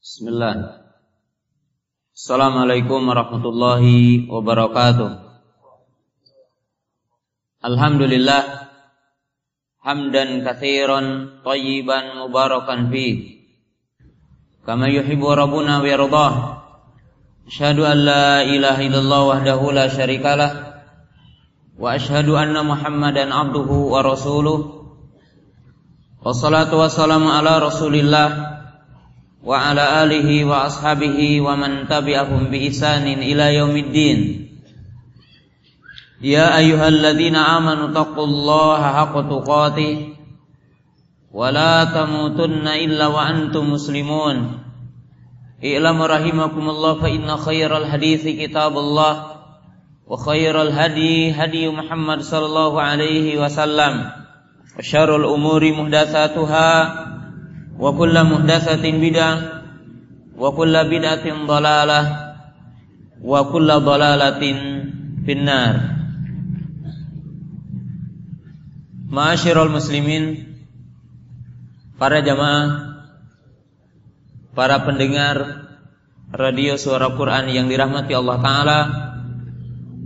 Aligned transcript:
Bismillah. 0.00 0.80
Assalamualaikum 2.16 3.04
warahmatullahi 3.04 4.32
wabarakatuh. 4.32 5.12
Alhamdulillah 7.60 8.64
hamdan 9.84 10.40
katsiran 10.40 11.36
tayyiban 11.44 12.16
mubarakan 12.16 12.88
fi 12.88 13.44
kama 14.64 14.88
yuhibbu 14.88 15.36
rabbuna 15.36 15.84
wa 15.84 15.88
yardah. 15.92 16.34
Asyhadu 17.44 17.84
an 17.84 18.00
la 18.00 18.40
ilaha 18.40 18.80
illallah 18.80 19.22
wahdahu 19.36 19.68
la 19.68 19.84
syarikalah 19.92 20.80
wa 21.76 21.92
asyhadu 21.92 22.40
anna 22.40 22.64
Muhammadan 22.64 23.28
abduhu 23.36 23.92
wa 23.92 24.00
rasuluh. 24.00 24.80
Wassalatu 26.24 26.80
wassalamu 26.80 27.28
ala 27.28 27.60
Rasulillah 27.60 28.49
wa 29.40 29.72
ala 29.72 30.04
alihi 30.04 30.44
wa 30.44 30.68
ashabihi 30.68 31.40
wa 31.40 31.56
man 31.56 31.88
tabi'ahum 31.88 32.52
bi 32.52 32.68
isanin 32.68 33.24
ila 33.24 33.48
yaumiddin. 33.48 34.52
Ya 36.20 36.52
ayyuhalladzina 36.52 37.56
amanu 37.56 37.96
taqullaha 37.96 38.92
haqqa 39.00 39.24
tuqatih. 39.24 40.20
Wa 41.32 41.48
la 41.48 41.88
tamutunna 41.88 42.76
illa 42.76 43.08
wa 43.08 43.24
antum 43.24 43.72
muslimun. 43.72 44.60
I'lamu 45.60 46.04
rahimakumullah 46.04 47.00
fa 47.00 47.08
inna 47.08 47.40
khairal 47.40 47.88
hadithi 47.88 48.36
kitabullah 48.36 49.40
wa 50.04 50.16
khairal 50.16 50.72
hadi 50.72 51.32
hadi 51.32 51.68
Muhammad 51.68 52.20
sallallahu 52.20 52.76
alaihi 52.76 53.40
wasallam. 53.40 54.12
Wa 54.76 54.84
muhdatsatin 57.80 59.00
bid'ah 59.00 59.36
wa 60.36 60.52
kullu 60.52 60.80
bid'atin 60.84 61.48
dhalalah 61.48 62.04
wa 63.24 63.40
kullu 63.48 63.76
dhalalatin 63.80 64.56
finnar. 65.24 65.96
Ma'asyiral 69.10 69.72
muslimin 69.72 70.46
para 71.98 72.22
jamaah 72.22 72.90
para 74.54 74.86
pendengar 74.86 75.66
radio 76.30 76.78
suara 76.78 77.10
Quran 77.18 77.50
yang 77.50 77.66
dirahmati 77.66 78.14
Allah 78.14 78.38
taala 78.38 78.80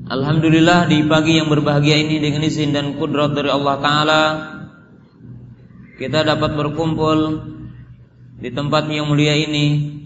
Alhamdulillah 0.04 0.88
di 0.88 1.04
pagi 1.04 1.40
yang 1.40 1.48
berbahagia 1.48 1.96
ini 1.96 2.20
dengan 2.20 2.44
izin 2.44 2.77
dan 2.77 2.96
kudrat 2.96 3.36
dari 3.36 3.48
Allah 3.52 3.77
taala 3.80 4.22
kita 6.00 6.24
dapat 6.24 6.56
berkumpul 6.56 7.18
di 8.44 8.52
tempat 8.52 8.84
yang 8.92 9.08
mulia 9.08 9.32
ini, 9.32 9.96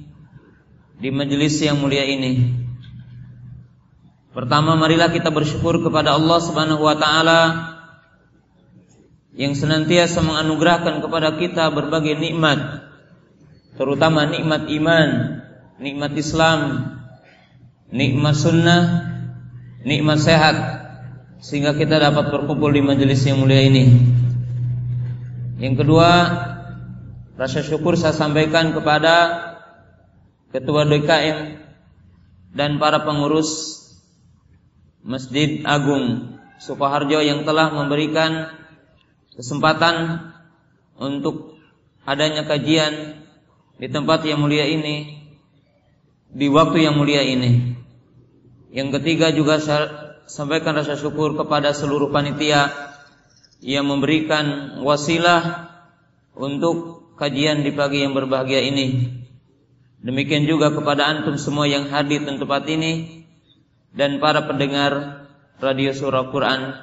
di 0.95 1.11
majelis 1.11 1.59
yang 1.59 1.83
mulia 1.83 2.07
ini. 2.07 2.55
Pertama 4.31 4.79
marilah 4.79 5.11
kita 5.11 5.35
bersyukur 5.35 5.83
kepada 5.83 6.15
Allah 6.15 6.39
Subhanahu 6.39 6.87
wa 6.87 6.95
taala 6.95 7.41
yang 9.35 9.59
senantiasa 9.59 10.23
menganugerahkan 10.23 11.03
kepada 11.03 11.35
kita 11.35 11.67
berbagai 11.75 12.15
nikmat, 12.15 12.87
terutama 13.75 14.31
nikmat 14.31 14.71
iman, 14.71 15.09
nikmat 15.83 16.15
Islam, 16.15 16.95
nikmat 17.91 18.39
sunnah, 18.39 18.83
nikmat 19.83 20.23
sehat 20.23 20.57
sehingga 21.43 21.75
kita 21.75 21.99
dapat 21.99 22.31
berkumpul 22.31 22.71
di 22.71 22.87
majelis 22.87 23.19
yang 23.27 23.43
mulia 23.43 23.67
ini. 23.67 24.15
Yang 25.59 25.83
kedua, 25.83 26.11
Rasa 27.39 27.63
syukur 27.63 27.95
saya 27.95 28.11
sampaikan 28.11 28.75
kepada 28.75 29.47
Ketua 30.51 30.83
DKM 30.91 31.61
dan 32.51 32.83
para 32.83 33.07
pengurus 33.07 33.79
Masjid 35.07 35.63
Agung 35.63 36.35
Sukoharjo 36.59 37.23
yang 37.23 37.47
telah 37.47 37.71
memberikan 37.71 38.51
kesempatan 39.39 40.27
untuk 40.99 41.55
adanya 42.03 42.43
kajian 42.43 43.23
di 43.79 43.87
tempat 43.87 44.27
yang 44.27 44.43
mulia 44.43 44.67
ini 44.67 45.23
di 46.35 46.51
waktu 46.51 46.91
yang 46.91 46.99
mulia 46.99 47.23
ini. 47.23 47.79
Yang 48.75 48.99
ketiga 48.99 49.31
juga 49.31 49.63
saya 49.63 50.19
sampaikan 50.27 50.75
rasa 50.75 50.99
syukur 50.99 51.39
kepada 51.39 51.71
seluruh 51.71 52.11
panitia 52.11 52.75
yang 53.63 53.87
memberikan 53.87 54.83
wasilah 54.83 55.71
untuk 56.35 56.98
kajian 57.19 57.67
di 57.67 57.75
pagi 57.75 58.07
yang 58.07 58.15
berbahagia 58.15 58.63
ini. 58.63 59.19
Demikian 59.99 60.47
juga 60.47 60.71
kepada 60.71 61.11
antum 61.11 61.35
semua 61.35 61.67
yang 61.67 61.91
hadir 61.91 62.23
di 62.23 62.39
tempat 62.39 62.65
ini 62.71 63.27
dan 63.91 64.23
para 64.23 64.47
pendengar 64.47 65.27
radio 65.59 65.91
surah 65.91 66.31
Quran 66.31 66.79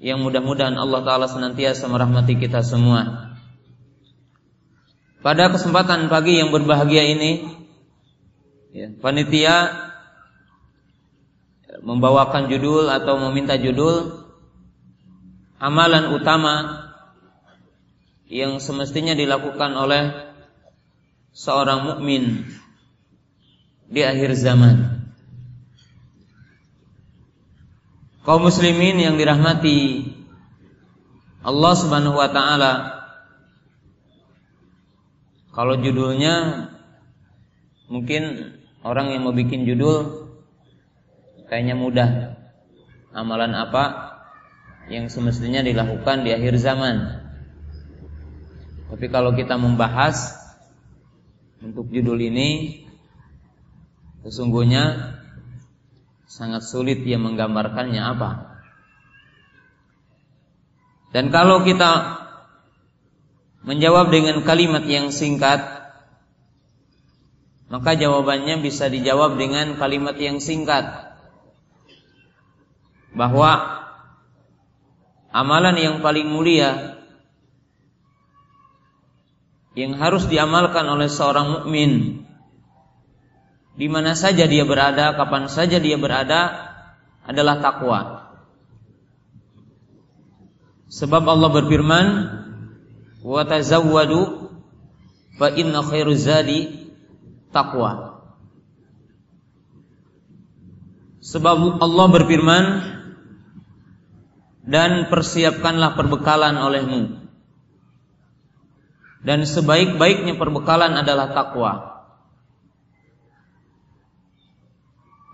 yang 0.00 0.24
mudah-mudahan 0.24 0.74
Allah 0.74 1.04
taala 1.04 1.28
senantiasa 1.28 1.86
merahmati 1.92 2.40
kita 2.40 2.64
semua. 2.64 3.32
Pada 5.20 5.48
kesempatan 5.52 6.08
pagi 6.12 6.40
yang 6.40 6.52
berbahagia 6.52 7.04
ini 7.04 7.48
ya, 8.72 8.92
panitia 9.00 9.72
membawakan 11.80 12.52
judul 12.52 12.92
atau 12.92 13.16
meminta 13.28 13.56
judul 13.56 14.24
amalan 15.56 16.12
utama 16.12 16.83
yang 18.34 18.58
semestinya 18.58 19.14
dilakukan 19.14 19.78
oleh 19.78 20.10
seorang 21.30 21.86
mukmin 21.86 22.42
di 23.86 24.02
akhir 24.02 24.34
zaman. 24.34 25.06
Kaum 28.26 28.42
muslimin 28.42 28.98
yang 28.98 29.14
dirahmati 29.14 30.10
Allah 31.46 31.72
Subhanahu 31.78 32.18
wa 32.18 32.26
taala 32.34 32.72
kalau 35.54 35.78
judulnya 35.78 36.66
mungkin 37.86 38.50
orang 38.82 39.14
yang 39.14 39.22
mau 39.22 39.36
bikin 39.36 39.62
judul 39.62 40.26
kayaknya 41.46 41.78
mudah. 41.78 42.10
Amalan 43.14 43.54
apa 43.54 44.18
yang 44.90 45.06
semestinya 45.06 45.62
dilakukan 45.62 46.26
di 46.26 46.34
akhir 46.34 46.58
zaman? 46.58 47.23
Tapi 48.90 49.06
kalau 49.08 49.32
kita 49.32 49.56
membahas 49.56 50.36
untuk 51.64 51.88
judul 51.88 52.20
ini 52.20 52.82
sesungguhnya 54.24 55.16
sangat 56.28 56.64
sulit 56.64 57.04
dia 57.04 57.16
menggambarkannya 57.16 58.02
apa. 58.02 58.30
Dan 61.14 61.30
kalau 61.30 61.62
kita 61.62 62.20
menjawab 63.62 64.10
dengan 64.10 64.42
kalimat 64.42 64.82
yang 64.84 65.14
singkat, 65.14 65.62
maka 67.70 67.94
jawabannya 67.94 68.60
bisa 68.60 68.90
dijawab 68.90 69.38
dengan 69.38 69.78
kalimat 69.78 70.18
yang 70.18 70.42
singkat. 70.42 70.84
Bahwa 73.14 73.78
amalan 75.30 75.78
yang 75.78 75.96
paling 76.02 76.26
mulia 76.26 76.98
yang 79.74 79.98
harus 79.98 80.30
diamalkan 80.30 80.86
oleh 80.86 81.10
seorang 81.10 81.60
mukmin 81.60 82.24
di 83.74 83.90
mana 83.90 84.14
saja 84.14 84.46
dia 84.46 84.62
berada, 84.62 85.18
kapan 85.18 85.50
saja 85.50 85.82
dia 85.82 85.98
berada 85.98 86.70
adalah 87.26 87.58
takwa. 87.58 88.00
Sebab 90.94 91.26
Allah 91.26 91.50
berfirman, 91.50 92.06
"Wa 93.26 93.42
tazawwadu 93.42 94.46
fa 95.42 95.50
inna 95.58 95.82
khairu 95.82 96.14
zadi 96.14 96.86
taqwa." 97.50 98.22
Sebab 101.18 101.82
Allah 101.82 102.06
berfirman, 102.14 102.64
"Dan 104.62 105.10
persiapkanlah 105.10 105.98
perbekalan 105.98 106.62
olehmu." 106.62 107.23
Dan 109.24 109.48
sebaik-baiknya 109.48 110.36
perbekalan 110.36 110.92
adalah 111.00 111.32
takwa. 111.32 111.72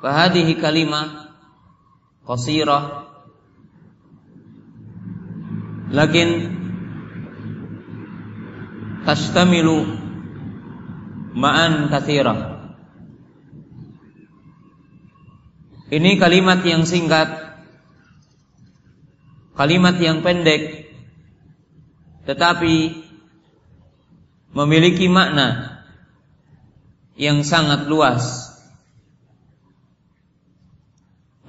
Fahadihi 0.01 0.57
kalimah 0.57 1.35
qasirah 2.25 3.11
lakin 5.91 6.29
tashtamilu 9.03 9.85
ma'an 11.35 11.91
kathirah. 11.91 12.63
Ini 15.91 16.23
kalimat 16.23 16.63
yang 16.63 16.87
singkat, 16.87 17.27
kalimat 19.59 19.99
yang 19.99 20.23
pendek, 20.23 20.87
tetapi 22.31 23.10
memiliki 24.51 25.07
makna 25.07 25.81
yang 27.15 27.45
sangat 27.47 27.87
luas. 27.87 28.51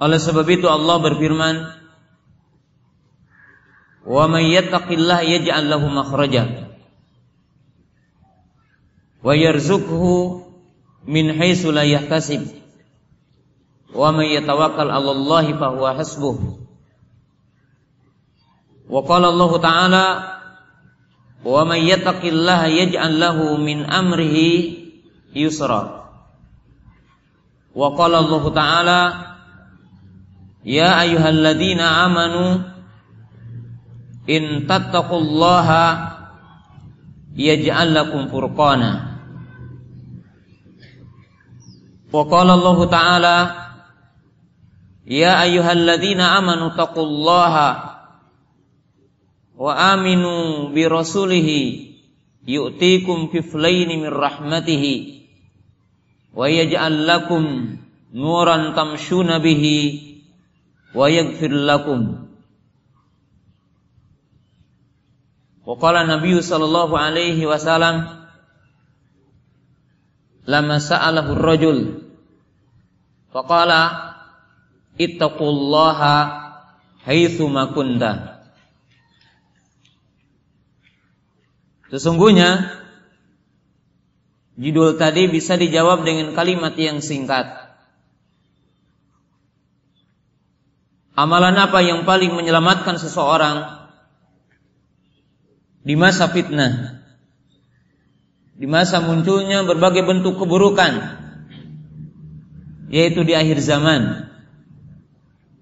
Oleh 0.02 0.18
sebab 0.18 0.46
itu 0.50 0.66
Allah 0.66 0.98
berfirman, 0.98 1.56
"Wa 4.02 4.26
may 4.26 4.50
yattaqillaha 4.50 5.22
yaj'al 5.22 5.70
lahu 5.70 5.86
makhraja 5.88 6.74
wa 9.22 9.30
yarzuqhu 9.38 10.42
min 11.06 11.30
haitsu 11.38 11.70
la 11.70 11.86
yahtasib 11.86 12.42
wa 13.94 14.10
may 14.10 14.34
yatawakkal 14.34 14.90
'ala 14.90 15.10
Allah 15.14 15.46
fa 15.54 15.66
huwa 15.70 15.94
hasbuh." 15.94 16.38
Wa 18.90 19.00
qala 19.06 19.30
Allah 19.30 19.52
Ta'ala, 19.62 20.04
"Wa 21.42 21.66
may 21.66 21.86
yattaqillaha 21.90 22.70
yaj'al 22.70 23.18
lahu 23.18 23.58
min 23.58 23.84
amrihi 23.86 24.78
yusra." 25.34 26.06
Wa 27.72 27.88
qala 27.98 28.22
Allah 28.22 28.44
Ta'ala, 28.54 29.00
Ya 30.62 30.94
ayyuhalladzina 31.02 32.06
amanu 32.06 32.62
in 34.30 34.70
tattaqullaha 34.70 35.84
yaj'al 37.34 37.90
lakum 37.90 38.30
furqana. 38.30 39.18
Wa 42.14 42.22
qala 42.30 42.54
Allah 42.54 42.78
Ta'ala 42.86 43.36
Ya 45.02 45.42
ayyuhalladzina 45.42 46.38
amanu 46.38 46.78
taqullaha 46.78 47.91
wa 49.62 49.94
aminu 49.94 50.74
bi 50.74 50.82
rasulihi 50.90 51.94
yu'tikum 52.42 53.30
kiflaini 53.30 53.94
min 54.02 54.10
rahmatihi 54.10 55.22
wa 56.34 56.50
yaj'al 56.50 57.06
lakum 57.06 57.78
nuran 58.10 58.74
tamshuna 58.74 59.38
bihi 59.38 60.18
wa 60.90 61.06
yaghfir 61.06 61.54
lakum. 61.54 62.26
Wa 65.62 65.78
qala 65.78 66.10
Nabi 66.10 66.42
sallallahu 66.42 66.98
alaihi 66.98 67.46
wasallam 67.46 68.26
lama 70.42 70.82
sa'alahu 70.82 71.38
ar-rajul 71.38 72.02
faqala 73.30 74.10
ittaqullaha 74.98 76.14
haitsu 77.06 77.46
ma. 77.46 77.70
Sesungguhnya 81.92 82.72
judul 84.56 84.96
tadi 84.96 85.28
bisa 85.28 85.60
dijawab 85.60 86.08
dengan 86.08 86.32
kalimat 86.32 86.72
yang 86.80 87.04
singkat. 87.04 87.44
Amalan 91.12 91.52
apa 91.60 91.84
yang 91.84 92.08
paling 92.08 92.32
menyelamatkan 92.32 92.96
seseorang 92.96 93.84
di 95.84 95.92
masa 95.92 96.32
fitnah? 96.32 97.04
Di 98.56 98.64
masa 98.64 99.04
munculnya 99.04 99.60
berbagai 99.60 100.08
bentuk 100.08 100.40
keburukan 100.40 101.20
yaitu 102.88 103.20
di 103.20 103.36
akhir 103.36 103.60
zaman. 103.60 104.32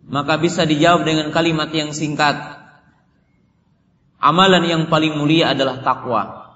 Maka 0.06 0.38
bisa 0.38 0.62
dijawab 0.62 1.02
dengan 1.02 1.34
kalimat 1.34 1.74
yang 1.74 1.90
singkat. 1.90 2.59
Amalan 4.20 4.68
yang 4.68 4.82
paling 4.92 5.16
mulia 5.16 5.56
adalah 5.56 5.80
takwa. 5.80 6.52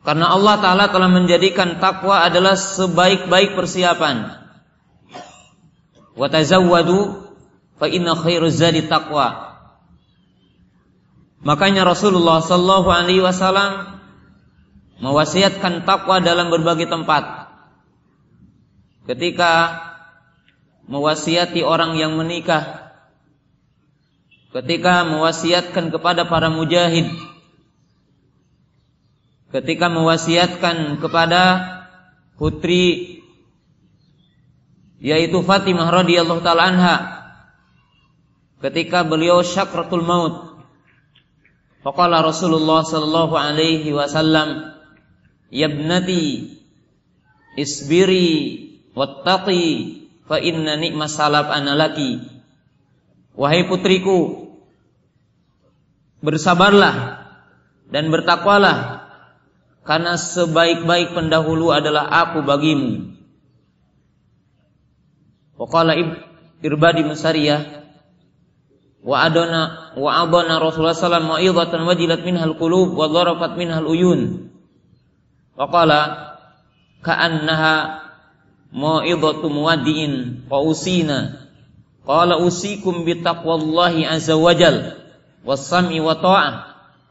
Karena 0.00 0.32
Allah 0.32 0.56
Ta'ala 0.60 0.84
telah 0.88 1.08
menjadikan 1.12 1.76
takwa 1.76 2.24
adalah 2.24 2.56
sebaik-baik 2.56 3.52
persiapan 3.52 4.40
wa 6.16 6.26
tazawwadu 6.28 7.20
fa 7.76 7.86
inna 7.88 8.16
khairuz 8.16 8.60
zadi 8.60 8.88
taqwa. 8.88 9.56
Makanya 11.40 11.88
Rasulullah 11.88 12.44
sallallahu 12.44 12.88
alaihi 12.92 13.24
wasallam 13.24 14.00
mewasiatkan 15.00 15.88
takwa 15.88 16.20
dalam 16.20 16.52
berbagai 16.52 16.88
tempat. 16.88 17.48
Ketika 19.08 19.80
mewasiati 20.84 21.64
orang 21.64 21.96
yang 21.96 22.16
menikah, 22.20 22.79
ketika 24.50 25.06
mewasiatkan 25.06 25.94
kepada 25.94 26.26
para 26.26 26.50
mujahid, 26.50 27.06
ketika 29.50 29.90
mewasiatkan 29.90 30.98
kepada 31.02 31.42
putri 32.38 33.18
yaitu 35.00 35.40
Fatimah 35.40 35.88
radhiyallahu 35.90 36.44
taala 36.44 36.64
anha. 36.70 36.96
Ketika 38.60 39.08
beliau 39.08 39.40
syakratul 39.40 40.04
maut. 40.04 40.60
Faqala 41.80 42.20
Rasulullah 42.20 42.84
sallallahu 42.84 43.32
alaihi 43.32 43.88
wasallam 43.96 44.76
yabnati 45.48 46.60
isbiri 47.56 48.28
wattaqi 48.92 49.64
fa 50.28 50.36
inna 50.36 50.76
ni'mas 50.76 51.16
salab 51.16 51.48
analaki 51.48 52.39
wahai 53.36 53.66
putriku 53.66 54.50
bersabarlah 56.20 57.26
dan 57.90 58.10
bertakwalah 58.10 59.08
karena 59.82 60.14
sebaik-baik 60.14 61.16
pendahulu 61.16 61.72
adalah 61.72 62.06
aku 62.06 62.44
bagimu 62.44 63.10
Wa 65.60 65.68
qala 65.68 65.92
Irbadi 66.64 67.04
Musariyah 67.04 67.84
wa 69.04 69.16
adana 69.20 69.92
wa 69.96 70.24
adana 70.24 70.56
Rasulullah 70.56 70.96
sallallahu 70.96 71.36
alaihi 71.36 71.52
wasallam 71.52 71.88
wajilat 71.88 72.20
minhal 72.24 72.56
qulub 72.56 72.96
wa 72.96 73.12
dharafat 73.12 73.60
minhal 73.60 73.84
uyun. 73.84 74.48
Wa 75.52 75.68
qala 75.68 76.00
ka'annaha 77.04 78.00
mau'izatu 78.72 79.52
muwaddi'in 79.52 80.48
wa 80.48 80.64
usina. 80.64 81.49
Qala 82.04 82.40
usikum 82.40 83.04
bi 83.04 83.20
taqwallahi 83.20 84.08
azza 84.08 84.34
wajal 84.34 84.96
was 85.44 85.64
sam'i 85.68 86.00
wa 86.00 86.16
ta'ah 86.16 86.54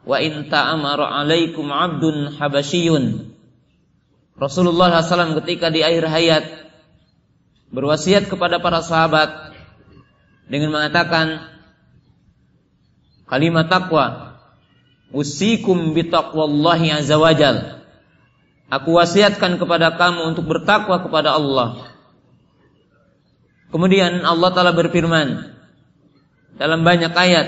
wa 0.06 0.18
in 0.18 0.50
ta'amara 0.50 1.22
'alaikum 1.22 1.70
'abdun 1.70 2.36
habasyiyun. 2.38 3.34
Rasulullah 4.40 4.96
SAW 5.04 5.36
ketika 5.44 5.68
di 5.68 5.84
akhir 5.84 6.08
hayat 6.08 6.46
berwasiat 7.70 8.32
kepada 8.32 8.58
para 8.58 8.82
sahabat 8.82 9.54
dengan 10.50 10.74
mengatakan 10.74 11.44
kalimat 13.30 13.70
takwa 13.70 14.40
usikum 15.14 15.94
bitaqwallahi 15.94 16.90
azza 16.98 17.22
wajal 17.22 17.86
aku 18.74 18.90
wasiatkan 18.98 19.62
kepada 19.62 19.94
kamu 19.98 20.34
untuk 20.34 20.50
bertakwa 20.50 21.02
kepada 21.02 21.38
Allah 21.38 21.89
kemudian 23.70 24.22
Allah 24.26 24.50
taala 24.54 24.74
berfirman 24.74 25.58
dalam 26.60 26.82
banyak 26.84 27.14
ayat 27.14 27.48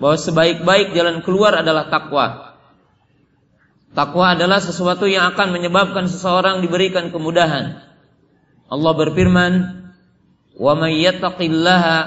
bahwa 0.00 0.16
sebaik-baik 0.16 0.92
jalan 0.96 1.22
keluar 1.24 1.56
adalah 1.56 1.88
takwa 1.88 2.56
takwa 3.92 4.34
adalah 4.38 4.62
sesuatu 4.62 5.06
yang 5.10 5.34
akan 5.34 5.54
menyebabkan 5.54 6.06
seseorang 6.10 6.62
diberikan 6.62 7.10
kemudahan 7.14 7.90
Allah 8.70 8.92
berfirman, 8.94 9.52
"Wa 10.54 10.78
may 10.78 11.02
yattaqillaha 11.02 11.98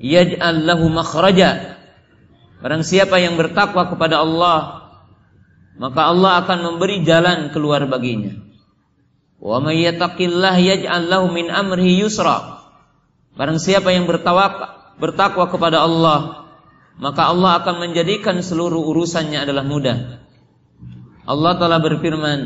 yaj'al 0.00 0.64
lahu 0.64 0.88
makhraja." 0.88 1.76
Barang 2.64 2.80
siapa 2.80 3.20
yang 3.20 3.36
bertakwa 3.36 3.92
kepada 3.92 4.24
Allah, 4.24 4.88
maka 5.76 6.00
Allah 6.08 6.40
akan 6.40 6.58
memberi 6.64 7.04
jalan 7.04 7.52
keluar 7.52 7.84
baginya. 7.84 8.40
Wa 9.44 9.60
may 9.60 9.84
lahu 9.84 11.26
min 11.28 11.52
amrihi 11.52 12.00
yusra. 12.00 12.64
Barang 13.36 13.60
siapa 13.60 13.92
yang 13.92 14.08
bertawak, 14.08 14.56
bertakwa 14.96 15.52
kepada 15.52 15.84
Allah, 15.84 16.48
maka 16.96 17.28
Allah 17.28 17.60
akan 17.60 17.84
menjadikan 17.84 18.40
seluruh 18.40 18.80
urusannya 18.80 19.44
adalah 19.44 19.60
mudah. 19.68 20.24
Allah 21.28 21.52
telah 21.60 21.76
berfirman, 21.76 22.40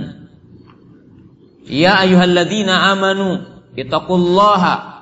Ya 1.69 2.03
ayyuhalladzina 2.03 2.97
amanu 2.97 3.47
ittaqullaha 3.77 4.99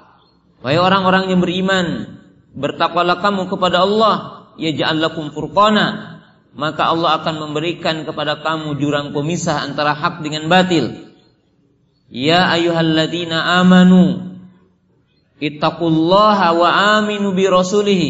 Wahai 0.67 0.83
orang-orang 0.83 1.31
yang 1.31 1.39
beriman 1.39 2.19
bertakwalah 2.59 3.23
kamu 3.23 3.47
kepada 3.47 3.87
Allah 3.87 4.15
yaj'al 4.59 4.99
lakum 4.99 5.31
furqana 5.31 6.19
maka 6.59 6.91
Allah 6.91 7.23
akan 7.23 7.35
memberikan 7.39 8.03
kepada 8.03 8.43
kamu 8.43 8.81
jurang 8.83 9.15
pemisah 9.15 9.63
antara 9.63 9.95
hak 9.95 10.27
dengan 10.27 10.51
batil 10.51 11.06
Ya 12.07 12.47
ayyuhalladzina 12.55 13.63
amanu 13.63 14.37
ittaqullaha 15.43 16.55
wa 16.55 16.69
aminu 17.03 17.35
bi 17.35 17.51
rasulih 17.51 18.03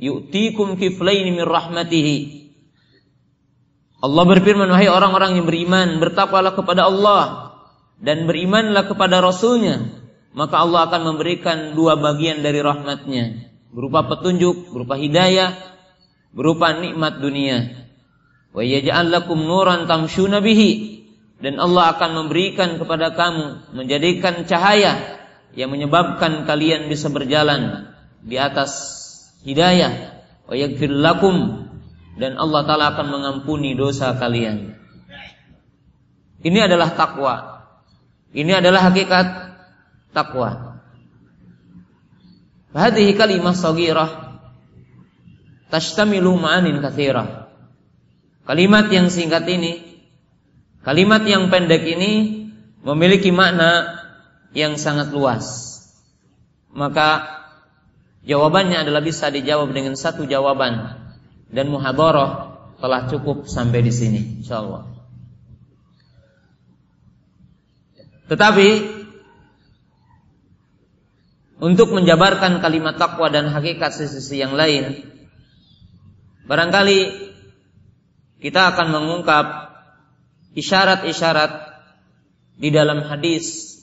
yu'tikum 0.00 0.80
kiflaini 0.80 1.36
min 1.36 1.44
rahmatihi 1.44 2.42
Allah 4.02 4.24
berfirman, 4.26 4.66
wahai 4.66 4.90
orang-orang 4.90 5.38
yang 5.38 5.46
beriman, 5.46 6.02
bertakwalah 6.02 6.58
kepada 6.58 6.90
Allah 6.90 7.54
dan 8.02 8.26
berimanlah 8.26 8.90
kepada 8.90 9.22
Rasulnya, 9.22 9.78
maka 10.34 10.58
Allah 10.58 10.90
akan 10.90 11.14
memberikan 11.14 11.78
dua 11.78 11.94
bagian 11.94 12.42
dari 12.42 12.58
rahmatnya, 12.58 13.46
berupa 13.70 14.02
petunjuk, 14.10 14.74
berupa 14.74 14.98
hidayah, 14.98 15.54
berupa 16.34 16.74
nikmat 16.74 17.22
dunia. 17.22 17.86
Wa 18.50 18.66
yaj'al 18.66 19.06
lakum 19.06 19.38
nuran 19.46 19.86
tamshuna 19.86 20.42
bihi 20.42 21.01
dan 21.42 21.58
Allah 21.58 21.98
akan 21.98 22.10
memberikan 22.24 22.78
kepada 22.78 23.12
kamu 23.18 23.74
menjadikan 23.74 24.46
cahaya 24.46 25.18
yang 25.58 25.74
menyebabkan 25.74 26.46
kalian 26.46 26.86
bisa 26.86 27.10
berjalan 27.10 27.92
di 28.22 28.38
atas 28.38 28.70
hidayah 29.42 30.22
wa 30.46 30.54
yaghfir 30.54 30.94
lakum 30.94 31.66
dan 32.14 32.38
Allah 32.38 32.62
taala 32.62 32.94
akan 32.94 33.06
mengampuni 33.10 33.74
dosa 33.74 34.14
kalian. 34.14 34.78
Ini 36.42 36.58
adalah 36.70 36.94
takwa. 36.94 37.34
Ini 38.32 38.62
adalah 38.62 38.90
hakikat 38.90 39.26
takwa. 40.14 40.80
Hadhihi 42.72 43.12
kalimah 43.18 43.52
saghirah 43.52 44.10
tashtamilu 45.68 46.36
ma'anin 46.36 46.80
katsirah. 46.84 47.48
Kalimat 48.44 48.90
yang 48.90 49.08
singkat 49.08 49.46
ini, 49.46 49.91
kalimat 50.82 51.22
yang 51.26 51.48
pendek 51.48 51.82
ini 51.86 52.42
memiliki 52.82 53.30
makna 53.30 54.02
yang 54.52 54.76
sangat 54.76 55.10
luas. 55.14 55.70
Maka 56.72 57.26
jawabannya 58.24 58.86
adalah 58.86 59.02
bisa 59.02 59.28
dijawab 59.28 59.72
dengan 59.74 59.94
satu 59.98 60.24
jawaban 60.24 60.98
dan 61.52 61.66
muhadharah 61.68 62.58
telah 62.80 63.06
cukup 63.06 63.46
sampai 63.46 63.80
di 63.84 63.92
sini 63.92 64.20
insyaallah. 64.42 64.88
Tetapi 68.32 68.68
untuk 71.62 71.94
menjabarkan 71.94 72.58
kalimat 72.58 72.98
takwa 72.98 73.30
dan 73.30 73.52
hakikat 73.52 73.94
sisi-sisi 73.94 74.42
yang 74.42 74.56
lain 74.58 75.04
barangkali 76.48 77.30
kita 78.42 78.74
akan 78.74 78.88
mengungkap 78.90 79.71
isyarat-isyarat 80.52 81.52
di 82.58 82.68
dalam 82.68 83.04
hadis 83.06 83.76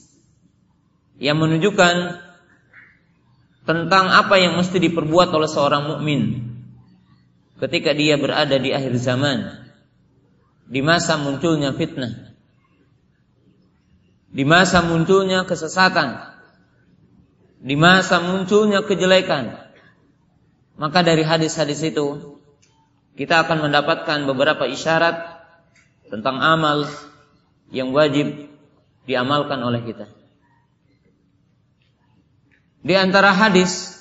yang 1.20 1.36
menunjukkan 1.36 2.22
tentang 3.68 4.06
apa 4.08 4.34
yang 4.40 4.56
mesti 4.56 4.80
diperbuat 4.80 5.30
oleh 5.30 5.50
seorang 5.50 5.94
mukmin 5.96 6.50
ketika 7.60 7.92
dia 7.92 8.16
berada 8.16 8.56
di 8.56 8.72
akhir 8.72 8.96
zaman 8.96 9.68
di 10.70 10.80
masa 10.80 11.20
munculnya 11.20 11.76
fitnah 11.76 12.32
di 14.30 14.46
masa 14.46 14.80
munculnya 14.80 15.44
kesesatan 15.44 16.30
di 17.60 17.76
masa 17.76 18.24
munculnya 18.24 18.80
kejelekan. 18.88 19.52
Maka 20.80 21.04
dari 21.04 21.20
hadis-hadis 21.20 21.84
itu 21.84 22.40
kita 23.20 23.44
akan 23.44 23.68
mendapatkan 23.68 24.24
beberapa 24.24 24.64
isyarat 24.64 25.29
tentang 26.10 26.42
amal 26.42 26.90
yang 27.70 27.94
wajib 27.94 28.50
diamalkan 29.06 29.62
oleh 29.62 29.80
kita. 29.86 30.10
Di 32.82 32.94
antara 32.98 33.30
hadis 33.30 33.94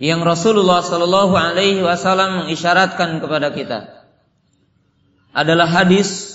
yang 0.00 0.26
Rasulullah 0.26 0.82
Shallallahu 0.82 1.38
Alaihi 1.38 1.80
Wasallam 1.86 2.44
mengisyaratkan 2.44 3.22
kepada 3.22 3.54
kita 3.54 3.78
adalah 5.30 5.70
hadis 5.70 6.34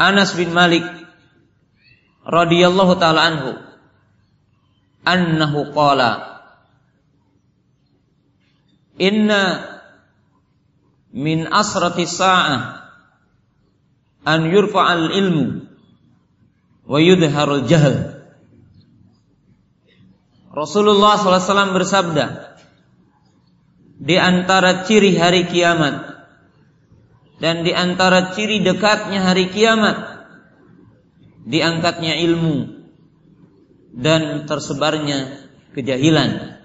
Anas 0.00 0.34
bin 0.34 0.50
Malik 0.50 0.82
radhiyallahu 2.26 2.96
taala 2.98 3.20
anhu. 3.20 3.52
Annahu 5.00 5.72
qala 5.72 6.42
inna 9.00 9.69
min 11.14 11.46
asrati 11.50 12.06
sa'ah 12.06 12.60
an 14.26 14.40
yurfa'al 14.46 15.10
ilmu 15.10 15.46
wa 16.86 16.98
yudharul 16.98 17.66
jahl 17.66 18.20
Rasulullah 20.50 21.14
SAW 21.14 21.70
bersabda, 21.70 22.58
di 24.02 24.18
antara 24.18 24.82
ciri 24.82 25.14
hari 25.14 25.46
kiamat 25.46 26.26
dan 27.38 27.62
di 27.62 27.70
antara 27.70 28.34
ciri 28.34 28.58
dekatnya 28.58 29.30
hari 29.30 29.54
kiamat, 29.54 30.26
diangkatnya 31.46 32.18
ilmu 32.26 32.82
dan 33.94 34.50
tersebarnya 34.50 35.46
kejahilan, 35.70 36.58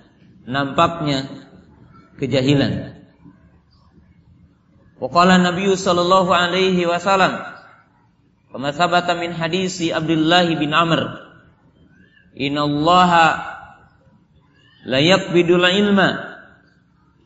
nampaknya 0.50 1.30
kejahilan. 2.18 2.95
Waqala 5.06 5.38
Nabi 5.38 5.70
sallallahu 5.70 6.34
alaihi 6.34 6.90
wasallam 6.90 7.38
kama 8.50 8.74
sabata 8.74 9.14
min 9.14 9.38
hadisi 9.38 9.94
Abdullah 9.94 10.50
bin 10.58 10.74
Amr 10.74 11.22
Inna 12.34 12.66
Allah 12.66 13.12
la 14.82 15.00
yaqbidul 15.00 15.62
ilma 15.62 16.10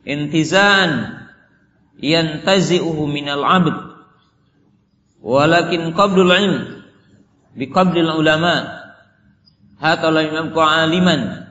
intizaan 0.03 1.23
yantazi'uhu 2.03 3.07
minal 3.07 3.47
'abd 3.47 3.75
walakin 5.23 5.95
qabdul 5.95 6.35
ilm 6.35 6.83
biqabdil 7.55 8.11
ulama. 8.11 8.75
Hatta 9.79 10.11
la 10.11 10.27
yamku 10.27 10.59
'aliman 10.59 11.47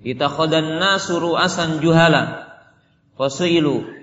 itakhadan 0.00 0.80
nasu 0.80 1.20
ru'asan 1.20 1.84
juhala 1.84 2.48
fasu'ilu 3.20 3.95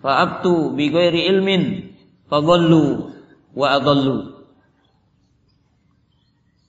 fa'abtu 0.00 0.74
bi 0.74 0.90
ghairi 0.90 1.26
ilmin 1.30 1.94
fadallu 2.30 3.12
wa 3.54 3.66
adallu 3.74 4.38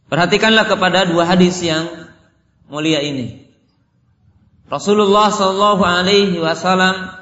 Perhatikanlah 0.09 0.65
kepada 0.65 1.05
dua 1.05 1.21
hadis 1.29 1.61
yang 1.61 1.85
mulia 2.65 2.97
ini. 3.05 3.45
Rasulullah 4.65 5.29
Shallallahu 5.29 5.85
Alaihi 5.85 6.41
Wasallam 6.41 7.13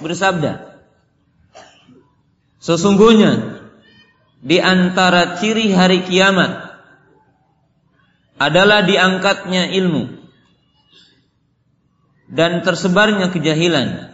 bersabda, 0.00 0.80
sesungguhnya 2.56 3.64
di 4.40 4.56
antara 4.60 5.36
ciri 5.40 5.72
hari 5.76 6.00
kiamat 6.08 6.72
adalah 8.40 8.80
diangkatnya 8.84 9.68
ilmu 9.76 10.24
dan 12.32 12.64
tersebarnya 12.64 13.28
kejahilan, 13.28 14.09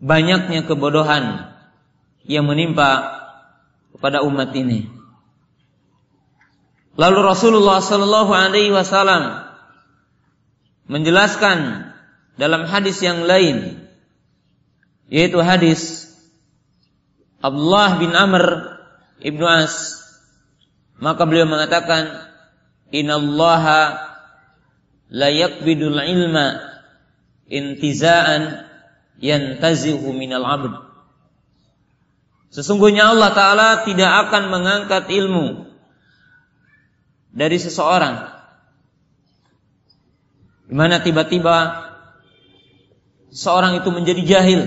banyaknya 0.00 0.64
kebodohan 0.64 1.52
yang 2.24 2.48
menimpa 2.48 3.20
kepada 3.92 4.24
umat 4.24 4.50
ini. 4.56 4.88
Lalu 6.96 7.18
Rasulullah 7.20 7.78
Shallallahu 7.84 8.32
Alaihi 8.32 8.72
Wasallam 8.72 9.46
menjelaskan 10.90 11.88
dalam 12.34 12.66
hadis 12.66 12.98
yang 13.04 13.22
lain 13.28 13.86
yaitu 15.12 15.38
hadis 15.38 16.10
Abdullah 17.40 18.00
bin 18.00 18.10
Amr 18.16 18.74
ibnu 19.22 19.44
As 19.44 20.00
maka 21.00 21.24
beliau 21.24 21.48
mengatakan 21.48 22.30
innallaha 22.92 23.96
la 25.08 25.28
yakbidul 25.30 25.96
ilma 25.96 26.58
intizaan 27.50 28.69
yantazihu 29.20 30.10
minal 30.16 30.44
abd 30.44 30.74
Sesungguhnya 32.50 33.14
Allah 33.14 33.30
Ta'ala 33.30 33.68
tidak 33.86 34.10
akan 34.26 34.50
mengangkat 34.50 35.06
ilmu 35.06 35.70
dari 37.30 37.62
seseorang 37.62 38.26
di 40.66 40.74
mana 40.74 40.98
tiba-tiba 40.98 41.86
seorang 43.30 43.78
itu 43.82 43.90
menjadi 43.94 44.22
jahil 44.22 44.60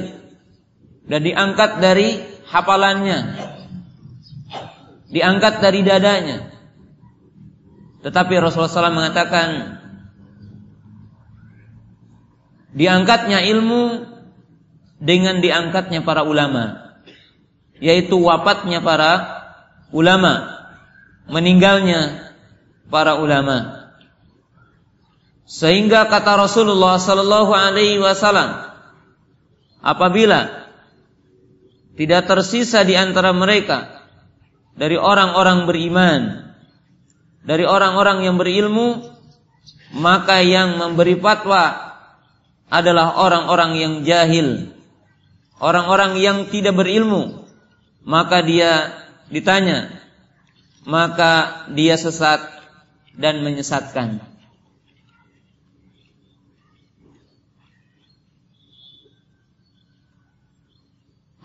dan 1.07 1.23
diangkat 1.23 1.83
dari 1.83 2.19
hafalannya, 2.47 3.19
diangkat 5.11 5.63
dari 5.63 5.79
dadanya. 5.83 6.51
Tetapi 8.03 8.35
Rasulullah 8.35 8.71
SAW 8.71 8.99
mengatakan 8.99 9.79
diangkatnya 12.75 13.47
ilmu 13.47 14.12
dengan 15.03 15.43
diangkatnya 15.43 15.99
para 16.07 16.23
ulama, 16.23 16.95
yaitu 17.83 18.15
wafatnya 18.23 18.79
para 18.79 19.11
ulama, 19.91 20.63
meninggalnya 21.27 22.31
para 22.87 23.19
ulama. 23.19 23.83
Sehingga 25.43 26.07
kata 26.07 26.39
Rasulullah 26.39 26.95
sallallahu 26.95 27.51
alaihi 27.51 27.99
wasallam 27.99 28.73
apabila 29.83 30.71
tidak 31.99 32.25
tersisa 32.25 32.81
di 32.87 32.95
antara 32.95 33.35
mereka 33.35 34.07
dari 34.73 34.97
orang-orang 34.97 35.69
beriman, 35.69 36.21
dari 37.43 37.67
orang-orang 37.67 38.25
yang 38.25 38.39
berilmu, 38.39 39.03
maka 39.93 40.41
yang 40.41 40.79
memberi 40.81 41.19
fatwa 41.21 41.93
adalah 42.73 43.21
orang-orang 43.21 43.71
yang 43.77 43.93
jahil, 44.01 44.72
orang-orang 45.63 46.19
yang 46.19 46.51
tidak 46.51 46.75
berilmu. 46.75 47.47
Maka 48.03 48.43
dia 48.43 48.91
ditanya, 49.31 49.95
maka 50.83 51.63
dia 51.71 51.95
sesat 51.95 52.43
dan 53.15 53.39
menyesatkan. 53.47 54.19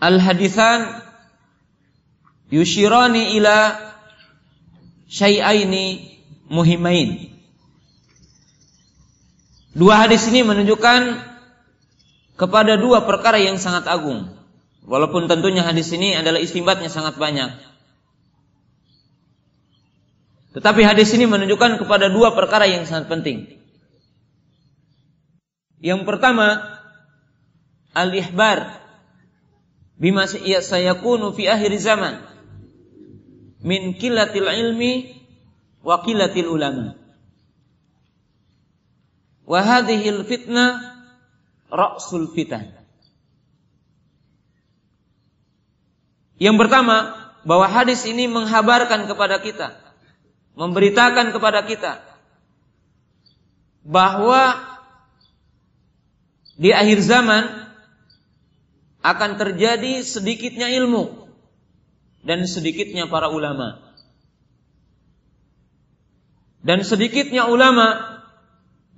Al-hadithan 0.03 0.99
yushirani 2.51 3.39
ila 3.39 3.79
syai'aini 5.07 6.19
muhimain. 6.51 7.31
Dua 9.75 9.95
hadis 9.95 10.27
ini 10.27 10.43
menunjukkan 10.43 11.28
kepada 12.39 12.79
dua 12.79 13.03
perkara 13.03 13.35
yang 13.35 13.59
sangat 13.59 13.83
agung. 13.91 14.31
Walaupun 14.87 15.27
tentunya 15.27 15.61
hadis 15.61 15.91
ini 15.91 16.15
adalah 16.15 16.39
istimbatnya 16.39 16.87
sangat 16.87 17.19
banyak. 17.19 17.51
Tetapi 20.55 20.81
hadis 20.81 21.13
ini 21.13 21.27
menunjukkan 21.29 21.77
kepada 21.77 22.09
dua 22.09 22.33
perkara 22.33 22.65
yang 22.65 22.87
sangat 22.87 23.11
penting. 23.11 23.59
Yang 25.83 26.07
pertama, 26.07 26.79
al-ihbar 27.93 28.81
bima 29.99 30.25
sayakunu 30.25 31.35
fi 31.35 31.51
akhir 31.51 31.75
zaman 31.77 32.23
min 33.61 33.93
kilatil 33.99 34.47
ilmi 34.47 35.21
wa 35.85 36.01
kilatil 36.01 36.49
ulama. 36.49 36.97
Wa 39.45 39.59
hadhil 39.61 40.25
fitnah 40.25 40.88
ra'sul 41.69 42.33
fitan. 42.33 42.73
Yang 46.39 46.55
pertama, 46.55 47.19
bahwa 47.43 47.67
hadis 47.67 48.03
ini 48.03 48.27
menghabarkan 48.27 49.07
kepada 49.07 49.39
kita, 49.39 49.75
memberitakan 50.55 51.31
kepada 51.31 51.63
kita 51.63 52.03
bahwa 53.83 54.59
di 56.59 56.75
akhir 56.75 56.99
zaman 56.99 57.43
akan 58.99 59.31
terjadi 59.39 60.03
sedikitnya 60.03 60.67
ilmu 60.75 61.31
dan 62.27 62.43
sedikitnya 62.43 63.07
para 63.07 63.31
ulama. 63.31 63.79
Dan 66.59 66.83
sedikitnya 66.83 67.47
ulama 67.47 68.19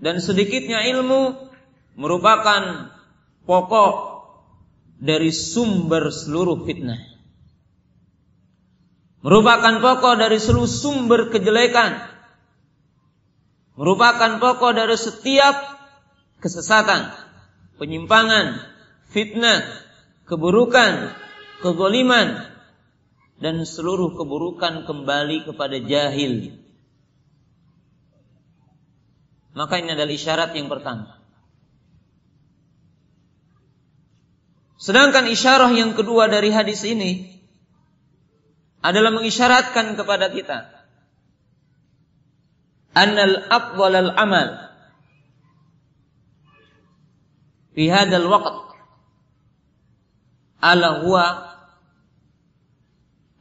dan 0.01 0.17
sedikitnya 0.17 0.81
ilmu 0.81 1.50
merupakan 1.95 2.91
pokok 3.43 3.93
dari 5.01 5.33
sumber 5.33 6.13
seluruh 6.13 6.63
fitnah. 6.63 7.01
Merupakan 9.21 9.81
pokok 9.81 10.17
dari 10.17 10.37
seluruh 10.41 10.69
sumber 10.69 11.29
kejelekan. 11.29 12.09
Merupakan 13.77 14.41
pokok 14.41 14.71
dari 14.77 14.97
setiap 14.97 15.55
kesesatan, 16.41 17.13
penyimpangan, 17.77 18.61
fitnah, 19.13 19.61
keburukan, 20.25 21.13
kezaliman, 21.61 22.49
dan 23.41 23.61
seluruh 23.65 24.17
keburukan 24.17 24.85
kembali 24.89 25.49
kepada 25.49 25.77
jahil. 25.81 26.57
Maka 29.53 29.81
ini 29.81 29.93
adalah 29.93 30.13
isyarat 30.13 30.51
yang 30.57 30.69
pertama. 30.69 31.20
Sedangkan 34.81 35.29
isyarah 35.29 35.69
yang 35.77 35.93
kedua 35.93 36.25
dari 36.25 36.49
hadis 36.49 36.81
ini 36.81 37.37
adalah 38.81 39.13
mengisyaratkan 39.13 39.93
kepada 39.93 40.33
kita 40.33 40.73
annal 42.97 43.45
afdal 43.45 43.93
al 43.93 44.09
amal 44.17 44.49
fi 47.77 47.93
hadzal 47.93 48.25
waqt 48.25 48.73
ala 50.65 51.05
huwa 51.05 51.25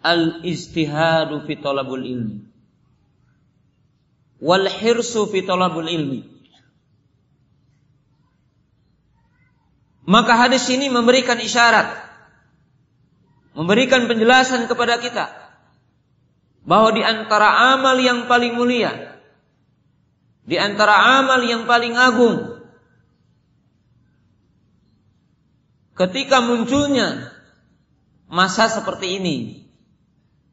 al-istihadu 0.05 1.49
fi 1.49 1.57
talabul 1.57 2.05
ilmi 2.05 2.45
wal 4.45 4.69
hirsu 4.69 5.25
fi 5.33 5.41
talabul 5.41 5.89
ilmi 5.89 6.40
maka 10.11 10.35
hadis 10.35 10.67
ini 10.67 10.91
memberikan 10.91 11.39
isyarat 11.39 11.95
memberikan 13.55 14.11
penjelasan 14.11 14.67
kepada 14.67 14.99
kita 14.99 15.31
bahwa 16.67 16.91
di 16.91 17.07
antara 17.07 17.79
amal 17.79 17.95
yang 18.03 18.27
paling 18.27 18.59
mulia 18.59 19.15
di 20.43 20.59
antara 20.59 21.23
amal 21.23 21.47
yang 21.47 21.63
paling 21.71 21.95
agung 21.95 22.59
ketika 25.95 26.43
munculnya 26.43 27.31
masa 28.27 28.67
seperti 28.67 29.23
ini 29.23 29.37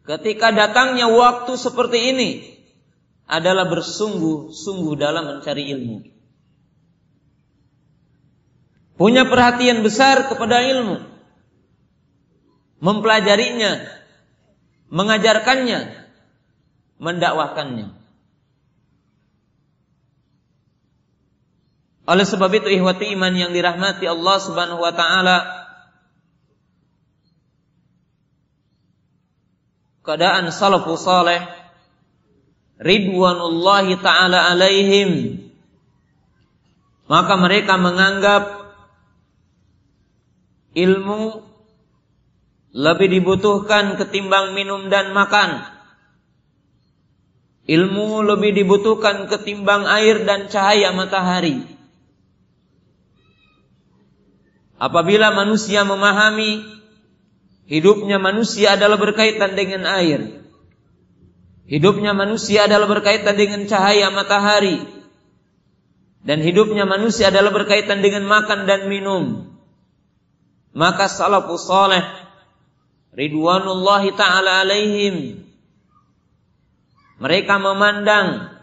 ketika 0.05 0.53
datangnya 0.53 1.09
waktu 1.09 1.57
seperti 1.57 2.13
ini 2.13 2.29
adalah 3.27 3.67
bersungguh-sungguh 3.67 4.95
dalam 4.95 5.27
mencari 5.27 5.67
ilmu. 5.75 6.16
Punya 8.97 9.29
perhatian 9.29 9.85
besar 9.85 10.25
kepada 10.25 10.57
ilmu. 10.65 11.05
Mempelajarinya, 12.81 13.85
mengajarkannya, 14.89 16.09
mendakwahkannya. 16.97 17.93
Oleh 22.07 22.25
sebab 22.25 22.49
itu 22.57 22.71
ihwati 22.71 23.13
iman 23.13 23.33
yang 23.35 23.51
dirahmati 23.51 24.07
Allah 24.07 24.37
Subhanahu 24.39 24.79
wa 24.79 24.93
taala 24.95 25.37
keadaan 30.07 30.47
salafus 30.55 31.03
saleh 31.03 31.43
ridwanullahi 32.79 33.99
taala 33.99 34.47
alaihim 34.55 35.43
maka 37.11 37.35
mereka 37.35 37.75
menganggap 37.75 38.56
ilmu 40.77 41.41
lebih 42.77 43.09
dibutuhkan 43.09 43.97
ketimbang 43.97 44.53
minum 44.53 44.93
dan 44.93 45.09
makan 45.17 45.65
ilmu 47.65 48.21
lebih 48.21 48.53
dibutuhkan 48.53 49.25
ketimbang 49.25 49.89
air 49.89 50.21
dan 50.21 50.45
cahaya 50.45 50.93
matahari 50.93 51.65
apabila 54.77 55.33
manusia 55.33 55.81
memahami 55.81 56.77
Hidupnya 57.67 58.15
manusia 58.15 58.79
adalah 58.79 58.95
berkaitan 58.95 59.59
dengan 59.59 59.83
air. 59.91 60.39
Hidupnya 61.67 62.15
manusia 62.15 62.63
adalah 62.63 62.87
berkaitan 62.87 63.35
dengan 63.35 63.67
cahaya 63.67 64.07
matahari. 64.07 64.87
Dan 66.23 66.39
hidupnya 66.39 66.87
manusia 66.87 67.27
adalah 67.27 67.51
berkaitan 67.51 67.99
dengan 67.99 68.23
makan 68.23 68.63
dan 68.71 68.87
minum. 68.87 69.51
Maka 70.77 71.09
salafus 71.09 71.65
saleh 71.65 72.05
ridwanullahi 73.17 74.13
taala 74.13 74.61
alaihim 74.61 75.41
mereka 77.17 77.57
memandang 77.57 78.53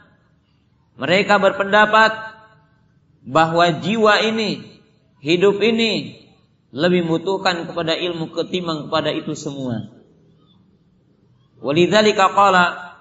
mereka 0.94 1.42
berpendapat 1.42 2.14
bahwa 3.27 3.66
jiwa 3.83 4.22
ini 4.22 4.62
hidup 5.18 5.59
ini 5.59 6.22
lebih 6.70 7.03
membutuhkan 7.03 7.66
kepada 7.66 7.98
ilmu 7.98 8.31
ketimbang 8.31 8.87
kepada 8.87 9.11
itu 9.11 9.35
semua. 9.35 9.90
Walidzalika 11.59 12.31
qala 12.31 12.94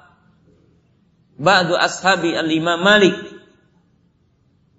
ba'du 1.37 1.77
ashabi 1.77 2.33
al-Imam 2.33 2.81
Malik 2.81 3.17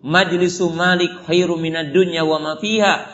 majlisu 0.03 0.75
Malik 0.75 1.23
khairu 1.29 1.55
minad 1.55 1.95
dunya 1.95 2.27
wa 2.27 2.43
ma 2.43 2.59
fiha. 2.59 3.14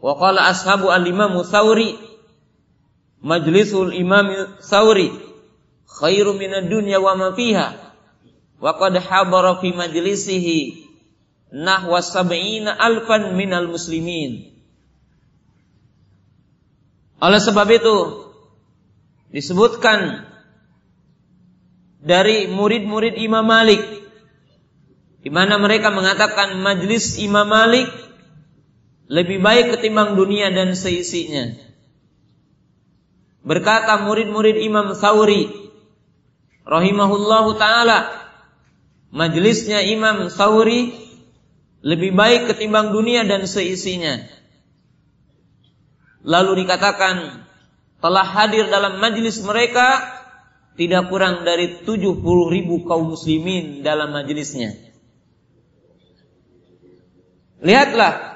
Wa 0.00 0.16
qala 0.16 0.48
ashabu 0.48 0.88
al-Imam 0.88 1.36
Thawri 1.44 2.00
majlisul 3.20 3.92
Imam 3.92 4.56
Thawri 4.64 5.12
khairu 5.84 6.34
minad 6.40 6.72
dunya 6.72 6.96
wa 6.96 7.12
ma 7.14 7.36
fiha. 7.36 7.76
Wa 8.60 8.76
qad 8.80 8.96
habara 8.96 9.60
fi 9.60 9.76
majlisihi 9.76 10.88
nahwa 11.52 12.00
sab'ina 12.00 12.76
alfan 12.76 13.36
minal 13.36 13.68
muslimin. 13.68 14.56
Oleh 17.20 17.40
sebab 17.40 17.68
itu 17.68 17.96
disebutkan 19.28 20.24
dari 22.00 22.48
murid-murid 22.48 23.20
Imam 23.20 23.44
Malik 23.44 23.84
di 25.20 25.28
mana 25.28 25.60
mereka 25.60 25.92
mengatakan 25.92 26.56
majlis 26.64 27.20
Imam 27.20 27.44
Malik 27.44 27.92
lebih 29.10 29.42
baik 29.42 29.74
ketimbang 29.74 30.14
dunia 30.14 30.54
dan 30.54 30.78
seisinya. 30.78 31.58
Berkata 33.42 34.06
murid-murid 34.06 34.62
Imam 34.62 34.94
Thawri 34.94 35.50
rahimahullahu 36.62 37.58
taala 37.58 38.06
majlisnya 39.10 39.82
Imam 39.82 40.30
Thawri 40.30 40.94
lebih 41.82 42.14
baik 42.14 42.54
ketimbang 42.54 42.94
dunia 42.94 43.26
dan 43.26 43.50
seisinya. 43.50 44.22
Lalu 46.22 46.62
dikatakan 46.62 47.42
telah 47.98 48.26
hadir 48.30 48.70
dalam 48.70 49.02
majlis 49.02 49.42
mereka 49.42 50.06
tidak 50.78 51.10
kurang 51.10 51.42
dari 51.42 51.82
70 51.82 52.22
ribu 52.54 52.86
kaum 52.86 53.10
muslimin 53.10 53.82
dalam 53.82 54.14
majlisnya. 54.14 54.76
Lihatlah 57.60 58.30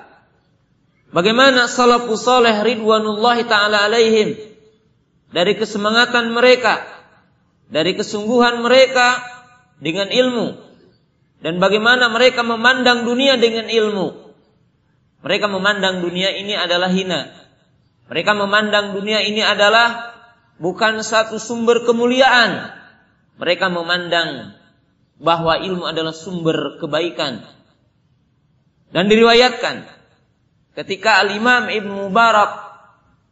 bagaimana 1.14 1.70
salafus 1.70 2.26
soleh 2.26 2.66
ridwanullahi 2.66 3.46
taala 3.46 3.86
alaihim 3.86 4.34
dari 5.30 5.54
kesemangatan 5.54 6.34
mereka, 6.34 6.82
dari 7.70 7.94
kesungguhan 7.94 8.60
mereka 8.66 9.22
dengan 9.78 10.10
ilmu 10.10 10.64
dan 11.44 11.60
bagaimana 11.60 12.08
mereka 12.08 12.40
memandang 12.40 13.04
dunia 13.04 13.36
dengan 13.36 13.68
ilmu. 13.68 14.32
Mereka 15.20 15.44
memandang 15.48 16.00
dunia 16.00 16.32
ini 16.32 16.56
adalah 16.56 16.88
hina. 16.88 17.28
Mereka 18.08 18.32
memandang 18.32 18.96
dunia 18.96 19.20
ini 19.20 19.44
adalah 19.44 20.12
bukan 20.56 21.04
satu 21.04 21.36
sumber 21.36 21.84
kemuliaan. 21.84 22.72
Mereka 23.36 23.68
memandang 23.72 24.56
bahwa 25.20 25.60
ilmu 25.60 25.84
adalah 25.84 26.16
sumber 26.16 26.80
kebaikan. 26.80 27.44
Dan 28.88 29.12
diriwayatkan 29.12 29.84
ketika 30.74 31.22
Al-Imam 31.22 31.70
Ibn 31.70 31.90
Mubarak 32.06 32.52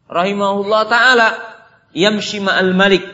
rahimahullah 0.07 0.83
taala 0.87 1.29
yamshi 1.95 2.43
ma'al 2.43 2.75
malik 2.75 3.05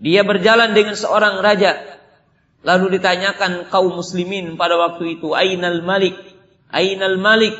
dia 0.00 0.24
berjalan 0.26 0.74
dengan 0.74 0.96
seorang 0.98 1.40
raja 1.40 1.94
Lalu 2.64 2.96
ditanyakan 2.96 3.68
kaum 3.68 3.92
muslimin 3.92 4.56
pada 4.56 4.80
waktu 4.80 5.20
itu, 5.20 5.36
Ainal 5.36 5.84
Malik? 5.84 6.16
Ainal 6.72 7.20
Malik? 7.20 7.52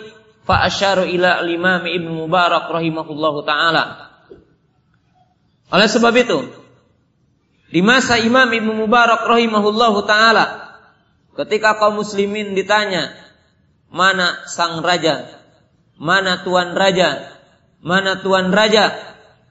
Fa 0.49 0.65
asyaru 0.65 1.05
ila 1.05 1.45
al-imam 1.45 1.85
Ibn 1.85 2.09
Mubarak 2.25 2.73
rahimahullahu 2.73 3.45
taala. 3.45 4.13
Oleh 5.69 5.89
sebab 5.89 6.13
itu, 6.17 6.49
di 7.69 7.85
masa 7.85 8.17
Imam 8.17 8.49
Ibn 8.49 8.69
Mubarak 8.81 9.29
rahimahullahu 9.29 10.09
taala, 10.09 10.73
ketika 11.37 11.77
kaum 11.77 12.01
muslimin 12.01 12.57
ditanya, 12.57 13.13
mana 13.93 14.45
sang 14.49 14.81
raja? 14.81 15.44
Mana 15.99 16.43
tuan 16.43 16.75
raja? 16.75 17.35
Mana 17.85 18.19
tuan 18.19 18.51
raja? 18.51 18.95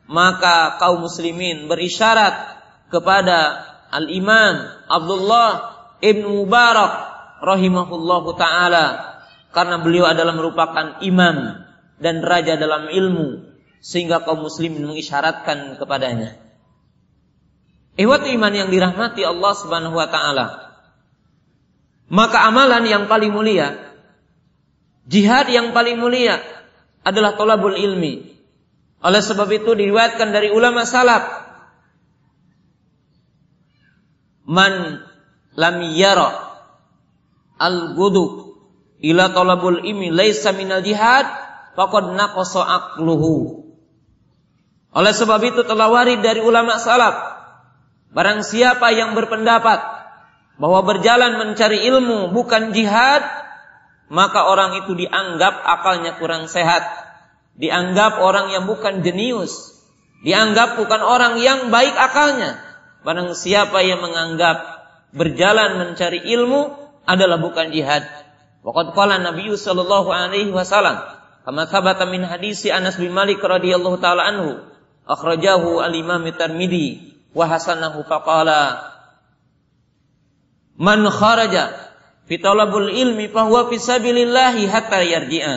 Maka 0.10 0.77
kaum 0.82 1.08
muslimin 1.08 1.71
berisyarat 1.71 2.34
kepada 2.91 3.63
Al-Imam 3.93 4.67
Abdullah 4.89 5.49
Ibn 6.03 6.23
Mubarak 6.27 6.93
rahimahullahu 7.39 8.36
taala 8.36 9.13
karena 9.53 9.79
beliau 9.79 10.10
adalah 10.10 10.34
merupakan 10.34 10.99
imam 11.06 11.62
dan 12.01 12.25
raja 12.25 12.58
dalam 12.58 12.89
ilmu 12.89 13.53
sehingga 13.84 14.25
kaum 14.25 14.43
muslimin 14.43 14.84
mengisyaratkan 14.88 15.77
kepadanya. 15.77 16.39
Ihwat 17.93 18.25
iman 18.25 18.49
yang 18.49 18.73
dirahmati 18.73 19.21
Allah 19.21 19.53
Subhanahu 19.53 19.93
wa 19.93 20.10
taala. 20.10 20.47
Maka 22.10 22.49
amalan 22.49 22.84
yang 22.89 23.06
paling 23.06 23.29
mulia, 23.29 23.92
jihad 25.08 25.52
yang 25.52 25.76
paling 25.76 26.00
mulia 26.00 26.39
adalah 27.04 27.36
tolabul 27.36 27.76
ilmi. 27.76 28.34
Oleh 29.04 29.20
sebab 29.20 29.52
itu 29.52 29.76
diriwayatkan 29.76 30.32
dari 30.32 30.48
ulama 30.56 30.88
salaf 30.88 31.44
man 34.48 35.00
lam 35.56 35.78
yara 35.96 36.32
al 37.60 37.96
gudu 37.96 38.56
ila 39.04 39.32
talabul 39.32 39.84
imi 39.84 40.12
laisa 40.12 40.52
minal 40.52 40.84
jihad 40.84 41.28
faqad 41.76 42.16
naqasa 42.16 42.63
aqluhu 42.63 43.63
oleh 44.94 45.13
sebab 45.16 45.42
itu 45.42 45.62
telah 45.66 45.89
warid 45.89 46.20
dari 46.22 46.44
ulama 46.44 46.76
salaf 46.80 47.16
barang 48.13 48.44
siapa 48.46 48.94
yang 48.94 49.16
berpendapat 49.18 49.80
bahwa 50.60 50.80
berjalan 50.86 51.39
mencari 51.39 51.82
ilmu 51.88 52.30
bukan 52.30 52.76
jihad 52.76 53.26
maka 54.13 54.45
orang 54.45 54.78
itu 54.86 54.93
dianggap 54.93 55.65
akalnya 55.65 56.21
kurang 56.21 56.45
sehat. 56.45 56.86
Dianggap 57.58 58.21
orang 58.21 58.54
yang 58.54 58.69
bukan 58.69 59.02
jenius. 59.02 59.73
Dianggap 60.21 60.78
bukan 60.78 61.02
orang 61.02 61.41
yang 61.41 61.73
baik 61.73 61.97
akalnya. 61.97 62.62
Barang 63.02 63.34
siapa 63.34 63.82
yang 63.82 64.06
menganggap 64.06 64.62
berjalan 65.17 65.82
mencari 65.82 66.21
ilmu 66.30 66.78
adalah 67.10 67.41
bukan 67.41 67.73
jihad. 67.73 68.06
Waqad 68.62 68.93
qala 68.93 69.17
Nabi 69.17 69.49
sallallahu 69.49 70.13
alaihi 70.13 70.54
wasallam 70.54 71.04
kama 71.43 71.67
thabata 71.67 72.08
min 72.08 72.23
hadisi 72.23 72.71
Anas 72.71 72.95
bin 72.95 73.12
Malik 73.12 73.43
radhiyallahu 73.43 73.99
taala 73.99 74.23
anhu 74.30 74.63
akhrajahu 75.04 75.84
al-Imam 75.84 76.23
Tirmidzi 76.32 77.17
wa 77.36 77.49
hasanahu 77.49 78.08
faqala 78.08 78.93
Man 80.80 81.04
kharaja 81.12 81.83
fi 82.28 82.36
talabul 82.40 82.90
ilmi 82.92 83.30
fahuwa 83.32 83.68
fi 83.72 83.76
sabilillah 83.80 84.56
hatta 84.70 85.00
yarji'a. 85.04 85.56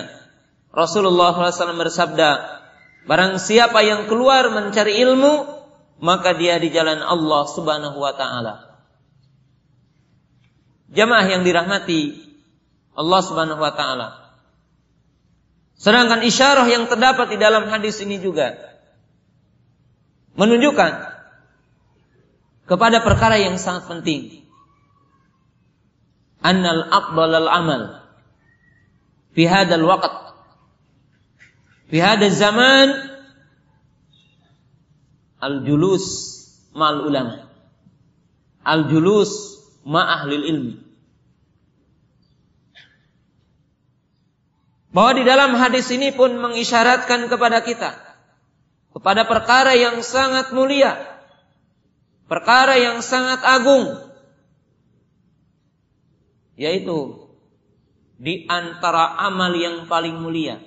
Rasulullah 0.76 1.32
SAW 1.32 1.80
bersabda, 1.80 2.30
barang 3.08 3.40
siapa 3.40 3.80
yang 3.80 4.10
keluar 4.10 4.52
mencari 4.52 5.00
ilmu 5.00 5.56
maka 6.00 6.36
dia 6.36 6.60
di 6.60 6.68
jalan 6.68 7.00
Allah 7.00 7.42
Subhanahu 7.48 7.96
wa 7.96 8.12
taala. 8.12 8.54
Jamaah 10.92 11.26
yang 11.26 11.42
dirahmati 11.42 12.14
Allah 12.94 13.20
Subhanahu 13.24 13.60
wa 13.60 13.72
taala. 13.72 14.08
Sedangkan 15.76 16.24
isyarah 16.24 16.64
yang 16.72 16.88
terdapat 16.88 17.36
di 17.36 17.38
dalam 17.40 17.68
hadis 17.68 18.00
ini 18.00 18.16
juga 18.16 18.56
menunjukkan 20.36 20.92
kepada 22.64 23.00
perkara 23.04 23.36
yang 23.40 23.60
sangat 23.60 23.88
penting. 23.88 24.45
Annal 26.46 26.86
aqbalal 26.86 27.50
amal 27.50 27.82
fi 29.34 29.50
hadzal 29.50 29.82
waqt 29.82 30.14
fi 31.90 31.98
hadzal 31.98 32.30
zaman 32.30 32.88
al-julus 35.42 36.06
ma'al 36.70 37.02
ulama. 37.02 37.50
Al-julus 38.62 39.30
ma'ahlil 39.82 40.44
ilmi. 40.46 40.74
Bahwa 44.94 45.12
di 45.18 45.22
dalam 45.26 45.52
hadis 45.58 45.90
ini 45.92 46.14
pun 46.14 46.38
mengisyaratkan 46.38 47.26
kepada 47.26 47.60
kita 47.66 48.06
kepada 48.96 49.28
perkara 49.28 49.76
yang 49.76 50.00
sangat 50.00 50.56
mulia, 50.56 50.96
perkara 52.32 52.80
yang 52.80 53.04
sangat 53.04 53.44
agung, 53.44 54.05
yaitu 56.56 57.28
di 58.16 58.48
antara 58.48 59.20
amal 59.20 59.52
yang 59.52 59.84
paling 59.86 60.16
mulia 60.16 60.58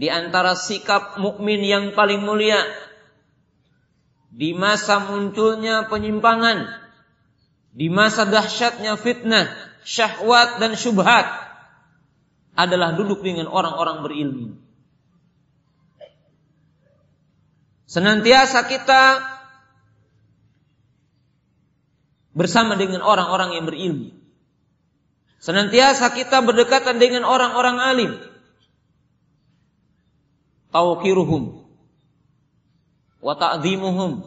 di 0.00 0.08
antara 0.08 0.54
sikap 0.56 1.18
mukmin 1.20 1.60
yang 1.60 1.92
paling 1.92 2.22
mulia 2.22 2.56
di 4.30 4.54
masa 4.54 5.02
munculnya 5.02 5.90
penyimpangan, 5.90 6.70
di 7.74 7.90
masa 7.90 8.24
dahsyatnya 8.24 8.94
fitnah, 8.94 9.50
syahwat 9.82 10.62
dan 10.62 10.78
syubhat 10.78 11.26
adalah 12.54 12.94
duduk 12.94 13.26
dengan 13.26 13.50
orang-orang 13.50 14.06
berilmu. 14.06 14.48
Senantiasa 17.90 18.70
kita 18.70 19.02
bersama 22.36 22.78
dengan 22.78 23.02
orang-orang 23.02 23.58
yang 23.58 23.64
berilmu. 23.66 24.14
Senantiasa 25.40 26.12
kita 26.12 26.44
berdekatan 26.44 27.00
dengan 27.00 27.24
orang-orang 27.24 27.80
alim 27.80 28.12
tawqiruhum 30.70 31.64
wa 33.24 33.34
ta'dhimuhum 33.34 34.20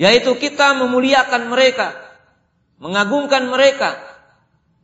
yaitu 0.00 0.32
kita 0.40 0.72
memuliakan 0.80 1.52
mereka 1.52 1.94
mengagungkan 2.80 3.52
mereka 3.52 4.00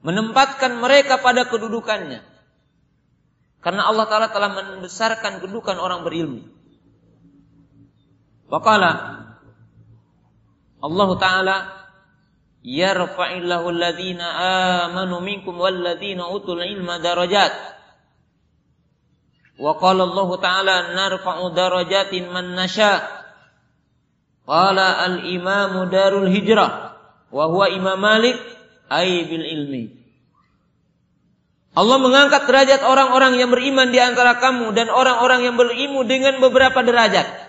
menempatkan 0.04 0.78
mereka 0.84 1.16
pada 1.24 1.48
kedudukannya 1.48 2.34
Karena 3.64 3.88
Allah 3.88 4.04
Ta'ala 4.04 4.28
telah 4.28 4.52
membesarkan 4.52 5.40
kedudukan 5.40 5.80
orang 5.80 6.04
berilmu. 6.04 6.44
Waqala 8.52 9.23
Allah 10.84 11.08
Ta'ala 11.16 11.56
yarfa'illahu 12.60 13.66
alladhina 13.72 14.26
amanu 14.84 15.24
minkum 15.24 15.56
walladhina 15.56 16.28
utul 16.28 16.60
ilma 16.60 17.00
darajat. 17.00 17.52
Wa 19.56 19.80
qala 19.80 20.04
Allah 20.04 20.28
Ta'ala 20.36 20.76
narfa'u 20.92 21.56
darajatin 21.56 22.28
man 22.28 22.52
nasha. 22.52 23.00
Qala 24.44 25.08
al-imamu 25.08 25.88
darul 25.88 26.28
hijrah 26.28 27.00
wa 27.32 27.44
huwa 27.48 27.72
Imam 27.72 27.96
Malik 27.96 28.36
ay 28.92 29.24
bil 29.24 29.40
ilmi. 29.40 29.84
Allah 31.74 31.98
mengangkat 31.98 32.46
derajat 32.46 32.86
orang-orang 32.86 33.40
yang 33.40 33.50
beriman 33.50 33.90
di 33.90 33.98
antara 33.98 34.38
kamu 34.38 34.76
dan 34.78 34.92
orang-orang 34.92 35.48
yang 35.48 35.56
berilmu 35.58 36.06
dengan 36.06 36.38
beberapa 36.38 36.86
derajat. 36.86 37.43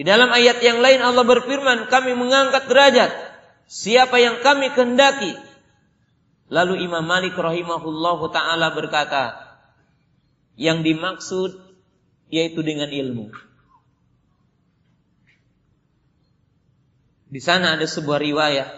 Di 0.00 0.08
dalam 0.08 0.32
ayat 0.32 0.64
yang 0.64 0.80
lain 0.80 1.04
Allah 1.04 1.28
berfirman, 1.28 1.92
kami 1.92 2.16
mengangkat 2.16 2.72
derajat 2.72 3.12
siapa 3.68 4.16
yang 4.16 4.40
kami 4.40 4.72
kehendaki. 4.72 5.36
Lalu 6.48 6.88
Imam 6.88 7.04
Malik 7.04 7.36
rahimahullahu 7.36 8.32
taala 8.32 8.72
berkata, 8.72 9.36
yang 10.56 10.80
dimaksud 10.80 11.52
yaitu 12.32 12.64
dengan 12.64 12.88
ilmu. 12.88 13.28
Di 17.28 17.40
sana 17.44 17.76
ada 17.76 17.84
sebuah 17.84 18.24
riwayat 18.24 18.72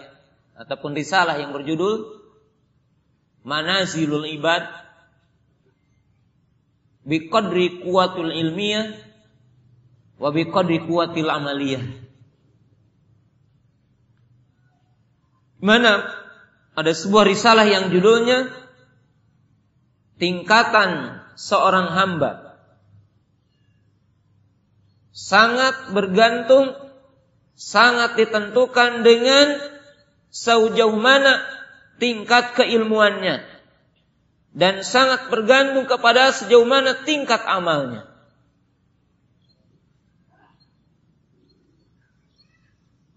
ataupun 0.59 0.91
risalah 0.91 1.39
yang 1.39 1.55
berjudul 1.55 2.19
manazilul 3.47 4.27
ibad 4.27 4.67
biqadri 7.07 7.79
kuatul 7.79 8.27
ilmiah 8.27 9.12
wa 10.23 10.31
kuatil 10.31 11.27
amaliyah. 11.27 11.83
Mana 15.59 16.07
ada 16.79 16.91
sebuah 16.95 17.27
risalah 17.27 17.67
yang 17.67 17.91
judulnya 17.91 18.47
tingkatan 20.15 21.19
seorang 21.35 21.91
hamba 21.91 22.55
sangat 25.11 25.91
bergantung 25.91 26.71
sangat 27.53 28.15
ditentukan 28.15 29.03
dengan 29.03 29.59
sejauh 30.33 30.97
mana 30.97 31.43
tingkat 32.01 32.57
keilmuannya 32.57 33.45
dan 34.55 34.83
sangat 34.83 35.31
bergantung 35.31 35.85
kepada 35.85 36.33
sejauh 36.33 36.65
mana 36.65 36.97
tingkat 37.05 37.41
amalnya. 37.45 38.12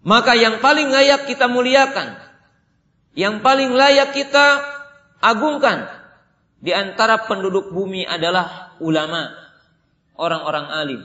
Maka 0.07 0.39
yang 0.39 0.63
paling 0.63 0.87
layak 0.87 1.27
kita 1.27 1.51
muliakan, 1.51 2.15
yang 3.11 3.43
paling 3.43 3.75
layak 3.75 4.15
kita 4.15 4.63
agungkan 5.19 5.83
di 6.63 6.71
antara 6.71 7.27
penduduk 7.27 7.75
bumi 7.75 8.07
adalah 8.07 8.71
ulama, 8.79 9.35
orang-orang 10.15 10.67
alim. 10.71 11.01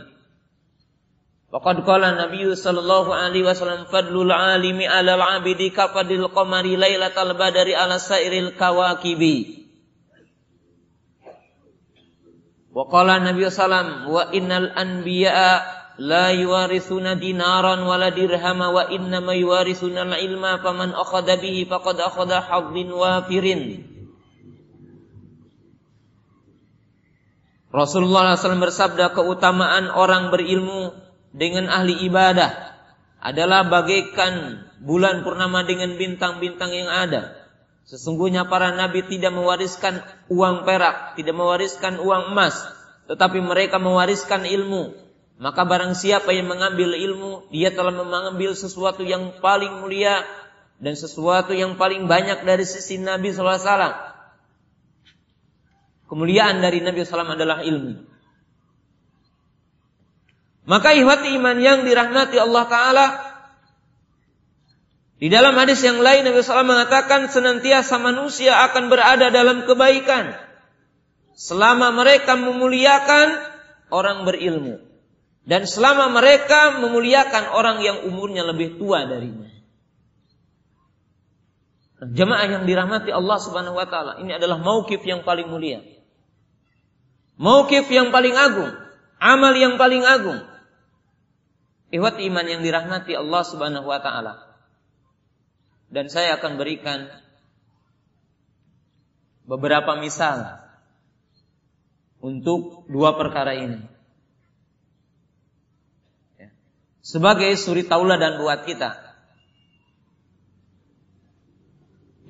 Waqad 1.51 1.83
qala 1.83 2.15
Nabi 2.15 2.47
sallallahu 2.47 3.11
alaihi 3.11 3.43
wasallam 3.43 3.91
fadlul 3.91 4.31
alimi 4.31 4.87
'alal 4.87 5.19
'abidi 5.19 5.75
kafadil 5.75 6.31
qamari 6.31 6.79
lailatal 6.79 7.35
badri 7.35 7.75
'ala 7.75 7.99
sairil 7.99 8.55
kawakibi. 8.55 9.67
Wa 12.71 12.87
qala 12.87 13.19
Nabi 13.19 13.51
sallam 13.51 14.07
wa 14.07 14.31
innal 14.31 14.71
anbiya'a 14.79 15.82
la 16.03 16.35
yuwarithuna 16.35 17.15
dinaran 17.15 17.87
wala 17.87 18.11
dirhama 18.11 18.75
wa 18.75 18.91
inna 18.91 19.23
ma 19.23 19.39
yuwarithuna 19.39 20.19
ilma 20.19 20.59
faman 20.59 20.91
akhadha 20.91 21.39
bihi 21.39 21.71
faqad 21.71 22.03
akhadha 22.03 22.43
hadzin 22.43 22.91
wafirin. 22.91 23.63
Rasulullah 27.73 28.37
SAW 28.37 28.61
bersabda 28.61 29.17
keutamaan 29.17 29.89
orang 29.95 30.29
berilmu 30.29 30.93
dengan 31.33 31.73
ahli 31.73 32.05
ibadah 32.05 32.53
adalah 33.23 33.65
bagaikan 33.65 34.67
bulan 34.83 35.25
purnama 35.25 35.65
dengan 35.65 35.97
bintang-bintang 35.97 36.69
yang 36.69 36.91
ada. 36.91 37.33
Sesungguhnya 37.89 38.51
para 38.51 38.75
nabi 38.75 39.07
tidak 39.07 39.33
mewariskan 39.33 40.05
uang 40.29 40.69
perak, 40.69 41.17
tidak 41.17 41.33
mewariskan 41.33 41.97
uang 42.03 42.35
emas, 42.35 42.61
tetapi 43.09 43.41
mereka 43.41 43.81
mewariskan 43.81 44.45
ilmu. 44.45 45.02
Maka 45.43 45.67
barang 45.67 45.99
siapa 45.99 46.31
yang 46.31 46.47
mengambil 46.47 46.95
ilmu, 46.95 47.51
dia 47.51 47.75
telah 47.75 47.91
mengambil 47.91 48.55
sesuatu 48.55 49.03
yang 49.03 49.43
paling 49.43 49.83
mulia 49.83 50.23
dan 50.79 50.95
sesuatu 50.95 51.51
yang 51.51 51.75
paling 51.75 52.07
banyak 52.07 52.47
dari 52.47 52.63
sisi 52.63 53.03
Nabi 53.03 53.35
SAW. 53.35 53.59
Kemuliaan 56.07 56.63
dari 56.63 56.79
Nabi 56.79 57.03
SAW 57.03 57.35
adalah 57.35 57.67
ilmu. 57.67 58.07
Maka 60.63 60.95
ihwati 60.95 61.35
iman 61.35 61.59
yang 61.59 61.83
dirahmati 61.83 62.39
Allah 62.39 62.65
Ta'ala 62.71 63.07
Di 65.19 65.27
dalam 65.27 65.59
hadis 65.59 65.83
yang 65.83 65.99
lain 65.99 66.23
Nabi 66.23 66.39
SAW 66.39 66.63
mengatakan 66.63 67.27
senantiasa 67.27 67.99
manusia 67.99 68.63
akan 68.71 68.87
berada 68.87 69.35
dalam 69.35 69.67
kebaikan 69.67 70.39
Selama 71.35 71.91
mereka 71.91 72.39
memuliakan 72.39 73.43
orang 73.91 74.23
berilmu 74.23 74.92
Dan 75.43 75.67
selama 75.67 76.11
mereka 76.15 76.79
memuliakan 76.79 77.51
orang 77.59 77.83
yang 77.83 78.07
umurnya 78.07 78.47
lebih 78.47 78.79
tua 78.79 79.11
darinya 79.11 79.53
Jemaah 82.03 82.51
yang 82.51 82.65
dirahmati 82.67 83.15
Allah 83.15 83.39
Subhanahu 83.39 83.79
wa 83.79 83.87
taala, 83.87 84.19
ini 84.19 84.35
adalah 84.35 84.59
maukif 84.59 85.07
yang 85.07 85.23
paling 85.23 85.47
mulia. 85.47 85.87
Maukif 87.39 87.87
yang 87.95 88.11
paling 88.11 88.35
agung, 88.35 88.75
amal 89.23 89.55
yang 89.55 89.79
paling 89.79 90.03
agung. 90.03 90.43
Ihwat 91.95 92.19
iman 92.19 92.43
yang 92.43 92.67
dirahmati 92.67 93.15
Allah 93.15 93.43
Subhanahu 93.47 93.87
wa 93.87 94.03
taala. 94.03 94.35
Dan 95.95 96.11
saya 96.11 96.43
akan 96.43 96.59
berikan 96.59 97.07
beberapa 99.47 99.95
misal 99.95 100.59
untuk 102.19 102.83
dua 102.91 103.15
perkara 103.15 103.55
ini. 103.55 103.79
Ya. 106.35 106.51
Sebagai 107.03 107.59
suri 107.59 107.83
tauladan 107.83 108.39
buat 108.39 108.63
kita. 108.63 108.95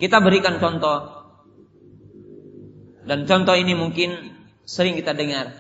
Kita 0.00 0.18
berikan 0.24 0.56
contoh. 0.58 1.22
Dan 3.04 3.28
contoh 3.28 3.52
ini 3.52 3.76
mungkin 3.76 4.32
sering 4.64 4.96
kita 4.96 5.12
dengar. 5.12 5.52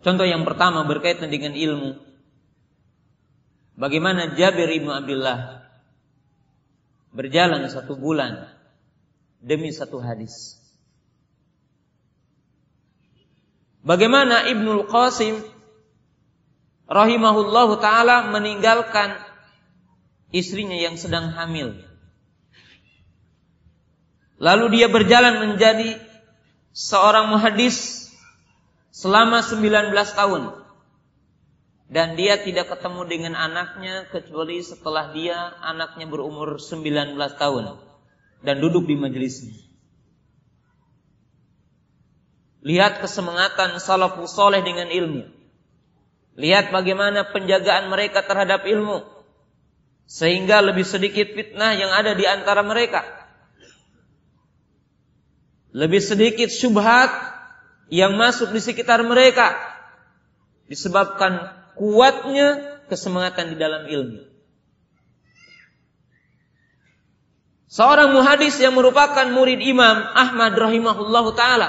Contoh 0.00 0.24
yang 0.24 0.48
pertama 0.48 0.88
berkaitan 0.88 1.28
dengan 1.28 1.52
ilmu. 1.52 2.00
Bagaimana 3.76 4.32
Jabir 4.32 4.72
ibnu 4.72 4.88
Abdullah 4.88 5.68
berjalan 7.12 7.68
satu 7.68 7.96
bulan 7.96 8.48
demi 9.40 9.72
satu 9.72 10.00
hadis. 10.00 10.60
Bagaimana 13.86 14.50
Ibnu 14.50 14.90
Qasim 14.90 15.55
rahimahullahu 16.86 17.78
taala 17.82 18.30
meninggalkan 18.30 19.18
istrinya 20.30 20.78
yang 20.78 20.94
sedang 20.98 21.34
hamil. 21.34 21.78
Lalu 24.36 24.80
dia 24.80 24.86
berjalan 24.92 25.40
menjadi 25.48 25.96
seorang 26.76 27.32
muhadis 27.32 28.08
selama 28.92 29.40
19 29.40 29.92
tahun. 29.92 30.42
Dan 31.86 32.18
dia 32.18 32.34
tidak 32.42 32.66
ketemu 32.66 33.06
dengan 33.06 33.34
anaknya 33.38 34.10
kecuali 34.10 34.58
setelah 34.58 35.14
dia 35.14 35.54
anaknya 35.62 36.10
berumur 36.10 36.58
19 36.58 36.82
tahun 37.38 37.78
dan 38.42 38.56
duduk 38.58 38.90
di 38.90 38.98
majelisnya. 38.98 39.54
Lihat 42.66 42.98
kesemangatan 42.98 43.78
salafus 43.78 44.34
soleh 44.34 44.66
dengan 44.66 44.90
ilmu. 44.90 45.35
Lihat 46.36 46.68
bagaimana 46.68 47.32
penjagaan 47.32 47.88
mereka 47.88 48.20
terhadap 48.20 48.68
ilmu. 48.68 49.08
Sehingga 50.04 50.60
lebih 50.60 50.84
sedikit 50.84 51.32
fitnah 51.32 51.72
yang 51.74 51.90
ada 51.90 52.12
di 52.12 52.28
antara 52.28 52.60
mereka. 52.60 53.02
Lebih 55.72 56.00
sedikit 56.04 56.52
syubhat 56.52 57.10
yang 57.88 58.14
masuk 58.20 58.52
di 58.52 58.60
sekitar 58.60 59.00
mereka 59.02 59.56
disebabkan 60.68 61.52
kuatnya 61.74 62.80
kesemangatan 62.88 63.54
di 63.54 63.56
dalam 63.58 63.84
ilmu. 63.88 64.20
Seorang 67.66 68.14
muhadis 68.14 68.56
yang 68.62 68.72
merupakan 68.72 69.26
murid 69.28 69.60
Imam 69.60 70.00
Ahmad 70.16 70.56
rahimahullahu 70.56 71.34
taala 71.36 71.68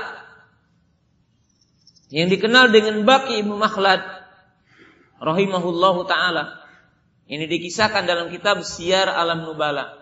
yang 2.08 2.32
dikenal 2.32 2.71
dengan 2.71 3.03
Baki 3.03 3.43
Ibnu 3.43 3.60
Makhlad 3.60 4.16
rahimahullahu 5.21 6.06
taala. 6.06 6.63
Ini 7.27 7.43
dikisahkan 7.43 8.08
dalam 8.08 8.32
kitab 8.32 8.63
Syiar 8.63 9.12
Alam 9.12 9.43
Nubala. 9.43 9.99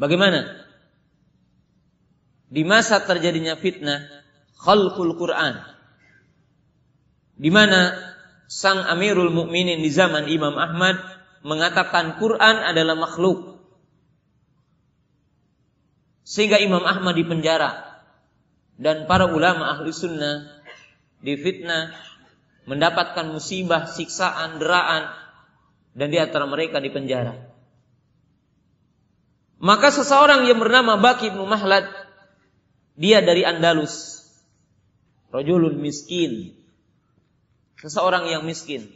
Bagaimana? 0.00 0.64
Di 2.48 2.62
masa 2.64 3.04
terjadinya 3.04 3.58
fitnah 3.58 4.00
khalqul 4.56 5.12
Quran. 5.20 5.60
Di 7.34 7.50
mana 7.50 7.92
sang 8.48 8.80
Amirul 8.86 9.34
Mukminin 9.34 9.82
di 9.82 9.90
zaman 9.90 10.30
Imam 10.30 10.54
Ahmad 10.56 10.96
mengatakan 11.44 12.16
Quran 12.16 12.56
adalah 12.64 12.96
makhluk. 12.96 13.60
Sehingga 16.24 16.56
Imam 16.56 16.80
Ahmad 16.80 17.20
dipenjara 17.20 18.00
dan 18.80 19.04
para 19.04 19.28
ulama 19.28 19.76
ahli 19.76 19.92
sunnah 19.92 20.63
difitnah 21.24 21.96
mendapatkan 22.68 23.32
musibah, 23.32 23.88
siksaan, 23.88 24.60
deraan 24.60 25.08
dan 25.96 26.12
di 26.12 26.20
antara 26.20 26.44
mereka 26.44 26.84
dipenjara. 26.84 27.48
Maka 29.64 29.88
seseorang 29.88 30.44
yang 30.44 30.60
bernama 30.60 31.00
Baki 31.00 31.32
bin 31.32 31.48
Mahlad 31.48 31.88
dia 33.00 33.24
dari 33.24 33.48
Andalus. 33.48 34.20
Rajulun 35.32 35.80
miskin. 35.80 36.54
Seseorang 37.80 38.28
yang 38.28 38.44
miskin. 38.44 38.86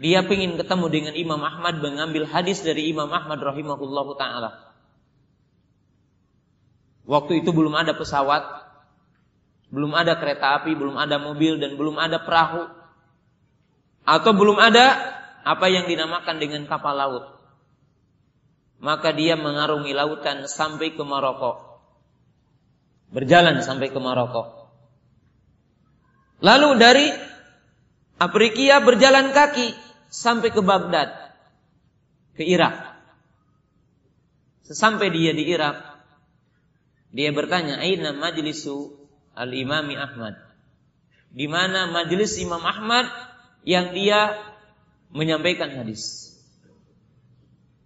Dia 0.00 0.24
ingin 0.24 0.58
ketemu 0.58 0.86
dengan 0.90 1.14
Imam 1.14 1.38
Ahmad 1.38 1.78
mengambil 1.78 2.26
hadis 2.26 2.64
dari 2.64 2.90
Imam 2.90 3.06
Ahmad 3.12 3.38
rahimahullah 3.38 4.06
taala. 4.18 4.50
Waktu 7.06 7.44
itu 7.44 7.50
belum 7.54 7.74
ada 7.76 7.94
pesawat, 7.94 8.61
belum 9.72 9.96
ada 9.96 10.20
kereta 10.20 10.60
api, 10.60 10.76
belum 10.76 11.00
ada 11.00 11.16
mobil 11.16 11.56
dan 11.56 11.80
belum 11.80 11.96
ada 11.96 12.20
perahu. 12.20 12.68
Atau 14.04 14.36
belum 14.36 14.60
ada 14.60 15.00
apa 15.48 15.66
yang 15.72 15.88
dinamakan 15.88 16.36
dengan 16.36 16.68
kapal 16.68 16.92
laut. 16.92 17.24
Maka 18.84 19.16
dia 19.16 19.32
mengarungi 19.32 19.96
lautan 19.96 20.44
sampai 20.44 20.92
ke 20.92 21.00
Maroko. 21.00 21.80
Berjalan 23.16 23.64
sampai 23.64 23.88
ke 23.88 23.96
Maroko. 23.96 24.68
Lalu 26.44 26.68
dari 26.76 27.06
Afrikia 28.20 28.84
berjalan 28.84 29.32
kaki 29.32 29.72
sampai 30.12 30.52
ke 30.52 30.60
Baghdad, 30.60 31.08
ke 32.36 32.44
Irak. 32.44 32.98
Sesampai 34.66 35.08
dia 35.14 35.32
di 35.32 35.46
Irak, 35.46 35.78
dia 37.14 37.30
bertanya, 37.30 37.78
"Aina 37.78 38.10
majlisu 38.10 39.01
al-Imami 39.36 39.96
Ahmad?" 39.98 40.36
Di 41.32 41.48
mana 41.48 41.88
majelis 41.88 42.36
Imam 42.36 42.60
Ahmad 42.60 43.08
yang 43.64 43.96
dia 43.96 44.36
menyampaikan 45.12 45.72
hadis. 45.72 46.32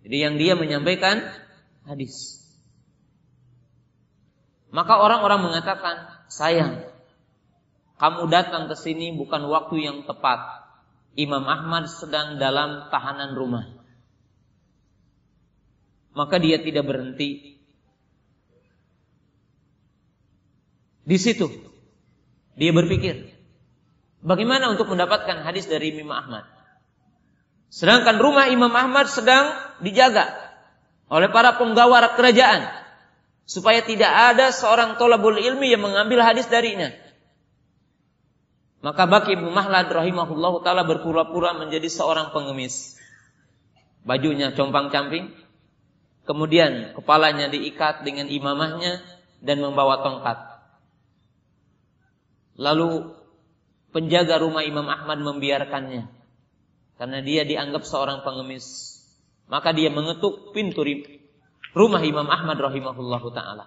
Jadi 0.06 0.16
yang 0.22 0.34
dia 0.38 0.54
menyampaikan 0.54 1.22
hadis. 1.86 2.42
Maka 4.70 4.98
orang-orang 4.98 5.46
mengatakan, 5.46 6.26
sayang, 6.26 6.86
kamu 7.96 8.28
datang 8.28 8.68
ke 8.68 8.76
sini 8.76 9.16
bukan 9.16 9.48
waktu 9.48 9.88
yang 9.88 9.98
tepat. 10.04 10.68
Imam 11.16 11.48
Ahmad 11.48 11.88
sedang 11.88 12.36
dalam 12.36 12.92
tahanan 12.92 13.32
rumah. 13.32 13.64
Maka 16.12 16.36
dia 16.36 16.60
tidak 16.60 16.84
berhenti. 16.84 17.55
Di 21.06 21.16
situ 21.22 21.46
dia 22.58 22.74
berpikir, 22.74 23.30
bagaimana 24.26 24.74
untuk 24.74 24.90
mendapatkan 24.90 25.46
hadis 25.46 25.70
dari 25.70 25.94
Imam 25.94 26.10
Ahmad? 26.10 26.42
Sedangkan 27.70 28.18
rumah 28.18 28.50
Imam 28.50 28.74
Ahmad 28.74 29.06
sedang 29.06 29.54
dijaga 29.78 30.34
oleh 31.06 31.30
para 31.30 31.54
penggawa 31.54 32.18
kerajaan 32.18 32.66
supaya 33.46 33.86
tidak 33.86 34.10
ada 34.10 34.50
seorang 34.50 34.98
tolabul 34.98 35.38
ilmi 35.38 35.70
yang 35.70 35.86
mengambil 35.86 36.26
hadis 36.26 36.50
darinya. 36.50 36.90
Maka 38.82 39.06
Baki 39.06 39.38
Ibnu 39.38 39.50
Mahlad 39.50 39.86
rahimahullah 39.90 40.52
taala 40.66 40.82
berpura-pura 40.82 41.54
menjadi 41.54 41.86
seorang 41.86 42.34
pengemis. 42.34 42.98
Bajunya 44.06 44.54
compang-camping, 44.54 45.34
kemudian 46.26 46.94
kepalanya 46.94 47.50
diikat 47.50 48.06
dengan 48.06 48.30
imamahnya 48.30 49.02
dan 49.42 49.58
membawa 49.58 50.02
tongkat. 50.06 50.55
Lalu 52.56 53.12
penjaga 53.92 54.40
rumah 54.40 54.64
Imam 54.64 54.88
Ahmad 54.88 55.20
membiarkannya 55.20 56.08
karena 56.96 57.18
dia 57.20 57.44
dianggap 57.44 57.84
seorang 57.84 58.24
pengemis. 58.24 58.96
Maka 59.46 59.70
dia 59.70 59.92
mengetuk 59.92 60.50
pintu 60.56 60.82
rumah 61.76 62.02
Imam 62.02 62.26
Ahmad 62.26 62.58
rahimahullah 62.58 63.22
taala. 63.30 63.64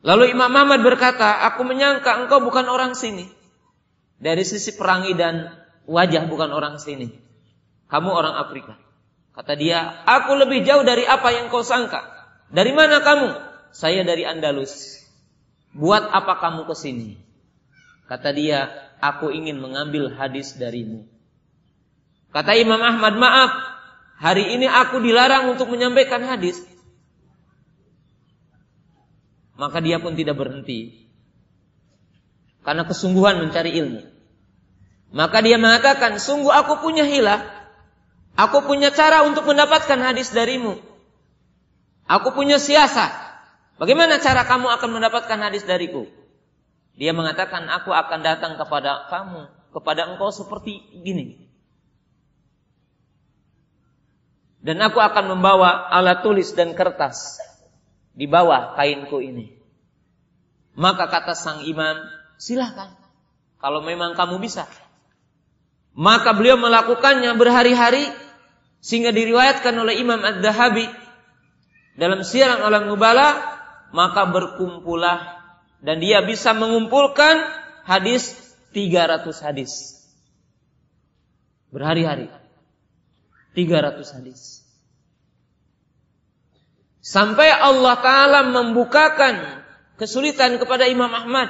Lalu 0.00 0.32
Imam 0.32 0.52
Ahmad 0.54 0.80
berkata, 0.80 1.44
"Aku 1.50 1.66
menyangka 1.66 2.24
engkau 2.24 2.40
bukan 2.40 2.68
orang 2.70 2.94
sini." 2.94 3.28
Dari 4.20 4.44
sisi 4.44 4.76
perangi 4.76 5.16
dan 5.16 5.48
wajah 5.88 6.28
bukan 6.28 6.52
orang 6.52 6.76
sini. 6.76 7.08
Kamu 7.88 8.08
orang 8.12 8.36
Afrika. 8.36 8.76
Kata 9.32 9.56
dia, 9.56 10.04
aku 10.04 10.36
lebih 10.36 10.62
jauh 10.62 10.84
dari 10.84 11.08
apa 11.08 11.32
yang 11.32 11.48
kau 11.48 11.64
sangka. 11.64 12.04
Dari 12.52 12.70
mana 12.76 13.00
kamu? 13.00 13.28
Saya 13.72 14.04
dari 14.04 14.28
Andalus. 14.28 15.00
Buat 15.72 16.12
apa 16.12 16.36
kamu 16.38 16.68
ke 16.68 16.74
sini? 16.76 17.29
Kata 18.10 18.34
dia, 18.34 18.66
aku 18.98 19.30
ingin 19.30 19.62
mengambil 19.62 20.10
hadis 20.10 20.58
darimu. 20.58 21.06
Kata 22.34 22.58
Imam 22.58 22.82
Ahmad, 22.82 23.14
maaf, 23.14 23.54
hari 24.18 24.50
ini 24.50 24.66
aku 24.66 24.98
dilarang 24.98 25.54
untuk 25.54 25.70
menyampaikan 25.70 26.26
hadis. 26.26 26.58
Maka 29.54 29.78
dia 29.78 30.02
pun 30.02 30.18
tidak 30.18 30.42
berhenti 30.42 31.06
karena 32.66 32.82
kesungguhan 32.82 33.46
mencari 33.46 33.78
ilmu. 33.78 34.02
Maka 35.14 35.38
dia 35.46 35.58
mengatakan, 35.58 36.18
sungguh 36.18 36.50
aku 36.50 36.82
punya 36.82 37.06
hilah. 37.06 37.46
Aku 38.34 38.66
punya 38.66 38.90
cara 38.90 39.22
untuk 39.22 39.46
mendapatkan 39.46 39.98
hadis 40.02 40.34
darimu. 40.34 40.82
Aku 42.10 42.34
punya 42.34 42.58
siasat. 42.58 43.10
Bagaimana 43.78 44.18
cara 44.18 44.46
kamu 44.46 44.66
akan 44.66 44.90
mendapatkan 44.98 45.38
hadis 45.38 45.62
dariku? 45.62 46.10
Dia 47.00 47.16
mengatakan, 47.16 47.64
aku 47.72 47.96
akan 47.96 48.20
datang 48.20 48.60
kepada 48.60 49.08
kamu, 49.08 49.48
kepada 49.72 50.12
engkau 50.12 50.28
seperti 50.28 51.00
gini. 51.00 51.48
Dan 54.60 54.84
aku 54.84 55.00
akan 55.00 55.32
membawa 55.32 55.88
alat 55.88 56.20
tulis 56.20 56.52
dan 56.52 56.76
kertas 56.76 57.40
di 58.12 58.28
bawah 58.28 58.76
kainku 58.76 59.24
ini. 59.24 59.56
Maka 60.76 61.08
kata 61.08 61.32
sang 61.32 61.64
imam, 61.64 61.96
Silahkan. 62.36 62.92
Kalau 63.60 63.84
memang 63.84 64.16
kamu 64.16 64.40
bisa. 64.40 64.64
Maka 65.92 66.32
beliau 66.32 66.56
melakukannya 66.56 67.36
berhari-hari 67.36 68.08
sehingga 68.80 69.12
diriwayatkan 69.12 69.76
oleh 69.76 70.00
Imam 70.00 70.16
Ad-Dahabi 70.16 70.88
dalam 72.00 72.24
siaran 72.24 72.64
alam 72.64 72.88
nubala 72.88 73.36
maka 73.92 74.24
berkumpulah 74.32 75.39
dan 75.80 75.96
dia 76.00 76.20
bisa 76.20 76.52
mengumpulkan 76.52 77.40
hadis 77.88 78.36
300 78.76 79.24
hadis. 79.40 80.04
Berhari-hari. 81.72 82.28
300 83.56 84.16
hadis. 84.20 84.60
Sampai 87.00 87.48
Allah 87.48 87.96
taala 88.04 88.40
membukakan 88.46 89.64
kesulitan 89.96 90.60
kepada 90.60 90.86
Imam 90.86 91.10
Ahmad. 91.10 91.48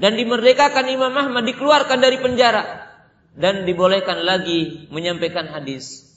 Dan 0.00 0.16
dimerdekakan 0.16 0.88
Imam 0.88 1.12
Ahmad 1.12 1.44
dikeluarkan 1.44 2.00
dari 2.00 2.16
penjara. 2.16 2.88
Dan 3.36 3.68
dibolehkan 3.68 4.24
lagi 4.24 4.88
menyampaikan 4.88 5.44
hadis. 5.52 6.08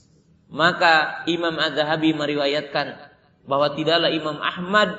Maka 0.48 1.26
Imam 1.28 1.60
Az-Zahabi 1.60 2.16
meriwayatkan 2.16 2.96
bahwa 3.44 3.76
tidaklah 3.76 4.08
Imam 4.08 4.40
Ahmad 4.40 4.96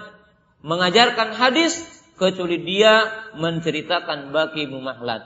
mengajarkan 0.60 1.32
hadis 1.32 1.93
kecuali 2.14 2.62
dia 2.62 3.06
menceritakan 3.34 4.30
bagi 4.30 4.66
Muhammad 4.70 5.22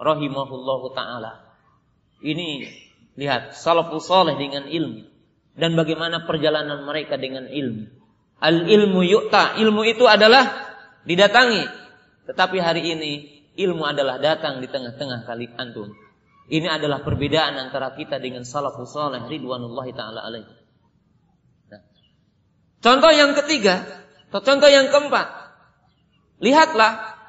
rahimahullahu 0.00 0.96
taala. 0.96 1.44
Ini 2.20 2.68
lihat 3.16 3.56
salafus 3.56 4.08
saleh 4.08 4.36
dengan 4.36 4.68
ilmu 4.68 5.08
dan 5.56 5.76
bagaimana 5.76 6.24
perjalanan 6.24 6.84
mereka 6.84 7.20
dengan 7.20 7.48
ilmu. 7.48 7.88
Al 8.40 8.64
ilmu 8.64 9.00
yu'ta, 9.04 9.60
ilmu 9.60 9.84
itu 9.84 10.08
adalah 10.08 10.72
didatangi 11.04 11.80
tetapi 12.30 12.62
hari 12.62 12.94
ini 12.94 13.12
ilmu 13.58 13.82
adalah 13.82 14.22
datang 14.22 14.62
di 14.62 14.70
tengah-tengah 14.70 15.26
kali 15.26 15.50
antum. 15.58 15.90
Ini 16.50 16.66
adalah 16.66 17.02
perbedaan 17.02 17.58
antara 17.58 17.94
kita 17.94 18.22
dengan 18.22 18.46
salafus 18.46 18.94
saleh 18.94 19.26
ridwanullahi 19.26 19.90
taala 19.94 20.22
alaihi. 20.22 20.54
Nah. 21.70 21.82
Contoh 22.82 23.12
yang 23.14 23.34
ketiga, 23.38 23.82
atau 24.30 24.42
contoh 24.46 24.70
yang 24.70 24.94
keempat. 24.94 25.26
Lihatlah 26.40 27.20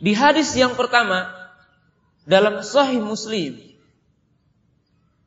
di 0.00 0.16
hadis 0.16 0.56
yang 0.56 0.72
pertama 0.74 1.28
dalam 2.24 2.64
sahih 2.64 2.98
Muslim 2.98 3.60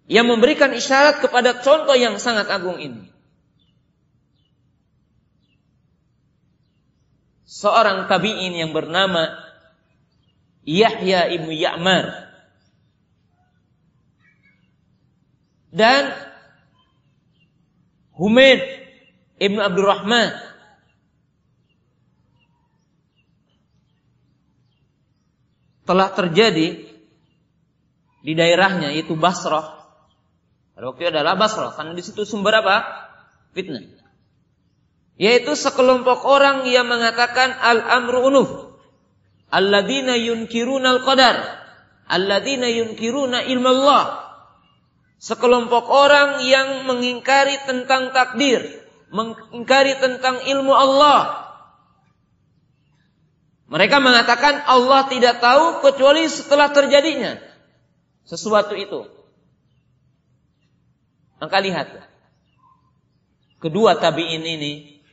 yang 0.09 0.25
memberikan 0.25 0.73
isyarat 0.73 1.21
kepada 1.21 1.61
contoh 1.61 1.93
yang 1.93 2.17
sangat 2.17 2.49
agung 2.49 2.81
ini. 2.81 3.09
Seorang 7.45 8.09
tabi'in 8.09 8.57
yang 8.57 8.75
bernama 8.75 9.31
Yahya 10.65 11.29
ibnu 11.29 11.53
Ya'mar 11.53 12.25
dan 15.69 16.09
Humaid 18.15 18.63
Ibnu 19.35 19.59
Abdurrahman 19.59 20.31
telah 25.85 26.11
terjadi 26.11 26.89
di 28.25 28.33
daerahnya 28.33 28.91
yaitu 28.91 29.13
Basrah. 29.13 29.85
Pada 30.75 30.91
waktu 30.91 31.07
itu 31.07 31.09
adalah 31.13 31.37
Basrah 31.37 31.71
karena 31.77 31.93
di 31.93 32.03
situ 32.03 32.25
sumber 32.25 32.59
apa? 32.59 32.83
Fitnah. 33.53 33.85
Yaitu 35.15 35.55
sekelompok 35.55 36.27
orang 36.27 36.67
yang 36.67 36.89
mengatakan 36.89 37.55
al-amru 37.55 38.27
unuf. 38.27 38.49
Alladzina 39.47 40.19
yunkiruna 40.19 40.99
al-qadar. 40.99 41.37
Alladzina 42.11 42.67
yunkiruna 42.67 43.47
ilmu 43.47 43.69
Allah 43.71 44.25
sekelompok 45.25 45.85
orang 45.89 46.43
yang 46.45 46.85
mengingkari 46.85 47.63
tentang 47.65 48.13
takdir, 48.13 48.61
mengingkari 49.09 49.97
tentang 49.97 50.43
ilmu 50.43 50.73
Allah. 50.75 51.44
Mereka 53.75 53.99
mengatakan 53.99 54.63
Allah 54.71 55.03
tidak 55.11 55.43
tahu 55.43 55.83
kecuali 55.83 56.31
setelah 56.31 56.71
terjadinya 56.71 57.43
sesuatu 58.23 58.71
itu. 58.71 59.03
Maka 61.43 61.59
lihat 61.59 61.91
kedua 63.59 63.99
tabi'in 63.99 64.47
ini 64.47 65.03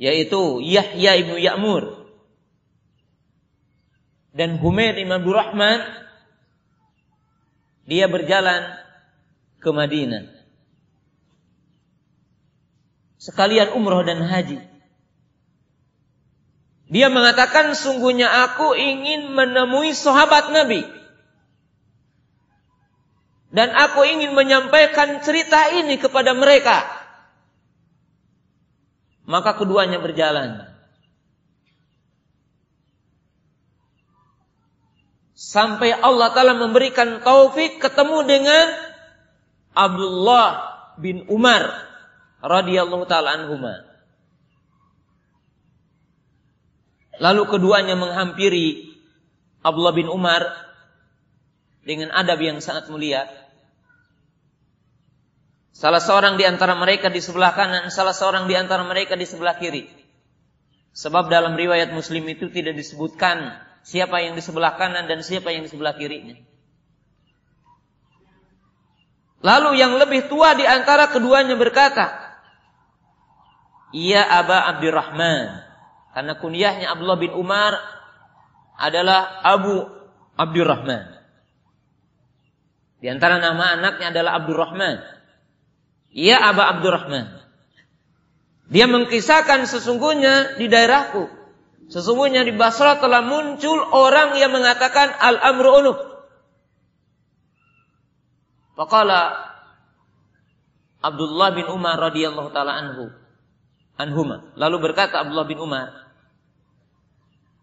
yaitu 0.00 0.64
Yahya 0.64 1.20
ibnu 1.20 1.36
Ya'mur 1.36 2.08
dan 4.32 4.56
Humaid 4.56 4.96
ibn 4.98 5.22
Rahman 5.28 5.84
dia 7.84 8.08
berjalan 8.08 8.72
ke 9.60 9.68
Madinah. 9.68 10.32
Sekalian 13.20 13.76
umroh 13.76 14.00
dan 14.00 14.24
haji. 14.24 14.73
Dia 16.94 17.10
mengatakan 17.10 17.74
sungguhnya 17.74 18.30
aku 18.46 18.78
ingin 18.78 19.34
menemui 19.34 19.90
sahabat 19.90 20.54
Nabi. 20.54 20.86
Dan 23.50 23.74
aku 23.74 24.06
ingin 24.06 24.30
menyampaikan 24.38 25.18
cerita 25.26 25.74
ini 25.74 25.98
kepada 25.98 26.38
mereka. 26.38 26.86
Maka 29.26 29.58
keduanya 29.58 29.98
berjalan. 29.98 30.74
sampai 35.44 35.94
Allah 35.94 36.34
Ta'ala 36.34 36.58
memberikan 36.58 37.20
taufik 37.20 37.78
ketemu 37.78 38.26
dengan 38.26 38.66
Abdullah 39.74 40.74
bin 40.98 41.26
Umar 41.26 41.66
radhiyallahu 42.42 43.04
taala 43.10 43.42
anhuma. 43.42 43.82
Lalu 47.22 47.42
keduanya 47.46 47.94
menghampiri 47.94 48.94
Abdullah 49.62 49.94
bin 49.94 50.10
Umar 50.10 50.42
dengan 51.86 52.10
adab 52.10 52.40
yang 52.42 52.58
sangat 52.58 52.90
mulia. 52.90 53.28
Salah 55.74 55.98
seorang 55.98 56.38
di 56.38 56.46
antara 56.46 56.78
mereka 56.78 57.10
di 57.10 57.18
sebelah 57.18 57.54
kanan, 57.54 57.90
salah 57.90 58.14
seorang 58.14 58.46
di 58.46 58.54
antara 58.54 58.86
mereka 58.86 59.18
di 59.18 59.26
sebelah 59.26 59.58
kiri. 59.58 59.90
Sebab 60.94 61.26
dalam 61.26 61.58
riwayat 61.58 61.90
Muslim 61.90 62.22
itu 62.30 62.46
tidak 62.54 62.78
disebutkan 62.78 63.58
siapa 63.82 64.22
yang 64.22 64.38
di 64.38 64.42
sebelah 64.42 64.78
kanan 64.78 65.10
dan 65.10 65.26
siapa 65.26 65.50
yang 65.50 65.66
di 65.66 65.70
sebelah 65.70 65.98
kirinya. 65.98 66.38
Lalu 69.44 69.76
yang 69.76 69.98
lebih 69.98 70.30
tua 70.30 70.56
di 70.56 70.64
antara 70.64 71.10
keduanya 71.10 71.58
berkata, 71.58 72.16
"Iya 73.92 74.24
Aba 74.24 74.70
Abdurrahman." 74.72 75.63
Karena 76.14 76.38
kunyahnya 76.38 76.94
Abdullah 76.94 77.18
bin 77.18 77.34
Umar 77.34 77.74
adalah 78.78 79.42
Abu 79.42 79.82
Abdurrahman. 80.38 81.10
Di 83.02 83.10
antara 83.10 83.42
nama 83.42 83.74
anaknya 83.74 84.14
adalah 84.14 84.38
Abdurrahman. 84.38 85.02
Iya 86.14 86.38
Aba 86.40 86.70
Abdurrahman. 86.78 87.42
Dia 88.70 88.86
mengkisahkan 88.86 89.66
sesungguhnya 89.66 90.56
di 90.56 90.70
daerahku 90.70 91.44
Sesungguhnya 91.92 92.48
di 92.48 92.52
Basra 92.56 92.96
telah 92.96 93.20
muncul 93.20 93.76
orang 93.92 94.40
yang 94.40 94.54
mengatakan 94.54 95.12
al-amru 95.20 95.70
unuf. 95.84 95.98
Faqala 98.74 99.52
Abdullah 101.04 101.52
bin 101.52 101.68
Umar 101.68 102.00
radhiyallahu 102.00 102.48
taala 102.56 102.72
anhu 102.80 103.12
anhuma. 104.00 104.48
Lalu 104.56 104.76
berkata 104.80 105.20
Abdullah 105.20 105.44
bin 105.44 105.60
Umar, 105.60 106.03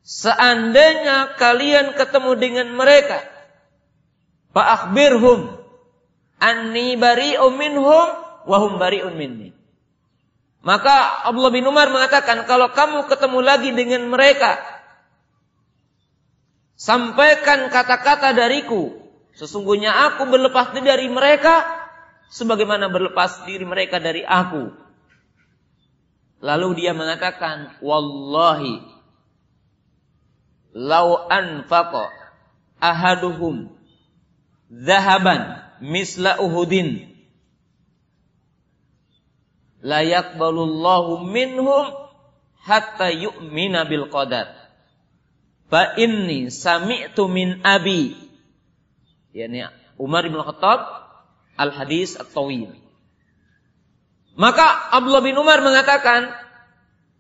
Seandainya 0.01 1.37
kalian 1.37 1.93
ketemu 1.93 2.31
dengan 2.37 2.67
mereka, 2.73 3.21
fa'akhbirhum 4.51 5.61
anni 6.41 6.97
bari'um 6.97 7.53
minhum 7.53 8.07
wa 8.49 8.57
hum 8.57 8.81
bari'un 8.81 9.13
minni. 9.13 9.53
Maka 10.61 11.25
Abdullah 11.25 11.53
bin 11.53 11.65
Umar 11.65 11.89
mengatakan, 11.89 12.45
kalau 12.45 12.69
kamu 12.73 13.09
ketemu 13.09 13.39
lagi 13.41 13.69
dengan 13.73 14.05
mereka, 14.09 14.61
sampaikan 16.77 17.69
kata-kata 17.73 18.33
dariku. 18.37 18.93
Sesungguhnya 19.33 19.89
aku 20.11 20.29
berlepas 20.29 20.73
diri 20.73 20.85
dari 20.85 21.07
mereka, 21.09 21.65
sebagaimana 22.29 22.93
berlepas 22.93 23.41
diri 23.49 23.65
mereka 23.65 23.97
dari 23.97 24.21
aku. 24.21 24.69
Lalu 26.41 26.69
dia 26.77 26.93
mengatakan, 26.93 27.81
Wallahi, 27.81 28.90
lau 30.73 31.27
anfaqa 31.27 32.11
ahaduhum 32.79 33.71
zahaban 34.71 35.59
misla 35.83 36.39
uhudin 36.39 37.11
la 39.81 40.05
yaqbalullahu 40.05 41.25
minhum 41.25 41.89
hatta 42.61 43.09
yu'mina 43.09 43.89
bil 43.89 44.07
qadar. 44.13 44.53
Fa 45.67 45.97
inni 45.97 46.53
sami'tu 46.53 47.25
min 47.25 47.65
abi. 47.65 48.13
Yani 49.33 49.65
Umar 49.97 50.29
bin 50.29 50.37
Khattab 50.37 50.79
al 51.57 51.71
hadis 51.73 52.19
at-tawil. 52.19 52.77
Maka 54.37 54.95
Abdullah 54.95 55.23
bin 55.23 55.35
Umar 55.35 55.59
mengatakan, 55.59 56.31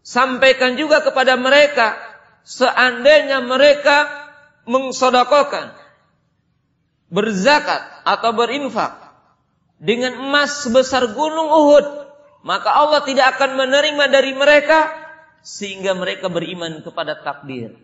sampaikan 0.01 0.79
juga 0.79 1.03
kepada 1.03 1.35
mereka 1.35 1.97
seandainya 2.43 3.43
mereka 3.43 4.09
mengsodakokan, 4.65 5.73
berzakat 7.11 7.81
atau 8.05 8.31
berinfak 8.33 8.97
dengan 9.81 10.17
emas 10.17 10.61
sebesar 10.61 11.11
gunung 11.17 11.49
Uhud 11.49 12.01
maka 12.41 12.73
Allah 12.73 13.05
tidak 13.05 13.37
akan 13.37 13.57
menerima 13.57 14.05
dari 14.09 14.33
mereka 14.33 14.89
sehingga 15.45 15.93
mereka 15.93 16.29
beriman 16.29 16.81
kepada 16.81 17.17
takdir. 17.21 17.77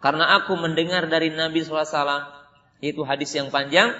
Karena 0.00 0.40
aku 0.40 0.56
mendengar 0.56 1.10
dari 1.10 1.34
Nabi 1.34 1.60
SAW 1.62 2.30
itu 2.80 3.02
hadis 3.04 3.34
yang 3.36 3.52
panjang 3.52 3.92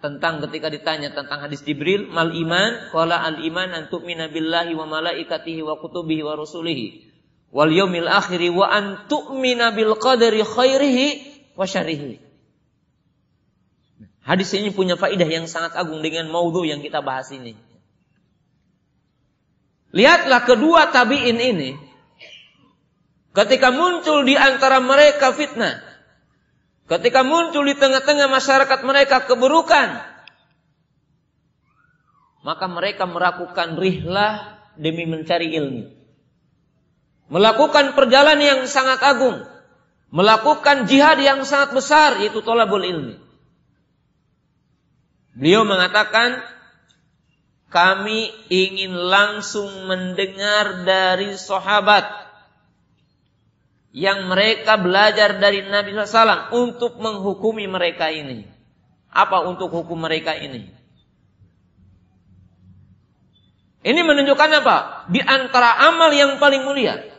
tentang 0.00 0.42
ketika 0.48 0.72
ditanya 0.72 1.14
tentang 1.14 1.46
hadis 1.46 1.62
Jibril 1.62 2.10
mal 2.10 2.32
iman 2.32 2.90
qala 2.90 3.22
al 3.22 3.38
iman 3.38 3.70
an 3.70 3.82
tu'mina 3.86 4.32
billahi 4.32 4.74
wa 4.74 4.88
malaikatihi 4.88 5.62
wa 5.62 5.78
kutubihi 5.78 6.26
wa 6.26 6.34
rusulihi 6.34 7.11
wal 7.52 7.68
yaumil 7.68 8.08
akhiri 8.08 8.48
wa 8.48 8.66
an 8.66 9.06
tu'mina 9.06 9.76
bil 9.76 9.94
qadari 10.00 10.40
khairihi 10.40 11.06
wa 11.54 11.68
syarihi. 11.68 12.16
Hadis 14.24 14.54
ini 14.56 14.72
punya 14.72 14.96
faidah 14.96 15.28
yang 15.28 15.44
sangat 15.44 15.76
agung 15.76 16.00
dengan 16.00 16.32
maudhu 16.32 16.64
yang 16.64 16.80
kita 16.80 17.04
bahas 17.04 17.28
ini. 17.34 17.58
Lihatlah 19.92 20.48
kedua 20.48 20.88
tabi'in 20.88 21.36
ini 21.36 21.76
ketika 23.36 23.68
muncul 23.68 24.24
di 24.24 24.32
antara 24.34 24.80
mereka 24.80 25.36
fitnah. 25.36 25.92
Ketika 26.82 27.24
muncul 27.24 27.64
di 27.64 27.78
tengah-tengah 27.78 28.28
masyarakat 28.28 28.80
mereka 28.84 29.24
keburukan, 29.24 30.02
maka 32.42 32.66
mereka 32.68 33.06
melakukan 33.06 33.78
rihlah 33.78 34.60
demi 34.76 35.06
mencari 35.08 35.56
ilmu. 35.56 36.01
Melakukan 37.32 37.96
perjalanan 37.96 38.44
yang 38.44 38.60
sangat 38.68 39.00
agung, 39.00 39.40
melakukan 40.12 40.84
jihad 40.84 41.16
yang 41.16 41.48
sangat 41.48 41.72
besar 41.72 42.20
yaitu 42.20 42.44
tolabul 42.44 42.84
ilmi. 42.84 43.16
Beliau 45.32 45.64
mengatakan 45.64 46.44
kami 47.72 48.28
ingin 48.52 48.92
langsung 48.92 49.88
mendengar 49.88 50.84
dari 50.84 51.32
sahabat 51.40 52.04
yang 53.96 54.28
mereka 54.28 54.76
belajar 54.76 55.40
dari 55.40 55.64
Nabi 55.64 55.96
SAW 55.96 56.52
untuk 56.52 57.00
menghukumi 57.00 57.64
mereka 57.64 58.12
ini. 58.12 58.44
Apa 59.08 59.44
untuk 59.48 59.72
hukum 59.72 60.04
mereka 60.04 60.36
ini? 60.36 60.68
Ini 63.82 64.00
menunjukkan 64.04 64.50
apa? 64.64 64.76
Di 65.08 65.20
antara 65.24 65.80
amal 65.88 66.12
yang 66.12 66.36
paling 66.36 66.64
mulia. 66.64 67.11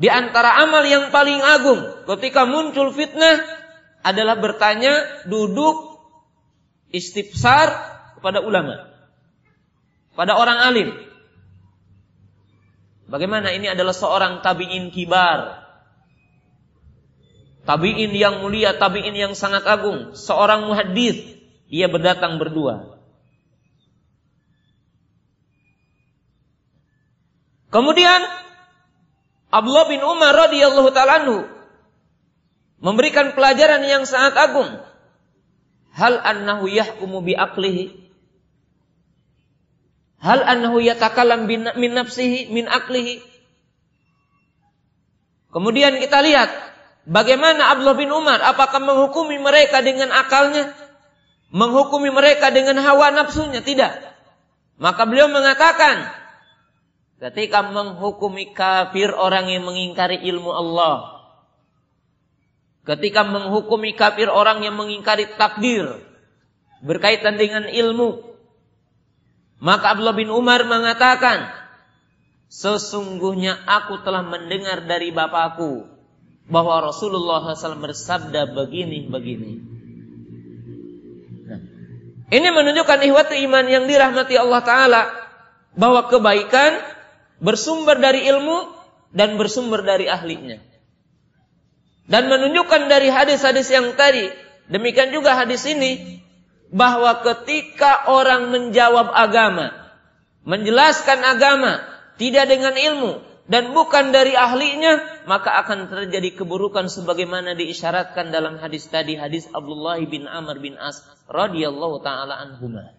Di 0.00 0.08
antara 0.08 0.56
amal 0.64 0.80
yang 0.88 1.12
paling 1.12 1.44
agung. 1.44 2.08
Ketika 2.08 2.48
muncul 2.48 2.88
fitnah 2.96 3.36
adalah 4.00 4.40
bertanya, 4.40 4.96
duduk, 5.28 6.00
istifsar 6.88 7.68
kepada 8.16 8.40
ulama. 8.40 8.88
Pada 10.16 10.40
orang 10.40 10.56
alim. 10.56 10.88
Bagaimana 13.12 13.52
ini 13.52 13.68
adalah 13.68 13.92
seorang 13.92 14.40
tabi'in 14.40 14.88
kibar. 14.88 15.68
Tabi'in 17.68 18.08
yang 18.16 18.40
mulia, 18.40 18.80
tabi'in 18.80 19.12
yang 19.12 19.36
sangat 19.36 19.68
agung. 19.68 20.16
Seorang 20.16 20.64
muhadis. 20.64 21.20
Ia 21.68 21.92
berdatang 21.92 22.40
berdua. 22.40 22.96
Kemudian 27.68 28.39
Abdullah 29.50 29.86
bin 29.90 29.98
Umar 30.06 30.30
radhiyallahu 30.34 30.90
taala 30.94 31.26
memberikan 32.80 33.34
pelajaran 33.34 33.82
yang 33.84 34.06
sangat 34.06 34.38
agung. 34.38 34.70
Hal 35.90 36.22
annahu 36.22 36.70
yahkumu 36.70 37.20
bi 37.20 37.34
aqlihi? 37.34 37.98
Hal 40.22 40.46
annahu 40.46 40.78
yatakallam 40.78 41.50
min 41.50 41.90
nafsihi 41.92 42.54
min 42.54 42.70
aqlihi? 42.70 43.26
Kemudian 45.50 45.98
kita 45.98 46.22
lihat 46.22 46.50
bagaimana 47.10 47.74
Abdullah 47.74 47.98
bin 47.98 48.14
Umar 48.14 48.38
apakah 48.38 48.78
menghukumi 48.78 49.42
mereka 49.42 49.82
dengan 49.82 50.14
akalnya? 50.14 50.70
Menghukumi 51.50 52.14
mereka 52.14 52.54
dengan 52.54 52.78
hawa 52.78 53.10
nafsunya? 53.10 53.58
Tidak. 53.58 53.92
Maka 54.78 55.02
beliau 55.10 55.26
mengatakan, 55.26 56.19
Ketika 57.20 57.60
menghukumi 57.68 58.56
kafir 58.56 59.12
orang 59.12 59.52
yang 59.52 59.68
mengingkari 59.68 60.24
ilmu 60.24 60.56
Allah. 60.56 61.20
Ketika 62.88 63.28
menghukumi 63.28 63.92
kafir 63.92 64.32
orang 64.32 64.64
yang 64.64 64.72
mengingkari 64.80 65.28
takdir. 65.36 66.00
Berkaitan 66.80 67.36
dengan 67.36 67.68
ilmu. 67.68 68.24
Maka 69.60 69.92
Abdullah 69.92 70.16
bin 70.16 70.32
Umar 70.32 70.64
mengatakan. 70.64 71.52
Sesungguhnya 72.48 73.68
aku 73.68 74.00
telah 74.00 74.24
mendengar 74.24 74.88
dari 74.88 75.12
bapakku. 75.12 75.84
Bahwa 76.48 76.88
Rasulullah 76.88 77.52
SAW 77.52 77.84
bersabda 77.84 78.48
begini-begini. 78.56 79.52
Nah, 81.52 81.60
ini 82.32 82.48
menunjukkan 82.48 82.98
ihwatu 83.12 83.36
iman 83.44 83.64
yang 83.68 83.84
dirahmati 83.84 84.40
Allah 84.40 84.60
Ta'ala. 84.64 85.02
Bahwa 85.76 86.08
kebaikan 86.08 86.99
bersumber 87.40 87.98
dari 87.98 88.28
ilmu 88.28 88.70
dan 89.10 89.34
bersumber 89.40 89.82
dari 89.82 90.06
ahlinya. 90.06 90.60
Dan 92.06 92.26
menunjukkan 92.28 92.90
dari 92.90 93.08
hadis-hadis 93.10 93.70
yang 93.70 93.94
tadi, 93.94 94.30
demikian 94.70 95.10
juga 95.14 95.34
hadis 95.38 95.62
ini, 95.66 96.22
bahwa 96.70 97.22
ketika 97.22 98.06
orang 98.10 98.50
menjawab 98.54 99.10
agama, 99.10 99.74
menjelaskan 100.46 101.22
agama, 101.22 101.82
tidak 102.18 102.50
dengan 102.50 102.74
ilmu, 102.74 103.22
dan 103.50 103.74
bukan 103.74 104.14
dari 104.14 104.34
ahlinya, 104.38 105.26
maka 105.26 105.58
akan 105.66 105.90
terjadi 105.90 106.38
keburukan 106.38 106.86
sebagaimana 106.86 107.58
diisyaratkan 107.58 108.30
dalam 108.30 108.58
hadis 108.62 108.86
tadi, 108.86 109.18
hadis 109.18 109.50
Abdullah 109.50 109.98
bin 110.06 110.30
Amr 110.30 110.62
bin 110.62 110.78
As 110.78 111.02
radhiyallahu 111.26 112.02
taala 112.02 112.38
anhumah. 112.38 112.94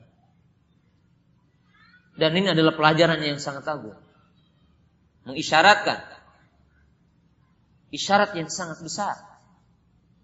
Dan 2.19 2.35
ini 2.35 2.51
adalah 2.51 2.75
pelajaran 2.75 3.23
yang 3.23 3.39
sangat 3.39 3.63
agung 3.71 3.95
mengisyaratkan 5.25 6.01
isyarat 7.93 8.33
yang 8.33 8.49
sangat 8.49 8.81
besar. 8.81 9.19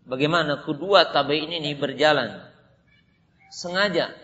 Bagaimana 0.07 0.63
kedua 0.63 1.11
tabi'in 1.11 1.51
ini 1.51 1.75
berjalan 1.75 2.47
sengaja 3.51 4.15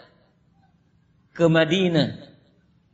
ke 1.35 1.43
Madinah 1.51 2.23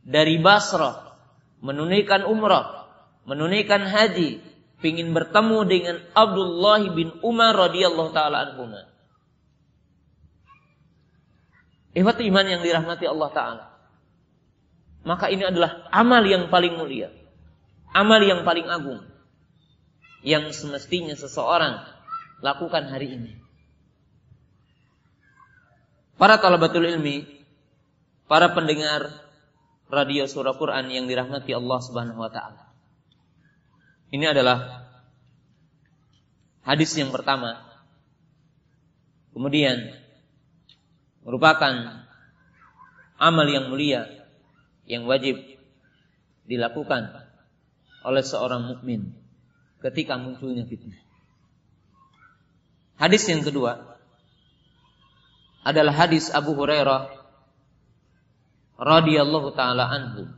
dari 0.02 0.42
Basrah 0.42 1.14
menunaikan 1.62 2.26
umrah, 2.26 2.90
menunaikan 3.30 3.86
haji, 3.86 4.42
ingin 4.82 5.14
bertemu 5.14 5.58
dengan 5.70 5.96
Abdullah 6.18 6.82
bin 6.90 7.14
Umar 7.22 7.54
radhiyallahu 7.54 8.10
taala 8.10 8.50
anhu. 8.50 8.74
Iman 11.94 12.46
yang 12.46 12.62
dirahmati 12.62 13.06
Allah 13.06 13.30
taala. 13.30 13.64
Maka 15.06 15.30
ini 15.30 15.46
adalah 15.46 15.86
amal 15.94 16.26
yang 16.26 16.50
paling 16.50 16.76
mulia 16.76 17.19
amal 17.90 18.22
yang 18.22 18.46
paling 18.46 18.66
agung 18.70 19.02
yang 20.20 20.52
semestinya 20.52 21.16
seseorang 21.16 21.80
lakukan 22.44 22.88
hari 22.88 23.16
ini. 23.16 23.32
Para 26.20 26.36
talabatul 26.36 26.84
ilmi, 26.84 27.24
para 28.28 28.52
pendengar 28.52 29.08
radio 29.88 30.28
surah 30.28 30.52
Quran 30.54 30.92
yang 30.92 31.08
dirahmati 31.08 31.56
Allah 31.56 31.78
Subhanahu 31.80 32.20
wa 32.20 32.28
taala. 32.28 32.68
Ini 34.12 34.36
adalah 34.36 34.84
hadis 36.68 36.92
yang 37.00 37.08
pertama. 37.08 37.64
Kemudian 39.32 39.96
merupakan 41.24 42.04
amal 43.16 43.46
yang 43.48 43.72
mulia 43.72 44.04
yang 44.84 45.06
wajib 45.06 45.38
dilakukan 46.44 47.19
oleh 48.04 48.24
seorang 48.24 48.64
mukmin 48.64 49.12
ketika 49.80 50.16
munculnya 50.16 50.64
fitnah. 50.64 51.00
Hadis 53.00 53.24
yang 53.28 53.40
kedua 53.40 53.96
adalah 55.64 55.92
hadis 55.92 56.28
Abu 56.32 56.52
Hurairah 56.56 57.12
radhiyallahu 58.80 59.52
taala 59.56 59.88
anhu. 59.88 60.28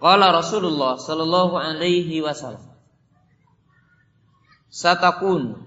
Qala 0.00 0.32
Rasulullah 0.32 0.96
sallallahu 0.96 1.60
alaihi 1.60 2.24
wasallam 2.24 2.72
Satakun 4.70 5.66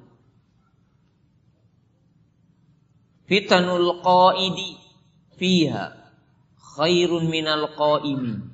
fitanul 3.27 3.99
qaidi 3.99 4.79
fiha 5.35 5.91
khairun 6.79 7.27
minal 7.27 7.67
qaimin 7.75 8.52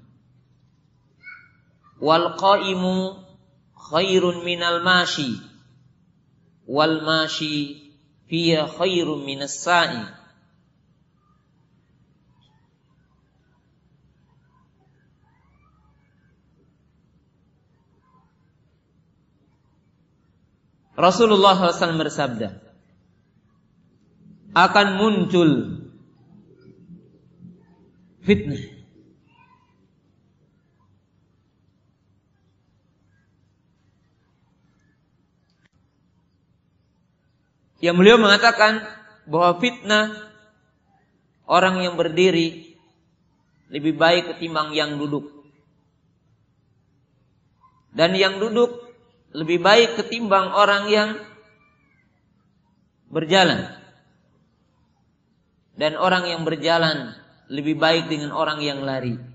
wal 2.00 2.36
qaimu 2.36 3.20
khairun 3.76 4.44
minal 4.44 4.82
mashi. 4.82 5.40
Wal 6.68 7.02
mashi 7.04 7.92
fiya 8.28 8.68
khairun 8.68 9.26
minas 9.26 9.60
sa'i. 9.60 10.20
Rasulullah 21.00 21.56
SAW 21.56 21.96
bersabda 21.96 22.60
akan 24.52 24.88
muncul 25.00 25.52
fitnah 28.20 28.79
Yang 37.80 37.96
beliau 37.96 38.18
mengatakan 38.20 38.84
bahwa 39.24 39.60
fitnah 39.64 40.06
orang 41.48 41.80
yang 41.80 41.96
berdiri 41.96 42.76
lebih 43.72 43.96
baik 43.96 44.36
ketimbang 44.36 44.76
yang 44.76 45.00
duduk. 45.00 45.32
Dan 47.96 48.14
yang 48.14 48.38
duduk 48.38 48.90
lebih 49.34 49.62
baik 49.62 49.96
ketimbang 49.96 50.52
orang 50.52 50.92
yang 50.92 51.10
berjalan. 53.08 53.74
Dan 55.80 55.96
orang 55.96 56.28
yang 56.28 56.44
berjalan 56.44 57.16
lebih 57.48 57.80
baik 57.80 58.12
dengan 58.12 58.36
orang 58.36 58.60
yang 58.60 58.84
lari. 58.84 59.29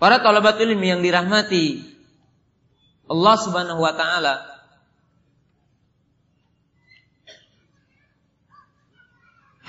Para 0.00 0.24
talabat 0.24 0.56
ilmi 0.56 0.88
yang 0.88 1.04
dirahmati 1.04 1.84
Allah 3.04 3.34
Subhanahu 3.36 3.84
wa 3.84 3.92
taala 3.92 4.50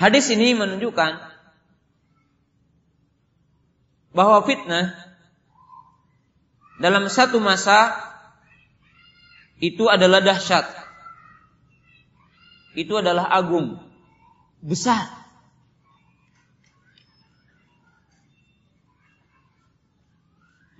Hadis 0.02 0.26
ini 0.34 0.58
menunjukkan 0.58 1.14
bahwa 4.10 4.42
fitnah 4.42 4.98
dalam 6.82 7.06
satu 7.06 7.38
masa 7.38 7.94
itu 9.62 9.86
adalah 9.86 10.18
dahsyat. 10.18 10.66
Itu 12.74 12.98
adalah 12.98 13.30
agung, 13.30 13.78
besar. 14.58 15.21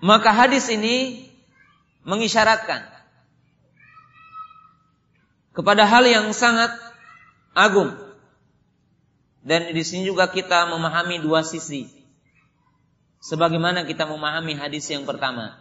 Maka 0.02 0.34
hadis 0.34 0.66
ini 0.66 1.30
mengisyaratkan 2.02 2.82
kepada 5.54 5.86
hal 5.86 6.02
yang 6.10 6.26
sangat 6.34 6.74
agung. 7.54 7.94
Dan 9.42 9.70
di 9.70 9.82
sini 9.86 10.06
juga 10.06 10.26
kita 10.26 10.66
memahami 10.70 11.22
dua 11.22 11.46
sisi. 11.46 11.86
Sebagaimana 13.22 13.86
kita 13.86 14.02
memahami 14.02 14.58
hadis 14.58 14.90
yang 14.90 15.06
pertama. 15.06 15.54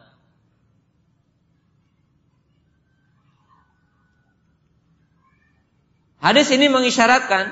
Hadis 6.22 6.54
ini 6.54 6.70
mengisyaratkan 6.70 7.50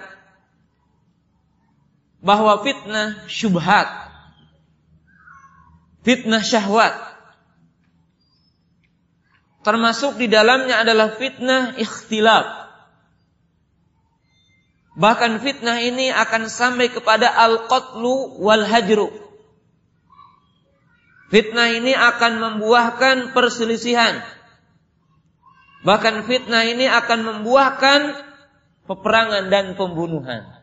bahwa 2.22 2.62
fitnah 2.62 3.26
syubhat, 3.26 3.90
fitnah 6.04 6.44
syahwat, 6.44 6.96
termasuk 9.64 10.20
di 10.20 10.28
dalamnya 10.32 10.82
adalah 10.84 11.16
fitnah 11.16 11.76
ikhtilaf. 11.80 12.60
Bahkan 15.00 15.40
fitnah 15.40 15.80
ini 15.80 16.12
akan 16.12 16.52
sampai 16.52 16.92
kepada 16.92 17.32
al-qatlu 17.32 18.36
wal 18.44 18.68
hajru. 18.68 19.08
Fitnah 21.32 21.72
ini 21.72 21.96
akan 21.96 22.42
membuahkan 22.42 23.32
perselisihan. 23.32 24.20
Bahkan 25.88 26.28
fitnah 26.28 26.68
ini 26.68 26.90
akan 26.90 27.20
membuahkan 27.24 28.00
peperangan 28.90 29.48
dan 29.48 29.80
pembunuhan. 29.80 30.59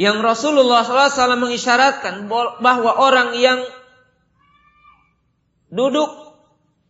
Yang 0.00 0.16
Rasulullah 0.24 0.80
SAW 0.80 1.36
mengisyaratkan 1.36 2.24
bahwa 2.64 2.92
orang 2.96 3.36
yang 3.36 3.60
duduk 5.68 6.08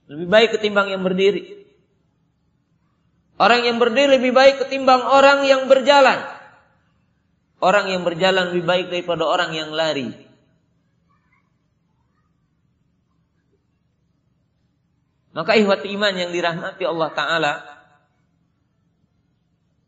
lebih 0.06 0.30
baik 0.30 0.48
ketimbang 0.54 0.94
yang 0.94 1.02
berdiri. 1.02 1.66
Orang 3.34 3.66
yang 3.66 3.82
berdiri 3.82 4.14
lebih 4.14 4.30
baik 4.30 4.62
ketimbang 4.62 5.02
orang 5.02 5.42
yang 5.42 5.66
berjalan. 5.66 6.22
Orang 7.58 7.90
yang 7.90 8.06
berjalan 8.06 8.54
lebih 8.54 8.62
baik 8.62 8.86
daripada 8.94 9.26
orang 9.26 9.58
yang 9.58 9.74
lari. 9.74 10.14
Maka 15.34 15.58
ihwat 15.58 15.82
iman 15.82 16.14
yang 16.14 16.30
dirahmati 16.30 16.82
Allah 16.86 17.11
Ta'ala 17.14 17.52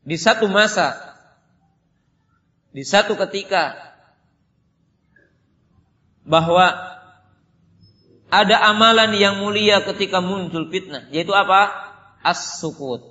Di 0.07 0.15
satu 0.15 0.47
masa 0.47 1.12
Di 2.73 2.83
satu 2.89 3.15
ketika 3.21 3.77
Bahwa 6.25 6.73
Ada 8.33 8.73
amalan 8.73 9.13
yang 9.13 9.45
mulia 9.45 9.85
ketika 9.85 10.25
muncul 10.25 10.73
fitnah 10.73 11.07
Yaitu 11.13 11.37
apa? 11.37 11.69
As-sukut 12.25 13.05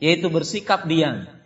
Yaitu 0.00 0.28
bersikap 0.28 0.84
diam 0.84 1.39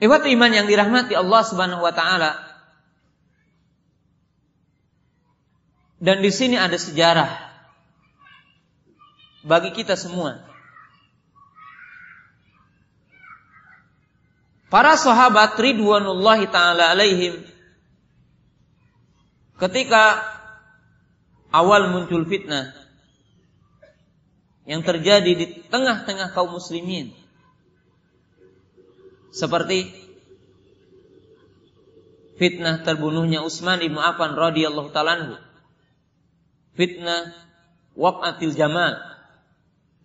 Iwat 0.00 0.24
iman 0.24 0.48
yang 0.48 0.64
dirahmati 0.64 1.12
Allah 1.12 1.42
Subhanahu 1.44 1.84
wa 1.84 1.92
taala. 1.92 2.40
Dan 6.00 6.24
di 6.24 6.32
sini 6.32 6.56
ada 6.56 6.80
sejarah 6.80 7.28
bagi 9.44 9.76
kita 9.76 10.00
semua. 10.00 10.40
Para 14.72 14.96
sahabat 14.96 15.60
ridwanullahi 15.60 16.48
taala 16.48 16.96
alaihim 16.96 17.44
ketika 19.60 20.24
awal 21.52 21.92
muncul 21.92 22.24
fitnah 22.24 22.72
yang 24.64 24.80
terjadi 24.80 25.32
di 25.36 25.46
tengah-tengah 25.68 26.32
kaum 26.32 26.56
muslimin 26.56 27.19
seperti 29.30 29.94
fitnah 32.34 32.82
terbunuhnya 32.82 33.46
Utsman 33.46 33.78
ibnu 33.84 33.98
Affan 34.02 34.34
radhiyallahu 34.34 34.90
taala 34.90 35.38
Fitnah 36.74 37.34
waqatil 37.94 38.54
jamal. 38.54 38.98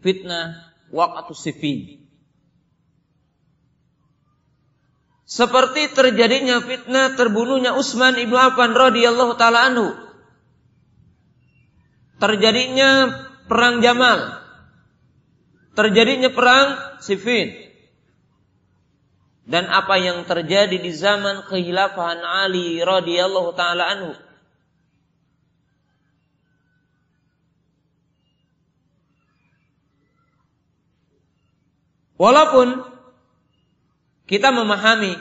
Fitnah 0.02 0.76
waqatus 0.94 1.42
sifin. 1.42 2.06
Seperti 5.26 5.90
terjadinya 5.90 6.62
fitnah 6.62 7.18
terbunuhnya 7.18 7.74
Utsman 7.74 8.20
ibnu 8.22 8.38
Affan 8.38 8.78
radhiyallahu 8.78 9.34
taala 9.42 9.74
anhu. 9.74 9.90
Terjadinya 12.22 13.12
perang 13.50 13.84
Jamal. 13.84 14.40
Terjadinya 15.76 16.32
perang 16.32 16.80
Siffin 17.04 17.65
dan 19.46 19.70
apa 19.70 20.02
yang 20.02 20.26
terjadi 20.26 20.74
di 20.74 20.90
zaman 20.90 21.46
kehilafahan 21.46 22.22
Ali 22.26 22.82
radhiyallahu 22.82 23.54
taala 23.54 23.86
anhu. 23.86 24.14
Walaupun 32.18 32.82
kita 34.26 34.50
memahami 34.50 35.14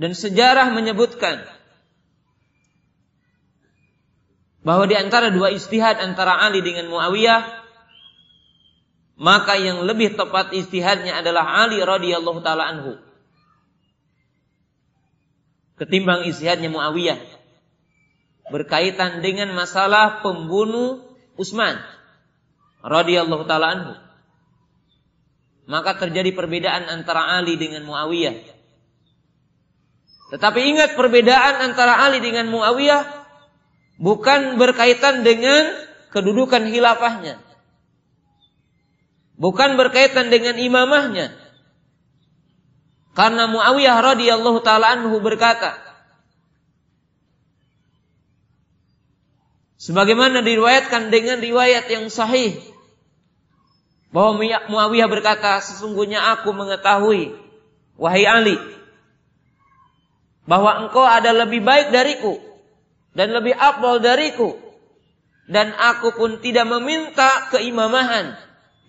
dan 0.00 0.16
sejarah 0.16 0.72
menyebutkan 0.72 1.44
bahwa 4.64 4.88
di 4.88 4.96
antara 4.96 5.28
dua 5.28 5.52
istihad 5.52 6.00
antara 6.00 6.40
Ali 6.40 6.64
dengan 6.64 6.88
Muawiyah 6.88 7.59
maka 9.20 9.60
yang 9.60 9.84
lebih 9.84 10.16
tepat 10.16 10.56
istihadnya 10.56 11.20
adalah 11.20 11.44
Ali 11.60 11.76
radhiyallahu 11.84 12.40
taala 12.40 12.72
anhu. 12.72 12.96
Ketimbang 15.76 16.24
istihadnya 16.24 16.72
Muawiyah. 16.72 17.20
Berkaitan 18.48 19.20
dengan 19.20 19.52
masalah 19.52 20.24
pembunuh 20.24 21.04
Utsman 21.36 21.76
radhiyallahu 22.80 23.44
taala 23.44 23.66
anhu. 23.76 23.92
Maka 25.68 26.00
terjadi 26.00 26.32
perbedaan 26.32 26.88
antara 26.88 27.36
Ali 27.36 27.60
dengan 27.60 27.84
Muawiyah. 27.84 28.40
Tetapi 30.32 30.60
ingat 30.64 30.96
perbedaan 30.96 31.60
antara 31.60 32.08
Ali 32.08 32.24
dengan 32.24 32.48
Muawiyah 32.48 33.04
bukan 34.00 34.56
berkaitan 34.56 35.28
dengan 35.28 35.76
kedudukan 36.08 36.72
khilafahnya 36.72 37.49
bukan 39.40 39.80
berkaitan 39.80 40.28
dengan 40.28 40.60
imamahnya. 40.60 41.32
Karena 43.16 43.48
Muawiyah 43.48 43.96
radhiyallahu 43.98 44.60
taala 44.60 44.92
anhu 44.92 45.16
berkata, 45.18 45.90
Sebagaimana 49.80 50.44
diriwayatkan 50.44 51.08
dengan 51.08 51.40
riwayat 51.40 51.88
yang 51.88 52.12
sahih 52.12 52.52
bahwa 54.12 54.44
Muawiyah 54.68 55.08
berkata, 55.08 55.56
sesungguhnya 55.64 56.20
aku 56.36 56.52
mengetahui 56.52 57.32
wahai 57.96 58.28
Ali 58.28 58.60
bahwa 60.44 60.84
engkau 60.84 61.00
ada 61.00 61.32
lebih 61.32 61.64
baik 61.64 61.96
dariku 61.96 62.36
dan 63.16 63.32
lebih 63.32 63.56
abdul 63.56 64.04
dariku 64.04 64.60
dan 65.48 65.72
aku 65.72 66.12
pun 66.12 66.44
tidak 66.44 66.68
meminta 66.68 67.48
keimamahan, 67.48 68.36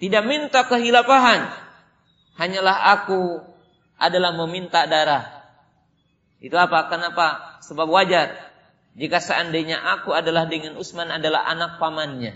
tidak 0.01 0.25
minta 0.25 0.65
kehilafahan. 0.65 1.53
Hanyalah 2.41 2.97
aku 2.97 3.45
adalah 4.01 4.33
meminta 4.33 4.89
darah. 4.89 5.29
Itu 6.41 6.57
apa? 6.57 6.89
Kenapa? 6.89 7.61
Sebab 7.61 7.85
wajar 7.85 8.33
jika 8.97 9.21
seandainya 9.21 9.77
aku 9.77 10.09
adalah 10.09 10.49
dengan 10.49 10.73
Utsman 10.81 11.13
adalah 11.13 11.45
anak 11.45 11.77
pamannya. 11.77 12.33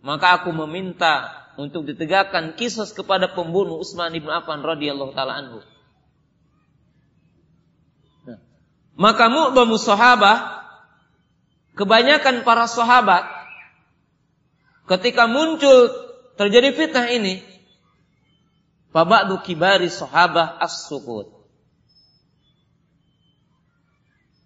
Maka 0.00 0.40
aku 0.40 0.50
meminta 0.56 1.28
untuk 1.60 1.84
ditegakkan 1.84 2.56
kisos 2.56 2.96
kepada 2.96 3.28
pembunuh 3.36 3.76
Utsman 3.76 4.16
ibn 4.16 4.32
Affan 4.32 4.64
radhiyallahu 4.64 5.12
taala 5.12 5.44
anhu. 5.44 5.60
Nah, 8.24 8.40
maka 8.96 9.28
mu'dhamu 9.28 9.76
sahabah 9.76 10.64
kebanyakan 11.76 12.48
para 12.48 12.64
sahabat 12.64 13.37
ketika 14.88 15.28
muncul 15.28 15.92
terjadi 16.40 16.72
fitnah 16.72 17.08
ini 17.12 17.44
Faba'du 18.88 19.44
kibari 19.44 19.92
sahabah 19.92 20.56
as-sukut. 20.64 21.28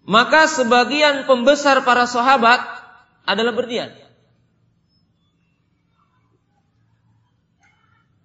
Maka 0.03 0.51
sebagian 0.51 1.23
pembesar 1.23 1.79
para 1.87 2.03
sahabat 2.03 2.59
adalah 3.23 3.55
berdiam. 3.55 3.87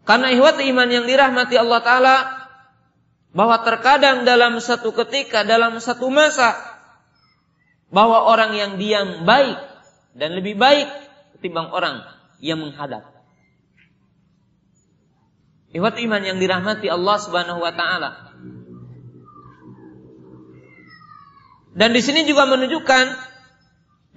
Karena 0.02 0.34
ihwat 0.34 0.58
iman 0.58 0.88
yang 0.90 1.06
dirahmati 1.06 1.54
Allah 1.54 1.80
Ta'ala 1.84 2.16
bahwa 3.30 3.62
terkadang 3.62 4.26
dalam 4.26 4.58
satu 4.58 4.90
ketika, 4.90 5.46
dalam 5.46 5.78
satu 5.78 6.10
masa 6.10 6.56
bahwa 7.94 8.26
orang 8.26 8.58
yang 8.58 8.72
diam 8.74 9.22
baik 9.22 9.60
dan 10.18 10.34
lebih 10.34 10.58
baik 10.58 10.88
ketimbang 11.38 11.70
orang 11.70 12.02
yang 12.42 12.58
menghadap. 12.58 13.06
Ihwat 15.70 15.94
iman 16.02 16.22
yang 16.26 16.42
dirahmati 16.42 16.90
Allah 16.90 17.16
Subhanahu 17.22 17.62
wa 17.62 17.70
taala. 17.70 18.10
Dan 21.78 21.94
di 21.94 22.02
sini 22.02 22.26
juga 22.26 22.50
menunjukkan 22.50 23.04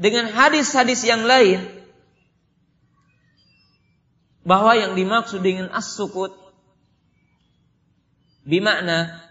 dengan 0.01 0.33
hadis-hadis 0.33 1.05
yang 1.05 1.29
lain 1.29 1.61
bahwa 4.41 4.73
yang 4.73 4.97
dimaksud 4.97 5.45
dengan 5.45 5.69
as-sukut 5.69 6.33
bimakna 8.41 9.21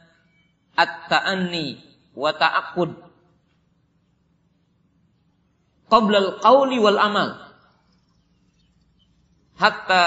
at-ta'anni 0.78 1.82
wa 2.14 2.30
ta'aqqud 2.30 2.95
qabla 5.91 6.18
al-qawli 6.22 6.78
wal 6.78 7.01
amal 7.03 7.49
hatta 9.61 10.05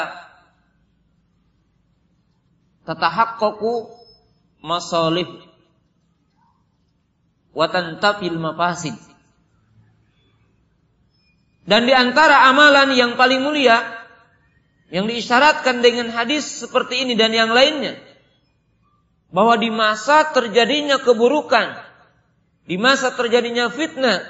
tatahaqqaqu 2.90 3.74
masalih 4.66 5.30
watantafil 7.54 8.42
mafasid. 8.42 8.98
Dan 11.64 11.88
di 11.88 11.94
antara 11.96 12.50
amalan 12.50 12.92
yang 12.98 13.16
paling 13.16 13.40
mulia 13.40 13.80
yang 14.92 15.08
diisyaratkan 15.08 15.80
dengan 15.80 16.12
hadis 16.12 16.44
seperti 16.44 17.08
ini 17.08 17.16
dan 17.16 17.32
yang 17.32 17.56
lainnya 17.56 17.96
bahwa 19.32 19.56
di 19.56 19.72
masa 19.72 20.28
terjadinya 20.36 21.00
keburukan, 21.00 21.80
di 22.68 22.76
masa 22.76 23.16
terjadinya 23.16 23.72
fitnah, 23.72 24.22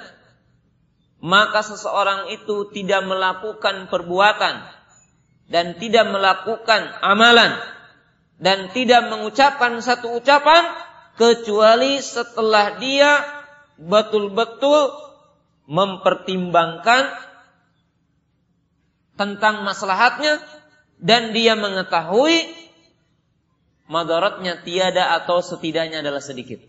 maka 1.26 1.66
seseorang 1.66 2.32
itu 2.32 2.70
tidak 2.70 3.02
melakukan 3.08 3.90
perbuatan 3.90 4.83
dan 5.48 5.76
tidak 5.78 6.08
melakukan 6.10 6.88
amalan 7.04 7.60
dan 8.40 8.72
tidak 8.72 9.08
mengucapkan 9.08 9.80
satu 9.80 10.20
ucapan 10.20 10.64
kecuali 11.16 12.02
setelah 12.02 12.80
dia 12.82 13.22
betul-betul 13.78 14.92
mempertimbangkan 15.70 17.08
tentang 19.14 19.62
maslahatnya 19.64 20.42
dan 20.98 21.32
dia 21.32 21.54
mengetahui 21.54 22.50
madaratnya 23.88 24.64
tiada 24.64 25.14
atau 25.22 25.44
setidaknya 25.44 26.02
adalah 26.02 26.24
sedikit. 26.24 26.60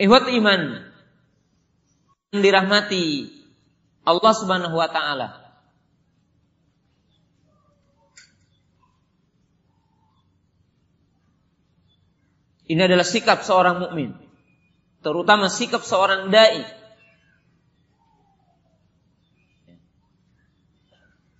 Ihwat 0.00 0.32
iman 0.32 0.80
yang 2.32 2.40
dirahmati 2.40 3.39
Allah 4.04 4.32
Subhanahu 4.32 4.76
wa 4.76 4.88
taala. 4.88 5.28
Ini 12.70 12.86
adalah 12.86 13.02
sikap 13.02 13.42
seorang 13.42 13.82
mukmin, 13.82 14.14
terutama 15.02 15.50
sikap 15.50 15.82
seorang 15.82 16.30
dai. 16.30 16.62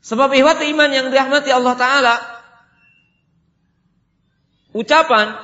Sebab 0.00 0.34
ihwat 0.34 0.58
iman 0.66 0.90
yang 0.90 1.06
dirahmati 1.12 1.54
Allah 1.54 1.76
Ta'ala 1.78 2.16
Ucapan 4.74 5.38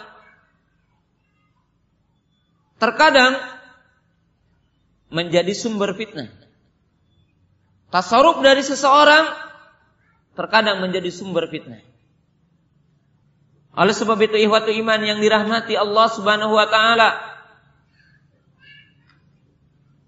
Terkadang 2.81 3.37
Menjadi 5.13 5.55
sumber 5.55 5.95
fitnah 5.95 6.46
Tasaruf 7.97 8.45
dari 8.45 8.61
seseorang 8.61 9.25
Terkadang 10.37 10.85
menjadi 10.85 11.09
sumber 11.09 11.49
fitnah 11.49 11.81
oleh 13.77 13.93
sebab 13.93 14.17
itu 14.25 14.41
ihwatu 14.41 14.73
iman 14.73 15.01
yang 15.05 15.21
dirahmati 15.21 15.77
Allah 15.77 16.09
Subhanahu 16.09 16.57
wa 16.57 16.65
taala. 16.65 17.13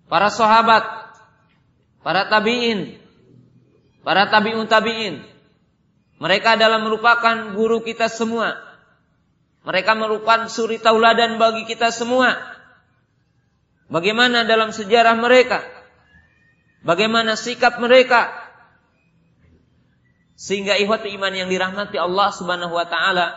Para 0.09 0.33
sahabat, 0.33 0.89
para 2.01 2.33
tabi'in, 2.33 2.97
para 4.01 4.25
tabi'un 4.33 4.65
tabi'in. 4.65 5.21
Mereka 6.17 6.57
adalah 6.57 6.81
merupakan 6.81 7.53
guru 7.53 7.85
kita 7.85 8.09
semua. 8.09 8.57
Mereka 9.69 9.93
merupakan 10.01 10.49
suri 10.49 10.81
tauladan 10.81 11.37
bagi 11.37 11.69
kita 11.69 11.93
semua. 11.93 12.41
Bagaimana 13.93 14.49
dalam 14.49 14.73
sejarah 14.73 15.13
mereka? 15.13 15.61
Bagaimana 16.89 17.37
sikap 17.37 17.77
mereka? 17.85 18.33
Sehingga 20.41 20.81
ihwatu 20.81 21.05
iman 21.05 21.37
yang 21.37 21.53
dirahmati 21.53 22.01
Allah 22.01 22.33
Subhanahu 22.33 22.73
wa 22.73 22.89
taala 22.89 23.37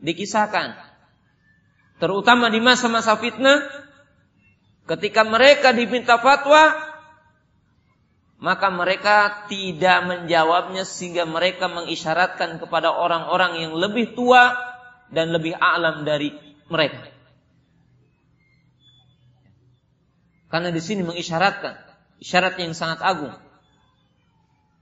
dikisahkan. 0.00 0.72
Terutama 2.00 2.48
di 2.48 2.64
masa-masa 2.64 3.12
fitnah, 3.20 3.60
ketika 4.88 5.28
mereka 5.28 5.76
diminta 5.76 6.16
fatwa, 6.16 6.72
maka 8.40 8.72
mereka 8.72 9.44
tidak 9.52 10.08
menjawabnya 10.08 10.88
sehingga 10.88 11.28
mereka 11.28 11.68
mengisyaratkan 11.68 12.56
kepada 12.56 12.88
orang-orang 12.88 13.68
yang 13.68 13.72
lebih 13.76 14.16
tua 14.16 14.56
dan 15.12 15.28
lebih 15.28 15.52
alam 15.60 16.08
dari 16.08 16.32
mereka. 16.72 17.04
Karena 20.48 20.72
di 20.72 20.80
sini 20.80 21.04
mengisyaratkan 21.04 21.85
isyarat 22.20 22.56
yang 22.60 22.72
sangat 22.72 23.00
agung 23.04 23.34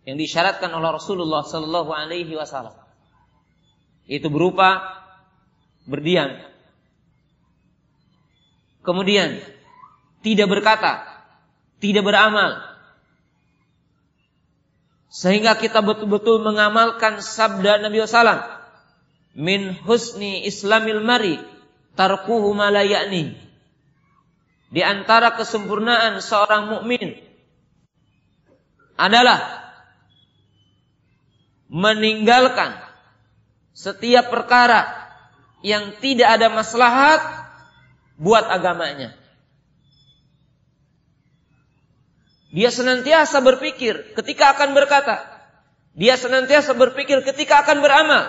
yang 0.05 0.21
disyaratkan 0.21 0.69
oleh 0.69 0.91
Rasulullah 0.93 1.43
Sallallahu 1.43 1.91
Alaihi 1.91 2.37
Wasallam. 2.37 2.77
Itu 4.05 4.29
berupa 4.29 5.01
berdiam. 5.89 6.45
Kemudian 8.85 9.41
tidak 10.21 10.49
berkata, 10.53 11.09
tidak 11.81 12.05
beramal. 12.05 12.61
Sehingga 15.09 15.57
kita 15.57 15.81
betul-betul 15.81 16.45
mengamalkan 16.45 17.25
sabda 17.25 17.81
Nabi 17.81 18.05
SAW. 18.05 18.45
Min 19.35 19.73
husni 19.89 20.45
islamil 20.45 21.01
mari 21.01 21.41
tarkuhu 21.97 22.53
malayakni. 22.53 23.44
Di 24.75 24.83
antara 24.83 25.39
kesempurnaan 25.39 26.19
seorang 26.19 26.67
mukmin 26.67 27.15
adalah 28.99 29.39
meninggalkan 31.71 32.75
setiap 33.71 34.35
perkara 34.35 34.83
yang 35.63 35.95
tidak 36.03 36.27
ada 36.27 36.51
maslahat 36.51 37.23
buat 38.19 38.51
agamanya. 38.51 39.15
Dia 42.51 42.75
senantiasa 42.75 43.43
berpikir 43.47 44.15
ketika 44.19 44.59
akan 44.59 44.75
berkata. 44.75 45.23
Dia 45.95 46.19
senantiasa 46.19 46.75
berpikir 46.75 47.23
ketika 47.23 47.63
akan 47.63 47.79
beramal. 47.79 48.27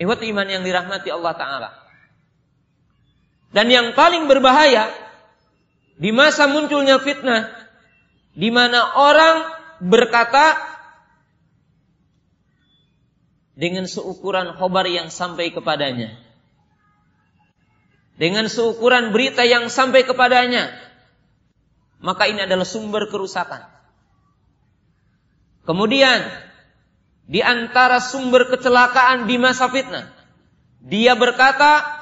Ikhwat 0.00 0.24
iman 0.24 0.48
yang 0.48 0.64
dirahmati 0.64 1.12
Allah 1.12 1.36
Ta'ala. 1.36 1.85
Dan 3.56 3.72
yang 3.72 3.96
paling 3.96 4.28
berbahaya 4.28 4.92
di 5.96 6.12
masa 6.12 6.44
munculnya 6.44 7.00
fitnah 7.00 7.48
di 8.36 8.52
mana 8.52 8.84
orang 9.00 9.48
berkata 9.80 10.60
dengan 13.56 13.88
seukuran 13.88 14.52
khobar 14.60 14.84
yang 14.84 15.08
sampai 15.08 15.56
kepadanya. 15.56 16.20
Dengan 18.20 18.44
seukuran 18.52 19.16
berita 19.16 19.40
yang 19.48 19.72
sampai 19.72 20.04
kepadanya. 20.04 20.76
Maka 22.04 22.28
ini 22.28 22.44
adalah 22.44 22.68
sumber 22.68 23.08
kerusakan. 23.08 23.64
Kemudian, 25.64 26.28
di 27.24 27.40
antara 27.40 28.04
sumber 28.04 28.52
kecelakaan 28.52 29.24
di 29.24 29.40
masa 29.40 29.72
fitnah, 29.72 30.12
dia 30.84 31.16
berkata 31.16 31.95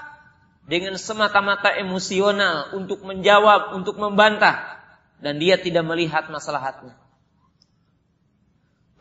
dengan 0.64 0.96
semata-mata 0.96 1.72
emosional 1.76 2.72
untuk 2.76 3.04
menjawab, 3.04 3.76
untuk 3.76 4.00
membantah, 4.00 4.80
dan 5.20 5.36
dia 5.36 5.60
tidak 5.60 5.84
melihat 5.84 6.28
masalahnya 6.32 6.96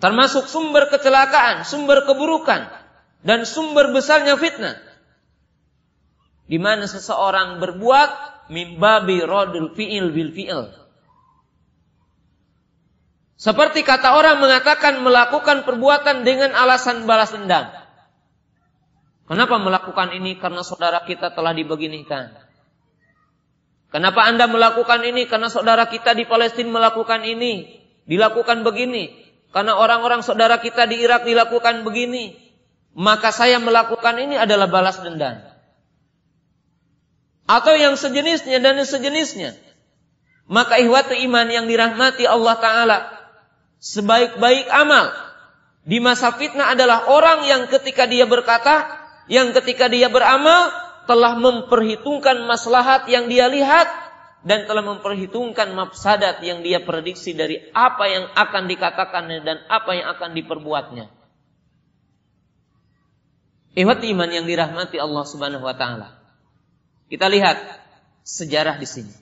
termasuk 0.03 0.51
sumber 0.51 0.91
kecelakaan, 0.91 1.63
sumber 1.63 2.03
keburukan, 2.03 2.67
dan 3.23 3.47
sumber 3.47 3.95
besarnya 3.95 4.35
fitnah. 4.35 4.75
Di 6.43 6.59
mana 6.59 6.91
seseorang 6.91 7.63
berbuat 7.63 8.11
mimbabi 8.51 9.23
rodul 9.23 9.71
fi'il 9.71 10.11
bil 10.11 10.35
fi'il. 10.35 10.75
Seperti 13.39 13.87
kata 13.87 14.19
orang 14.19 14.43
mengatakan 14.43 14.99
melakukan 14.99 15.63
perbuatan 15.63 16.27
dengan 16.27 16.51
alasan 16.51 17.07
balas 17.07 17.31
dendam. 17.31 17.71
Kenapa 19.33 19.57
melakukan 19.57 20.13
ini? 20.13 20.37
Karena 20.37 20.61
saudara 20.61 21.01
kita 21.09 21.33
telah 21.33 21.57
dibeginikan. 21.57 22.37
Kenapa 23.89 24.29
Anda 24.29 24.45
melakukan 24.45 25.01
ini? 25.01 25.25
Karena 25.25 25.49
saudara 25.49 25.89
kita 25.89 26.13
di 26.13 26.29
Palestina 26.29 26.69
melakukan 26.69 27.25
ini. 27.25 27.81
Dilakukan 28.05 28.61
begini. 28.61 29.09
Karena 29.49 29.73
orang-orang 29.73 30.21
saudara 30.21 30.61
kita 30.61 30.85
di 30.85 31.01
Irak 31.01 31.25
dilakukan 31.25 31.81
begini. 31.81 32.37
Maka 32.93 33.33
saya 33.33 33.57
melakukan 33.57 34.21
ini 34.21 34.37
adalah 34.37 34.69
balas 34.69 35.01
dendam. 35.01 35.41
Atau 37.49 37.73
yang 37.73 37.97
sejenisnya 37.97 38.61
dan 38.61 38.77
sejenisnya. 38.85 39.57
Maka 40.45 40.77
ihwatu 40.77 41.17
iman 41.17 41.49
yang 41.49 41.65
dirahmati 41.65 42.29
Allah 42.29 42.53
Ta'ala. 42.61 42.99
Sebaik-baik 43.81 44.69
amal. 44.69 45.09
Di 45.89 45.97
masa 45.97 46.37
fitnah 46.37 46.77
adalah 46.77 47.09
orang 47.09 47.49
yang 47.49 47.65
ketika 47.65 48.05
dia 48.05 48.29
berkata. 48.29 49.02
Yang 49.27 49.61
ketika 49.61 49.87
dia 49.89 50.07
beramal. 50.07 50.71
Telah 51.03 51.35
memperhitungkan 51.35 52.47
maslahat 52.47 53.11
yang 53.11 53.27
dia 53.27 53.51
lihat 53.51 53.91
dan 54.43 54.67
telah 54.67 54.83
memperhitungkan 54.83 55.71
mafsadat 55.75 56.43
yang 56.43 56.63
dia 56.63 56.83
prediksi 56.83 57.35
dari 57.35 57.63
apa 57.71 58.07
yang 58.11 58.25
akan 58.35 58.63
dikatakan 58.67 59.27
dan 59.43 59.67
apa 59.71 59.91
yang 59.99 60.07
akan 60.15 60.31
diperbuatnya. 60.35 61.11
Ihwat 63.73 64.05
iman 64.05 64.29
yang 64.29 64.45
dirahmati 64.45 65.01
Allah 65.01 65.23
Subhanahu 65.25 65.65
wa 65.65 65.73
taala. 65.73 66.21
Kita 67.09 67.25
lihat 67.25 67.57
sejarah 68.21 68.77
di 68.77 68.85
sini. 68.85 69.15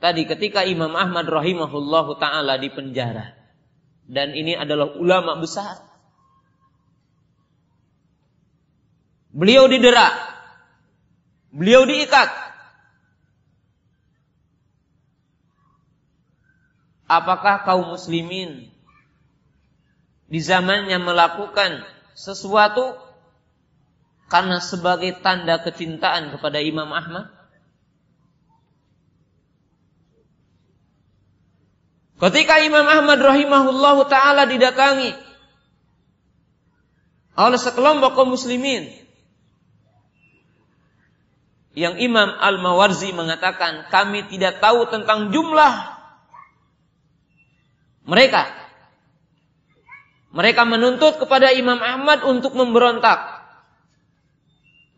Tadi 0.00 0.22
ketika 0.24 0.64
Imam 0.64 0.96
Ahmad 0.96 1.28
rahimahullahu 1.28 2.16
taala 2.16 2.56
di 2.56 2.72
penjara 2.72 3.36
dan 4.08 4.32
ini 4.32 4.56
adalah 4.56 4.96
ulama 4.96 5.36
besar. 5.36 5.83
Beliau 9.34 9.66
didera 9.66 10.34
Beliau 11.54 11.86
diikat. 11.86 12.34
Apakah 17.06 17.62
kaum 17.62 17.94
muslimin 17.94 18.74
di 20.26 20.40
zamannya 20.42 20.98
melakukan 20.98 21.86
sesuatu 22.18 22.98
karena 24.26 24.58
sebagai 24.58 25.14
tanda 25.22 25.62
kecintaan 25.62 26.34
kepada 26.34 26.58
Imam 26.58 26.90
Ahmad? 26.90 27.30
Ketika 32.18 32.66
Imam 32.66 32.88
Ahmad 32.88 33.22
rahimahullahu 33.22 34.10
taala 34.10 34.50
didatangi 34.50 35.14
oleh 37.38 37.60
sekelompok 37.62 38.18
kaum 38.18 38.34
muslimin 38.34 39.03
yang 41.74 41.98
Imam 41.98 42.30
Al-Mawarzi 42.38 43.10
mengatakan 43.10 43.90
kami 43.90 44.30
tidak 44.30 44.62
tahu 44.62 44.86
tentang 44.90 45.34
jumlah 45.34 45.74
mereka. 48.06 48.46
Mereka 50.34 50.62
menuntut 50.66 51.18
kepada 51.18 51.50
Imam 51.54 51.78
Ahmad 51.78 52.22
untuk 52.26 52.54
memberontak. 52.58 53.42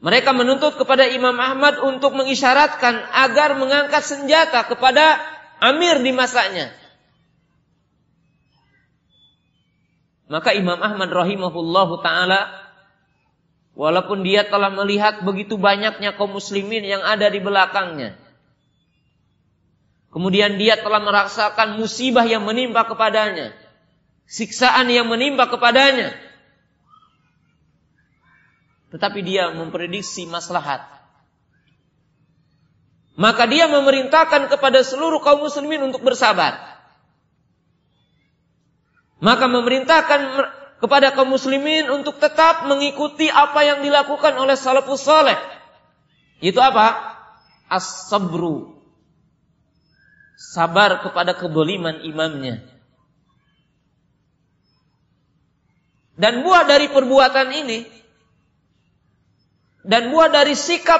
Mereka 0.01 0.37
menuntut 0.37 0.77
kepada 0.77 1.09
Imam 1.09 1.37
Ahmad 1.41 1.81
untuk 1.81 2.12
mengisyaratkan 2.12 2.95
agar 3.12 3.57
mengangkat 3.57 4.05
senjata 4.05 4.64
kepada 4.68 5.16
Amir 5.57 6.05
di 6.05 6.12
masanya. 6.12 6.68
Maka 10.29 10.53
Imam 10.53 10.77
Ahmad 10.83 11.09
rahimahullahu 11.09 12.05
taala 12.05 12.66
Walaupun 13.77 14.24
dia 14.24 14.49
telah 14.49 14.72
melihat 14.72 15.20
begitu 15.20 15.61
banyaknya 15.61 16.16
kaum 16.16 16.33
muslimin 16.33 16.81
yang 16.81 17.05
ada 17.05 17.29
di 17.29 17.45
belakangnya. 17.45 18.16
Kemudian 20.09 20.57
dia 20.57 20.81
telah 20.81 20.97
merasakan 21.05 21.77
musibah 21.77 22.24
yang 22.24 22.49
menimpa 22.49 22.89
kepadanya. 22.89 23.53
Siksaan 24.24 24.89
yang 24.89 25.12
menimpa 25.12 25.45
kepadanya. 25.53 26.16
Tetapi 28.97 29.20
dia 29.20 29.53
memprediksi 29.53 30.24
maslahat. 30.24 30.81
Maka 33.12 33.45
dia 33.45 33.68
memerintahkan 33.68 34.49
kepada 34.49 34.81
seluruh 34.81 35.20
kaum 35.20 35.45
muslimin 35.45 35.85
untuk 35.85 36.01
bersabar. 36.01 36.81
Maka 39.20 39.45
memerintahkan 39.53 40.20
kepada 40.77 41.12
kaum 41.16 41.33
muslimin 41.33 41.89
untuk 41.89 42.20
tetap 42.20 42.68
mengikuti 42.68 43.33
apa 43.33 43.64
yang 43.64 43.79
dilakukan 43.81 44.37
oleh 44.37 44.57
salafus 44.59 45.05
saleh. 45.05 45.37
Itu 46.45 46.61
apa? 46.61 47.16
As-sabru. 47.72 48.77
Sabar 50.37 51.01
kepada 51.01 51.33
keboliman 51.33 52.05
imamnya. 52.05 52.61
Dan 56.16 56.45
buah 56.45 56.64
dari 56.64 56.89
perbuatan 56.89 57.49
ini 57.53 57.79
dan 59.87 60.11
buah 60.11 60.33
dari 60.33 60.59
sikap 60.59 60.99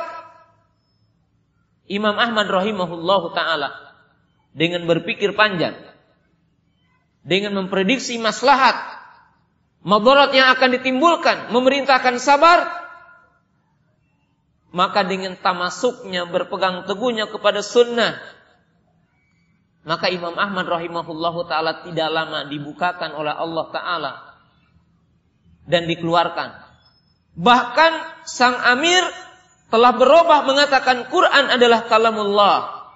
Imam 1.91 2.15
Ahmad 2.15 2.47
rahimahullahu 2.47 3.35
taala 3.35 3.75
dengan 4.55 4.87
berpikir 4.87 5.35
panjang 5.35 5.75
dengan 7.27 7.59
memprediksi 7.59 8.21
maslahat 8.23 8.96
Madarat 9.87 10.35
yang 10.35 10.51
akan 10.51 10.71
ditimbulkan 10.75 11.55
memerintahkan 11.55 12.19
sabar 12.19 12.67
maka 14.75 15.07
dengan 15.07 15.39
tamasuknya 15.39 16.27
berpegang 16.27 16.91
teguhnya 16.91 17.31
kepada 17.31 17.63
sunnah 17.63 18.19
maka 19.87 20.11
Imam 20.11 20.35
Ahmad 20.35 20.67
rahimahullahu 20.67 21.47
taala 21.47 21.87
tidak 21.87 22.11
lama 22.11 22.51
dibukakan 22.51 23.15
oleh 23.15 23.31
Allah 23.31 23.67
taala 23.71 24.13
dan 25.71 25.87
dikeluarkan. 25.87 26.51
Bahkan 27.39 27.93
sang 28.27 28.59
amir 28.67 29.07
telah 29.71 29.95
berubah 29.95 30.43
mengatakan 30.43 31.07
Quran 31.07 31.47
adalah 31.55 31.87
kalamullah 31.87 32.91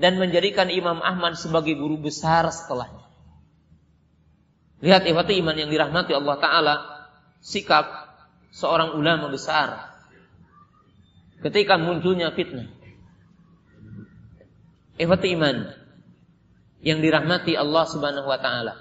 dan 0.00 0.16
menjadikan 0.16 0.72
Imam 0.72 1.04
Ahmad 1.04 1.36
sebagai 1.36 1.76
guru 1.76 2.00
besar 2.00 2.48
setelahnya 2.48 3.01
Lihat 4.82 5.06
ihwati 5.06 5.38
iman 5.38 5.54
yang 5.54 5.70
dirahmati 5.70 6.10
Allah 6.12 6.36
Ta'ala. 6.42 6.74
Sikap 7.38 7.86
seorang 8.50 8.98
ulama 8.98 9.30
besar. 9.30 9.94
Ketika 11.42 11.78
munculnya 11.78 12.34
fitnah. 12.34 12.70
Ihwati 14.98 15.34
iman 15.34 15.70
yang 16.82 16.98
dirahmati 16.98 17.54
Allah 17.54 17.84
Subhanahu 17.86 18.26
wa 18.26 18.38
taala. 18.38 18.74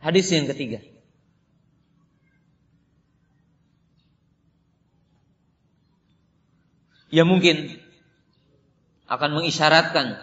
Hadis 0.00 0.30
yang 0.32 0.46
ketiga. 0.48 0.80
yang 7.10 7.26
mungkin 7.26 7.74
akan 9.10 9.30
mengisyaratkan 9.42 10.14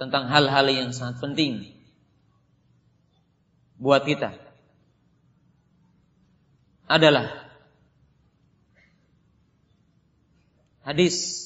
tentang 0.00 0.32
hal-hal 0.32 0.64
yang 0.72 0.96
sangat 0.96 1.20
penting 1.20 1.68
buat 3.76 4.00
kita 4.08 4.32
adalah 6.88 7.52
hadis 10.88 11.44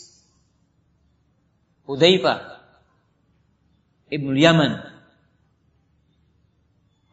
Hudzaifah 1.84 2.62
Ibnu 4.14 4.38
Yaman 4.38 4.72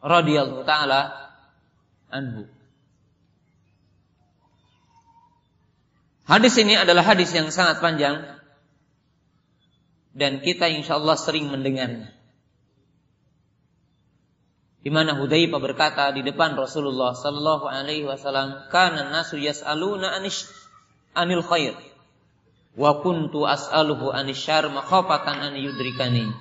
radhiyallahu 0.00 0.62
taala 0.62 1.12
anhu. 2.08 2.46
Hadis 6.22 6.54
ini 6.56 6.78
adalah 6.78 7.02
hadis 7.02 7.34
yang 7.34 7.50
sangat 7.52 7.82
panjang 7.82 8.41
dan 10.12 10.44
kita 10.44 10.68
insya 10.68 11.00
Allah 11.00 11.16
sering 11.16 11.48
mendengarnya. 11.48 12.12
Di 14.82 14.90
mana 14.90 15.14
Hudzaifah 15.14 15.60
berkata 15.62 16.10
di 16.10 16.26
depan 16.26 16.58
Rasulullah 16.58 17.14
sallallahu 17.14 17.70
alaihi 17.70 18.02
wasallam, 18.04 18.66
"Kana 18.68 19.14
nasu 19.14 19.38
yas'aluna 19.38 20.18
anish 20.18 20.50
anil 21.14 21.40
khair." 21.46 21.78
wa 22.72 23.04
kuntu 23.04 23.44
as'aluhu 23.44 24.12
anisyar 24.12 24.64
makhafatan 24.72 25.52
an 25.52 25.52
yudrikani 25.60 26.32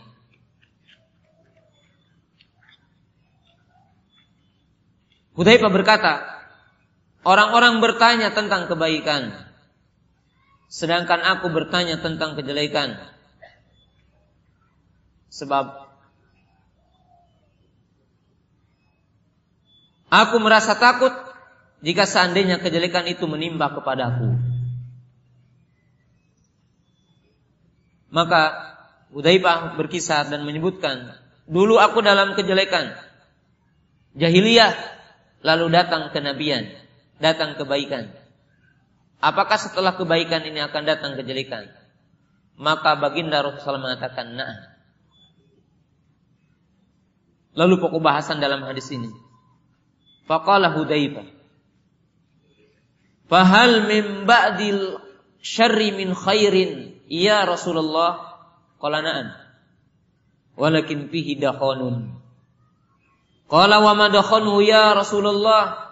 Hudzaifah 5.32 5.72
berkata, 5.72 6.14
orang-orang 7.24 7.80
bertanya 7.80 8.36
tentang 8.36 8.68
kebaikan, 8.68 9.32
sedangkan 10.68 11.24
aku 11.24 11.48
bertanya 11.56 12.04
tentang 12.04 12.36
kejelekan. 12.36 13.00
Sebab 15.32 15.66
aku 20.12 20.36
merasa 20.44 20.76
takut 20.76 21.16
jika 21.80 22.04
seandainya 22.04 22.60
kejelekan 22.60 23.08
itu 23.08 23.24
menimba 23.26 23.72
kepadaku. 23.72 24.36
Maka 28.12 28.72
Hudzaifah 29.12 29.76
berkisah 29.76 30.28
dan 30.28 30.48
menyebutkan, 30.48 31.16
dulu 31.44 31.80
aku 31.80 32.00
dalam 32.00 32.36
kejelekan 32.36 32.96
jahiliyah, 34.16 34.72
lalu 35.44 35.68
datang 35.72 36.12
kenabian, 36.16 36.72
datang 37.20 37.60
kebaikan. 37.60 38.12
Apakah 39.20 39.60
setelah 39.60 39.96
kebaikan 40.00 40.44
ini 40.48 40.64
akan 40.64 40.84
datang 40.88 41.16
kejelekan? 41.20 41.72
Maka 42.56 43.00
baginda 43.00 43.44
Rasulullah 43.44 43.92
mengatakan, 43.92 44.36
"Nah." 44.36 44.71
Lalu 47.52 47.80
pokok 47.84 48.00
bahasan 48.00 48.40
dalam 48.40 48.64
hadis 48.64 48.88
ini. 48.96 49.12
Faqala 50.28 50.72
Hudzaifah, 50.72 51.28
"Fahal 53.28 53.92
min 53.92 54.24
ba'dil 54.24 55.00
syarri 55.44 55.92
min 55.92 56.16
khairin 56.16 56.92
Ya 57.12 57.44
Rasulullah, 57.44 58.40
qala 58.80 59.04
na'am. 59.04 59.36
Walakin 60.56 61.12
fihi 61.12 61.36
dakhonun. 61.36 62.16
Qala 63.52 63.84
wa 63.84 63.92
ma 64.00 64.08
dakhonu 64.08 64.64
ya 64.64 64.96
Rasulullah? 64.96 65.92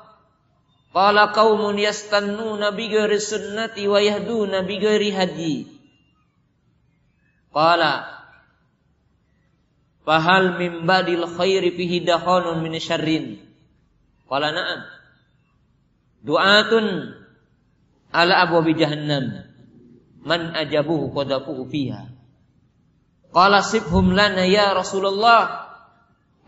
Qala 0.96 1.36
qaumun 1.36 1.76
yastannuna 1.76 2.72
bi 2.72 2.88
ghairi 2.88 3.20
sunnati 3.20 3.84
wa 3.92 4.00
yahduna 4.00 4.64
bi 4.64 4.80
hadi. 5.12 5.68
Qala 7.52 8.19
Fahal 10.10 10.58
min 10.58 10.90
badil 10.90 11.22
khairi 11.38 11.70
fihi 11.70 12.02
dakhonun 12.02 12.66
min 12.66 12.74
syarrin. 12.82 13.38
Qala 14.26 14.50
na'am. 14.50 14.82
Du'atun 16.26 17.14
ala 18.10 18.34
abwabi 18.42 18.74
jahannam 18.74 19.46
man 20.26 20.58
ajabuhu 20.58 21.14
qadafuhu 21.14 21.70
fiha. 21.70 22.10
Qala 23.30 23.62
sibhum 23.62 24.10
lana 24.18 24.50
ya 24.50 24.74
Rasulullah. 24.74 25.70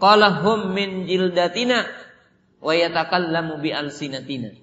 Qala 0.01 0.41
hum 0.41 0.73
min 0.73 1.05
jildatina 1.05 1.85
wa 2.65 2.73
yatakallamu 2.73 3.61
bi 3.61 3.69
alsinatina. 3.69 4.57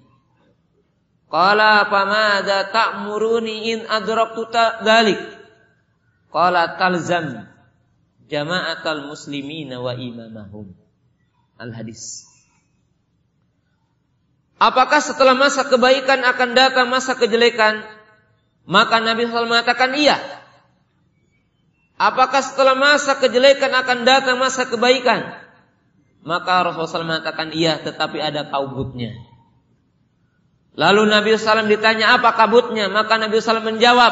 Qala 1.31 1.87
famada 1.87 2.67
ta'muruni 2.67 3.71
in 3.71 3.79
adraktu 3.87 4.43
dzalik? 4.83 5.23
Qala 6.35 6.75
talzam 6.75 7.47
jama'atal 8.29 9.09
muslimina 9.09 9.81
wa 9.81 9.97
imamahum. 9.97 10.71
Al 11.59 11.75
hadis. 11.75 12.29
Apakah 14.59 14.99
setelah 15.03 15.35
masa 15.35 15.67
kebaikan 15.67 16.23
akan 16.23 16.49
datang 16.55 16.87
masa 16.87 17.15
kejelekan? 17.15 17.83
Maka 18.69 19.01
Nabi 19.01 19.25
SAW 19.27 19.49
mengatakan 19.49 19.97
iya. 19.97 20.19
Apakah 21.99 22.39
setelah 22.39 22.75
masa 22.75 23.17
kejelekan 23.19 23.71
akan 23.71 24.07
datang 24.07 24.37
masa 24.39 24.67
kebaikan? 24.67 25.35
Maka 26.23 26.67
Rasulullah 26.67 26.91
SAW 26.91 27.09
mengatakan 27.09 27.49
iya, 27.55 27.79
tetapi 27.79 28.19
ada 28.19 28.47
kabutnya. 28.51 29.15
Lalu 30.75 31.11
Nabi 31.11 31.35
SAW 31.35 31.67
ditanya 31.67 32.19
apa 32.19 32.35
kabutnya? 32.35 32.91
Maka 32.91 33.19
Nabi 33.19 33.39
SAW 33.39 33.63
menjawab, 33.63 34.11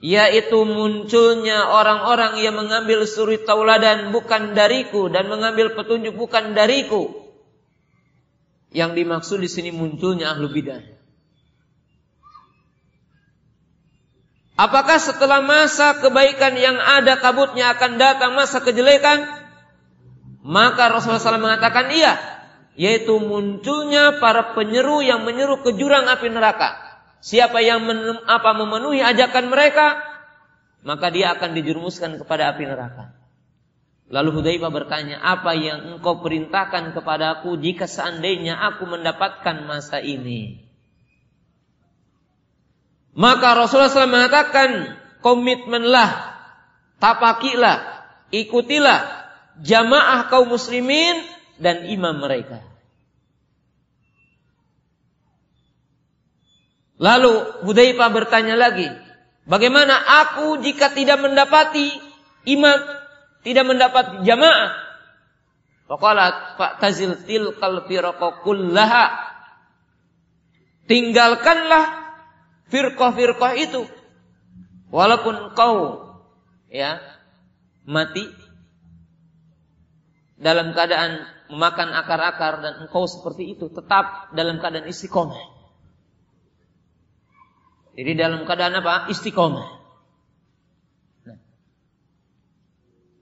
yaitu 0.00 0.60
munculnya 0.68 1.72
orang-orang 1.72 2.36
yang 2.44 2.56
mengambil 2.56 3.08
suri 3.08 3.40
tauladan 3.40 4.12
bukan 4.12 4.52
dariku 4.52 5.08
dan 5.08 5.32
mengambil 5.32 5.72
petunjuk 5.72 6.12
bukan 6.16 6.52
dariku. 6.52 7.26
Yang 8.76 8.90
dimaksud 9.02 9.38
di 9.40 9.48
sini 9.48 9.70
munculnya 9.72 10.36
ahlu 10.36 10.52
bidah. 10.52 10.84
Apakah 14.56 14.96
setelah 14.96 15.44
masa 15.44 16.00
kebaikan 16.00 16.56
yang 16.56 16.80
ada 16.80 17.20
kabutnya 17.20 17.76
akan 17.76 18.00
datang 18.00 18.32
masa 18.32 18.64
kejelekan? 18.64 19.28
Maka 20.40 20.88
Rasulullah 20.88 21.20
SAW 21.20 21.44
mengatakan 21.44 21.92
iya. 21.92 22.16
Yaitu 22.76 23.16
munculnya 23.20 24.20
para 24.20 24.52
penyeru 24.52 25.00
yang 25.00 25.24
menyeru 25.24 25.60
ke 25.64 25.76
jurang 25.76 26.08
api 26.08 26.28
neraka. 26.28 26.85
Siapa 27.20 27.58
yang 27.64 27.82
apa 28.26 28.50
memenuhi 28.54 29.02
ajakan 29.02 29.50
mereka, 29.50 29.98
maka 30.86 31.10
dia 31.10 31.34
akan 31.34 31.56
dijerumuskan 31.56 32.20
kepada 32.22 32.54
api 32.54 32.64
neraka. 32.68 33.16
Lalu 34.06 34.38
Hudzaifah 34.38 34.70
bertanya, 34.70 35.18
apa 35.18 35.58
yang 35.58 35.98
engkau 35.98 36.22
perintahkan 36.22 36.94
kepadaku 36.94 37.58
jika 37.58 37.90
seandainya 37.90 38.54
aku 38.54 38.86
mendapatkan 38.86 39.66
masa 39.66 39.98
ini? 39.98 40.62
Maka 43.18 43.58
Rasulullah 43.58 43.90
SAW 43.90 44.12
mengatakan 44.12 44.70
komitmenlah, 45.24 46.38
tapakilah, 47.02 48.06
ikutilah 48.30 49.26
jamaah 49.58 50.28
kaum 50.30 50.54
muslimin 50.54 51.24
dan 51.58 51.88
imam 51.90 52.20
mereka. 52.20 52.62
Lalu 56.96 57.64
Hudzaifah 57.68 58.08
bertanya 58.08 58.56
lagi, 58.56 58.88
bagaimana 59.44 59.92
aku 60.24 60.64
jika 60.64 60.96
tidak 60.96 61.20
mendapati 61.20 61.92
imam, 62.48 62.78
tidak 63.44 63.64
mendapat 63.68 64.24
jamaah? 64.24 64.86
Faqalat 65.86 66.58
fa'tazil 66.58 67.22
tilkal 67.28 67.84
kullaha. 68.42 69.06
Tinggalkanlah 70.86 71.84
firqah-firqah 72.70 73.52
itu. 73.58 73.86
Walaupun 74.90 75.54
kau 75.54 76.06
ya 76.70 77.02
mati 77.86 78.26
dalam 80.38 80.74
keadaan 80.74 81.26
memakan 81.50 81.90
akar-akar 81.94 82.62
dan 82.62 82.86
engkau 82.86 83.06
seperti 83.06 83.54
itu 83.54 83.70
tetap 83.70 84.30
dalam 84.34 84.58
keadaan 84.58 84.90
istiqomah. 84.90 85.55
Jadi 87.96 88.12
dalam 88.12 88.44
keadaan 88.44 88.76
apa? 88.76 89.08
Istiqomah. 89.08 89.68
Nah. 91.24 91.38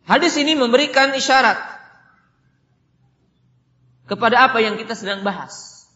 Hadis 0.03 0.35
ini 0.35 0.59
memberikan 0.59 1.15
isyarat 1.15 1.57
kepada 4.11 4.51
apa 4.51 4.59
yang 4.59 4.75
kita 4.75 4.99
sedang 4.99 5.23
bahas. 5.23 5.87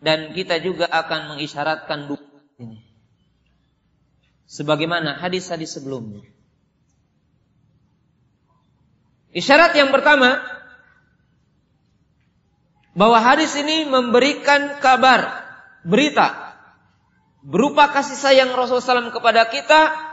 Dan 0.00 0.36
kita 0.36 0.60
juga 0.60 0.88
akan 0.88 1.36
mengisyaratkan 1.36 2.08
bukti 2.08 2.40
ini. 2.60 2.80
Sebagaimana 4.44 5.16
hadis-hadis 5.16 5.76
sebelumnya. 5.80 6.24
Isyarat 9.32 9.72
yang 9.76 9.92
pertama 9.92 10.40
bahwa 12.92 13.22
hadis 13.22 13.54
ini 13.56 13.86
memberikan 13.86 14.82
kabar, 14.82 15.46
berita 15.86 16.49
berupa 17.40 17.88
kasih 17.92 18.16
sayang 18.16 18.52
Rasulullah 18.52 19.08
SAW 19.08 19.14
kepada 19.14 19.48
kita 19.48 20.10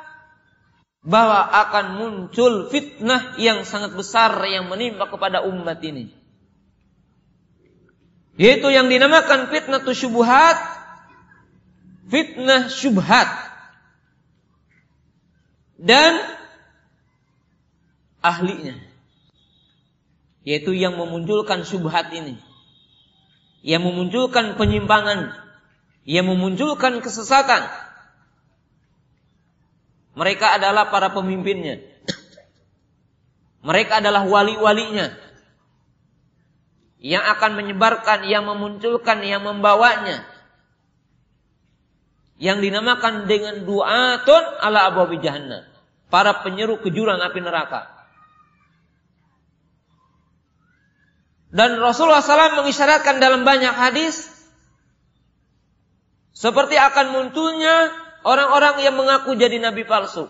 bahwa 1.07 1.39
akan 1.39 1.85
muncul 1.95 2.67
fitnah 2.67 3.39
yang 3.39 3.63
sangat 3.63 3.95
besar 3.95 4.35
yang 4.43 4.67
menimpa 4.67 5.07
kepada 5.07 5.43
umat 5.47 5.79
ini. 5.79 6.11
Yaitu 8.37 8.69
yang 8.69 8.91
dinamakan 8.91 9.49
fitnah 9.49 9.81
syubhat, 9.81 10.59
fitnah 12.11 12.69
syubhat. 12.69 13.29
Dan 15.77 16.21
ahlinya. 18.21 18.75
Yaitu 20.43 20.75
yang 20.75 20.99
memunculkan 20.99 21.63
syubhat 21.63 22.11
ini. 22.11 22.37
Yang 23.63 23.83
memunculkan 23.89 24.59
penyimpangan. 24.59 25.46
Yang 26.07 26.25
memunculkan 26.31 27.03
kesesatan. 27.03 27.67
Mereka 30.15 30.55
adalah 30.55 30.87
para 30.87 31.11
pemimpinnya. 31.11 31.83
Mereka 33.59 33.99
adalah 33.99 34.23
wali-walinya 34.23 35.11
yang 36.97 37.21
akan 37.21 37.59
menyebarkan, 37.59 38.25
yang 38.25 38.47
memunculkan, 38.47 39.21
yang 39.21 39.43
membawanya. 39.43 40.23
Yang 42.37 42.69
dinamakan 42.69 43.25
dengan 43.27 43.65
du'atun 43.65 44.43
ala 44.61 44.87
abwabi 44.87 45.19
jahannam. 45.19 45.65
Para 46.07 46.39
penyeru 46.45 46.79
ke 46.79 46.87
jurang 46.93 47.19
api 47.19 47.43
neraka. 47.43 47.89
Dan 51.51 51.81
Rasulullah 51.81 52.21
SAW 52.21 52.63
mengisyaratkan 52.63 53.17
dalam 53.19 53.43
banyak 53.43 53.73
hadis 53.73 54.36
seperti 56.37 56.77
akan 56.77 57.17
munculnya 57.17 57.89
orang-orang 58.21 58.85
yang 58.85 58.93
mengaku 58.93 59.33
jadi 59.33 59.57
nabi 59.57 59.89
palsu. 59.89 60.29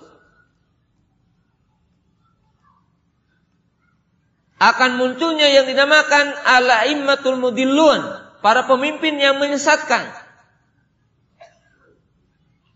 akan 4.57 4.97
munculnya 4.97 5.53
yang 5.53 5.69
dinamakan 5.69 6.33
al-aimmatul 6.33 7.37
mudillun, 7.37 8.01
para 8.41 8.65
pemimpin 8.65 9.21
yang 9.21 9.37
menyesatkan. 9.37 10.01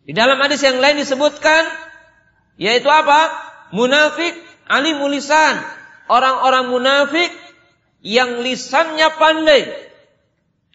Di 0.06 0.14
dalam 0.14 0.38
hadis 0.42 0.62
yang 0.62 0.78
lain 0.78 1.02
disebutkan 1.02 1.66
yaitu 2.62 2.86
apa? 2.86 3.34
Munafik 3.74 4.38
ali 4.70 4.94
mulisan, 4.94 5.58
orang-orang 6.06 6.70
munafik 6.70 7.34
yang 8.06 8.46
lisannya 8.46 9.10
pandai 9.18 9.91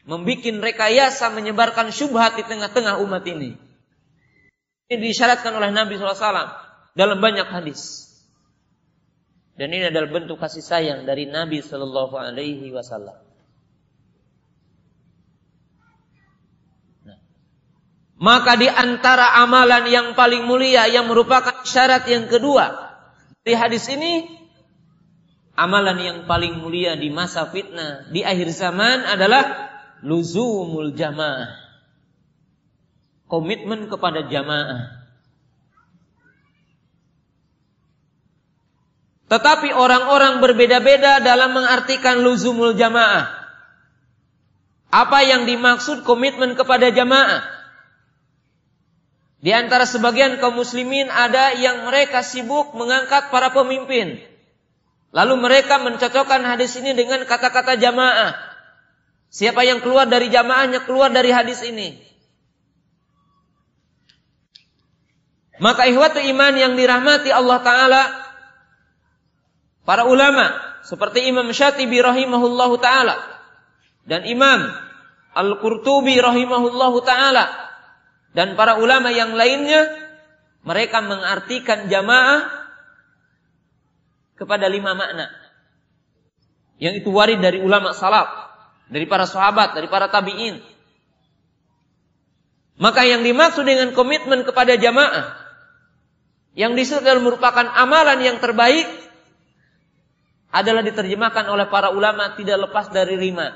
membuat 0.07 0.46
rekayasa 0.62 1.34
menyebarkan 1.34 1.90
syubhat 1.90 2.38
di 2.38 2.46
tengah-tengah 2.46 3.02
umat 3.02 3.26
ini. 3.26 3.59
Ini 4.86 5.02
disyaratkan 5.02 5.50
oleh 5.50 5.74
Nabi 5.74 5.98
SAW 5.98 6.22
dalam 6.94 7.18
banyak 7.18 7.50
hadis. 7.50 8.07
Dan 9.59 9.74
ini 9.74 9.90
adalah 9.90 10.07
bentuk 10.07 10.38
kasih 10.38 10.62
sayang 10.62 11.09
dari 11.09 11.26
Nabi 11.26 11.64
Shallallahu 11.64 12.14
Alaihi 12.14 12.70
Wasallam. 12.70 13.18
Nah. 17.09 17.18
Maka 18.20 18.52
di 18.61 18.68
antara 18.68 19.32
amalan 19.42 19.90
yang 19.90 20.07
paling 20.12 20.44
mulia 20.44 20.86
yang 20.86 21.09
merupakan 21.09 21.64
syarat 21.64 22.04
yang 22.04 22.28
kedua 22.28 22.94
di 23.42 23.57
hadis 23.57 23.88
ini, 23.88 24.28
amalan 25.57 25.98
yang 26.04 26.18
paling 26.28 26.61
mulia 26.61 26.94
di 26.94 27.09
masa 27.09 27.48
fitnah 27.48 28.12
di 28.12 28.20
akhir 28.20 28.52
zaman 28.52 29.09
adalah 29.09 29.66
luzumul 30.05 30.92
jamaah. 30.97 31.57
Komitmen 33.26 33.90
kepada 33.90 34.26
jamaah. 34.26 35.07
Tetapi 39.26 39.74
orang-orang 39.74 40.38
berbeda-beda 40.38 41.18
dalam 41.18 41.51
mengartikan 41.51 42.22
luzumul 42.22 42.78
jamaah. 42.78 43.26
Apa 44.86 45.26
yang 45.26 45.51
dimaksud 45.51 46.07
komitmen 46.07 46.55
kepada 46.55 46.94
jamaah? 46.94 47.42
Di 49.42 49.51
antara 49.51 49.82
sebagian 49.82 50.38
kaum 50.38 50.55
muslimin 50.55 51.11
ada 51.11 51.59
yang 51.59 51.90
mereka 51.90 52.22
sibuk 52.22 52.70
mengangkat 52.78 53.34
para 53.34 53.51
pemimpin. 53.51 54.22
Lalu 55.11 55.34
mereka 55.42 55.82
mencocokkan 55.82 56.47
hadis 56.47 56.78
ini 56.78 56.94
dengan 56.94 57.26
kata-kata 57.26 57.74
jamaah. 57.74 58.45
Siapa 59.31 59.66
yang 59.66 59.85
keluar 59.85 60.09
dari 60.09 60.33
jamaahnya 60.33 60.87
keluar 60.89 61.12
dari 61.12 61.29
hadis 61.35 61.61
ini. 61.66 61.99
Maka 65.57 65.89
ihwatu 65.89 66.20
iman 66.20 66.53
yang 66.57 66.77
dirahmati 66.77 67.33
Allah 67.33 67.59
Ta'ala 67.64 68.03
Para 69.87 70.03
ulama 70.11 70.51
seperti 70.83 71.31
Imam 71.31 71.47
Syatibi 71.55 72.03
rahimahullahu 72.03 72.74
taala 72.83 73.14
dan 74.03 74.27
Imam 74.27 74.66
Al-Qurtubi 75.31 76.18
rahimahullahu 76.18 77.07
taala 77.07 77.47
dan 78.35 78.59
para 78.59 78.83
ulama 78.83 79.14
yang 79.14 79.39
lainnya 79.39 79.87
mereka 80.66 80.99
mengartikan 81.07 81.87
jamaah 81.87 82.51
kepada 84.35 84.66
lima 84.66 84.99
makna. 84.99 85.31
Yang 86.83 87.07
itu 87.07 87.11
warid 87.14 87.39
dari 87.39 87.62
ulama 87.62 87.95
salaf, 87.95 88.45
dari 88.87 89.07
para 89.07 89.26
sahabat, 89.26 89.74
dari 89.74 89.91
para 89.91 90.07
tabi'in. 90.11 90.62
Maka 92.76 93.09
yang 93.09 93.24
dimaksud 93.24 93.64
dengan 93.64 93.97
komitmen 93.97 94.45
kepada 94.45 94.76
jamaah 94.76 95.32
yang 96.57 96.76
disebut 96.76 97.20
merupakan 97.20 97.64
amalan 97.64 98.20
yang 98.20 98.37
terbaik 98.41 98.89
adalah 100.53 100.80
diterjemahkan 100.80 101.49
oleh 101.53 101.68
para 101.68 101.93
ulama 101.93 102.32
tidak 102.37 102.68
lepas 102.68 102.89
dari 102.89 103.16
lima. 103.16 103.53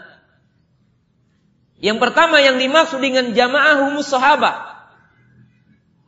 Yang 1.81 1.97
pertama 1.97 2.45
yang 2.45 2.61
dimaksud 2.61 3.01
dengan 3.01 3.33
jamaah 3.33 3.89
humus 3.89 4.13
sahabat. 4.13 4.53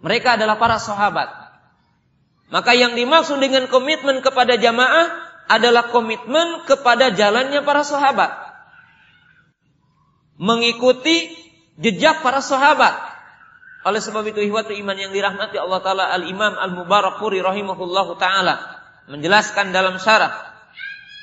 Mereka 0.04 0.36
adalah 0.36 0.60
para 0.60 0.76
sahabat. 0.76 1.32
Maka 2.52 2.76
yang 2.76 2.92
dimaksud 2.92 3.40
dengan 3.40 3.64
komitmen 3.72 4.20
kepada 4.20 4.60
jamaah 4.60 5.08
adalah 5.48 5.88
komitmen 5.88 6.68
kepada 6.68 7.08
jalannya 7.16 7.64
para 7.64 7.80
sahabat. 7.88 8.51
Mengikuti 10.42 11.30
jejak 11.78 12.26
para 12.26 12.42
sahabat. 12.42 12.90
Oleh 13.86 14.02
sebab 14.02 14.26
itu 14.26 14.42
ihwatu 14.42 14.74
iman 14.74 14.98
yang 14.98 15.14
dirahmati 15.14 15.54
Allah 15.58 15.78
Ta'ala 15.82 16.04
Al-Imam 16.10 16.58
Al-Mubarakuri 16.58 17.38
rahimahullahu 17.38 18.18
ta'ala. 18.18 18.58
Menjelaskan 19.06 19.70
dalam 19.70 20.02
syarah 20.02 20.34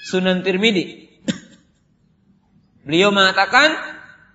Sunan 0.08 0.44
Tirmidzi. 0.44 1.08
Beliau 2.88 3.12
mengatakan 3.12 3.76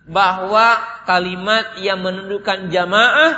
bahwa 0.05 0.79
kalimat 1.09 1.81
yang 1.81 2.05
menunjukkan 2.05 2.69
jamaah 2.69 3.33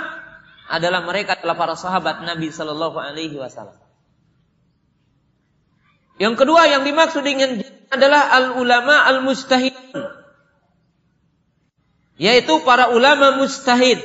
adalah 0.67 1.07
mereka 1.07 1.39
adalah 1.39 1.55
para 1.55 1.75
sahabat 1.79 2.27
Nabi 2.27 2.51
Shallallahu 2.51 2.99
Alaihi 2.99 3.39
Wasallam. 3.39 3.79
Yang 6.19 6.35
kedua 6.43 6.67
yang 6.67 6.83
dimaksud 6.83 7.23
dengan 7.23 7.63
adalah 7.87 8.35
al 8.35 8.59
ulama 8.59 9.07
al 9.07 9.23
mustahid, 9.23 9.73
yaitu 12.17 12.61
para 12.65 12.93
ulama 12.93 13.37
mustahid 13.37 14.01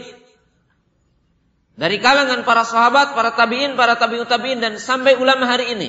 dari 1.73 1.99
kalangan 1.99 2.45
para 2.45 2.69
sahabat, 2.69 3.17
para 3.17 3.33
tabiin, 3.33 3.75
para 3.75 3.97
tabiut 3.97 4.29
tabiin 4.29 4.61
dan 4.61 4.77
sampai 4.77 5.17
ulama 5.17 5.49
hari 5.49 5.73
ini. 5.73 5.89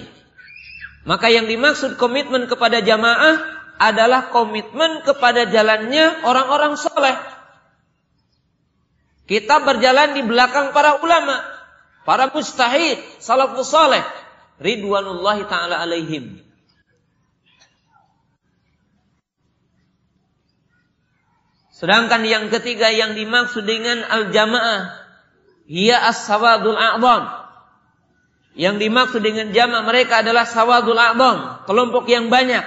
Maka 1.04 1.28
yang 1.28 1.52
dimaksud 1.52 2.00
komitmen 2.00 2.48
kepada 2.48 2.80
jamaah 2.80 3.44
adalah 3.76 4.32
komitmen 4.32 5.04
kepada 5.04 5.52
jalannya 5.52 6.24
orang-orang 6.24 6.80
soleh. 6.80 7.20
Kita 9.28 9.64
berjalan 9.64 10.16
di 10.16 10.24
belakang 10.24 10.72
para 10.72 11.04
ulama, 11.04 11.44
para 12.08 12.32
mustahid, 12.32 13.00
salafus 13.20 13.68
soleh, 13.68 14.04
ridwanullahi 14.64 15.44
taala 15.52 15.84
alaihim. 15.84 16.40
Sedangkan 21.74 22.22
yang 22.24 22.54
ketiga 22.54 22.94
yang 22.94 23.18
dimaksud 23.18 23.66
dengan 23.66 24.06
al-jamaah, 24.06 24.94
ia 25.66 25.98
as-sawadul 26.06 26.78
a'zam 26.78 27.44
yang 28.54 28.78
dimaksud 28.78 29.26
dengan 29.26 29.50
jama 29.50 29.82
mereka 29.82 30.22
adalah 30.22 30.46
sawadul 30.46 30.98
a'dham, 30.98 31.66
kelompok 31.66 32.06
yang 32.06 32.30
banyak. 32.30 32.62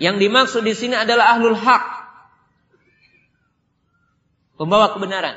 Yang 0.00 0.16
dimaksud 0.24 0.62
di 0.64 0.74
sini 0.74 0.96
adalah 0.96 1.36
ahlul 1.36 1.54
hak. 1.54 1.84
Pembawa 4.56 4.96
kebenaran. 4.96 5.36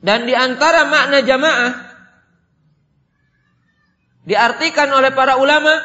Dan 0.00 0.24
di 0.24 0.32
antara 0.32 0.88
makna 0.88 1.20
jamaah 1.20 1.72
diartikan 4.24 4.88
oleh 4.96 5.12
para 5.12 5.36
ulama 5.36 5.76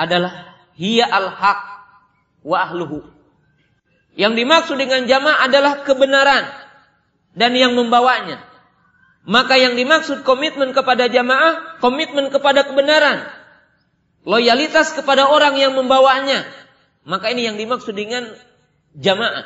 adalah 0.00 0.56
hiya 0.80 1.04
al-haq 1.04 1.60
wa 2.40 2.56
ahluhu. 2.64 3.04
Yang 4.16 4.32
dimaksud 4.40 4.76
dengan 4.80 5.04
jamaah 5.04 5.44
adalah 5.44 5.84
kebenaran 5.84 6.48
dan 7.36 7.52
yang 7.52 7.76
membawanya. 7.76 8.40
Maka 9.28 9.60
yang 9.60 9.76
dimaksud 9.76 10.24
komitmen 10.24 10.72
kepada 10.72 11.06
jamaah, 11.12 11.78
komitmen 11.84 12.32
kepada 12.32 12.64
kebenaran. 12.64 13.28
Loyalitas 14.24 14.96
kepada 14.96 15.28
orang 15.28 15.60
yang 15.60 15.76
membawanya. 15.76 16.48
Maka 17.04 17.32
ini 17.32 17.44
yang 17.48 17.56
dimaksud 17.60 17.92
dengan 17.92 18.32
jamaah. 18.96 19.44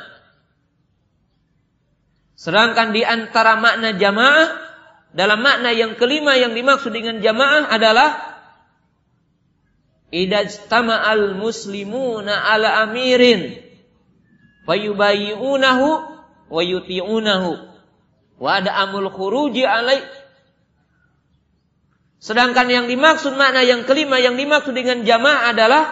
Sedangkan 2.35 2.91
di 2.91 3.03
antara 3.03 3.55
makna 3.59 3.95
jamaah, 3.95 4.47
dalam 5.15 5.39
makna 5.39 5.71
yang 5.71 5.95
kelima 5.95 6.35
yang 6.35 6.51
dimaksud 6.51 6.91
dengan 6.91 7.23
jamaah 7.23 7.71
adalah 7.71 8.34
idajtama'al 10.15 11.35
muslimuna 11.35 12.47
ala 12.47 12.87
amirin. 12.87 13.59
Fayubayi'unahu 14.63 15.87
wa 16.47 16.61
yuti'unahu. 16.63 17.51
Wa 18.39 18.63
ada 18.63 18.71
amul 18.87 19.11
khuruji 19.11 19.67
alaih. 19.67 20.03
Sedangkan 22.23 22.71
yang 22.71 22.85
dimaksud 22.89 23.37
makna 23.37 23.61
yang 23.61 23.85
kelima 23.85 24.17
yang 24.17 24.33
dimaksud 24.39 24.73
dengan 24.73 25.05
jamaah 25.05 25.53
adalah 25.53 25.83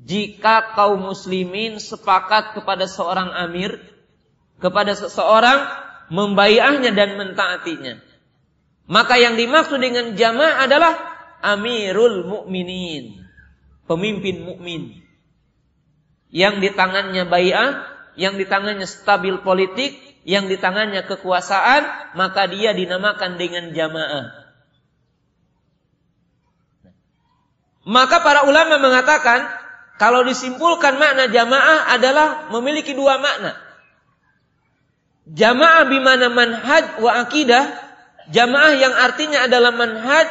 jika 0.00 0.72
kaum 0.72 1.12
muslimin 1.12 1.76
sepakat 1.76 2.56
kepada 2.56 2.88
seorang 2.88 3.28
amir, 3.36 3.84
kepada 4.64 4.96
seseorang 4.96 5.68
membayahnya 6.08 6.96
dan 6.96 7.20
mentaatinya. 7.20 8.00
Maka 8.88 9.16
yang 9.16 9.36
dimaksud 9.36 9.80
dengan 9.80 10.16
jamaah 10.16 10.64
adalah 10.64 11.13
amirul 11.44 12.24
mukminin, 12.24 13.20
pemimpin 13.84 14.48
mukmin. 14.48 15.04
Yang 16.32 16.54
di 16.64 16.70
tangannya 16.72 17.28
bayah, 17.28 17.84
yang 18.16 18.40
di 18.40 18.48
tangannya 18.48 18.88
stabil 18.88 19.44
politik, 19.44 19.94
yang 20.24 20.48
di 20.48 20.56
tangannya 20.56 21.04
kekuasaan, 21.04 22.16
maka 22.16 22.48
dia 22.48 22.72
dinamakan 22.72 23.36
dengan 23.36 23.70
jamaah. 23.70 24.44
Maka 27.84 28.24
para 28.24 28.48
ulama 28.48 28.80
mengatakan 28.80 29.44
kalau 30.00 30.24
disimpulkan 30.24 30.96
makna 30.96 31.28
jamaah 31.28 31.92
adalah 31.92 32.48
memiliki 32.50 32.96
dua 32.96 33.20
makna. 33.20 33.54
Jamaah 35.28 35.88
bimana 35.88 36.32
manhaj 36.32 37.00
wa 37.00 37.12
akidah, 37.20 37.64
jamaah 38.32 38.72
yang 38.76 38.92
artinya 38.96 39.44
adalah 39.44 39.72
manhaj, 39.72 40.28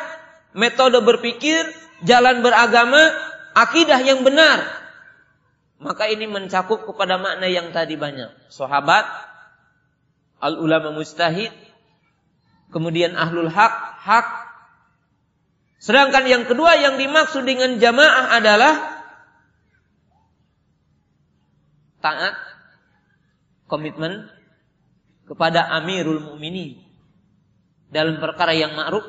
metode 0.54 0.98
berpikir, 1.02 1.66
jalan 2.06 2.42
beragama, 2.42 3.14
akidah 3.54 4.02
yang 4.02 4.26
benar. 4.26 4.64
Maka 5.84 6.08
ini 6.08 6.26
mencakup 6.26 6.88
kepada 6.88 7.20
makna 7.20 7.46
yang 7.52 7.76
tadi 7.76 8.00
banyak. 8.00 8.32
Sahabat, 8.48 9.04
al 10.40 10.58
ulama 10.58 10.96
mustahid, 10.96 11.52
kemudian 12.72 13.14
ahlul 13.20 13.52
hak, 13.52 13.74
hak, 14.00 14.28
Sedangkan 15.84 16.24
yang 16.24 16.48
kedua 16.48 16.80
yang 16.80 16.96
dimaksud 16.96 17.44
dengan 17.44 17.76
jamaah 17.76 18.40
adalah 18.40 19.04
taat, 22.00 22.40
komitmen 23.68 24.32
kepada 25.28 25.68
Amirul 25.76 26.24
Mukminin 26.24 26.80
dalam 27.92 28.16
perkara 28.24 28.56
yang 28.56 28.80
ma'ruf, 28.80 29.04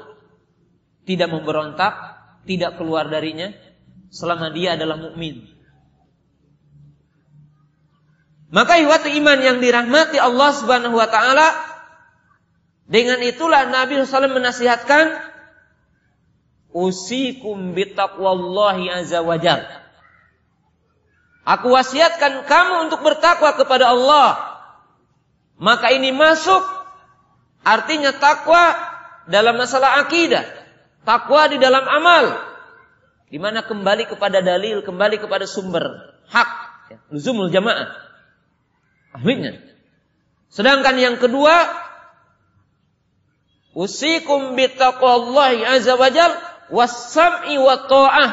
tidak 1.05 1.28
memberontak, 1.32 1.94
tidak 2.48 2.76
keluar 2.81 3.09
darinya 3.09 3.52
selama 4.09 4.52
dia 4.52 4.76
adalah 4.76 5.01
mukmin. 5.01 5.55
Maka 8.55 8.78
ihwati 8.78 9.18
iman 9.18 9.39
yang 9.43 9.59
dirahmati 9.59 10.20
Allah 10.20 10.51
Subhanahu 10.55 10.94
wa 10.94 11.09
taala 11.10 11.51
dengan 12.86 13.18
itulah 13.24 13.66
Nabi 13.66 13.98
SAW 13.98 14.31
menasihatkan 14.31 15.10
usikum 16.70 17.74
bitaqwallahi 17.74 18.93
azza 18.94 19.24
wajal. 19.26 19.64
Aku 21.44 21.68
wasiatkan 21.74 22.48
kamu 22.48 22.89
untuk 22.89 23.05
bertakwa 23.05 23.52
kepada 23.59 23.93
Allah. 23.93 24.55
Maka 25.60 25.93
ini 25.93 26.10
masuk 26.10 26.60
artinya 27.62 28.16
takwa 28.16 28.74
dalam 29.28 29.56
masalah 29.56 30.02
akidah, 30.05 30.43
takwa 31.05 31.47
di 31.52 31.60
dalam 31.60 31.85
amal. 31.85 32.24
Di 33.28 33.39
mana 33.40 33.64
kembali 33.64 34.09
kepada 34.09 34.44
dalil, 34.44 34.85
kembali 34.85 35.18
kepada 35.18 35.48
sumber 35.48 36.14
hak, 36.28 36.51
ya, 36.93 36.98
luzumul 37.10 37.51
jamaah. 37.51 37.93
Akhirnya. 39.14 39.59
Sedangkan 40.51 40.94
yang 40.98 41.16
kedua, 41.18 41.66
usikum 43.74 44.55
bitaqwallahi 44.55 45.66
azza 45.66 45.98
wajal 45.98 46.31
wasam'i 46.70 47.59
wa 47.59 47.74
ta'ah 47.90 48.31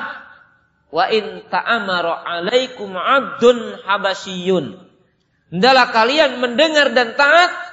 wa 0.92 1.06
in 1.10 1.48
ta'amara 1.50 2.22
alaikum 2.22 2.94
abdun 2.94 3.80
habasyun. 3.88 4.86
Hendaklah 5.50 5.88
kalian 5.92 6.40
mendengar 6.40 6.94
dan 6.94 7.16
taat 7.18 7.71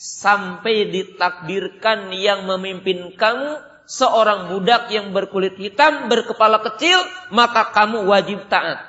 sampai 0.00 0.88
ditakdirkan 0.88 2.08
yang 2.16 2.48
memimpin 2.48 3.12
kamu 3.20 3.60
seorang 3.84 4.48
budak 4.48 4.88
yang 4.88 5.12
berkulit 5.12 5.60
hitam, 5.60 6.08
berkepala 6.08 6.64
kecil, 6.64 6.96
maka 7.28 7.68
kamu 7.68 8.08
wajib 8.08 8.48
taat. 8.48 8.80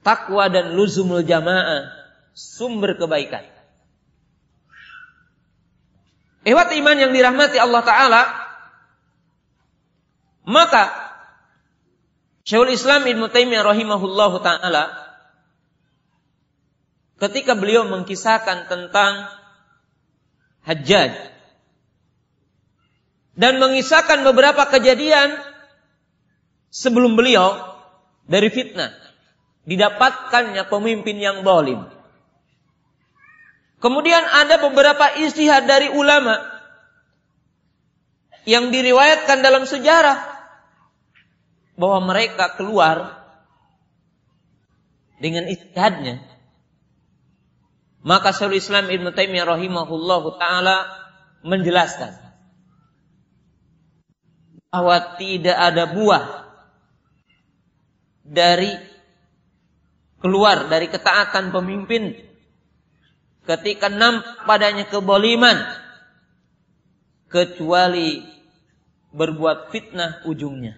Takwa 0.00 0.48
dan 0.48 0.72
luzumul 0.72 1.20
jamaah 1.20 1.92
sumber 2.32 2.96
kebaikan. 2.96 3.44
Ehwat 6.48 6.72
iman 6.80 6.96
yang 6.96 7.12
dirahmati 7.12 7.60
Allah 7.60 7.82
Ta'ala, 7.84 8.22
maka 10.48 10.96
Syekhul 12.48 12.72
Islam 12.72 13.04
Ibn 13.04 13.28
Taimiyah 13.28 13.68
rahimahullah 13.68 14.32
ta'ala 14.40 15.07
ketika 17.18 17.58
beliau 17.58 17.86
mengkisahkan 17.86 18.70
tentang 18.70 19.30
Hajjaj 20.66 21.14
dan 23.38 23.56
mengisahkan 23.62 24.20
beberapa 24.26 24.68
kejadian 24.68 25.38
sebelum 26.68 27.16
beliau 27.16 27.56
dari 28.28 28.52
fitnah 28.52 28.92
didapatkannya 29.64 30.68
pemimpin 30.68 31.16
yang 31.16 31.40
dolim 31.46 31.88
Kemudian 33.78 34.26
ada 34.26 34.58
beberapa 34.58 35.22
istihad 35.22 35.70
dari 35.70 35.86
ulama 35.94 36.34
yang 38.42 38.74
diriwayatkan 38.74 39.38
dalam 39.38 39.70
sejarah 39.70 40.18
bahwa 41.78 42.10
mereka 42.10 42.58
keluar 42.58 43.22
dengan 45.22 45.46
istihadnya. 45.46 46.18
Maka 48.06 48.30
Syaikhul 48.30 48.62
Islam 48.62 48.86
Ibn 48.86 49.10
Taimiyah 49.10 49.46
rahimahullah 49.58 50.22
taala 50.38 50.76
menjelaskan 51.42 52.14
bahwa 54.70 54.96
tidak 55.16 55.56
ada 55.56 55.90
buah 55.90 56.24
dari 58.22 58.70
keluar 60.20 60.68
dari 60.68 60.86
ketaatan 60.92 61.50
pemimpin 61.50 62.14
ketika 63.48 63.88
nampak 63.88 64.44
padanya 64.44 64.84
keboliman 64.86 65.56
kecuali 67.32 68.20
berbuat 69.12 69.72
fitnah 69.72 70.20
ujungnya. 70.28 70.76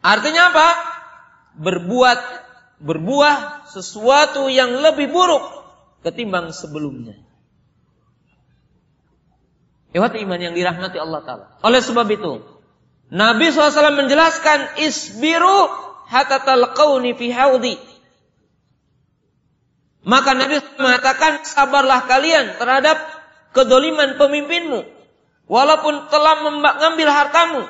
Artinya 0.00 0.54
apa? 0.54 0.68
Berbuat 1.60 2.20
berbuah 2.80 3.68
sesuatu 3.68 4.48
yang 4.48 4.80
lebih 4.80 5.12
buruk 5.12 5.44
ketimbang 6.00 6.50
sebelumnya. 6.56 7.20
Hebat 9.90 10.16
iman 10.16 10.40
yang 10.40 10.54
dirahmati 10.54 10.96
Allah 10.96 11.20
Ta'ala. 11.26 11.46
Oleh 11.66 11.82
sebab 11.82 12.06
itu, 12.08 12.40
Nabi 13.10 13.50
SAW 13.50 13.98
menjelaskan, 13.98 14.80
Isbiru 14.80 15.66
hatta 16.06 16.46
talqawni 16.46 17.18
fi 17.18 17.34
haudi. 17.34 17.74
Maka 20.06 20.32
Nabi 20.32 20.62
mengatakan 20.80 21.44
sabarlah 21.44 22.06
kalian 22.08 22.56
terhadap 22.56 22.96
kedoliman 23.52 24.16
pemimpinmu. 24.16 24.86
Walaupun 25.50 26.06
telah 26.08 26.46
mengambil 26.46 27.10
hartamu. 27.10 27.62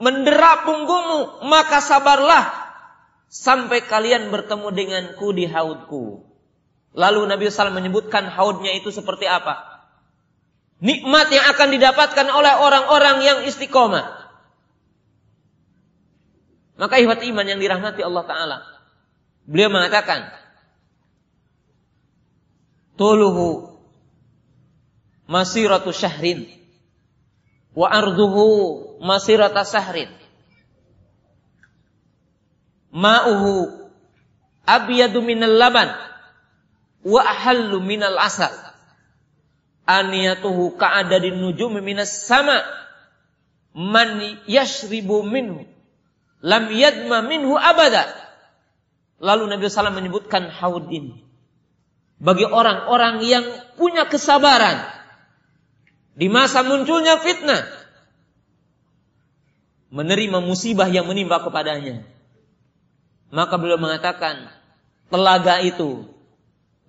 Mendera 0.00 0.64
punggungmu. 0.64 1.44
Maka 1.46 1.84
sabarlah. 1.84 2.48
Sampai 3.30 3.86
kalian 3.86 4.34
bertemu 4.34 4.74
denganku 4.74 5.30
di 5.30 5.46
haudku. 5.46 6.26
Lalu 6.98 7.30
Nabi 7.30 7.46
SAW 7.46 7.70
menyebutkan 7.70 8.26
haudnya 8.26 8.74
itu 8.74 8.90
seperti 8.90 9.30
apa. 9.30 9.70
nikmat 10.80 11.28
yang 11.28 11.44
akan 11.52 11.68
didapatkan 11.76 12.26
oleh 12.32 12.56
orang-orang 12.56 13.16
yang 13.20 13.38
istiqomah. 13.44 14.16
Maka 16.80 16.96
ihwat 17.04 17.20
iman 17.20 17.44
yang 17.44 17.60
dirahmati 17.60 18.00
Allah 18.00 18.24
Ta'ala. 18.24 18.58
Beliau 19.44 19.68
mengatakan, 19.68 20.32
Tuluhu 22.96 23.76
masiratu 25.28 25.92
syahrin 25.92 26.48
wa 27.76 27.92
arduhu 27.92 28.96
masirata 29.04 29.68
sahrin. 29.68 30.08
Ma'uhu 32.90 33.70
abyadu 34.66 35.22
minal 35.22 35.54
laban 35.54 35.90
wa 37.06 37.20
ahallu 37.22 37.82
minal 37.82 38.18
asal. 38.18 38.50
Aniyatuhu 39.86 40.78
ka'adadin 40.78 41.38
nujum 41.38 41.78
minas 41.82 42.26
sama. 42.26 42.62
Man 43.70 44.42
yashribu 44.50 45.22
minhu 45.22 45.66
lam 46.42 46.70
yadma 46.74 47.22
minhu 47.22 47.54
abada. 47.54 48.10
Lalu 49.20 49.52
Nabi 49.52 49.68
SAW 49.68 49.94
menyebutkan 49.94 50.48
haud 50.48 50.88
ini 50.90 51.30
bagi 52.20 52.44
orang-orang 52.44 53.24
yang 53.24 53.44
punya 53.80 54.04
kesabaran 54.04 54.84
di 56.12 56.28
masa 56.28 56.60
munculnya 56.60 57.16
fitnah 57.16 57.64
menerima 59.88 60.38
musibah 60.44 60.86
yang 60.92 61.08
menimpa 61.08 61.40
kepadanya 61.40 62.04
maka 63.30 63.54
beliau 63.56 63.78
mengatakan 63.78 64.50
telaga 65.10 65.62
itu 65.62 66.06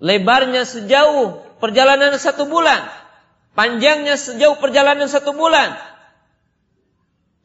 lebarnya 0.02 0.66
sejauh 0.66 1.52
perjalanan 1.62 2.18
satu 2.18 2.50
bulan. 2.50 2.90
Panjangnya 3.54 4.18
sejauh 4.18 4.58
perjalanan 4.58 5.06
satu 5.06 5.38
bulan. 5.38 5.78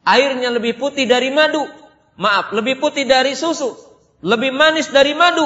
Airnya 0.07 0.49
lebih 0.49 0.81
putih 0.81 1.05
dari 1.05 1.29
madu. 1.29 1.61
Maaf, 2.17 2.49
lebih 2.57 2.81
putih 2.81 3.05
dari 3.05 3.37
susu. 3.37 3.77
Lebih 4.25 4.49
manis 4.55 4.89
dari 4.89 5.13
madu. 5.13 5.45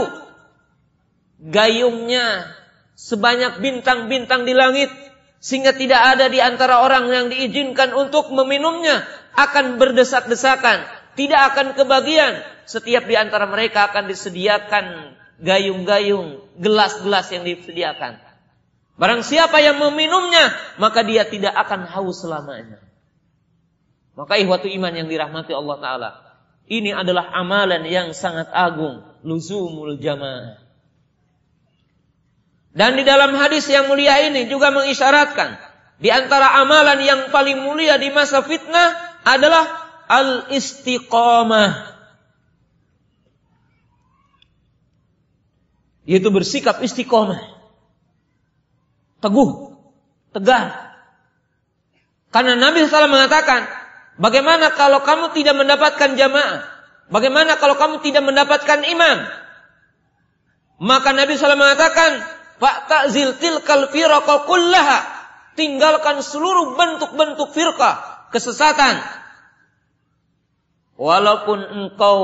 Gayungnya 1.41 2.47
sebanyak 2.95 3.59
bintang-bintang 3.59 4.47
di 4.47 4.55
langit. 4.55 4.93
Sehingga 5.41 5.73
tidak 5.73 5.97
ada 6.15 6.29
di 6.29 6.37
antara 6.37 6.85
orang 6.85 7.09
yang 7.09 7.25
diizinkan 7.33 7.91
untuk 7.97 8.29
meminumnya. 8.29 9.01
Akan 9.33 9.81
berdesak-desakan. 9.81 11.00
Tidak 11.15 11.41
akan 11.53 11.75
kebagian. 11.75 12.39
Setiap 12.63 13.03
di 13.03 13.19
antara 13.19 13.49
mereka 13.49 13.91
akan 13.91 14.07
disediakan 14.07 15.15
gayung-gayung, 15.41 16.39
gelas-gelas 16.61 17.27
yang 17.33 17.43
disediakan. 17.43 18.21
Barang 18.95 19.25
siapa 19.25 19.57
yang 19.59 19.81
meminumnya, 19.81 20.53
maka 20.77 21.01
dia 21.01 21.25
tidak 21.25 21.57
akan 21.57 21.89
haus 21.89 22.21
selamanya. 22.21 22.77
Maka 24.13 24.37
ihwatu 24.37 24.69
iman 24.69 24.93
yang 24.93 25.09
dirahmati 25.09 25.51
Allah 25.55 25.77
Ta'ala. 25.81 26.09
Ini 26.69 26.93
adalah 26.93 27.33
amalan 27.33 27.83
yang 27.89 28.13
sangat 28.13 28.47
agung. 28.53 29.01
Luzumul 29.25 29.97
jamaah. 29.97 30.61
Dan 32.71 32.95
di 32.95 33.03
dalam 33.03 33.35
hadis 33.35 33.67
yang 33.67 33.91
mulia 33.91 34.21
ini 34.31 34.47
juga 34.47 34.71
mengisyaratkan. 34.71 35.59
Di 35.99 36.13
antara 36.13 36.61
amalan 36.61 37.01
yang 37.03 37.21
paling 37.33 37.59
mulia 37.65 37.99
di 37.99 38.13
masa 38.13 38.39
fitnah 38.45 39.19
adalah 39.27 39.80
al-istiqamah. 40.11 41.95
Yaitu 46.03 46.27
bersikap 46.27 46.83
istiqomah 46.83 47.61
teguh, 49.21 49.77
tegar. 50.33 50.97
Karena 52.33 52.57
Nabi 52.57 52.83
SAW 52.83 53.07
mengatakan, 53.07 53.69
bagaimana 54.17 54.73
kalau 54.73 55.05
kamu 55.05 55.31
tidak 55.37 55.55
mendapatkan 55.55 56.17
jamaah? 56.17 56.65
Bagaimana 57.11 57.55
kalau 57.61 57.77
kamu 57.77 58.01
tidak 58.01 58.25
mendapatkan 58.25 58.81
imam? 58.87 59.17
Maka 60.81 61.13
Nabi 61.13 61.37
SAW 61.37 61.55
mengatakan, 61.55 62.25
Pak 62.57 62.89
takzil 62.89 63.37
tilkal 63.37 63.89
firqa 63.93 64.45
kullaha. 64.49 64.99
Tinggalkan 65.53 66.23
seluruh 66.23 66.79
bentuk-bentuk 66.79 67.51
firqah, 67.53 68.29
kesesatan. 68.31 69.20
Walaupun 71.01 71.65
engkau 71.65 72.19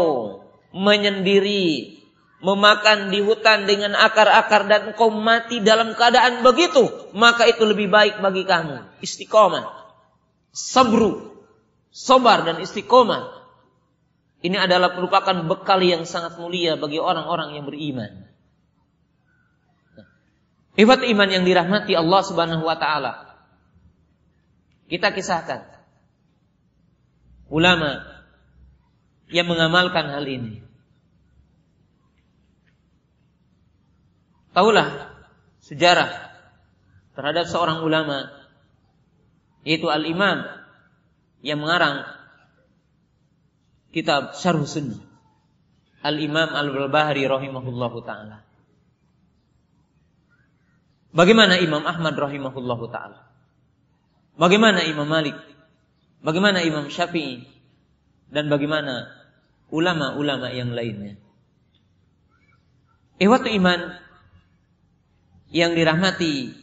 menyendiri 0.70 1.98
memakan 2.46 3.10
di 3.10 3.26
hutan 3.26 3.66
dengan 3.66 3.98
akar-akar 3.98 4.70
dan 4.70 4.94
engkau 4.94 5.10
mati 5.10 5.66
dalam 5.66 5.98
keadaan 5.98 6.46
begitu, 6.46 6.86
maka 7.18 7.50
itu 7.50 7.66
lebih 7.66 7.90
baik 7.90 8.22
bagi 8.22 8.46
kamu. 8.46 9.02
Istiqomah. 9.02 9.66
Sabru. 10.54 11.42
Sobar 11.90 12.46
dan 12.46 12.62
istiqomah. 12.62 13.50
Ini 14.46 14.70
adalah 14.70 14.94
merupakan 14.94 15.34
bekal 15.50 15.82
yang 15.82 16.06
sangat 16.06 16.38
mulia 16.38 16.78
bagi 16.78 17.02
orang-orang 17.02 17.58
yang 17.58 17.66
beriman. 17.66 18.30
Hebat 20.78 21.02
iman 21.02 21.30
yang 21.34 21.42
dirahmati 21.42 21.98
Allah 21.98 22.22
Subhanahu 22.22 22.62
wa 22.62 22.78
taala. 22.78 23.42
Kita 24.86 25.10
kisahkan 25.10 25.66
ulama 27.50 28.17
yang 29.28 29.48
mengamalkan 29.48 30.08
hal 30.08 30.24
ini. 30.24 30.64
Taulah 34.56 35.14
sejarah 35.62 36.10
terhadap 37.14 37.46
seorang 37.46 37.86
ulama 37.86 38.32
yaitu 39.62 39.92
al-imam 39.92 40.48
yang 41.46 41.62
mengarang 41.62 42.08
kitab 43.92 44.34
Syarh 44.34 44.66
Sunnah 44.66 45.08
Al-Imam 46.06 46.54
Al-Barbahari 46.54 47.26
rahimahullahu 47.26 48.06
taala. 48.06 48.46
Bagaimana 51.10 51.58
Imam 51.58 51.82
Ahmad 51.84 52.14
rahimahullahu 52.14 52.86
taala? 52.94 53.26
Bagaimana 54.38 54.86
Imam 54.86 55.10
Malik? 55.10 55.34
Bagaimana 56.22 56.62
Imam 56.62 56.94
Syafi'i? 56.94 57.44
Dan 58.30 58.52
bagaimana 58.54 59.17
ulama-ulama 59.74 60.52
yang 60.54 60.72
lainnya? 60.72 61.20
Ihwatu 63.18 63.50
iman 63.50 63.98
yang 65.50 65.74
dirahmati 65.74 66.54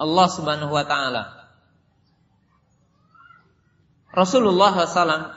Allah 0.00 0.26
Subhanahu 0.28 0.72
wa 0.72 0.84
taala. 0.84 1.24
Rasulullah 4.10 4.74
SAW 4.74 5.32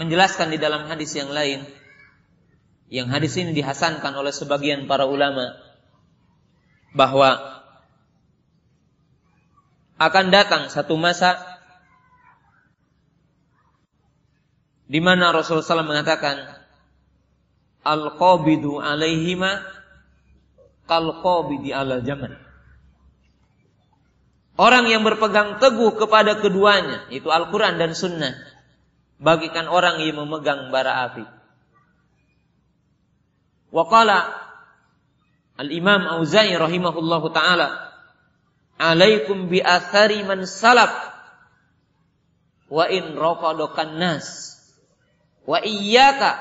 menjelaskan 0.00 0.54
di 0.54 0.58
dalam 0.58 0.88
hadis 0.88 1.12
yang 1.12 1.28
lain 1.28 1.66
yang 2.88 3.12
hadis 3.12 3.36
ini 3.36 3.52
dihasankan 3.52 4.16
oleh 4.16 4.32
sebagian 4.32 4.88
para 4.88 5.04
ulama 5.04 5.52
bahwa 6.96 7.36
akan 10.00 10.26
datang 10.32 10.72
satu 10.72 10.96
masa 10.96 11.36
di 14.88 14.98
mana 15.04 15.30
Rasulullah 15.36 15.84
SAW 15.84 15.84
mengatakan 15.84 16.58
al-qabidu 17.84 18.80
alaihima 18.80 19.78
di 21.60 21.70
ala 21.70 22.00
zaman. 22.00 22.32
Orang 24.58 24.90
yang 24.90 25.04
berpegang 25.06 25.60
teguh 25.62 25.94
kepada 26.00 26.40
keduanya, 26.42 27.06
itu 27.14 27.28
Al-Quran 27.30 27.78
dan 27.78 27.94
Sunnah, 27.94 28.34
bagikan 29.20 29.70
orang 29.70 30.02
yang 30.02 30.18
memegang 30.18 30.72
bara 30.74 31.06
api. 31.06 31.22
Waqala 33.70 34.34
Al-Imam 35.60 36.08
Auza'i 36.08 36.56
rahimahullahu 36.56 37.30
ta'ala, 37.30 37.68
Alaikum 38.78 39.46
bi 39.46 39.62
athari 39.62 40.24
man 40.26 40.42
salaf, 40.42 40.90
wa 42.72 42.88
in 42.90 43.14
rafadokan 43.14 44.00
nas, 44.00 44.57
wa 45.48 45.64
iyyaka 45.64 46.36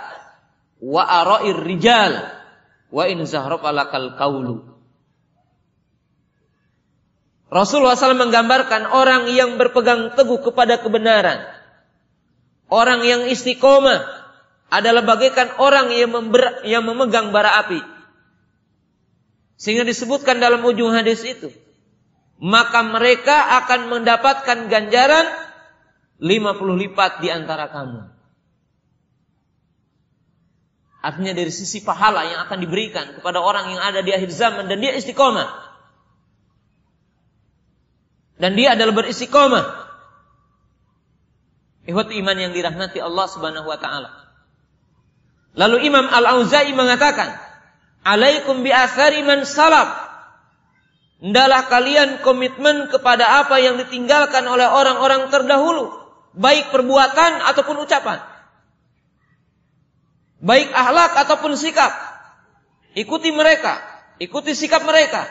wa 0.83 1.03
ara'ir 1.07 1.63
rijal, 1.63 2.27
wa 2.91 3.03
in 3.07 3.23
zahrafalakal 3.23 4.19
kaulu. 4.19 4.75
Rasulullah 7.47 7.95
SAW 7.95 8.27
menggambarkan 8.27 8.91
orang 8.91 9.31
yang 9.31 9.55
berpegang 9.55 10.11
teguh 10.19 10.43
kepada 10.43 10.83
kebenaran. 10.83 11.47
Orang 12.67 13.07
yang 13.07 13.23
istiqomah 13.31 14.03
adalah 14.67 15.07
bagaikan 15.07 15.55
orang 15.63 15.95
yang, 15.95 16.11
member, 16.11 16.67
yang 16.67 16.83
memegang 16.83 17.31
bara 17.31 17.63
api. 17.63 17.79
Sehingga 19.55 19.87
disebutkan 19.87 20.43
dalam 20.43 20.59
ujung 20.67 20.91
hadis 20.91 21.23
itu. 21.23 21.55
Maka 22.43 22.83
mereka 22.83 23.63
akan 23.63 23.95
mendapatkan 23.95 24.67
ganjaran 24.67 25.25
50 26.19 26.83
lipat 26.83 27.23
di 27.23 27.31
antara 27.31 27.71
kamu. 27.71 28.16
Artinya 31.07 31.31
dari 31.31 31.55
sisi 31.55 31.79
pahala 31.87 32.27
yang 32.27 32.43
akan 32.43 32.59
diberikan 32.59 33.15
kepada 33.15 33.39
orang 33.39 33.71
yang 33.71 33.79
ada 33.79 34.03
di 34.03 34.11
akhir 34.11 34.27
zaman 34.27 34.67
dan 34.67 34.83
dia 34.83 34.91
istiqomah. 34.91 35.47
Dan 38.35 38.59
dia 38.59 38.75
adalah 38.75 38.91
beristiqomah. 38.91 39.87
Ihwat 41.87 42.11
iman 42.11 42.35
yang 42.35 42.51
dirahmati 42.51 42.99
Allah 42.99 43.23
Subhanahu 43.31 43.71
wa 43.71 43.79
taala. 43.79 44.11
Lalu 45.55 45.87
Imam 45.87 46.11
Al-Auza'i 46.11 46.75
mengatakan, 46.75 47.31
"Alaikum 48.03 48.67
bi 48.67 48.75
athari 48.75 49.23
man 49.23 49.47
salaf." 49.47 49.87
Kalian 51.71 52.19
komitmen 52.19 52.91
kepada 52.91 53.47
apa 53.47 53.63
yang 53.63 53.79
ditinggalkan 53.79 54.43
oleh 54.43 54.67
orang-orang 54.67 55.31
terdahulu, 55.31 55.87
baik 56.35 56.67
perbuatan 56.75 57.47
ataupun 57.47 57.79
ucapan. 57.79 58.36
Baik 60.37 60.69
akhlak 60.69 61.17
ataupun 61.17 61.57
sikap. 61.57 61.89
Ikuti 62.93 63.33
mereka, 63.33 63.81
ikuti 64.21 64.53
sikap 64.53 64.85
mereka. 64.85 65.25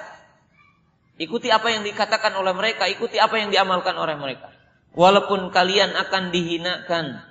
Ikuti 1.16 1.48
apa 1.48 1.72
yang 1.72 1.82
dikatakan 1.86 2.36
oleh 2.36 2.52
mereka, 2.52 2.90
ikuti 2.90 3.16
apa 3.16 3.40
yang 3.40 3.48
diamalkan 3.48 3.96
oleh 3.96 4.18
mereka. 4.18 4.52
Walaupun 4.92 5.48
kalian 5.54 5.94
akan 5.96 6.30
dihinakan, 6.34 7.22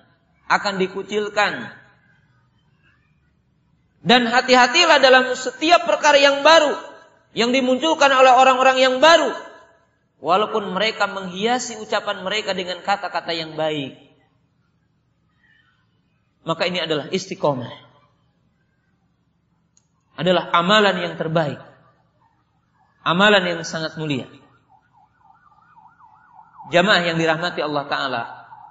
akan 0.49 0.73
dikucilkan. 0.81 1.69
Dan 4.05 4.29
hati-hatilah 4.29 5.01
dalam 5.01 5.33
setiap 5.33 5.85
perkara 5.89 6.17
yang 6.21 6.45
baru 6.45 6.77
yang 7.35 7.49
dimunculkan 7.51 8.09
oleh 8.13 8.33
orang-orang 8.33 8.77
yang 8.79 8.95
baru. 9.01 9.33
Walaupun 10.21 10.71
mereka 10.71 11.05
menghiasi 11.11 11.77
ucapan 11.81 12.23
mereka 12.23 12.55
dengan 12.55 12.81
kata-kata 12.81 13.33
yang 13.35 13.53
baik. 13.53 14.04
Maka 16.45 16.69
ini 16.69 16.79
adalah 16.79 17.09
istiqomah. 17.09 17.73
Adalah 20.15 20.53
amalan 20.53 20.95
yang 21.01 21.13
terbaik. 21.17 21.59
Amalan 23.01 23.43
yang 23.43 23.61
sangat 23.65 23.97
mulia. 23.97 24.29
Jamaah 26.69 27.01
yang 27.05 27.17
dirahmati 27.17 27.61
Allah 27.61 27.85
Ta'ala. 27.89 28.23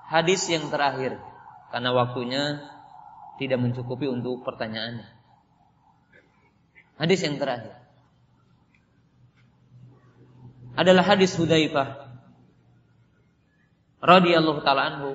Hadis 0.08 0.46
yang 0.48 0.70
terakhir. 0.70 1.18
Karena 1.74 1.90
waktunya 1.90 2.62
tidak 3.42 3.58
mencukupi 3.58 4.06
untuk 4.06 4.46
pertanyaannya. 4.46 5.10
Hadis 6.94 7.26
yang 7.26 7.42
terakhir 7.42 7.84
adalah 10.74 11.06
hadis 11.06 11.34
Hudzaifah 11.38 12.18
radhiyallahu 14.02 14.60
taala 14.66 14.82
anhu 14.90 15.08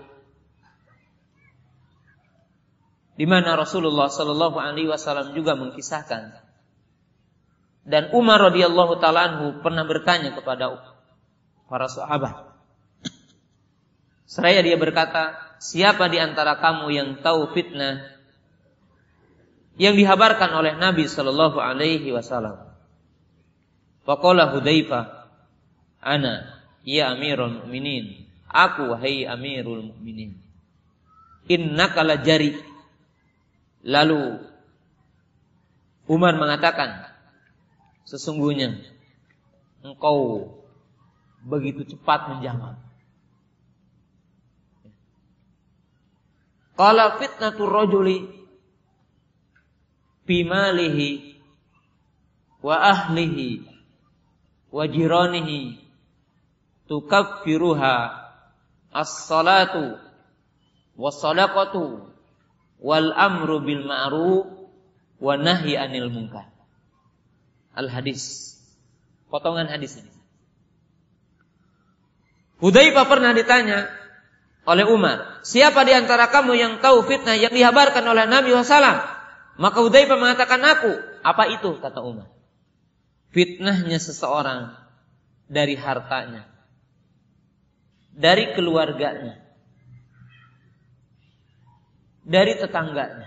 di 3.20 3.28
mana 3.28 3.60
Rasulullah 3.60 4.08
sallallahu 4.08 4.56
alaihi 4.56 4.88
wasallam 4.88 5.36
juga 5.36 5.60
mengkisahkan 5.60 6.40
dan 7.84 8.16
Umar 8.16 8.40
radhiyallahu 8.48 9.04
taala 9.04 9.28
anhu 9.28 9.60
pernah 9.60 9.84
bertanya 9.84 10.32
kepada 10.32 10.80
para 11.68 11.91
sahabat 11.91 12.50
Seraya 14.30 14.62
dia 14.62 14.78
berkata, 14.78 15.41
siapa 15.58 16.06
di 16.06 16.22
antara 16.22 16.62
kamu 16.62 16.94
yang 16.94 17.10
tahu 17.26 17.50
fitnah 17.50 18.14
yang 19.74 19.98
dihabarkan 19.98 20.54
oleh 20.54 20.78
Nabi 20.78 21.10
Shallallahu 21.10 21.58
Alaihi 21.58 22.14
Wasallam? 22.14 22.70
Faqala 24.06 24.54
Hudzaifah 24.54 25.34
Ana 25.98 26.62
ya 26.86 27.18
Amirul 27.18 27.58
Mukminin. 27.58 28.30
Aku 28.46 28.94
wahai 28.94 29.26
Amirul 29.26 29.90
Mukminin. 29.90 30.38
Innaka 31.50 32.06
la 32.06 32.22
jari. 32.22 32.54
Lalu 33.84 34.43
Umar 36.10 36.35
mengatakan, 36.35 37.06
sesungguhnya 38.03 38.81
engkau 39.85 40.49
begitu 41.45 41.85
cepat 41.85 42.34
menjawab. 42.34 42.76
Qala 46.76 47.19
fitnatu 47.19 47.68
rajuli 47.68 48.27
bimalihi 50.23 51.39
wa 52.64 52.76
ahlihi 52.76 53.68
wa 54.72 54.84
jiranihi 54.88 55.80
tukaffiruha 56.88 57.95
as-salatu 58.91 59.99
was-sadaqatu 60.97 62.10
wal 62.80 63.11
amru 63.14 63.61
bil 63.64 63.84
ma'ruf 63.85 64.47
wa 65.19 65.34
nahyi 65.35 65.76
anil 65.76 66.10
munkar. 66.11 66.49
Al-hadis. 67.76 68.56
Potongan 69.30 69.69
hadis 69.69 70.01
ini. 70.01 70.11
Hudzaifah 72.60 73.06
pernah 73.07 73.31
ditanya 73.31 73.88
oleh 74.68 74.84
Umar, 74.84 75.45
siapa 75.47 75.88
di 75.88 75.95
antara 75.95 76.27
kamu 76.27 76.53
yang 76.60 76.73
tahu 76.84 77.07
fitnah 77.07 77.39
yang 77.39 77.56
dihabarkan 77.56 78.03
oleh 78.03 78.27
Nabi 78.27 78.51
SAW? 78.51 78.99
Maka 79.60 79.77
Hudzaifah 79.80 80.18
mengatakan 80.19 80.60
aku. 80.65 80.91
Apa 81.23 81.47
itu? 81.56 81.80
Kata 81.80 82.03
Umar. 82.03 82.27
Fitnahnya 83.31 84.01
seseorang 84.01 84.76
dari 85.47 85.77
hartanya 85.80 86.49
dari 88.19 88.51
keluarganya, 88.51 89.39
dari 92.30 92.53
tetangganya, 92.61 93.26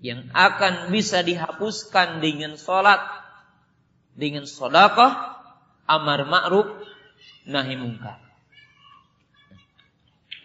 yang 0.00 0.32
akan 0.32 0.88
bisa 0.88 1.20
dihapuskan 1.20 2.24
dengan 2.24 2.56
sholat, 2.56 3.04
dengan 4.16 4.48
sodakoh, 4.48 5.12
amar 5.84 6.24
ma'ruf, 6.24 6.72
nahi 7.44 7.76
mungkar. 7.76 8.16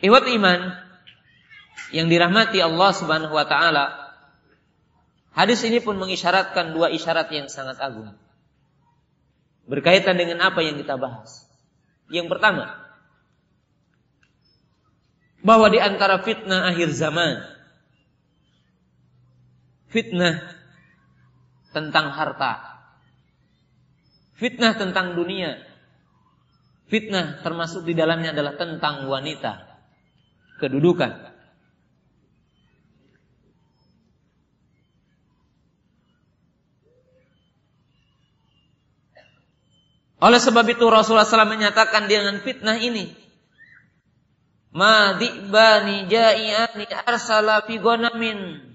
Iwat 0.03 0.27
iman 0.27 0.59
yang 1.95 2.11
dirahmati 2.11 2.59
Allah 2.59 2.91
Subhanahu 2.91 3.31
wa 3.31 3.47
taala. 3.47 3.85
Hadis 5.31 5.63
ini 5.63 5.79
pun 5.79 5.95
mengisyaratkan 5.95 6.75
dua 6.75 6.91
isyarat 6.91 7.31
yang 7.31 7.47
sangat 7.47 7.79
agung. 7.79 8.11
Berkaitan 9.69 10.19
dengan 10.19 10.43
apa 10.43 10.59
yang 10.59 10.75
kita 10.75 10.99
bahas. 10.99 11.47
Yang 12.11 12.27
pertama, 12.27 12.80
bahwa 15.41 15.73
di 15.73 15.81
antara 15.81 16.22
fitnah 16.22 16.69
akhir 16.69 16.93
zaman 16.93 17.41
fitnah 19.89 20.41
tentang 21.73 22.13
harta 22.13 22.81
fitnah 24.38 24.77
tentang 24.77 25.18
dunia 25.18 25.57
fitnah 26.91 27.41
termasuk 27.41 27.88
di 27.88 27.97
dalamnya 27.97 28.35
adalah 28.35 28.59
tentang 28.59 29.07
wanita 29.07 29.72
kedudukan. 30.59 31.31
Oleh 40.22 40.38
sebab 40.38 40.69
itu 40.69 40.85
Rasulullah 40.85 41.26
SAW 41.26 41.49
menyatakan 41.49 42.05
dengan 42.05 42.38
fitnah 42.45 42.77
ini 42.77 43.09
Ma 44.72 45.19
di'bani 45.19 46.07
ja'iani 46.07 46.88
arsala 47.03 47.60
fi 47.68 47.76
ghanamin 47.76 48.72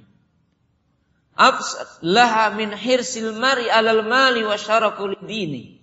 absat 1.37 2.05
laha 2.05 2.53
min 2.53 2.73
hirsil 2.73 3.33
mari 3.37 3.69
alal 3.73 4.05
mali 4.05 4.45
wa 4.45 4.57
syaraful 4.61 5.17
dini. 5.25 5.81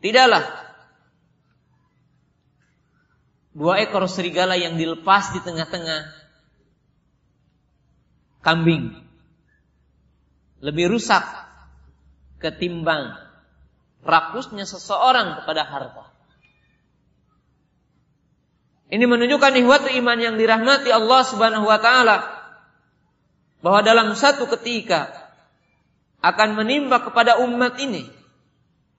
Tidaklah 0.00 0.44
dua 3.56 3.80
ekor 3.80 4.04
serigala 4.08 4.56
yang 4.60 4.76
dilepas 4.76 5.32
di 5.32 5.40
tengah-tengah 5.40 6.00
kambing 8.44 8.92
lebih 10.60 10.92
rusak 10.92 11.24
ketimbang 12.38 13.16
rakusnya 14.06 14.68
seseorang 14.68 15.42
kepada 15.42 15.66
harta. 15.66 16.05
Ini 18.86 19.02
menunjukkan 19.02 19.52
ihwatu 19.58 19.90
iman 19.98 20.18
yang 20.18 20.38
dirahmati 20.38 20.94
Allah 20.94 21.20
Subhanahu 21.26 21.66
wa 21.66 21.78
taala. 21.82 22.16
Bahwa 23.58 23.82
dalam 23.82 24.14
satu 24.14 24.46
ketika 24.46 25.10
akan 26.22 26.58
menimba 26.58 27.02
kepada 27.02 27.42
umat 27.42 27.78
ini 27.82 28.06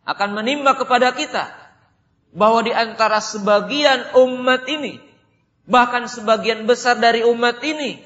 akan 0.08 0.40
menimba 0.40 0.80
kepada 0.80 1.12
kita 1.12 1.52
bahwa 2.32 2.64
di 2.64 2.72
antara 2.72 3.20
sebagian 3.20 4.16
umat 4.16 4.64
ini 4.72 5.04
bahkan 5.68 6.08
sebagian 6.08 6.64
besar 6.64 6.96
dari 6.96 7.28
umat 7.28 7.60
ini 7.60 8.00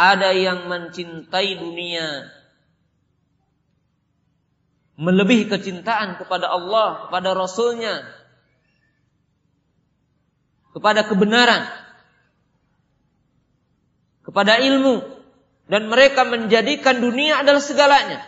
ada 0.00 0.32
yang 0.32 0.64
mencintai 0.70 1.60
dunia 1.60 2.24
melebihi 4.98 5.46
kecintaan 5.46 6.18
kepada 6.18 6.50
Allah, 6.50 7.06
kepada 7.06 7.30
Rasulnya, 7.38 8.02
kepada 10.74 11.06
kebenaran, 11.06 11.70
kepada 14.26 14.58
ilmu, 14.58 15.06
dan 15.70 15.86
mereka 15.86 16.26
menjadikan 16.26 16.98
dunia 16.98 17.46
adalah 17.46 17.62
segalanya. 17.62 18.26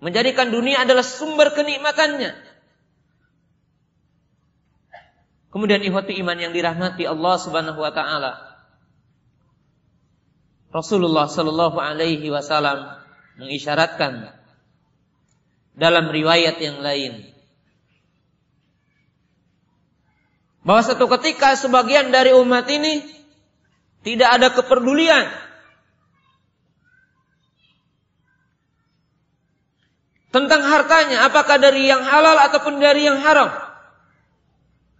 Menjadikan 0.00 0.48
dunia 0.48 0.84
adalah 0.84 1.04
sumber 1.04 1.52
kenikmatannya. 1.52 2.32
Kemudian 5.52 5.84
ihwati 5.86 6.18
iman 6.18 6.34
yang 6.40 6.50
dirahmati 6.50 7.06
Allah 7.06 7.34
Subhanahu 7.38 7.78
wa 7.78 7.92
taala. 7.94 8.32
Rasulullah 10.74 11.30
sallallahu 11.30 11.78
alaihi 11.78 12.26
wasallam 12.34 12.98
mengisyaratkan 13.38 14.34
dalam 15.74 16.10
riwayat 16.10 16.56
yang 16.62 16.78
lain. 16.80 17.34
Bahwa 20.64 20.80
satu 20.80 21.04
ketika 21.18 21.58
sebagian 21.60 22.08
dari 22.08 22.32
umat 22.32 22.64
ini 22.72 23.04
tidak 24.00 24.30
ada 24.40 24.48
kepedulian. 24.54 25.28
Tentang 30.32 30.66
hartanya 30.66 31.30
apakah 31.30 31.62
dari 31.62 31.86
yang 31.86 32.02
halal 32.02 32.34
ataupun 32.48 32.82
dari 32.82 33.06
yang 33.06 33.22
haram. 33.22 33.54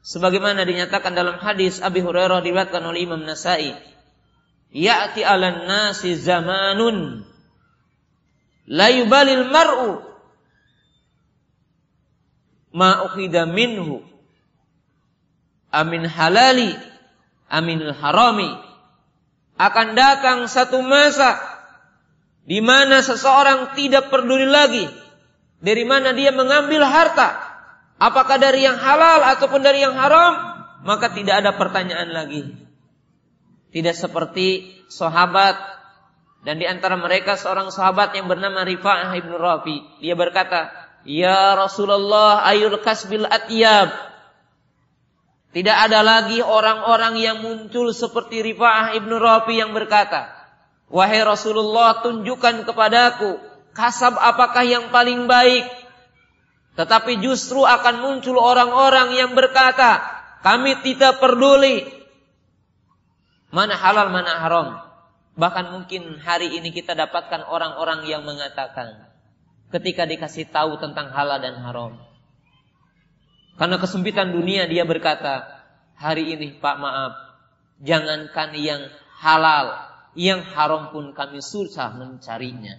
Sebagaimana 0.04 0.68
dinyatakan 0.68 1.16
dalam 1.16 1.40
hadis 1.40 1.80
Abi 1.80 2.04
Hurairah 2.04 2.44
diriwayatkan 2.44 2.84
oleh 2.84 3.08
Imam 3.08 3.24
Nasai. 3.24 3.72
Ya'ti 4.70 5.24
'alan 5.24 5.64
nasi 5.64 6.12
zamanun. 6.20 7.24
La 8.68 8.92
yubalil 8.92 9.48
mar'u 9.48 10.13
ma 12.74 13.06
minhu 13.46 14.02
amin 15.70 16.02
halali 16.10 16.74
amin 17.46 17.78
harami 17.94 18.50
akan 19.54 19.94
datang 19.94 20.38
satu 20.50 20.82
masa 20.82 21.38
di 22.42 22.58
mana 22.58 22.98
seseorang 23.00 23.78
tidak 23.78 24.10
peduli 24.10 24.50
lagi 24.50 24.90
dari 25.62 25.86
mana 25.86 26.10
dia 26.10 26.34
mengambil 26.34 26.82
harta 26.82 27.54
apakah 27.98 28.36
dari 28.40 28.66
yang 28.66 28.78
halal 28.78 29.22
ataupun 29.22 29.60
dari 29.62 29.82
yang 29.82 29.94
haram, 29.94 30.32
maka 30.82 31.12
tidak 31.12 31.44
ada 31.44 31.54
pertanyaan 31.54 32.10
lagi. 32.10 32.42
Tidak 33.74 33.94
seperti 33.94 34.78
sahabat 34.86 35.58
dan 36.46 36.62
di 36.62 36.66
antara 36.68 36.94
mereka 36.94 37.34
seorang 37.34 37.74
sahabat 37.74 38.14
yang 38.14 38.30
bernama 38.30 38.62
Rifa'ah 38.62 39.10
ibnu 39.18 39.34
Rafi. 39.34 39.82
Dia 39.98 40.14
berkata, 40.14 40.70
Ya 41.04 41.52
Rasulullah 41.56 42.44
ayul 42.48 42.80
kasbil 42.80 43.28
atyab. 43.28 43.92
Tidak 45.54 45.76
ada 45.76 46.02
lagi 46.02 46.42
orang-orang 46.42 47.14
yang 47.20 47.38
muncul 47.44 47.94
seperti 47.94 48.42
Rifa'ah 48.42 48.98
ibnu 48.98 49.20
Rafi 49.22 49.62
yang 49.62 49.70
berkata, 49.70 50.34
Wahai 50.90 51.22
Rasulullah 51.22 52.02
tunjukkan 52.02 52.66
kepadaku 52.66 53.38
kasab 53.70 54.18
apakah 54.18 54.66
yang 54.66 54.90
paling 54.90 55.30
baik 55.30 55.66
tetapi 56.74 57.22
justru 57.22 57.62
akan 57.62 58.02
muncul 58.02 58.34
orang-orang 58.34 59.14
yang 59.14 59.30
berkata, 59.32 60.02
kami 60.42 60.82
tidak 60.82 61.22
peduli 61.22 61.86
mana 63.54 63.78
halal 63.78 64.10
mana 64.10 64.42
haram. 64.42 64.68
Bahkan 65.38 65.70
mungkin 65.70 66.18
hari 66.18 66.58
ini 66.58 66.74
kita 66.74 66.98
dapatkan 66.98 67.46
orang-orang 67.46 68.06
yang 68.10 68.26
mengatakan 68.26 69.13
ketika 69.74 70.06
dikasih 70.06 70.46
tahu 70.54 70.78
tentang 70.78 71.10
halal 71.10 71.42
dan 71.42 71.58
haram. 71.58 71.98
Karena 73.58 73.76
kesempitan 73.82 74.30
dunia 74.30 74.70
dia 74.70 74.86
berkata, 74.86 75.46
hari 75.98 76.30
ini 76.34 76.54
Pak 76.62 76.76
maaf, 76.78 77.14
jangankan 77.82 78.54
yang 78.54 78.86
halal, 79.18 79.74
yang 80.14 80.46
haram 80.46 80.94
pun 80.94 81.10
kami 81.10 81.42
susah 81.42 81.90
mencarinya. 81.98 82.78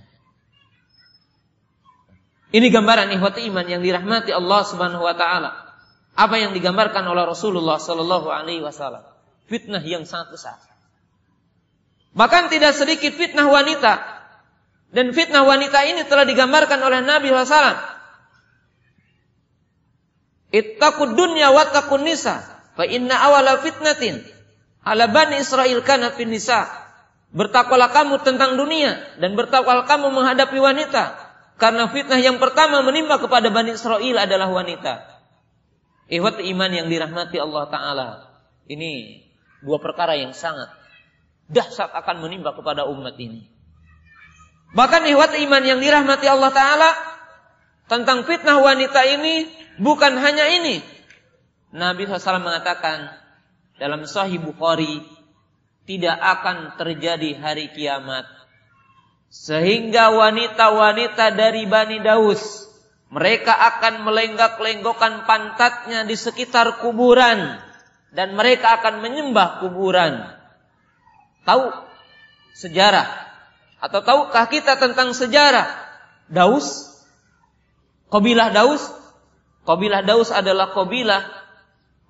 Ini 2.56 2.72
gambaran 2.72 3.12
ikhwati 3.12 3.44
iman 3.52 3.68
yang 3.68 3.84
dirahmati 3.84 4.32
Allah 4.32 4.64
Subhanahu 4.64 5.04
wa 5.04 5.16
taala. 5.20 5.52
Apa 6.16 6.40
yang 6.40 6.56
digambarkan 6.56 7.04
oleh 7.04 7.28
Rasulullah 7.28 7.76
sallallahu 7.76 8.32
alaihi 8.32 8.64
wasallam? 8.64 9.04
Fitnah 9.52 9.84
yang 9.84 10.08
sangat 10.08 10.32
besar. 10.32 10.56
Bahkan 12.16 12.48
tidak 12.48 12.72
sedikit 12.80 13.12
fitnah 13.12 13.52
wanita. 13.52 14.15
Dan 14.96 15.12
fitnah 15.12 15.44
wanita 15.44 15.84
ini 15.84 16.08
telah 16.08 16.24
digambarkan 16.24 16.80
oleh 16.80 17.04
Nabi 17.04 17.28
SAW. 17.28 17.76
Ittaqud 20.56 21.20
dunya 21.20 21.52
wattaqun 21.52 22.08
nisa. 22.08 22.40
Fa 22.80 22.88
inna 22.88 23.20
awala 23.28 23.60
fitnatin 23.60 24.24
ala 24.88 25.12
bani 25.12 25.44
Israel 25.44 25.84
kana 25.84 26.16
fin 26.16 26.32
nisa. 26.32 26.72
Bertakwalah 27.36 27.92
kamu 27.92 28.24
tentang 28.24 28.56
dunia 28.56 29.20
dan 29.20 29.36
bertakwalah 29.36 29.84
kamu 29.84 30.16
menghadapi 30.16 30.56
wanita. 30.56 31.20
Karena 31.60 31.92
fitnah 31.92 32.20
yang 32.20 32.40
pertama 32.40 32.80
menimpa 32.80 33.20
kepada 33.20 33.48
Bani 33.48 33.76
Israel 33.76 34.16
adalah 34.24 34.52
wanita. 34.52 35.08
Ihwat 36.12 36.40
iman 36.40 36.72
yang 36.72 36.88
dirahmati 36.92 37.40
Allah 37.40 37.64
Ta'ala. 37.72 38.08
Ini 38.68 39.24
dua 39.64 39.80
perkara 39.80 40.20
yang 40.20 40.36
sangat 40.36 40.68
dahsyat 41.48 41.96
akan 41.96 42.28
menimpa 42.28 42.52
kepada 42.56 42.84
umat 42.92 43.16
ini. 43.20 43.55
Bahkan 44.76 45.08
ihwat 45.08 45.40
iman 45.40 45.64
yang 45.64 45.80
dirahmati 45.80 46.28
Allah 46.28 46.52
Ta'ala 46.52 46.92
tentang 47.88 48.28
fitnah 48.28 48.60
wanita 48.60 49.08
ini 49.08 49.48
bukan 49.80 50.20
hanya 50.20 50.52
ini. 50.52 50.84
Nabi 51.72 52.04
SAW 52.04 52.44
mengatakan 52.44 53.08
dalam 53.80 54.04
Sahih 54.04 54.44
Bukhari 54.44 55.00
tidak 55.88 56.20
akan 56.20 56.76
terjadi 56.76 57.40
hari 57.40 57.72
kiamat 57.72 58.28
sehingga 59.32 60.12
wanita-wanita 60.12 61.36
dari 61.36 61.64
Bani 61.68 62.04
Daus 62.04 62.68
mereka 63.08 63.56
akan 63.56 64.04
melenggak-lenggokkan 64.04 65.24
pantatnya 65.24 66.04
di 66.04 66.20
sekitar 66.20 66.84
kuburan 66.84 67.64
dan 68.12 68.36
mereka 68.36 68.80
akan 68.82 69.00
menyembah 69.00 69.64
kuburan. 69.64 70.36
Tahu 71.48 71.64
sejarah 72.60 73.25
atau 73.80 74.00
tahukah 74.02 74.46
kita 74.48 74.80
tentang 74.80 75.12
sejarah 75.12 75.68
Daus? 76.32 76.96
Kabilah 78.10 78.50
Daus? 78.56 78.82
Kabilah 79.66 80.06
Daus 80.06 80.30
adalah 80.30 80.72
kabilah 80.72 81.26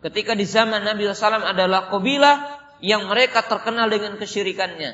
ketika 0.03 0.35
di 0.35 0.45
zaman 0.45 0.83
Nabi 0.85 1.07
SAW 1.09 1.55
adalah 1.55 1.87
kabilah 1.89 2.61
yang 2.83 3.07
mereka 3.07 3.41
terkenal 3.47 3.87
dengan 3.87 4.19
kesyirikannya. 4.19 4.93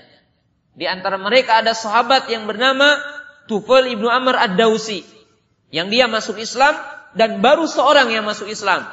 Di 0.71 0.87
antara 0.87 1.19
mereka 1.19 1.59
ada 1.59 1.75
sahabat 1.75 2.31
yang 2.31 2.47
bernama 2.47 2.95
Tufail 3.49 3.91
ibnu 3.91 4.07
Amr 4.07 4.39
ad-Dausi. 4.39 5.03
Yang 5.71 5.87
dia 5.91 6.05
masuk 6.07 6.37
Islam 6.39 6.77
dan 7.15 7.43
baru 7.43 7.67
seorang 7.67 8.07
yang 8.11 8.23
masuk 8.23 8.47
Islam. 8.47 8.87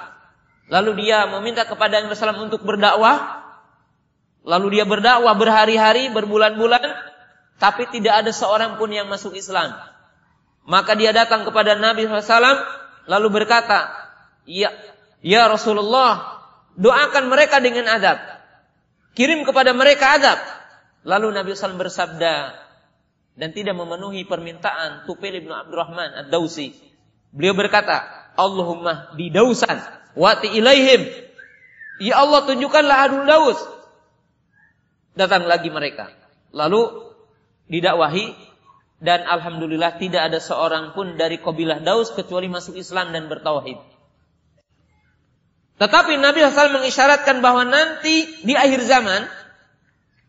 Lalu 0.68 1.06
dia 1.06 1.24
meminta 1.30 1.64
kepada 1.64 2.02
Nabi 2.02 2.12
SAW 2.18 2.50
untuk 2.50 2.66
berdakwah. 2.66 3.46
Lalu 4.42 4.80
dia 4.80 4.84
berdakwah 4.88 5.34
berhari-hari, 5.38 6.10
berbulan-bulan. 6.10 6.82
Tapi 7.58 7.90
tidak 7.90 8.24
ada 8.24 8.30
seorang 8.30 8.78
pun 8.78 8.90
yang 8.94 9.10
masuk 9.10 9.34
Islam. 9.34 9.74
Maka 10.68 10.94
dia 10.94 11.10
datang 11.10 11.42
kepada 11.42 11.74
Nabi 11.74 12.06
SAW. 12.06 12.62
Lalu 13.08 13.28
berkata, 13.34 13.90
Ya, 14.48 14.72
ya 15.20 15.50
Rasulullah, 15.50 16.40
doakan 16.78 17.28
mereka 17.28 17.58
dengan 17.58 17.90
adab. 17.90 18.16
Kirim 19.18 19.42
kepada 19.42 19.74
mereka 19.74 20.16
adab. 20.16 20.38
Lalu 21.02 21.34
Nabi 21.34 21.52
SAW 21.52 21.80
bersabda 21.80 22.54
dan 23.38 23.48
tidak 23.54 23.74
memenuhi 23.78 24.26
permintaan 24.26 25.06
Tufail 25.06 25.38
bin 25.42 25.50
Abdurrahman 25.50 26.26
ad-Dausi. 26.26 26.74
Beliau 27.30 27.54
berkata, 27.54 28.02
Allahumma 28.38 29.14
di 29.18 29.30
Dausan 29.34 29.78
wati 30.14 30.54
ilaihim. 30.54 31.06
Ya 31.98 32.22
Allah 32.22 32.46
tunjukkanlah 32.46 32.96
adul 33.10 33.24
Daus. 33.26 33.58
Datang 35.18 35.50
lagi 35.50 35.70
mereka. 35.70 36.14
Lalu 36.54 37.07
didakwahi 37.68 38.34
dan 38.98 39.22
alhamdulillah 39.22 40.00
tidak 40.02 40.32
ada 40.32 40.42
seorang 40.42 40.90
pun 40.96 41.14
dari 41.14 41.38
kabilah 41.38 41.78
Daus 41.78 42.10
kecuali 42.10 42.50
masuk 42.50 42.74
Islam 42.74 43.14
dan 43.14 43.30
bertauhid. 43.30 43.78
Tetapi 45.78 46.18
Nabi 46.18 46.42
SAW 46.42 46.82
mengisyaratkan 46.82 47.38
bahwa 47.38 47.62
nanti 47.62 48.26
di 48.42 48.58
akhir 48.58 48.82
zaman 48.82 49.30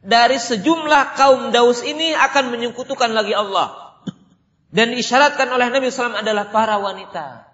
dari 0.05 0.37
sejumlah 0.37 1.17
kaum 1.17 1.49
Daus 1.49 1.81
ini 1.81 2.13
akan 2.13 2.53
menyekutukan 2.53 3.09
lagi 3.09 3.33
Allah. 3.33 3.97
Dan 4.69 4.93
isyaratkan 4.93 5.49
oleh 5.49 5.73
Nabi 5.73 5.89
SAW 5.89 6.21
adalah 6.21 6.53
para 6.53 6.77
wanita. 6.77 7.49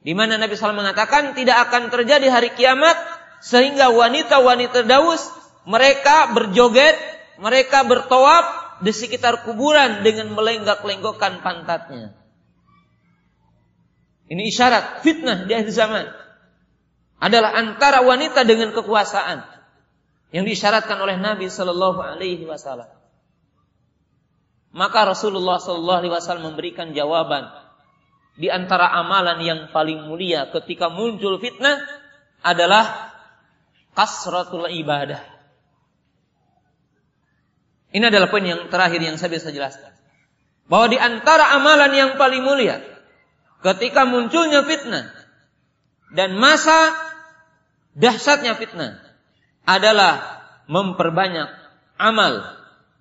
Di 0.00 0.16
mana 0.16 0.40
Nabi 0.40 0.56
SAW 0.56 0.72
mengatakan 0.72 1.36
tidak 1.36 1.68
akan 1.68 1.92
terjadi 1.92 2.32
hari 2.32 2.56
kiamat 2.56 2.96
sehingga 3.44 3.92
wanita-wanita 3.92 4.88
Daus 4.88 5.28
mereka 5.68 6.32
berjoget, 6.32 6.96
mereka 7.40 7.82
bertawaf 7.88 8.78
di 8.84 8.92
sekitar 8.92 9.48
kuburan 9.48 10.04
dengan 10.04 10.32
melenggak-lenggokkan 10.36 11.40
pantatnya. 11.40 12.12
Ini 14.30 14.46
isyarat 14.46 15.02
fitnah 15.02 15.48
di 15.48 15.52
akhir 15.56 15.74
zaman 15.74 16.06
adalah 17.18 17.56
antara 17.56 18.04
wanita 18.04 18.46
dengan 18.46 18.70
kekuasaan. 18.70 19.60
yang 20.30 20.46
disyaratkan 20.46 20.94
oleh 20.94 21.18
Nabi 21.18 21.50
Shallallahu 21.50 21.98
Alaihi 21.98 22.46
Wasallam. 22.46 22.86
Maka 24.70 25.10
Rasulullah 25.10 25.58
Shallallahu 25.58 26.00
Alaihi 26.06 26.14
Wasallam 26.14 26.54
memberikan 26.54 26.94
jawaban 26.94 27.50
di 28.38 28.46
antara 28.46 28.94
amalan 28.94 29.42
yang 29.42 29.60
paling 29.74 30.06
mulia 30.06 30.46
ketika 30.54 30.86
muncul 30.86 31.42
fitnah 31.42 31.82
adalah 32.46 33.10
kasratul 33.98 34.70
ibadah. 34.70 35.39
Ini 37.90 38.06
adalah 38.06 38.30
poin 38.30 38.46
yang 38.46 38.70
terakhir 38.70 39.02
yang 39.02 39.18
saya 39.18 39.34
bisa 39.34 39.50
jelaskan. 39.50 39.90
Bahwa 40.70 40.86
di 40.86 40.98
antara 40.98 41.50
amalan 41.58 41.90
yang 41.90 42.10
paling 42.14 42.46
mulia 42.46 42.78
ketika 43.60 44.06
munculnya 44.06 44.62
fitnah 44.62 45.10
dan 46.14 46.38
masa 46.38 46.94
dahsyatnya 47.98 48.54
fitnah 48.54 49.02
adalah 49.66 50.42
memperbanyak 50.70 51.50
amal 51.98 52.56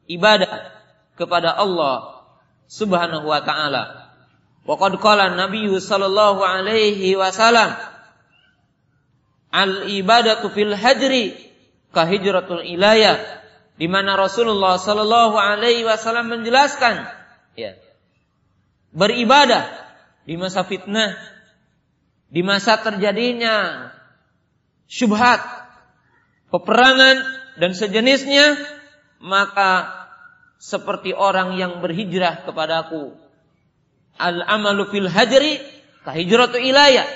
ibadah 0.10 0.74
kepada 1.14 1.54
Allah 1.54 2.26
Subhanahu 2.66 3.30
wa 3.30 3.42
taala. 3.46 4.14
Wa 4.66 4.76
qad 4.78 4.98
qala 4.98 5.38
Nabi 5.38 5.70
sallallahu 5.70 6.42
alaihi 6.42 7.14
wasallam 7.14 7.78
al 9.54 9.86
ibadatu 9.90 10.50
fil 10.50 10.74
hajri 10.74 11.38
ka 11.94 12.06
hijratul 12.06 12.62
ilayah 12.66 13.39
di 13.80 13.88
mana 13.88 14.20
Rasulullah 14.20 14.76
sallallahu 14.76 15.40
alaihi 15.40 15.88
wasallam 15.88 16.28
menjelaskan 16.28 17.08
ya 17.56 17.80
beribadah 18.92 19.66
di 20.28 20.36
masa 20.36 20.68
fitnah 20.68 21.16
di 22.30 22.44
masa 22.44 22.78
terjadinya 22.78 23.88
syubhat 24.86 25.40
peperangan 26.54 27.18
dan 27.58 27.72
sejenisnya, 27.74 28.58
maka 29.22 29.88
seperti 30.60 31.16
orang 31.16 31.56
yang 31.56 31.80
berhijrah 31.80 32.44
kepadaku. 32.44 33.16
Al-amalu 34.20 34.84
fil 34.92 35.08
hajri 35.08 35.64
kahijratu 36.04 36.60
ilayah. 36.60 37.08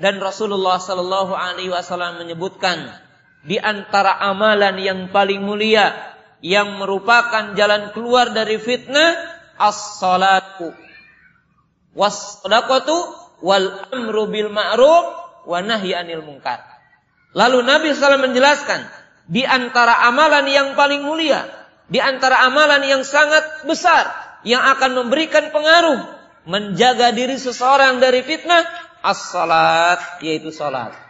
Dan 0.00 0.16
Rasulullah 0.16 0.80
sallallahu 0.80 1.36
alaihi 1.36 1.68
wasallam 1.68 2.24
menyebutkan 2.24 2.88
di 3.44 3.56
antara 3.56 4.20
amalan 4.20 4.76
yang 4.80 5.00
paling 5.08 5.40
mulia 5.40 5.92
yang 6.40 6.80
merupakan 6.80 7.52
jalan 7.56 7.92
keluar 7.92 8.32
dari 8.32 8.56
fitnah 8.56 9.16
as-salatu 9.60 10.72
was-sadaqatu 11.92 12.96
wal 13.44 13.66
amru 13.92 14.28
bil 14.28 14.48
ma'ruf 14.52 15.04
wa 15.48 15.58
nahyi 15.64 15.96
anil 15.96 16.24
munkar. 16.24 16.60
Lalu 17.32 17.62
Nabi 17.62 17.94
SAW 17.94 18.26
menjelaskan, 18.26 18.80
di 19.30 19.46
antara 19.46 20.02
amalan 20.10 20.46
yang 20.50 20.68
paling 20.74 21.06
mulia, 21.06 21.46
di 21.86 22.02
antara 22.02 22.42
amalan 22.46 22.82
yang 22.82 23.02
sangat 23.06 23.66
besar, 23.66 24.10
yang 24.42 24.62
akan 24.62 25.06
memberikan 25.06 25.54
pengaruh, 25.54 26.02
menjaga 26.48 27.14
diri 27.14 27.38
seseorang 27.38 28.02
dari 28.02 28.26
fitnah, 28.26 28.66
as-salat, 29.06 30.22
yaitu 30.24 30.50
salat. 30.50 31.09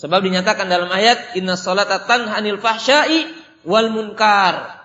Sebab 0.00 0.24
dinyatakan 0.24 0.64
dalam 0.64 0.88
ayat, 0.88 1.36
Inna 1.36 1.60
salata 1.60 2.08
tanha 2.08 2.40
anil 2.40 2.56
fahsyai 2.56 3.28
wal 3.68 3.92
munkar. 3.92 4.80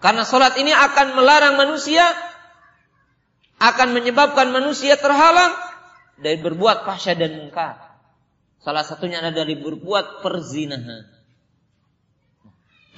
Karena 0.00 0.24
salat 0.24 0.56
ini 0.56 0.72
akan 0.72 1.12
melarang 1.12 1.60
manusia, 1.60 2.08
akan 3.60 3.92
menyebabkan 3.92 4.48
manusia 4.48 4.96
terhalang 4.96 5.52
dari 6.16 6.40
berbuat 6.40 6.88
fahsya 6.88 7.20
dan 7.20 7.36
munkar. 7.36 7.76
Salah 8.64 8.80
satunya 8.80 9.20
adalah 9.20 9.44
dari 9.44 9.60
berbuat 9.60 10.24
perzinahan. 10.24 11.04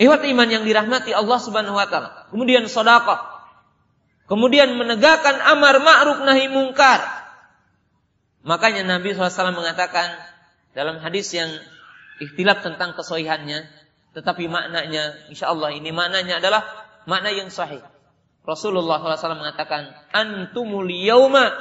Iwat 0.00 0.24
iman 0.30 0.48
yang 0.48 0.64
dirahmati 0.64 1.10
Allah 1.12 1.38
Subhanahu 1.42 1.76
wa 1.76 1.90
taala. 1.90 2.30
Kemudian 2.32 2.64
sedekah. 2.70 3.42
Kemudian 4.30 4.78
menegakkan 4.78 5.42
amar 5.42 5.82
ma'ruf 5.82 6.22
nahi 6.22 6.46
mungkar. 6.48 7.02
Makanya 8.46 8.86
Nabi 8.86 9.12
SAW 9.12 9.52
mengatakan 9.52 10.16
dalam 10.76 11.02
hadis 11.02 11.34
yang 11.34 11.50
ikhtilaf 12.22 12.62
tentang 12.62 12.94
kesohihannya, 12.94 13.66
tetapi 14.14 14.46
maknanya, 14.50 15.30
insya 15.30 15.50
Allah 15.50 15.70
ini 15.74 15.90
maknanya 15.94 16.38
adalah 16.42 16.62
makna 17.06 17.30
yang 17.30 17.50
sahih. 17.50 17.82
Rasulullah 18.42 18.98
SAW 18.98 19.38
mengatakan, 19.38 19.90
Antumul 20.10 20.90
yawma 20.90 21.52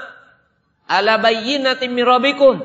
ala 0.90 1.22
bayyinatin 1.22 1.94
mirabikum 1.94 2.61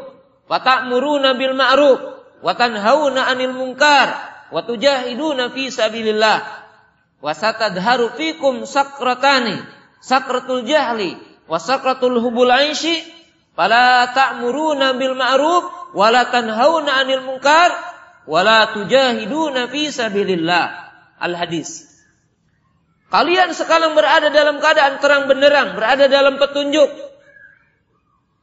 wa 0.49 0.59
ta'muruna 0.61 1.37
bil 1.37 1.53
ma'ruf 1.53 2.01
wa 2.41 2.53
tanhauna 2.57 3.29
'anil 3.29 3.53
munkar 3.53 4.09
wa 4.49 4.61
tujahiduna 4.65 5.53
fi 5.53 5.69
sabilillah 5.69 6.41
wa 7.21 7.33
satadharu 7.33 8.16
fikum 8.16 8.65
sakratani 8.69 9.61
sakratul 10.01 10.65
jahli 10.65 11.16
wa 11.49 11.57
sakratul 11.57 12.21
hubul 12.21 12.49
aishi 12.53 13.05
fala 13.57 14.09
ta'muruna 14.12 14.97
bil 14.97 15.16
ma'ruf 15.16 15.84
wa 15.95 16.11
la 16.11 16.29
tanhauna 16.29 17.01
'anil 17.01 17.23
munkar 17.23 17.71
wa 18.27 18.41
la 18.43 18.75
tujahiduna 18.75 19.71
fi 19.71 19.89
sabilillah. 19.89 20.66
Al 21.23 21.39
hadis 21.39 21.95
Kalian 23.15 23.55
sekarang 23.55 23.95
berada 23.95 24.27
dalam 24.27 24.59
keadaan 24.59 24.99
terang 24.99 25.31
benderang, 25.31 25.79
berada 25.79 26.11
dalam 26.11 26.35
petunjuk, 26.35 26.91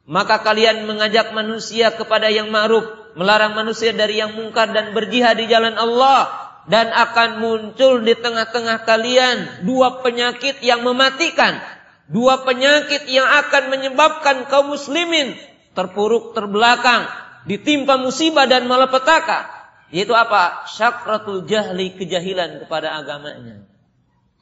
maka 0.08 0.40
kalian 0.40 0.88
mengajak 0.88 1.36
manusia 1.36 1.92
kepada 1.92 2.32
yang 2.32 2.48
ma'ruf, 2.48 3.12
melarang 3.12 3.52
manusia 3.52 3.92
dari 3.92 4.24
yang 4.24 4.32
mungkar 4.32 4.72
dan 4.72 4.96
berjihad 4.96 5.36
di 5.36 5.44
jalan 5.44 5.76
Allah 5.76 6.24
dan 6.64 6.88
akan 6.88 7.42
muncul 7.44 8.00
di 8.00 8.16
tengah-tengah 8.16 8.88
kalian 8.88 9.68
dua 9.68 10.00
penyakit 10.00 10.64
yang 10.64 10.80
mematikan, 10.88 11.60
dua 12.08 12.40
penyakit 12.40 13.04
yang 13.12 13.28
akan 13.28 13.68
menyebabkan 13.76 14.48
kaum 14.48 14.72
muslimin 14.72 15.36
terpuruk 15.76 16.32
terbelakang, 16.32 17.12
ditimpa 17.46 17.98
musibah 17.98 18.46
dan 18.46 18.66
malapetaka. 18.66 19.62
Yaitu 19.92 20.16
apa? 20.16 20.64
Syakratul 20.72 21.44
jahli, 21.44 21.92
kejahilan 21.92 22.64
kepada 22.64 22.96
agamanya. 22.96 23.68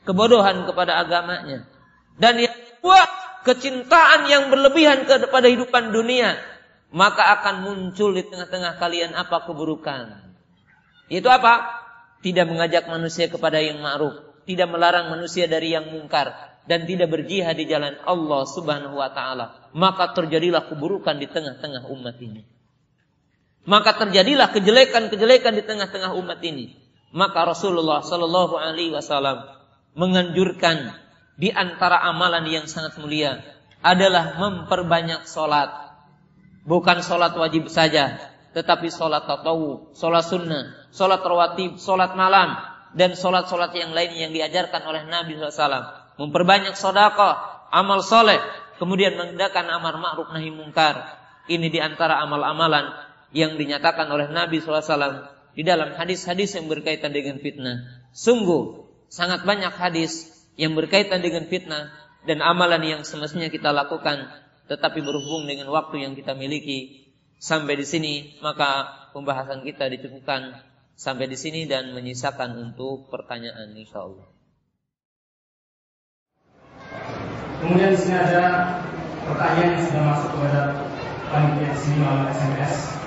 Kebodohan 0.07 0.63
kepada 0.65 1.03
agamanya. 1.03 1.67
Dan 2.15 2.39
yang 2.39 2.55
kedua, 2.55 3.01
kecintaan 3.43 4.31
yang 4.31 4.53
berlebihan 4.53 5.09
kepada 5.09 5.51
hidupan 5.51 5.91
dunia, 5.91 6.39
maka 6.95 7.41
akan 7.41 7.67
muncul 7.67 8.15
di 8.15 8.23
tengah-tengah 8.23 8.79
kalian 8.79 9.17
apa 9.19 9.43
keburukan. 9.49 10.31
Itu 11.11 11.27
apa? 11.27 11.83
Tidak 12.23 12.47
mengajak 12.47 12.87
manusia 12.87 13.27
kepada 13.27 13.59
yang 13.59 13.83
ma'ruf, 13.83 14.45
tidak 14.47 14.69
melarang 14.71 15.11
manusia 15.11 15.49
dari 15.51 15.73
yang 15.75 15.89
mungkar 15.91 16.31
dan 16.69 16.85
tidak 16.87 17.11
berjihad 17.11 17.57
di 17.57 17.67
jalan 17.67 17.97
Allah 18.05 18.43
Subhanahu 18.47 19.01
wa 19.01 19.11
taala. 19.11 19.73
Maka 19.73 20.13
terjadilah 20.15 20.69
keburukan 20.69 21.17
di 21.19 21.27
tengah-tengah 21.27 21.89
umat 21.89 22.17
ini. 22.21 22.60
Maka 23.69 23.97
terjadilah 23.97 24.57
kejelekan-kejelekan 24.57 25.53
di 25.53 25.63
tengah-tengah 25.65 26.17
umat 26.17 26.41
ini. 26.41 26.73
Maka 27.13 27.45
Rasulullah 27.45 28.01
Shallallahu 28.01 28.55
alaihi 28.57 28.95
wasallam 28.95 29.43
menganjurkan 29.99 30.95
di 31.35 31.51
antara 31.51 32.01
amalan 32.07 32.47
yang 32.47 32.67
sangat 32.71 32.97
mulia 33.03 33.43
adalah 33.81 34.39
memperbanyak 34.39 35.27
solat. 35.27 35.69
Bukan 36.65 37.01
solat 37.01 37.35
wajib 37.35 37.67
saja, 37.73 38.21
tetapi 38.53 38.93
solat 38.93 39.25
tatawu, 39.25 39.91
solat 39.97 40.25
sunnah, 40.29 40.89
solat 40.93 41.25
rawatib, 41.25 41.81
solat 41.81 42.13
malam, 42.15 42.55
dan 42.93 43.17
solat-solat 43.17 43.73
yang 43.73 43.97
lain 43.97 44.13
yang 44.15 44.31
diajarkan 44.35 44.83
oleh 44.85 45.09
Nabi 45.09 45.39
SAW. 45.39 46.15
Memperbanyak 46.21 46.77
sodako, 46.77 47.33
amal 47.73 48.05
soleh, 48.05 48.39
kemudian 48.77 49.17
mengerjakan 49.17 49.73
amar 49.73 49.97
ma'ruf 49.97 50.29
nahi 50.35 50.53
mungkar. 50.53 51.17
Ini 51.49 51.73
di 51.73 51.81
antara 51.81 52.21
amal-amalan 52.21 53.10
yang 53.31 53.55
dinyatakan 53.59 54.11
oleh 54.11 54.31
Nabi 54.31 54.59
SAW 54.59 55.31
di 55.55 55.63
dalam 55.63 55.95
hadis-hadis 55.95 56.55
yang 56.59 56.67
berkaitan 56.67 57.15
dengan 57.15 57.39
fitnah. 57.39 58.07
Sungguh 58.11 58.87
sangat 59.11 59.43
banyak 59.47 59.75
hadis 59.75 60.31
yang 60.55 60.75
berkaitan 60.75 61.23
dengan 61.23 61.47
fitnah 61.47 61.91
dan 62.27 62.43
amalan 62.45 62.83
yang 62.85 63.03
semestinya 63.03 63.49
kita 63.49 63.73
lakukan 63.73 64.29
tetapi 64.71 65.03
berhubung 65.03 65.51
dengan 65.51 65.67
waktu 65.75 66.07
yang 66.07 66.15
kita 66.15 66.39
miliki 66.39 67.11
sampai 67.43 67.75
di 67.75 67.87
sini 67.89 68.15
maka 68.39 68.87
pembahasan 69.11 69.67
kita 69.67 69.91
dicukupkan 69.91 70.63
sampai 70.95 71.27
di 71.27 71.35
sini 71.35 71.67
dan 71.67 71.97
menyisakan 71.97 72.55
untuk 72.71 73.09
pertanyaan 73.09 73.73
insyaallah. 73.75 74.29
Kemudian 77.61 77.93
di 77.93 77.99
sini 77.99 78.17
ada 78.17 78.45
pertanyaan 79.27 79.77
yang 79.77 79.85
sudah 79.85 80.03
masuk 80.07 80.29
kepada 80.33 80.63
panitia 81.33 81.69
di 81.73 81.79
sini 81.81 81.97
melalui 82.05 82.29
SMS. 82.33 83.00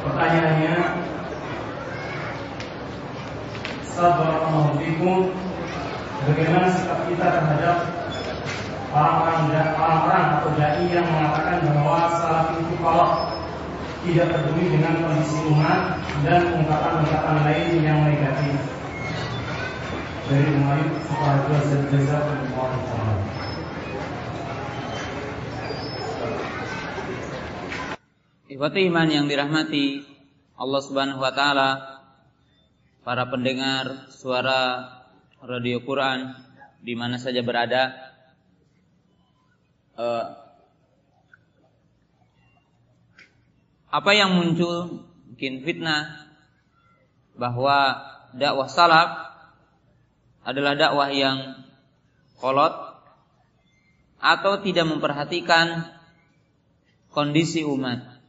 Pertanyaannya, 0.00 0.76
Assalamualaikum 3.84 5.28
bagaimana 6.24 6.72
sikap 6.72 7.04
kita 7.04 7.26
terhadap 7.28 7.76
orang-orang 8.96 10.24
atau 10.40 10.50
dai 10.56 10.88
yang 10.88 11.04
mengatakan 11.04 11.68
bahwa 11.68 12.08
salah 12.16 12.48
itu 12.56 12.80
kolok 12.80 13.12
tidak 14.08 14.32
peduli 14.32 14.72
dengan 14.72 15.04
kondisi 15.04 15.36
umat 15.52 16.00
dan 16.24 16.48
ungkapan-ungkapan 16.48 17.36
lain 17.44 17.68
yang 17.84 18.00
negatif. 18.00 18.56
Dari 20.32 20.48
Umar 20.56 20.80
Sukarjo 21.04 21.54
Jazakumullah 21.92 22.72
khairan. 22.88 23.29
Ikhwati 28.50 28.90
iman 28.90 29.06
yang 29.06 29.30
dirahmati 29.30 30.02
Allah 30.58 30.82
Subhanahu 30.82 31.22
wa 31.22 31.30
taala, 31.30 32.02
para 33.06 33.30
pendengar 33.30 34.10
suara 34.10 34.90
radio 35.38 35.78
Quran 35.86 36.34
di 36.82 36.98
mana 36.98 37.14
saja 37.22 37.46
berada, 37.46 37.94
eh, 39.94 40.26
apa 43.86 44.10
yang 44.18 44.34
muncul 44.34 45.06
mungkin 45.30 45.62
fitnah 45.62 46.34
bahwa 47.38 48.02
dakwah 48.34 48.66
salaf 48.66 49.30
adalah 50.42 50.74
dakwah 50.74 51.06
yang 51.14 51.54
kolot 52.42 52.74
atau 54.18 54.58
tidak 54.58 54.90
memperhatikan 54.90 55.86
kondisi 57.14 57.62
umat. 57.62 58.19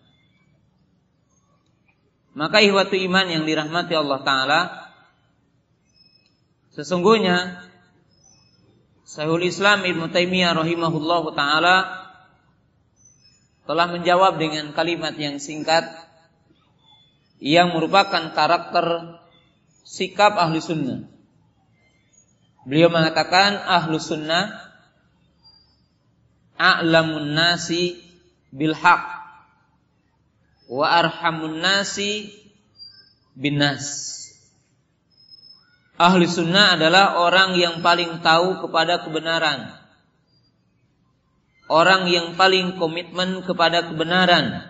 Maka 2.31 2.63
ihwatu 2.63 2.95
iman 2.95 3.27
yang 3.27 3.43
dirahmati 3.43 3.91
Allah 3.91 4.19
Ta'ala 4.23 4.59
Sesungguhnya 6.71 7.67
Sahul 9.03 9.43
Islam 9.43 9.83
Ibn 9.83 10.07
Taimiyah 10.07 10.55
rahimahullahu 10.55 11.35
Ta'ala 11.35 12.07
telah 13.67 13.87
menjawab 13.91 14.39
dengan 14.39 14.71
kalimat 14.71 15.11
yang 15.19 15.35
singkat 15.43 15.83
yang 17.43 17.75
merupakan 17.75 18.31
karakter 18.31 19.19
sikap 19.83 20.39
ahli 20.39 20.63
sunnah. 20.63 21.03
Beliau 22.63 22.87
mengatakan 22.87 23.59
ahlu 23.67 23.99
sunnah 23.99 24.71
a'lamun 26.55 27.35
nasi 27.35 27.99
bil 28.53 28.71
haq 28.71 29.20
wa 30.72 30.88
arhamun 30.88 31.60
nasi 31.60 32.31
bin 33.35 33.60
nas. 33.60 34.07
Ahli 35.99 36.23
sunnah 36.26 36.80
adalah 36.80 37.19
orang 37.19 37.60
yang 37.60 37.84
paling 37.84 38.23
tahu 38.23 38.64
kepada 38.64 39.03
kebenaran 39.03 39.81
orang 41.72 42.11
yang 42.11 42.35
paling 42.35 42.76
komitmen 42.76 43.48
kepada 43.48 43.88
kebenaran. 43.88 44.68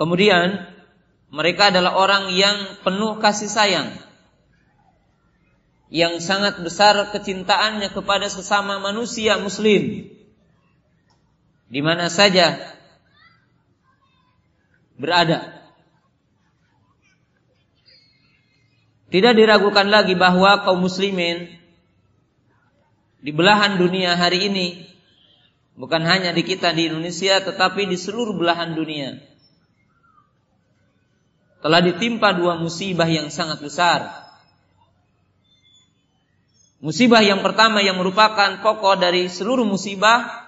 Kemudian 0.00 0.64
mereka 1.28 1.68
adalah 1.68 2.00
orang 2.00 2.32
yang 2.32 2.80
penuh 2.80 3.20
kasih 3.20 3.52
sayang. 3.52 3.92
Yang 5.92 6.24
sangat 6.24 6.58
besar 6.64 6.96
kecintaannya 7.12 7.92
kepada 7.92 8.32
sesama 8.32 8.80
manusia 8.80 9.36
muslim. 9.36 10.15
Di 11.66 11.80
mana 11.82 12.06
saja 12.06 12.56
berada. 14.96 15.54
Tidak 19.06 19.32
diragukan 19.38 19.86
lagi 19.86 20.18
bahwa 20.18 20.66
kaum 20.66 20.82
muslimin 20.82 21.46
di 23.22 23.30
belahan 23.30 23.78
dunia 23.78 24.18
hari 24.18 24.50
ini 24.50 24.86
bukan 25.78 26.02
hanya 26.02 26.30
di 26.30 26.42
kita 26.42 26.70
di 26.74 26.90
Indonesia 26.90 27.42
tetapi 27.42 27.86
di 27.86 27.98
seluruh 27.98 28.34
belahan 28.34 28.74
dunia 28.74 29.18
telah 31.66 31.82
ditimpa 31.82 32.30
dua 32.38 32.54
musibah 32.62 33.10
yang 33.10 33.26
sangat 33.26 33.58
besar. 33.58 34.06
Musibah 36.78 37.24
yang 37.24 37.42
pertama 37.42 37.82
yang 37.82 37.98
merupakan 37.98 38.62
pokok 38.62 39.02
dari 39.02 39.26
seluruh 39.26 39.66
musibah 39.66 40.45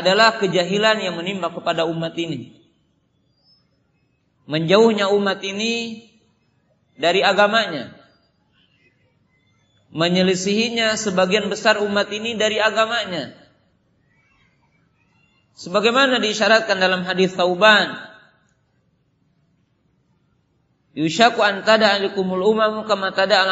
adalah 0.00 0.40
kejahilan 0.40 1.02
yang 1.02 1.14
menimpa 1.14 1.52
kepada 1.52 1.86
umat 1.86 2.14
ini. 2.18 2.56
Menjauhnya 4.50 5.08
umat 5.14 5.40
ini 5.40 6.04
dari 6.98 7.24
agamanya 7.24 8.04
menyelisihinya 9.94 10.98
sebagian 10.98 11.46
besar 11.46 11.78
umat 11.78 12.10
ini 12.10 12.34
dari 12.34 12.58
agamanya. 12.58 13.30
Sebagaimana 15.54 16.18
diisyaratkan 16.18 16.82
dalam 16.82 17.06
hadis 17.06 17.30
Tauban, 17.38 17.94
Yushaku 20.98 21.42
an 21.46 21.62
tada 21.62 21.94
alikumul 21.94 22.42
umam 22.42 22.82
kama 22.90 23.14
tada. 23.14 23.46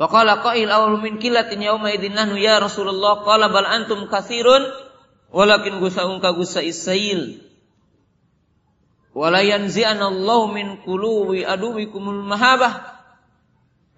Wa 0.00 0.08
qala 0.08 0.40
qail 0.40 0.64
awal 0.72 0.96
min 0.96 1.20
kilatin 1.20 1.60
yawma 1.60 1.92
idin 1.92 2.16
nahnu 2.16 2.40
ya 2.40 2.56
Rasulullah 2.56 3.20
qala 3.20 3.52
bal 3.52 3.68
antum 3.68 4.08
katsirun 4.08 4.64
walakin 5.28 5.76
gusaun 5.76 6.24
ka 6.24 6.32
gusa 6.32 6.64
isail 6.64 7.36
wala 9.12 9.44
yanzi'anallahu 9.44 10.56
min 10.56 10.80
qulubi 10.88 11.44
aduwikumul 11.44 12.24
mahabah 12.24 12.96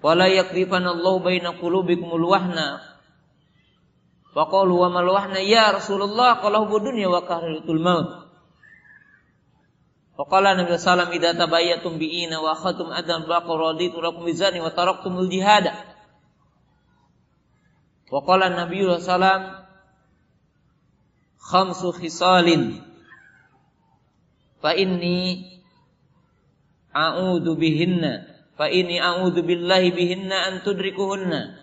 wala 0.03 0.27
yakrifanallahu 0.27 1.23
baina 1.23 1.55
qulubikumul 1.55 2.27
wahna. 2.27 2.83
Faqalu 4.35 4.75
wa 4.75 4.91
mal 4.91 5.07
wahna? 5.07 5.39
Ya 5.39 5.71
Rasulullah 5.71 6.43
qala 6.43 6.67
hubu 6.67 6.83
dunya 6.83 7.07
wa 7.07 7.23
kahratul 7.23 7.79
maut. 7.79 8.27
Faqala 10.19 10.59
Nabi 10.59 10.75
sallam 10.83 11.15
idza 11.15 11.39
tabayyatum 11.39 12.03
bi'ina 12.03 12.43
wa 12.43 12.59
akhadtum 12.59 12.91
adan 12.91 13.31
baqar 13.31 13.55
raditu 13.55 14.03
bizani 14.27 14.59
wa 14.59 14.75
taraktumul 14.75 15.31
jihada 15.31 15.92
Wa 18.13 18.21
qala 18.21 18.53
Nabi 18.53 18.85
sallam 19.01 19.65
khamsu 21.41 21.97
khisalin 21.97 22.85
fa 24.61 24.77
inni 24.77 25.49
a'udzu 26.93 27.57
bihinna 27.57 28.29
fa 28.53 28.69
inni 28.69 29.01
a'udzu 29.01 29.41
billahi 29.41 29.97
bihinna 29.97 30.37
an 30.45 30.55
tudrikuhunna 30.61 31.57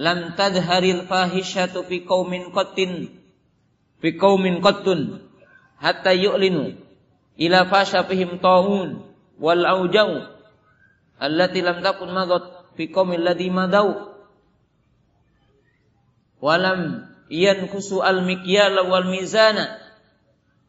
lam 0.00 0.32
tadharil 0.40 1.04
fahishatu 1.04 1.84
fi 1.84 2.00
qaumin 2.00 2.48
qattin 2.56 3.12
fi 4.00 4.16
qaumin 4.16 4.64
qattun 4.64 5.20
hatta 5.76 6.16
yu'linu 6.16 6.80
ila 7.36 7.68
fasha 7.68 8.08
fihim 8.08 8.40
taun 8.40 9.04
wal 9.36 9.68
aujau 9.68 10.32
allati 11.20 11.60
lam 11.60 11.84
takun 11.84 12.08
madat 12.08 12.72
fi 12.72 12.88
qaumil 12.88 13.28
madau 13.52 14.09
walam 16.40 17.06
yankusu 17.28 18.02
al 18.02 18.24
mikyala 18.24 18.88
wal 18.88 19.06
mizana 19.06 19.78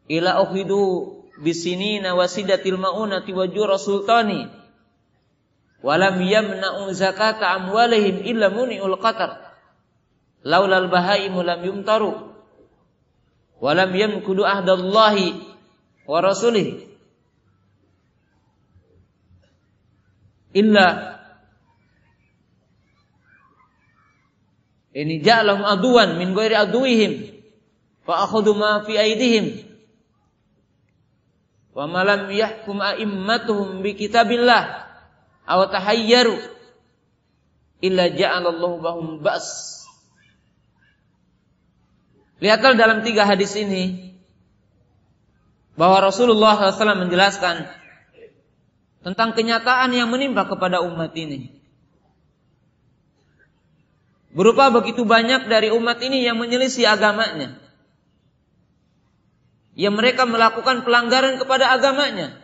ila 0.08 0.40
ukhidu 0.44 1.22
bisinina 1.42 2.14
wasidatil 2.14 2.76
maunati 2.76 3.32
wa 3.32 3.46
jura 3.48 3.78
sultani. 3.78 4.48
Walam 5.82 6.22
yamna'u 6.22 6.94
zakata 6.94 7.50
amwalihim 7.58 8.22
illa 8.22 8.54
muni'ul 8.54 9.02
qatar 9.02 9.58
laulal 10.46 10.86
bahaimu 10.86 11.42
lam 11.42 11.58
yumtaru. 11.64 12.30
Walam 13.58 13.90
yamkudu 13.90 14.46
ahdallahi 14.46 15.42
wa 16.06 16.18
rasulih. 16.22 16.86
Illa 20.54 21.11
ini 24.92 25.24
ja'alahum 25.24 25.64
aduan 25.64 26.20
min 26.20 26.36
ghairi 26.36 26.56
aduihim 26.56 27.12
fa 28.04 28.28
akhudhu 28.28 28.56
ma 28.56 28.84
fi 28.84 28.96
aidihim 28.96 29.72
Wa 31.72 31.88
malam 31.88 32.28
yahkum 32.28 32.84
a'immatuhum 32.84 33.80
bi 33.80 33.96
kitabillah 33.96 34.92
aw 35.48 35.60
tahayyaru 35.72 36.36
illa 37.80 38.12
ja'alallahu 38.12 38.76
bahum 38.84 39.06
ba's. 39.24 39.80
Lihatlah 42.44 42.76
dalam 42.76 43.00
tiga 43.00 43.24
hadis 43.24 43.56
ini 43.56 44.12
bahwa 45.72 46.04
Rasulullah 46.04 46.60
SAW 46.60 47.08
menjelaskan 47.08 47.64
tentang 49.00 49.32
kenyataan 49.32 49.96
yang 49.96 50.12
menimpa 50.12 50.44
kepada 50.44 50.84
umat 50.84 51.16
ini. 51.16 51.61
Berupa 54.32 54.72
begitu 54.72 55.04
banyak 55.04 55.48
dari 55.48 55.68
umat 55.72 56.00
ini 56.00 56.24
yang 56.24 56.40
menyelisih 56.40 56.88
agamanya 56.88 57.62
yang 59.72 59.96
mereka 59.96 60.28
melakukan 60.28 60.84
pelanggaran 60.84 61.40
kepada 61.40 61.72
agamanya. 61.72 62.36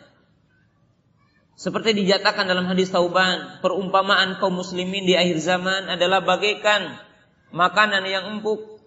Seperti 1.58 1.90
dijatakan 1.90 2.46
dalam 2.46 2.70
hadis 2.70 2.94
Tauban, 2.94 3.58
perumpamaan 3.58 4.38
kaum 4.38 4.62
muslimin 4.62 5.04
di 5.04 5.18
akhir 5.18 5.42
zaman 5.42 5.90
adalah 5.90 6.22
bagaikan 6.22 6.94
makanan 7.50 8.06
yang 8.06 8.38
empuk, 8.38 8.78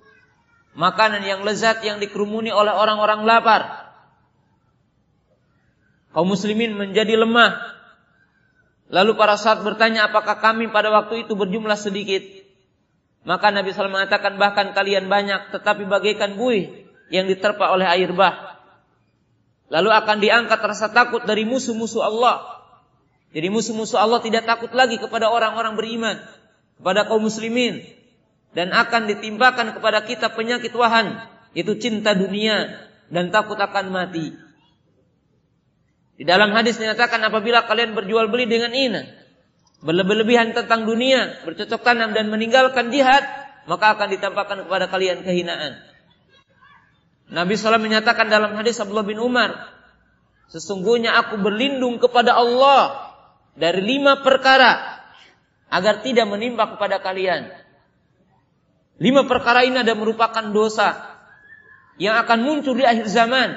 makanan 0.73 1.21
yang 1.27 1.43
lezat 1.43 1.83
yang 1.83 1.99
dikerumuni 1.99 2.49
oleh 2.49 2.71
orang-orang 2.71 3.27
lapar. 3.27 3.91
Kaum 6.15 6.31
muslimin 6.31 6.79
menjadi 6.79 7.19
lemah. 7.19 7.59
Lalu 8.91 9.15
para 9.15 9.35
sahabat 9.39 9.63
bertanya 9.63 10.11
apakah 10.11 10.39
kami 10.39 10.67
pada 10.71 10.91
waktu 10.91 11.27
itu 11.27 11.35
berjumlah 11.35 11.79
sedikit? 11.79 12.23
Maka 13.21 13.53
Nabi 13.53 13.69
SAW 13.69 13.93
mengatakan 13.93 14.41
bahkan 14.41 14.73
kalian 14.73 15.05
banyak 15.05 15.53
tetapi 15.53 15.85
bagaikan 15.85 16.37
buih 16.37 16.89
yang 17.13 17.29
diterpa 17.29 17.69
oleh 17.69 17.85
air 17.85 18.09
bah. 18.15 18.57
Lalu 19.71 19.89
akan 19.93 20.17
diangkat 20.19 20.59
rasa 20.59 20.89
takut 20.91 21.23
dari 21.23 21.45
musuh-musuh 21.45 22.01
Allah 22.01 22.61
jadi 23.31 23.47
musuh-musuh 23.47 23.95
Allah 23.95 24.19
tidak 24.19 24.43
takut 24.43 24.71
lagi 24.75 24.99
kepada 24.99 25.31
orang-orang 25.31 25.79
beriman, 25.79 26.19
kepada 26.75 27.07
kaum 27.07 27.23
muslimin 27.23 27.79
dan 28.51 28.75
akan 28.75 29.07
ditimpakan 29.07 29.79
kepada 29.79 30.03
kita 30.03 30.35
penyakit 30.35 30.75
wahan, 30.75 31.15
yaitu 31.55 31.79
cinta 31.79 32.11
dunia 32.11 32.75
dan 33.07 33.31
takut 33.31 33.55
akan 33.55 33.87
mati. 33.87 34.35
Di 36.19 36.27
dalam 36.27 36.51
hadis 36.51 36.75
dinyatakan 36.75 37.23
apabila 37.23 37.63
kalian 37.65 37.95
berjual 37.95 38.27
beli 38.27 38.51
dengan 38.51 38.75
ina, 38.75 39.07
berlebih-lebihan 39.81 40.53
tentang 40.53 40.85
dunia, 40.85 41.41
bercocok 41.45 41.81
tanam 41.81 42.13
dan 42.13 42.29
meninggalkan 42.29 42.93
jihad, 42.93 43.25
maka 43.65 43.97
akan 43.97 44.07
ditampakkan 44.13 44.57
kepada 44.65 44.85
kalian 44.89 45.25
kehinaan. 45.25 45.81
Nabi 47.31 47.55
SAW 47.55 47.81
menyatakan 47.81 48.27
dalam 48.27 48.53
hadis 48.59 48.77
Abdullah 48.77 49.07
bin 49.07 49.17
Umar, 49.17 49.55
sesungguhnya 50.51 51.15
aku 51.17 51.39
berlindung 51.39 51.97
kepada 51.97 52.35
Allah 52.37 53.09
dari 53.55 53.81
lima 53.81 54.19
perkara 54.21 55.01
agar 55.71 56.03
tidak 56.03 56.27
menimpa 56.27 56.75
kepada 56.75 56.99
kalian. 56.99 57.47
Lima 59.01 59.25
perkara 59.25 59.65
ini 59.65 59.81
ada 59.81 59.97
merupakan 59.97 60.45
dosa 60.53 60.93
yang 61.97 62.21
akan 62.21 62.45
muncul 62.45 62.77
di 62.77 62.85
akhir 62.85 63.09
zaman 63.09 63.55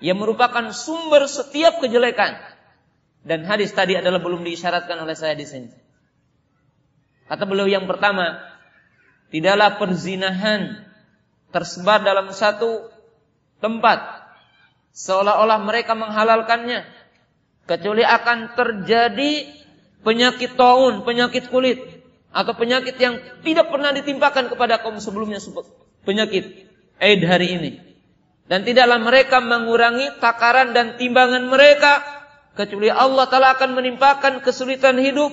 yang 0.00 0.18
merupakan 0.18 0.72
sumber 0.72 1.28
setiap 1.28 1.78
kejelekan. 1.78 2.40
Dan 3.20 3.44
hadis 3.44 3.72
tadi 3.76 3.96
adalah 4.00 4.20
belum 4.20 4.40
diisyaratkan 4.44 4.96
oleh 4.96 5.12
saya 5.12 5.36
di 5.36 5.44
sini. 5.44 5.68
Kata 7.28 7.44
beliau 7.44 7.68
yang 7.68 7.84
pertama, 7.84 8.40
tidaklah 9.28 9.76
perzinahan 9.76 10.88
tersebar 11.54 12.02
dalam 12.02 12.32
satu 12.32 12.90
tempat 13.60 14.24
seolah-olah 14.96 15.60
mereka 15.62 15.94
menghalalkannya 15.94 16.82
kecuali 17.68 18.02
akan 18.02 18.58
terjadi 18.58 19.46
penyakit 20.02 20.58
taun, 20.58 21.06
penyakit 21.06 21.46
kulit 21.52 21.78
atau 22.30 22.54
penyakit 22.54 22.98
yang 22.98 23.18
tidak 23.46 23.70
pernah 23.70 23.94
ditimpakan 23.94 24.50
kepada 24.50 24.82
kaum 24.82 24.98
sebelumnya 24.98 25.38
penyakit 26.02 26.66
AIDS 26.98 27.26
hari 27.26 27.48
ini. 27.58 27.70
Dan 28.50 28.66
tidaklah 28.66 28.98
mereka 28.98 29.38
mengurangi 29.38 30.18
takaran 30.18 30.74
dan 30.74 30.98
timbangan 30.98 31.46
mereka 31.46 32.19
kecuali 32.54 32.90
Allah 32.90 33.26
Taala 33.30 33.54
akan 33.56 33.70
menimpakan 33.76 34.42
kesulitan 34.42 34.98
hidup, 34.98 35.32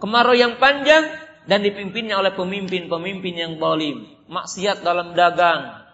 kemarau 0.00 0.36
yang 0.36 0.56
panjang 0.60 1.06
dan 1.44 1.60
dipimpinnya 1.60 2.16
oleh 2.20 2.32
pemimpin-pemimpin 2.32 3.34
yang 3.36 3.52
zalim, 3.60 4.08
maksiat 4.28 4.80
dalam 4.80 5.12
dagang. 5.12 5.84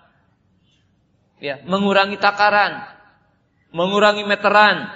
Ya, 1.41 1.59
mengurangi 1.65 2.21
takaran, 2.21 2.85
mengurangi 3.73 4.29
meteran, 4.29 4.93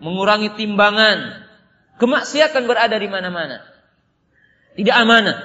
mengurangi 0.00 0.56
timbangan. 0.56 1.44
Kemaksiatan 1.94 2.66
berada 2.66 2.98
di 2.98 3.06
mana-mana. 3.06 3.62
Tidak 4.74 4.96
amanah. 4.98 5.38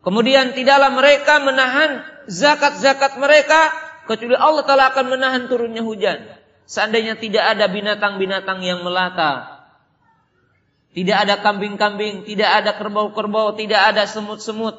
Kemudian 0.00 0.56
tidaklah 0.56 0.88
mereka 0.88 1.36
menahan 1.44 2.00
zakat-zakat 2.30 3.20
mereka 3.20 3.68
kecuali 4.08 4.38
Allah 4.40 4.64
Taala 4.64 4.88
akan 4.94 5.06
menahan 5.12 5.42
turunnya 5.52 5.84
hujan. 5.84 6.37
Seandainya 6.68 7.16
tidak 7.16 7.56
ada 7.56 7.64
binatang-binatang 7.72 8.60
yang 8.60 8.84
melata, 8.84 9.64
tidak 10.92 11.24
ada 11.24 11.40
kambing-kambing, 11.40 12.28
tidak 12.28 12.50
ada 12.52 12.76
kerbau-kerbau, 12.76 13.56
tidak 13.56 13.96
ada 13.96 14.04
semut-semut, 14.04 14.76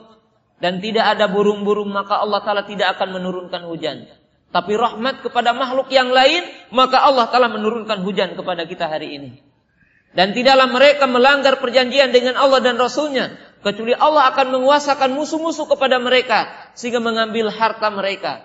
dan 0.61 0.77
tidak 0.85 1.17
ada 1.17 1.25
burung-burung, 1.25 1.89
maka 1.89 2.21
Allah 2.21 2.45
Taala 2.45 2.63
tidak 2.69 2.93
akan 2.93 3.17
menurunkan 3.17 3.65
hujan 3.65 4.05
tapi 4.49 4.73
rahmat 4.73 5.21
kepada 5.21 5.53
makhluk 5.53 5.93
yang 5.93 6.09
lain, 6.09 6.41
maka 6.73 6.97
Allah 7.05 7.29
telah 7.29 7.49
menurunkan 7.53 8.01
hujan 8.01 8.33
kepada 8.33 8.65
kita 8.65 8.89
hari 8.89 9.21
ini. 9.21 9.31
Dan 10.09 10.33
tidaklah 10.33 10.65
mereka 10.73 11.05
melanggar 11.05 11.61
perjanjian 11.61 12.09
dengan 12.09 12.33
Allah 12.33 12.57
dan 12.57 12.81
Rasulnya, 12.81 13.37
kecuali 13.61 13.93
Allah 13.93 14.33
akan 14.33 14.57
menguasakan 14.57 15.13
musuh-musuh 15.13 15.69
kepada 15.69 16.01
mereka, 16.01 16.49
sehingga 16.73 16.97
mengambil 16.97 17.53
harta 17.53 17.93
mereka. 17.93 18.41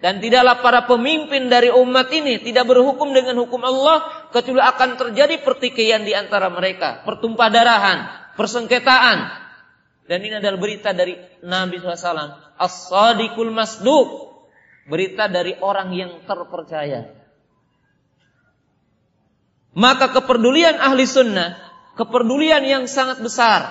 Dan 0.00 0.16
tidaklah 0.24 0.64
para 0.64 0.88
pemimpin 0.88 1.52
dari 1.52 1.68
umat 1.68 2.08
ini 2.08 2.40
tidak 2.40 2.72
berhukum 2.72 3.12
dengan 3.12 3.36
hukum 3.36 3.60
Allah, 3.60 4.28
kecuali 4.32 4.64
akan 4.64 4.96
terjadi 4.96 5.44
pertikaian 5.44 6.00
di 6.00 6.16
antara 6.16 6.48
mereka, 6.48 7.04
pertumpah 7.04 7.52
darahan, 7.52 8.08
persengketaan. 8.32 9.18
Dan 10.08 10.18
ini 10.24 10.40
adalah 10.40 10.56
berita 10.56 10.96
dari 10.96 11.20
Nabi 11.44 11.78
SAW. 11.78 12.56
As-sadiqul 12.56 13.52
masduq 13.52 14.40
berita 14.88 15.28
dari 15.28 15.52
orang 15.60 15.92
yang 15.92 16.24
terpercaya. 16.24 17.12
Maka 19.76 20.16
kepedulian 20.16 20.80
ahli 20.80 21.04
sunnah, 21.04 21.60
kepedulian 21.94 22.64
yang 22.64 22.88
sangat 22.88 23.20
besar. 23.20 23.68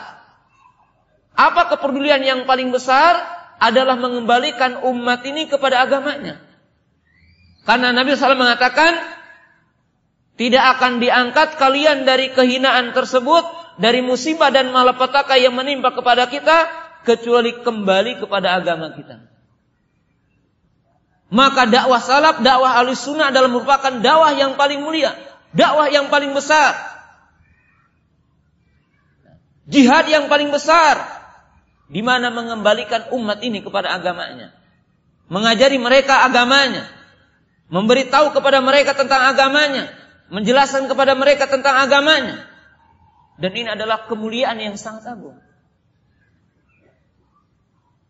Apa 1.33 1.73
kepedulian 1.75 2.21
yang 2.21 2.45
paling 2.45 2.69
besar? 2.69 3.38
Adalah 3.59 3.99
mengembalikan 3.99 4.81
umat 4.87 5.21
ini 5.27 5.51
kepada 5.51 5.83
agamanya. 5.83 6.39
Karena 7.67 7.91
Nabi 7.91 8.15
SAW 8.15 8.39
mengatakan, 8.39 8.95
tidak 10.39 10.79
akan 10.79 11.03
diangkat 11.03 11.59
kalian 11.59 12.07
dari 12.07 12.31
kehinaan 12.31 12.95
tersebut, 12.95 13.43
dari 13.75 13.99
musibah 13.99 14.47
dan 14.49 14.71
malapetaka 14.71 15.35
yang 15.35 15.51
menimpa 15.53 15.91
kepada 15.91 16.31
kita, 16.31 16.71
kecuali 17.03 17.59
kembali 17.59 18.23
kepada 18.23 18.55
agama 18.55 18.95
kita. 18.95 19.27
Maka 21.29 21.69
dakwah 21.69 22.01
salaf, 22.01 22.41
dakwah 22.41 22.79
ahli 22.79 22.97
sunnah 22.97 23.29
adalah 23.29 23.51
merupakan 23.51 24.01
dakwah 24.01 24.33
yang 24.33 24.57
paling 24.57 24.81
mulia. 24.81 25.13
Dakwah 25.53 25.91
yang 25.93 26.09
paling 26.09 26.33
besar. 26.33 26.73
Jihad 29.69 30.09
yang 30.09 30.25
paling 30.25 30.49
besar. 30.49 31.18
Di 31.89 32.05
mana 32.05 32.29
mengembalikan 32.29 33.09
umat 33.17 33.41
ini 33.41 33.65
kepada 33.65 33.89
agamanya. 33.97 34.53
Mengajari 35.29 35.81
mereka 35.81 36.21
agamanya. 36.25 36.85
Memberitahu 37.69 38.33
kepada 38.33 38.61
mereka 38.61 38.93
tentang 38.93 39.25
agamanya. 39.25 39.89
Menjelaskan 40.29 40.85
kepada 40.85 41.17
mereka 41.17 41.49
tentang 41.49 41.81
agamanya. 41.81 42.45
Dan 43.41 43.51
ini 43.57 43.69
adalah 43.73 44.05
kemuliaan 44.05 44.61
yang 44.61 44.77
sangat 44.77 45.09
agung. 45.17 45.37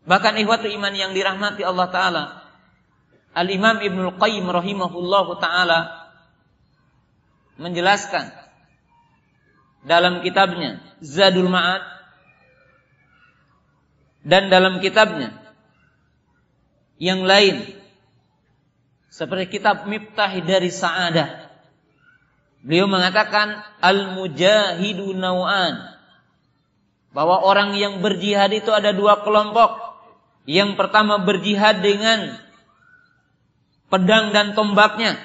Bahkan 0.04 0.42
ikhwatu 0.42 0.68
iman 0.68 0.94
yang 0.96 1.16
dirahmati 1.16 1.64
Allah 1.64 1.88
Ta'ala. 1.88 2.24
Al-Imam 3.36 3.78
Ibnul 3.78 4.18
Qayyim 4.18 4.50
rahimahullahu 4.50 5.38
taala 5.38 6.10
menjelaskan 7.62 8.34
dalam 9.86 10.26
kitabnya 10.26 10.82
Zadul 11.00 11.52
Ma'ad 11.52 11.99
dan 14.30 14.54
dalam 14.54 14.78
kitabnya. 14.78 15.34
Yang 17.02 17.22
lain. 17.26 17.56
Seperti 19.10 19.58
kitab 19.60 19.90
Miftah 19.90 20.30
dari 20.46 20.70
Sa'adah. 20.70 21.50
Beliau 22.62 22.86
mengatakan 22.86 23.66
al-mujahidu 23.82 25.18
nau'an. 25.18 25.98
Bahwa 27.10 27.42
orang 27.42 27.74
yang 27.74 28.06
berjihad 28.06 28.54
itu 28.54 28.70
ada 28.70 28.94
dua 28.94 29.26
kelompok. 29.26 29.98
Yang 30.46 30.78
pertama 30.78 31.18
berjihad 31.26 31.82
dengan 31.82 32.38
pedang 33.90 34.30
dan 34.30 34.54
tombaknya. 34.54 35.18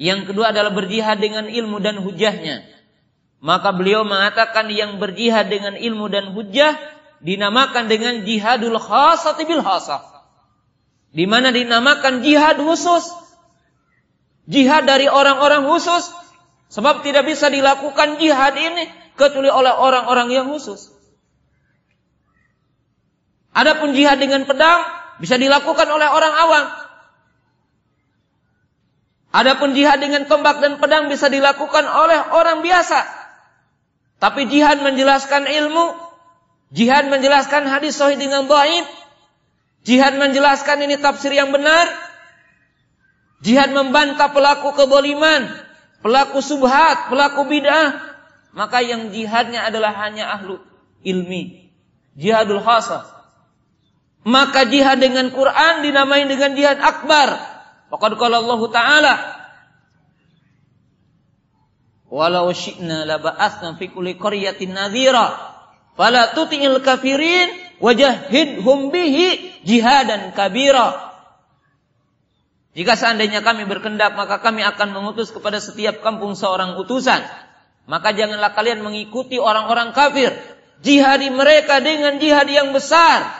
Yang 0.00 0.32
kedua 0.32 0.56
adalah 0.56 0.72
berjihad 0.72 1.20
dengan 1.20 1.48
ilmu 1.52 1.76
dan 1.84 2.00
hujahnya. 2.00 2.64
Maka 3.44 3.76
beliau 3.76 4.04
mengatakan 4.08 4.72
yang 4.72 4.96
berjihad 4.96 5.52
dengan 5.52 5.76
ilmu 5.76 6.08
dan 6.08 6.32
hujah 6.32 6.95
dinamakan 7.24 7.88
dengan 7.88 8.24
jihadul 8.24 8.76
khasati 8.76 9.44
bil 9.48 9.62
khasah. 9.64 10.02
Di 11.16 11.24
mana 11.24 11.54
dinamakan 11.54 12.20
jihad 12.20 12.60
khusus. 12.60 13.08
Jihad 14.46 14.84
dari 14.84 15.08
orang-orang 15.08 15.64
khusus. 15.64 16.12
Sebab 16.68 17.06
tidak 17.06 17.24
bisa 17.24 17.48
dilakukan 17.48 18.18
jihad 18.20 18.58
ini 18.58 18.90
kecuali 19.16 19.48
oleh 19.48 19.72
orang-orang 19.72 20.28
yang 20.34 20.46
khusus. 20.50 20.92
Adapun 23.56 23.96
jihad 23.96 24.20
dengan 24.20 24.44
pedang 24.44 24.84
bisa 25.16 25.40
dilakukan 25.40 25.88
oleh 25.88 26.08
orang 26.12 26.34
awam. 26.36 26.66
Adapun 29.32 29.72
jihad 29.72 30.00
dengan 30.00 30.28
tombak 30.28 30.60
dan 30.60 30.76
pedang 30.76 31.08
bisa 31.08 31.32
dilakukan 31.32 31.84
oleh 31.88 32.20
orang 32.36 32.60
biasa. 32.60 33.04
Tapi 34.16 34.48
jihad 34.48 34.80
menjelaskan 34.80 35.44
ilmu, 35.44 36.05
jihad 36.72 37.10
menjelaskan 37.10 37.66
hadis 37.66 37.98
sahih 37.98 38.18
dengan 38.18 38.46
dhaif, 38.46 38.86
jihad 39.86 40.18
menjelaskan 40.18 40.86
ini 40.86 40.98
tafsir 40.98 41.34
yang 41.34 41.50
benar, 41.54 41.86
jihad 43.42 43.70
membantah 43.70 44.30
pelaku 44.30 44.74
keboliman, 44.74 45.50
pelaku 46.02 46.42
subhat, 46.42 47.10
pelaku 47.12 47.46
bid'ah, 47.46 48.16
maka 48.56 48.80
yang 48.80 49.12
jihadnya 49.12 49.68
adalah 49.68 49.92
hanya 50.06 50.32
ahlu 50.32 50.58
ilmi. 51.04 51.68
Jihadul 52.16 52.64
khasah. 52.64 53.04
Maka 54.24 54.64
jihad 54.66 54.98
dengan 54.98 55.28
Quran 55.28 55.84
dinamai 55.84 56.24
dengan 56.24 56.56
jihad 56.56 56.80
akbar. 56.80 57.36
Faqad 57.92 58.16
qala 58.16 58.40
Allah 58.42 58.60
Ta'ala 58.72 59.14
Walau 62.06 62.54
syi'na 62.54 63.02
laba'athna 63.02 63.74
fi 63.74 63.90
kulli 63.90 64.14
qaryatin 64.14 64.72
nadhira 64.78 65.55
fala 65.96 66.36
tuti'il 66.36 66.78
kafirin 66.84 67.50
wajahidhum 67.80 68.94
bihi 68.94 69.60
jihadan 69.66 70.32
kabira. 70.36 71.16
Jika 72.76 72.92
seandainya 72.92 73.40
kami 73.40 73.64
berkendak 73.64 74.12
maka 74.14 74.36
kami 74.44 74.60
akan 74.60 74.92
mengutus 74.92 75.32
kepada 75.32 75.56
setiap 75.58 76.04
kampung 76.04 76.36
seorang 76.36 76.76
utusan. 76.76 77.24
Maka 77.88 78.12
janganlah 78.12 78.52
kalian 78.52 78.84
mengikuti 78.84 79.40
orang-orang 79.40 79.96
kafir. 79.96 80.34
Jihadi 80.84 81.32
mereka 81.32 81.80
dengan 81.80 82.20
jihad 82.20 82.44
yang 82.52 82.76
besar. 82.76 83.32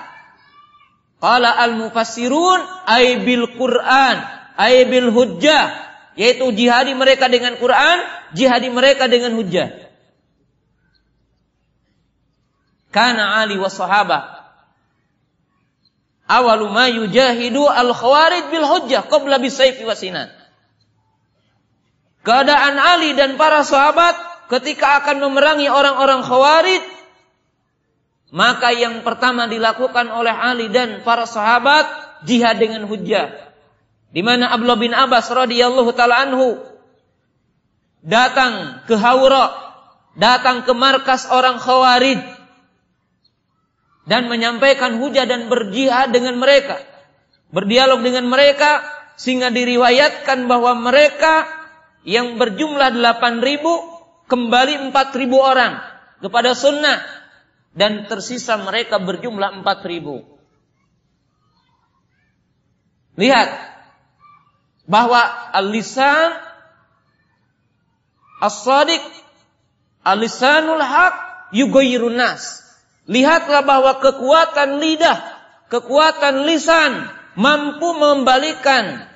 Qala 1.21 1.53
al-mufassirun 1.53 2.65
ay 2.89 3.27
bil 3.29 3.45
Qur'an 3.61 4.25
ay 4.57 4.89
bil 4.89 5.13
hujjah. 5.13 5.85
Yaitu 6.17 6.49
jihadi 6.57 6.97
mereka 6.97 7.29
dengan 7.29 7.61
Quran, 7.61 8.01
jihadi 8.33 8.73
mereka 8.73 9.05
dengan 9.05 9.37
hujjah. 9.37 9.86
Kana 12.97 13.45
Ali 13.45 13.61
wa 13.61 13.69
sahabah. 13.69 14.49
Awalu 16.25 16.73
ma 16.73 16.89
yujahidu 16.89 17.69
al 17.69 17.93
khawarij 17.93 18.49
bil 18.49 18.65
hujjah 18.65 19.05
qabla 19.05 19.37
bisayfi 19.37 19.85
wa 19.85 19.93
sinan. 19.93 20.33
Keadaan 22.25 22.81
Ali 22.81 23.13
dan 23.13 23.37
para 23.37 23.61
sahabat 23.69 24.17
ketika 24.49 25.05
akan 25.05 25.29
memerangi 25.29 25.69
orang-orang 25.69 26.25
khawarij 26.25 26.81
maka 28.33 28.73
yang 28.73 29.05
pertama 29.05 29.45
dilakukan 29.45 30.09
oleh 30.11 30.33
Ali 30.33 30.73
dan 30.73 31.05
para 31.05 31.29
sahabat 31.29 31.85
jihad 32.25 32.57
dengan 32.57 32.89
hujjah. 32.89 33.53
Di 34.09 34.25
mana 34.25 34.57
Abdullah 34.57 34.81
bin 34.81 34.97
Abbas 34.97 35.29
radhiyallahu 35.29 35.93
taala 35.93 36.25
anhu 36.25 36.65
datang 38.01 38.81
ke 38.89 38.97
Haura, 38.97 39.53
datang 40.17 40.65
ke 40.65 40.73
markas 40.73 41.29
orang 41.29 41.61
Khawarij 41.61 42.36
dan 44.07 44.31
menyampaikan 44.31 45.03
hujah 45.03 45.27
dan 45.27 45.51
berjihad 45.51 46.15
dengan 46.15 46.39
mereka, 46.39 46.79
berdialog 47.51 48.01
dengan 48.07 48.31
mereka 48.31 48.87
sehingga 49.19 49.51
diriwayatkan 49.51 50.47
bahwa 50.47 50.79
mereka 50.79 51.47
yang 52.07 52.39
berjumlah 52.39 52.95
8000 52.95 54.31
kembali 54.31 54.75
4000 54.95 55.27
orang 55.35 55.83
kepada 56.23 56.55
sunnah 56.55 57.03
dan 57.75 58.07
tersisa 58.07 58.57
mereka 58.63 59.03
berjumlah 59.03 59.61
4000. 59.67 60.37
Lihat 63.17 63.49
bahwa 64.87 65.19
al-lisan 65.51 66.37
as-sadiq 68.45 69.03
al-lisanul 70.05 70.85
haq 70.85 71.15
yugayyirun 71.57 72.15
nas. 72.15 72.66
Lihatlah 73.07 73.63
bahwa 73.63 74.03
kekuatan 74.03 74.83
lidah, 74.83 75.19
kekuatan 75.71 76.43
lisan 76.43 77.07
mampu 77.39 77.95
membalikan 77.95 79.07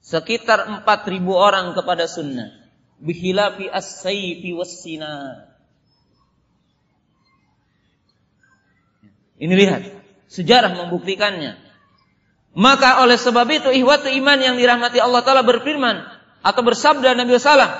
sekitar 0.00 0.64
4000 0.80 1.20
orang 1.28 1.76
kepada 1.76 2.08
sunnah. 2.08 2.48
Bihilafi 3.00 3.68
as-sayfi 3.68 4.56
was-sinar. 4.56 5.52
Ini 9.40 9.54
lihat, 9.56 9.82
sejarah 10.28 10.76
membuktikannya. 10.76 11.56
Maka 12.52 13.00
oleh 13.00 13.16
sebab 13.16 13.48
itu 13.48 13.72
ihwatu 13.72 14.12
iman 14.12 14.36
yang 14.36 14.60
dirahmati 14.60 15.00
Allah 15.00 15.24
Ta'ala 15.24 15.40
berfirman 15.40 15.96
atau 16.44 16.60
bersabda 16.60 17.16
Nabi 17.16 17.40
Sallam. 17.40 17.72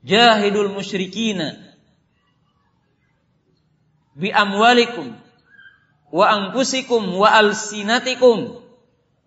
Jahidul 0.00 0.72
musyrikina 0.72 1.69
bi 4.14 4.30
amwalikum 4.30 5.14
wa 6.10 6.24
anfusikum 6.26 7.02
wa 7.14 7.28
alsinatikum. 7.30 8.62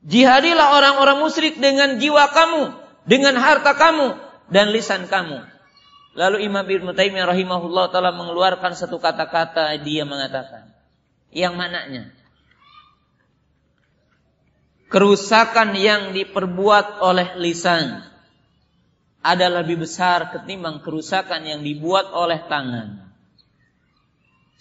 Jihadilah 0.04 0.76
orang-orang 0.76 1.24
musyrik 1.24 1.56
dengan 1.64 1.96
jiwa 1.96 2.28
kamu, 2.36 2.76
dengan 3.08 3.40
harta 3.40 3.72
kamu 3.72 4.20
dan 4.52 4.76
lisan 4.76 5.08
kamu. 5.08 5.48
Lalu 6.14 6.46
Imam 6.46 6.68
Ibn 6.68 6.92
Taimiyah 6.92 7.26
rahimahullah 7.26 7.90
taala 7.90 8.12
mengeluarkan 8.12 8.76
satu 8.76 9.00
kata-kata 9.00 9.74
dia 9.82 10.04
mengatakan 10.06 10.70
yang 11.34 11.58
mananya 11.58 12.14
kerusakan 14.94 15.74
yang 15.74 16.14
diperbuat 16.14 17.02
oleh 17.02 17.34
lisan 17.42 18.06
adalah 19.26 19.66
lebih 19.66 19.90
besar 19.90 20.30
ketimbang 20.30 20.86
kerusakan 20.86 21.42
yang 21.50 21.66
dibuat 21.66 22.14
oleh 22.14 22.46
tangan. 22.46 23.03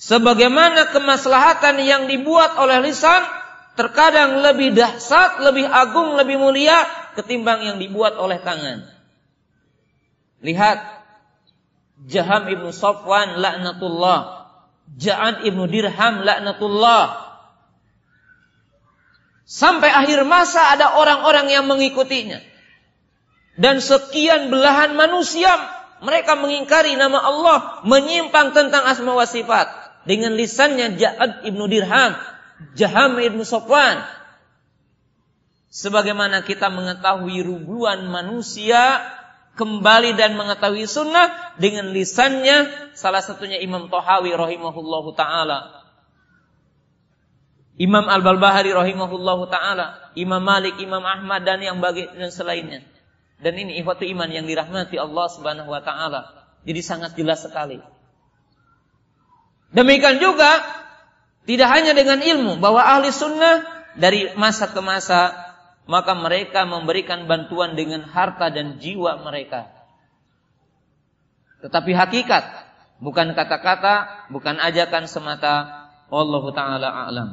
Sebagaimana 0.03 0.91
kemaslahatan 0.91 1.79
yang 1.79 2.11
dibuat 2.11 2.59
oleh 2.59 2.83
lisan 2.83 3.23
terkadang 3.79 4.43
lebih 4.43 4.75
dahsyat, 4.75 5.39
lebih 5.47 5.63
agung, 5.71 6.19
lebih 6.19 6.43
mulia 6.43 6.75
ketimbang 7.15 7.63
yang 7.63 7.79
dibuat 7.79 8.19
oleh 8.19 8.43
tangan. 8.43 8.83
Lihat 10.43 10.79
Jaham 12.11 12.51
ibnu 12.51 12.75
Safwan 12.75 13.39
laknatullah, 13.39 14.51
Ja'ad 14.99 15.47
ibnu 15.47 15.71
Dirham 15.71 16.27
laknatullah, 16.27 17.31
Sampai 19.47 19.93
akhir 19.93 20.27
masa 20.27 20.75
ada 20.75 20.99
orang-orang 20.99 21.47
yang 21.47 21.71
mengikutinya. 21.71 22.43
Dan 23.55 23.79
sekian 23.79 24.51
belahan 24.51 24.99
manusia 24.99 25.53
mereka 26.03 26.35
mengingkari 26.35 26.99
nama 26.99 27.21
Allah, 27.23 27.59
menyimpang 27.87 28.51
tentang 28.57 28.83
asma 28.89 29.15
wa 29.15 29.29
sifat 29.29 29.82
dengan 30.09 30.35
lisannya 30.35 30.99
Ja'ad 30.99 31.47
ibnu 31.47 31.65
Dirham, 31.71 32.19
Jaham 32.79 33.19
ibnu 33.19 33.43
Sofwan. 33.47 34.03
Sebagaimana 35.73 36.45
kita 36.45 36.69
mengetahui 36.69 37.41
ribuan 37.41 38.05
manusia 38.13 39.01
kembali 39.57 40.17
dan 40.21 40.37
mengetahui 40.37 40.85
sunnah 40.85 41.57
dengan 41.57 41.93
lisannya 41.97 42.93
salah 42.93 43.25
satunya 43.25 43.57
Imam 43.57 43.89
Tohawi 43.89 44.37
rahimahullahu 44.37 45.17
taala 45.17 45.83
Imam 47.81 48.05
Al-Balbahari 48.05 48.71
rahimahullahu 48.77 49.49
taala, 49.49 50.13
Imam 50.13 50.45
Malik, 50.45 50.77
Imam 50.77 51.01
Ahmad 51.01 51.43
dan 51.49 51.65
yang 51.65 51.81
bagi 51.81 52.05
dan 52.05 52.29
selainnya. 52.29 52.85
Dan 53.41 53.59
ini 53.59 53.81
ikhwatu 53.81 54.05
iman 54.07 54.29
yang 54.29 54.45
dirahmati 54.45 55.01
Allah 55.01 55.27
Subhanahu 55.33 55.73
wa 55.73 55.81
taala. 55.81 56.31
Jadi 56.63 56.81
sangat 56.85 57.17
jelas 57.17 57.43
sekali. 57.43 57.83
Demikian 59.73 60.21
juga 60.21 60.61
tidak 61.49 61.69
hanya 61.73 61.97
dengan 61.97 62.21
ilmu 62.21 62.61
bahwa 62.61 62.85
ahli 62.85 63.09
sunnah 63.09 63.65
dari 63.97 64.33
masa 64.37 64.69
ke 64.69 64.81
masa 64.85 65.33
maka 65.89 66.15
mereka 66.15 66.63
memberikan 66.63 67.27
bantuan 67.27 67.75
dengan 67.75 68.07
harta 68.07 68.53
dan 68.53 68.79
jiwa 68.79 69.19
mereka. 69.27 69.67
Tetapi 71.63 71.91
hakikat 71.95 72.45
bukan 73.03 73.35
kata-kata, 73.35 74.29
bukan 74.31 74.59
ajakan 74.63 75.11
semata. 75.11 75.83
Allah 76.13 76.45
taala 76.53 76.89
a'lam. 77.09 77.31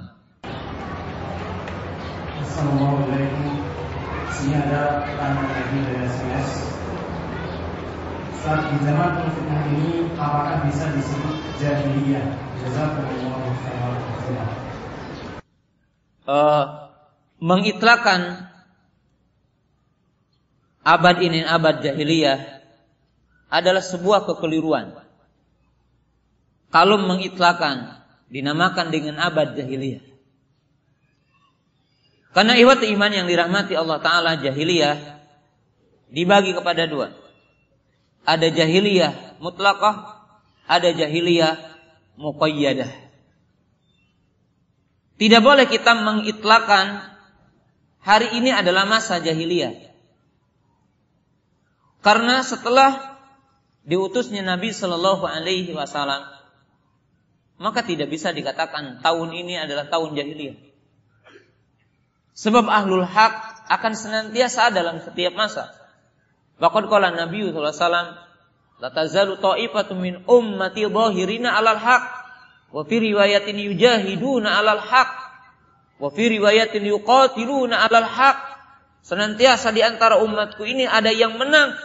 Assalamualaikum 2.39 3.59
Sini 4.31 4.55
ada 4.55 5.03
pertanyaan 5.03 5.51
lagi 5.51 5.79
dari 5.83 6.07
Saat 8.39 8.71
di 8.71 8.77
zaman 8.87 9.27
fitnah 9.35 9.63
ini 9.67 10.07
Apakah 10.15 10.63
bisa 10.67 10.87
disebut 10.95 11.35
jahiliyah? 11.59 12.27
Jazakumullah 12.63 13.51
khairan 13.67 13.95
uh, 16.23 16.63
Mengitlakan 17.43 18.47
Abad 20.87 21.17
ini 21.19 21.43
abad 21.43 21.83
jahiliyah 21.83 22.63
Adalah 23.51 23.83
sebuah 23.83 24.23
kekeliruan. 24.29 24.95
Kalau 26.71 26.95
mengitlakan 27.01 27.99
Dinamakan 28.29 28.93
dengan 28.93 29.17
abad 29.19 29.57
jahiliyah. 29.57 30.05
Karena 32.29 32.53
ihwat 32.61 32.85
iman 32.85 33.09
yang 33.09 33.25
dirahmati 33.25 33.73
Allah 33.73 33.97
Ta'ala 34.05 34.37
jahiliyah 34.37 35.17
dibagi 36.13 36.53
kepada 36.53 36.85
dua. 36.85 37.09
Ada 38.29 38.53
jahiliyah 38.53 39.41
mutlakah, 39.41 40.21
ada 40.69 40.93
jahiliyah 40.93 41.57
muqayyadah. 42.21 42.91
Tidak 45.17 45.41
boleh 45.41 45.65
kita 45.65 45.97
mengitlakan 45.97 47.01
hari 48.05 48.37
ini 48.37 48.53
adalah 48.53 48.85
masa 48.85 49.17
jahiliyah. 49.17 49.73
Karena 52.05 52.45
setelah 52.45 53.17
diutusnya 53.83 54.45
Nabi 54.45 54.71
Shallallahu 54.71 55.25
Alaihi 55.25 55.73
Wasallam, 55.73 56.23
maka 57.59 57.83
tidak 57.83 58.13
bisa 58.13 58.31
dikatakan 58.31 59.01
tahun 59.03 59.29
ini 59.33 59.59
adalah 59.59 59.89
tahun 59.89 60.15
jahiliyah. 60.15 60.55
Sebab 62.39 62.71
ahlul 62.71 63.03
hak 63.03 63.67
akan 63.67 63.93
senantiasa 63.97 64.71
dalam 64.71 65.03
setiap 65.03 65.35
masa. 65.35 65.78
Bahkan 66.59 66.83
kala 66.91 67.15
Nabi 67.15 67.47
Sallallahu 67.47 67.71
Alaihi 67.71 67.79
Wasallam, 67.79 68.07
la 68.83 68.89
tazalu 68.91 69.33
ta'ifatu 69.39 69.95
min 69.95 70.23
ummati 70.27 70.83
dhahirina 70.87 71.55
'alal 71.55 71.79
haq 71.79 72.03
wa 72.75 72.83
fi 72.83 72.95
riwayatin 72.99 73.55
yujahiduna 73.55 74.59
'alal 74.59 74.83
haq 74.83 75.11
wa 76.03 76.11
fi 76.11 76.23
riwayatin 76.35 76.83
yuqatiluna 76.83 77.79
'alal 77.79 78.07
haq 78.07 78.37
senantiasa 79.07 79.71
di 79.71 79.79
antara 79.83 80.19
umatku 80.19 80.67
ini 80.67 80.83
ada 80.83 81.11
yang 81.15 81.39
menang 81.39 81.75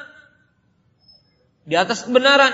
di 1.65 1.79
atas 1.79 2.03
kebenaran. 2.07 2.51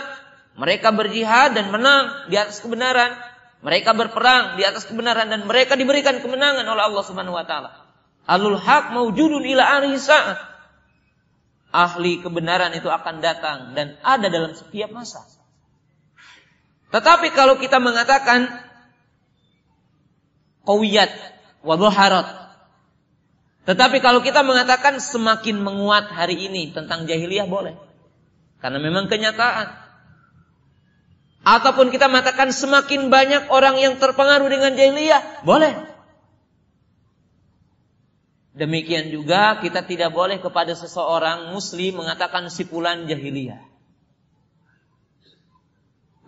Mereka 0.61 0.93
berjihad 0.93 1.57
dan 1.57 1.73
menang 1.73 2.29
di 2.29 2.37
atas 2.37 2.61
kebenaran. 2.61 3.17
Mereka 3.65 3.97
berperang 3.97 4.61
di 4.61 4.65
atas 4.65 4.85
kebenaran 4.89 5.29
dan 5.29 5.45
mereka 5.49 5.77
diberikan 5.77 6.21
kemenangan 6.21 6.65
oleh 6.69 6.85
Allah 6.85 7.05
Subhanahu 7.05 7.37
wa 7.37 7.45
taala. 7.49 7.71
Alul 8.29 8.61
haq 8.61 8.93
maujudun 8.93 9.41
ila 9.45 9.81
akhir 9.81 9.97
saat 10.01 10.50
ahli 11.71 12.23
kebenaran 12.23 12.75
itu 12.75 12.91
akan 12.91 13.23
datang 13.23 13.73
dan 13.79 13.99
ada 14.03 14.27
dalam 14.27 14.55
setiap 14.55 14.91
masa. 14.91 15.23
Tetapi 16.91 17.31
kalau 17.35 17.59
kita 17.59 17.79
mengatakan 17.79 18.51
qawiyat 20.67 21.11
wa 21.63 21.77
Tetapi 23.61 23.97
kalau 24.03 24.21
kita 24.23 24.43
mengatakan 24.43 24.99
semakin 24.99 25.63
menguat 25.63 26.11
hari 26.11 26.51
ini 26.51 26.75
tentang 26.75 27.07
jahiliyah 27.07 27.47
boleh. 27.47 27.79
Karena 28.59 28.83
memang 28.83 29.07
kenyataan. 29.07 29.91
Ataupun 31.41 31.89
kita 31.89 32.13
mengatakan 32.13 32.53
semakin 32.53 33.09
banyak 33.09 33.49
orang 33.49 33.81
yang 33.81 33.97
terpengaruh 33.97 34.51
dengan 34.53 34.77
jahiliyah, 34.77 35.47
boleh. 35.47 35.90
Demikian 38.61 39.09
juga 39.09 39.57
kita 39.65 39.89
tidak 39.89 40.13
boleh 40.13 40.37
kepada 40.37 40.77
seseorang 40.77 41.49
muslim 41.49 42.05
mengatakan 42.05 42.53
sipulan 42.53 43.09
jahiliyah. 43.09 43.57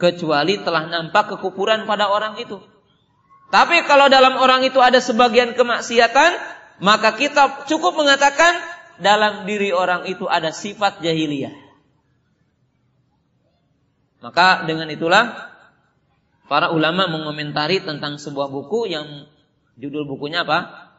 Kecuali 0.00 0.56
telah 0.64 0.88
nampak 0.88 1.36
kekufuran 1.36 1.84
pada 1.84 2.08
orang 2.08 2.40
itu. 2.40 2.56
Tapi 3.52 3.84
kalau 3.84 4.08
dalam 4.08 4.40
orang 4.40 4.64
itu 4.64 4.80
ada 4.80 4.96
sebagian 4.96 5.52
kemaksiatan, 5.52 6.40
maka 6.80 7.20
kita 7.20 7.68
cukup 7.68 8.00
mengatakan 8.00 8.56
dalam 8.96 9.44
diri 9.44 9.68
orang 9.76 10.08
itu 10.08 10.24
ada 10.24 10.56
sifat 10.56 11.04
jahiliyah. 11.04 11.52
Maka 14.24 14.64
dengan 14.64 14.88
itulah 14.88 15.52
para 16.48 16.72
ulama 16.72 17.12
mengomentari 17.12 17.84
tentang 17.84 18.16
sebuah 18.16 18.48
buku 18.48 18.88
yang 18.88 19.28
judul 19.76 20.08
bukunya 20.08 20.48
apa? 20.48 20.91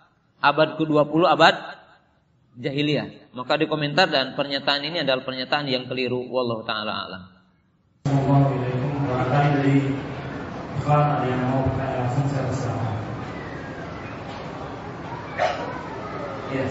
Abad 0.43 0.75
ke-20 0.75 1.23
abad 1.23 1.55
jahiliyah. 2.59 3.31
Maka 3.31 3.55
di 3.55 3.65
komentar 3.65 4.11
dan 4.11 4.35
pernyataan 4.35 4.83
ini 4.83 5.01
adalah 5.01 5.23
pernyataan 5.23 5.65
yang 5.71 5.87
keliru 5.87 6.27
wallahu 6.27 6.67
taala 6.67 7.07
alam. 7.07 7.23
Ya, 16.53 16.69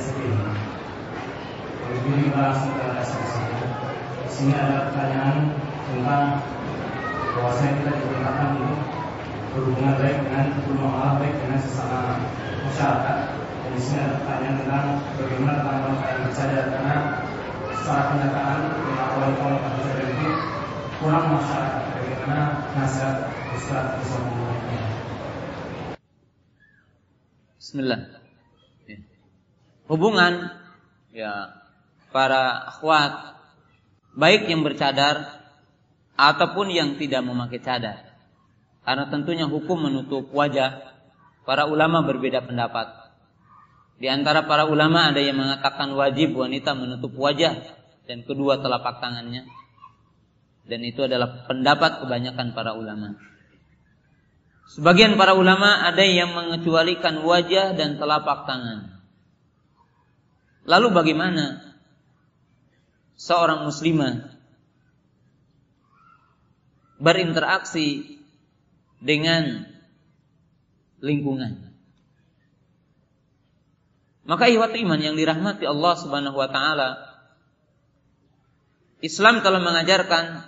ini 1.92 2.30
ke 2.30 2.86
esensi. 3.02 3.42
Di 4.22 4.30
sini 4.30 4.54
ada 4.54 4.92
pertanyaan 4.92 5.58
tentang 5.90 6.38
bahwasanya 7.34 7.72
kita 7.82 7.90
diperintahkan 7.98 8.48
untuk 8.62 8.78
berhubungan 9.52 9.94
baik 9.98 10.18
dengan 10.24 10.46
Allah 10.86 11.18
baik 11.18 11.34
dengan 11.42 11.58
sesama 11.60 12.00
masyarakat 12.64 13.41
ada 13.72 14.20
pertanyaan 14.20 14.56
tentang 14.60 14.86
bagaimana 15.16 15.58
tentang 15.64 15.80
manfaat 15.88 16.16
bersadar 16.28 16.64
karena 16.68 16.96
secara 17.72 18.02
kenyataan 18.12 18.58
dengan 18.68 18.96
awal-awal 19.00 19.54
bersadar 19.64 20.06
itu 20.12 20.28
kurang 21.00 21.26
masyarakat 21.32 21.82
bagaimana 21.96 22.44
nasihat 22.76 23.16
Ustaz 23.56 23.86
bisa 24.04 24.16
membuatnya. 24.20 24.80
Bismillah. 27.56 28.00
Ya. 28.84 28.98
Hubungan 29.88 30.32
ya 31.16 31.32
para 32.12 32.68
akhwat 32.68 33.40
baik 34.12 34.52
yang 34.52 34.60
bercadar 34.60 35.42
ataupun 36.14 36.68
yang 36.68 37.00
tidak 37.00 37.24
memakai 37.24 37.58
cadar. 37.58 38.12
Karena 38.82 39.08
tentunya 39.08 39.46
hukum 39.48 39.88
menutup 39.88 40.28
wajah. 40.34 40.92
Para 41.42 41.66
ulama 41.66 42.06
berbeda 42.06 42.38
pendapat. 42.46 43.01
Di 44.02 44.10
antara 44.10 44.50
para 44.50 44.66
ulama 44.66 45.14
ada 45.14 45.22
yang 45.22 45.38
mengatakan 45.38 45.94
wajib 45.94 46.34
wanita 46.34 46.74
menutup 46.74 47.14
wajah 47.14 47.62
dan 48.10 48.26
kedua 48.26 48.58
telapak 48.58 48.98
tangannya. 48.98 49.46
Dan 50.66 50.82
itu 50.82 51.06
adalah 51.06 51.46
pendapat 51.46 52.02
kebanyakan 52.02 52.50
para 52.50 52.74
ulama. 52.74 53.14
Sebagian 54.74 55.14
para 55.14 55.38
ulama 55.38 55.86
ada 55.86 56.02
yang 56.02 56.34
mengecualikan 56.34 57.22
wajah 57.22 57.78
dan 57.78 58.02
telapak 58.02 58.42
tangan. 58.42 59.06
Lalu 60.66 60.88
bagaimana 60.90 61.62
seorang 63.14 63.70
muslimah 63.70 64.34
berinteraksi 66.98 68.18
dengan 68.98 69.70
lingkungan? 70.98 71.61
Maka 74.22 74.46
ihwat 74.46 74.74
iman 74.78 75.00
yang 75.02 75.18
dirahmati 75.18 75.66
Allah 75.66 75.94
Subhanahu 75.98 76.38
wa 76.38 76.46
taala 76.46 77.12
Islam 79.02 79.42
telah 79.42 79.58
mengajarkan 79.58 80.46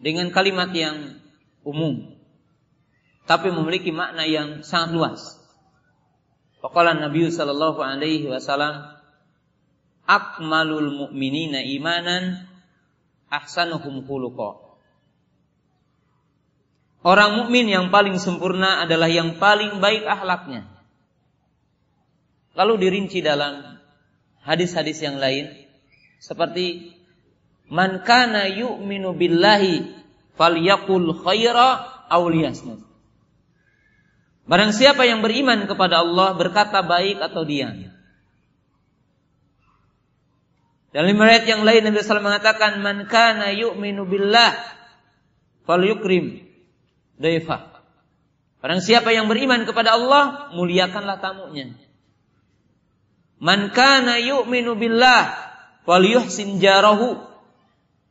dengan 0.00 0.32
kalimat 0.32 0.72
yang 0.72 1.20
umum 1.60 2.16
tapi 3.28 3.54
memiliki 3.54 3.94
makna 3.94 4.26
yang 4.26 4.66
sangat 4.66 4.96
luas. 4.96 5.20
Faqala 6.58 6.96
Nabi 6.96 7.28
sallallahu 7.30 7.78
alaihi 7.78 8.26
wasallam 8.26 8.98
akmalul 10.06 10.90
mu'minina 11.06 11.62
imanan 11.62 12.48
ahsanuhum 13.30 14.02
khuluqa. 14.06 14.74
Orang 17.02 17.34
mukmin 17.34 17.66
yang 17.66 17.90
paling 17.90 18.14
sempurna 18.22 18.86
adalah 18.86 19.10
yang 19.10 19.42
paling 19.42 19.82
baik 19.82 20.06
akhlaknya. 20.06 20.70
Lalu 22.52 22.74
dirinci 22.84 23.24
dalam 23.24 23.80
hadis-hadis 24.44 25.00
yang 25.00 25.16
lain 25.16 25.48
seperti 26.20 26.92
man 27.72 28.04
kana 28.04 28.50
yu'minu 28.52 29.16
billahi 29.16 29.88
falyakul 30.36 31.16
khaira 31.24 31.88
aw 32.12 32.22
liyasmut. 32.28 32.84
Barang 34.44 34.74
siapa 34.74 35.06
yang 35.06 35.24
beriman 35.24 35.64
kepada 35.64 36.02
Allah 36.02 36.34
berkata 36.36 36.82
baik 36.84 37.22
atau 37.22 37.46
diam. 37.46 37.88
Dalam 40.92 41.08
riwayat 41.08 41.48
yang 41.48 41.64
lain 41.64 41.88
Nabi 41.88 42.04
SAW 42.04 42.20
mengatakan 42.20 42.84
man 42.84 43.08
kana 43.08 43.48
yu'minu 43.56 44.04
billah 44.04 44.52
falyukrim 45.64 46.44
daifah. 47.16 47.72
Barang 48.60 48.84
siapa 48.84 49.10
yang 49.10 49.26
beriman 49.26 49.64
kepada 49.64 49.96
Allah, 49.96 50.52
muliakanlah 50.54 51.18
tamunya. 51.18 51.74
Man 53.42 53.74
kana 53.74 54.22
yu'minu 54.22 54.78
billah 54.78 55.34
falyuhsin 55.82 56.62
jarahu. 56.62 57.18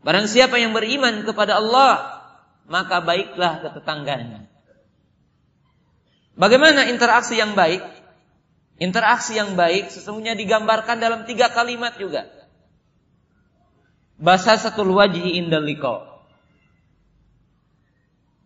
Barang 0.03 0.27
siapa 0.27 0.59
yang 0.59 0.75
beriman 0.75 1.23
kepada 1.23 1.55
Allah, 1.63 2.19
maka 2.67 2.99
baiklah 2.99 3.63
ke 3.63 3.69
tetangganya. 3.79 4.51
Bagaimana 6.35 6.91
interaksi 6.91 7.39
yang 7.39 7.55
baik? 7.55 7.79
Interaksi 8.81 9.37
yang 9.37 9.55
baik 9.55 9.93
sesungguhnya 9.93 10.35
digambarkan 10.35 10.99
dalam 10.99 11.23
tiga 11.23 11.53
kalimat 11.53 11.95
juga. 11.95 12.27
Bahasa 14.19 14.57
satu 14.59 14.83
wajhi 14.83 15.39
indal 15.39 15.63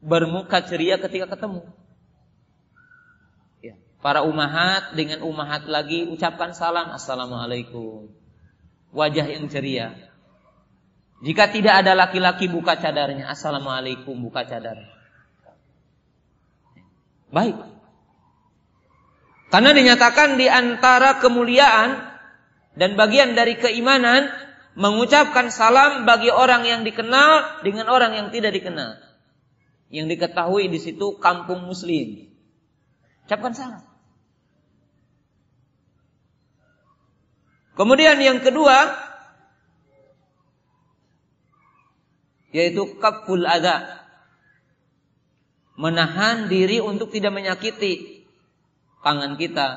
Bermuka 0.06 0.62
ceria 0.62 1.02
ketika 1.02 1.34
ketemu. 1.34 1.66
Para 4.06 4.22
umahat 4.22 4.94
dengan 4.94 5.26
umahat 5.26 5.66
lagi 5.66 6.06
ucapkan 6.06 6.54
salam 6.54 6.94
assalamualaikum. 6.94 8.14
Wajah 8.94 9.26
yang 9.26 9.50
ceria. 9.50 9.98
Jika 11.26 11.50
tidak 11.50 11.82
ada 11.82 11.98
laki-laki 11.98 12.46
buka 12.46 12.78
cadarnya 12.78 13.26
assalamualaikum 13.34 14.14
buka 14.14 14.46
cadar. 14.46 14.78
Baik. 17.34 17.58
Karena 19.50 19.74
dinyatakan 19.74 20.38
di 20.38 20.54
antara 20.54 21.18
kemuliaan 21.18 21.98
dan 22.78 22.94
bagian 22.94 23.34
dari 23.34 23.58
keimanan 23.58 24.30
mengucapkan 24.78 25.50
salam 25.50 26.06
bagi 26.06 26.30
orang 26.30 26.62
yang 26.62 26.86
dikenal 26.86 27.66
dengan 27.66 27.90
orang 27.90 28.14
yang 28.14 28.30
tidak 28.30 28.54
dikenal. 28.54 29.02
Yang 29.90 30.14
diketahui 30.14 30.70
di 30.70 30.78
situ 30.78 31.18
kampung 31.18 31.66
muslim. 31.66 32.30
Ucapkan 33.26 33.58
salam. 33.58 33.95
Kemudian 37.76 38.16
yang 38.24 38.40
kedua 38.40 38.96
yaitu 42.56 42.96
kaful 43.04 43.44
ada 43.44 44.08
menahan 45.76 46.48
diri 46.48 46.80
untuk 46.80 47.12
tidak 47.12 47.36
menyakiti 47.36 48.24
tangan 49.04 49.36
kita, 49.36 49.68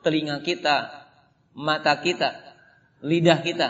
telinga 0.00 0.40
kita, 0.40 1.06
mata 1.52 2.00
kita, 2.00 2.56
lidah 3.04 3.44
kita. 3.44 3.68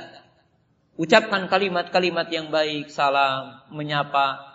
Ucapkan 0.94 1.50
kalimat-kalimat 1.50 2.30
yang 2.30 2.54
baik, 2.54 2.92
salam, 2.92 3.66
menyapa. 3.74 4.46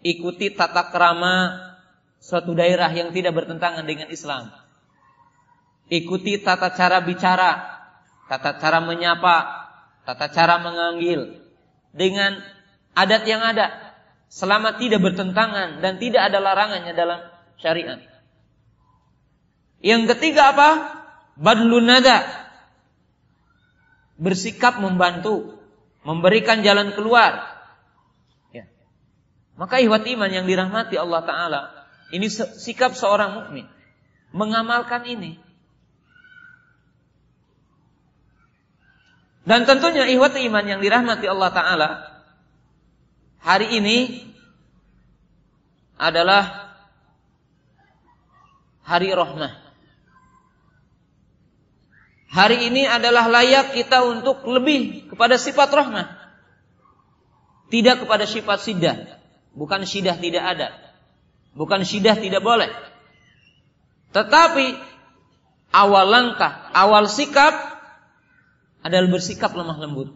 Ikuti 0.00 0.56
tata 0.56 0.88
kerama 0.88 1.60
suatu 2.24 2.56
daerah 2.56 2.88
yang 2.88 3.12
tidak 3.12 3.36
bertentangan 3.36 3.84
dengan 3.84 4.08
Islam. 4.08 4.48
Ikuti 5.90 6.38
tata 6.38 6.70
cara 6.70 7.02
bicara, 7.02 7.82
tata 8.30 8.62
cara 8.62 8.78
menyapa, 8.78 9.66
tata 10.06 10.30
cara 10.30 10.62
menganggil 10.62 11.42
dengan 11.90 12.38
adat 12.94 13.26
yang 13.26 13.42
ada 13.42 13.74
selama 14.30 14.78
tidak 14.78 15.02
bertentangan 15.02 15.82
dan 15.82 15.98
tidak 15.98 16.30
ada 16.30 16.38
larangannya 16.38 16.94
dalam 16.94 17.20
syariat. 17.58 17.98
Yang 19.82 20.14
ketiga 20.14 20.54
apa? 20.54 20.70
Badlun 21.34 21.90
nada. 21.90 22.22
Bersikap 24.20 24.78
membantu, 24.78 25.58
memberikan 26.06 26.62
jalan 26.62 26.94
keluar. 26.94 27.50
Ya. 28.54 28.68
Maka 29.58 29.82
ihwat 29.82 30.06
iman 30.06 30.30
yang 30.30 30.46
dirahmati 30.46 30.94
Allah 31.00 31.24
Ta'ala. 31.26 31.60
Ini 32.10 32.26
sikap 32.58 32.98
seorang 32.98 33.38
mukmin 33.38 33.66
Mengamalkan 34.30 35.02
ini. 35.10 35.49
Dan 39.44 39.64
tentunya 39.64 40.04
ihwat 40.10 40.36
iman 40.36 40.64
yang 40.64 40.80
dirahmati 40.84 41.24
Allah 41.24 41.50
Ta'ala 41.50 41.88
Hari 43.40 43.72
ini 43.80 44.28
adalah 45.96 46.76
Hari 48.84 49.08
rahmah 49.16 49.52
Hari 52.30 52.68
ini 52.68 52.84
adalah 52.84 53.26
layak 53.26 53.74
kita 53.74 54.04
untuk 54.04 54.44
lebih 54.44 55.08
kepada 55.08 55.40
sifat 55.40 55.72
rahmah 55.72 56.08
Tidak 57.72 58.02
kepada 58.02 58.28
sifat 58.28 58.58
sidah. 58.60 58.96
Bukan 59.56 59.82
sidah 59.88 60.14
tidak 60.20 60.42
ada. 60.42 60.68
Bukan 61.54 61.82
sidah 61.82 62.18
tidak 62.18 62.42
boleh. 62.42 62.70
Tetapi 64.10 64.90
Awal 65.70 66.06
langkah, 66.10 66.66
awal 66.74 67.06
sikap 67.06 67.54
adalah 68.80 69.08
bersikap 69.12 69.52
lemah 69.52 69.76
lembut. 69.76 70.08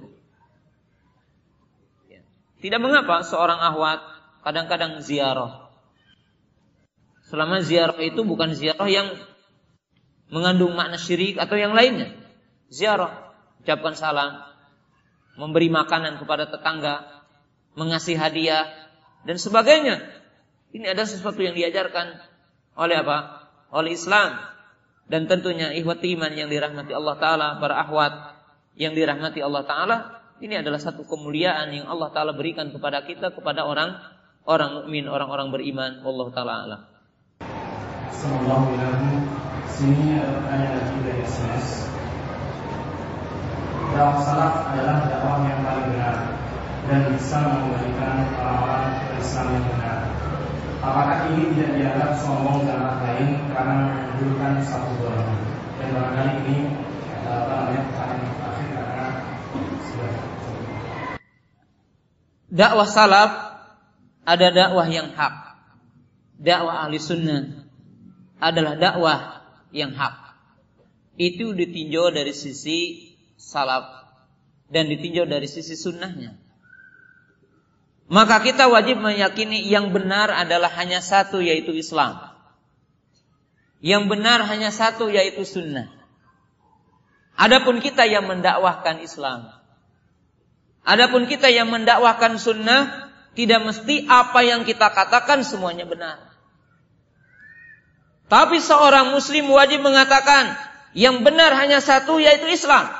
Ya. 2.08 2.24
Tidak 2.60 2.80
mengapa 2.80 3.20
seorang 3.24 3.60
ahwat 3.60 4.00
kadang-kadang 4.44 5.00
ziarah. 5.04 5.68
Selama 7.24 7.64
ziarah 7.64 7.96
itu 8.04 8.20
bukan 8.24 8.52
ziarah 8.52 8.88
yang 8.88 9.08
mengandung 10.28 10.76
makna 10.76 10.96
syirik 11.00 11.40
atau 11.40 11.56
yang 11.56 11.72
lainnya. 11.72 12.12
Ziarah, 12.72 13.32
ucapkan 13.60 13.96
salam, 13.96 14.44
memberi 15.36 15.68
makanan 15.68 16.20
kepada 16.20 16.48
tetangga, 16.48 17.04
mengasih 17.76 18.16
hadiah 18.16 18.68
dan 19.24 19.36
sebagainya. 19.36 20.04
Ini 20.74 20.90
ada 20.90 21.06
sesuatu 21.06 21.38
yang 21.38 21.54
diajarkan 21.54 22.18
oleh 22.74 22.96
apa? 22.98 23.48
Oleh 23.70 23.94
Islam 23.94 24.54
dan 25.06 25.28
tentunya 25.28 25.70
ikhwati 25.76 26.16
iman 26.16 26.32
yang 26.32 26.48
dirahmati 26.48 26.92
Allah 26.96 27.16
taala 27.20 27.48
para 27.60 27.78
ahwat 27.84 28.33
yang 28.74 28.94
dirahmati 28.94 29.38
Allah 29.42 29.62
Taala 29.66 29.96
ini 30.42 30.58
adalah 30.58 30.82
satu 30.82 31.06
kemuliaan 31.06 31.70
yang 31.70 31.86
Allah 31.86 32.10
Taala 32.10 32.34
berikan 32.34 32.74
kepada 32.74 33.06
kita 33.06 33.30
kepada 33.30 33.62
orang 33.66 33.94
orang 34.44 34.82
mukmin 34.82 35.06
orang-orang 35.06 35.54
beriman 35.54 36.02
Allah 36.02 36.26
Taala 36.34 36.54
alam. 36.66 36.80
Sini 39.74 40.14
ada 40.14 40.38
pertanyaan 40.38 40.74
lagi 40.78 40.96
dari 41.02 41.22
SMS. 41.26 41.66
Salaf 43.94 44.70
adalah 44.70 45.06
dakwah 45.06 45.42
yang 45.46 45.62
paling 45.66 45.86
benar 45.94 46.16
dan 46.86 47.00
bisa 47.14 47.42
mengembalikan 47.42 48.26
ke 48.26 49.12
Islam 49.18 49.46
yang 49.54 49.66
benar. 49.70 49.98
Apakah 50.84 51.18
ini 51.32 51.54
tidak 51.54 51.70
dianggap 51.74 52.10
sombong 52.18 52.66
dan 52.68 53.02
lain 53.02 53.38
karena 53.50 53.76
menunjukkan 53.88 54.52
satu 54.62 54.90
golongan? 55.00 55.40
Dan 55.80 55.88
barangkali 55.94 56.32
ini 56.44 56.56
dakwah 62.54 62.86
salaf 62.86 63.32
ada 64.22 64.48
dakwah 64.54 64.86
yang 64.86 65.10
hak. 65.12 65.34
Dakwah 66.38 66.86
ahli 66.86 67.02
sunnah 67.02 67.66
adalah 68.38 68.78
dakwah 68.78 69.20
yang 69.74 69.90
hak. 69.92 70.38
Itu 71.18 71.54
ditinjau 71.54 72.14
dari 72.14 72.34
sisi 72.34 73.10
salaf 73.34 74.06
dan 74.70 74.86
ditinjau 74.90 75.26
dari 75.26 75.50
sisi 75.50 75.74
sunnahnya. 75.74 76.38
Maka 78.10 78.42
kita 78.44 78.68
wajib 78.68 79.00
meyakini 79.00 79.64
yang 79.64 79.90
benar 79.94 80.28
adalah 80.28 80.68
hanya 80.76 81.00
satu 81.00 81.40
yaitu 81.40 81.72
Islam. 81.72 82.20
Yang 83.84 84.02
benar 84.08 84.44
hanya 84.48 84.72
satu 84.72 85.08
yaitu 85.12 85.44
sunnah. 85.44 85.93
Adapun 87.34 87.82
kita 87.82 88.06
yang 88.06 88.30
mendakwahkan 88.30 89.02
Islam, 89.02 89.50
Adapun 90.84 91.24
kita 91.24 91.48
yang 91.48 91.72
mendakwahkan 91.72 92.36
sunnah 92.36 93.08
tidak 93.32 93.64
mesti 93.64 94.04
apa 94.04 94.44
yang 94.44 94.68
kita 94.68 94.92
katakan 94.92 95.40
semuanya 95.40 95.88
benar. 95.88 96.20
Tapi 98.28 98.60
seorang 98.60 99.16
muslim 99.16 99.48
wajib 99.48 99.80
mengatakan 99.80 100.52
yang 100.92 101.24
benar 101.24 101.56
hanya 101.56 101.80
satu 101.80 102.20
yaitu 102.20 102.52
Islam. 102.52 102.92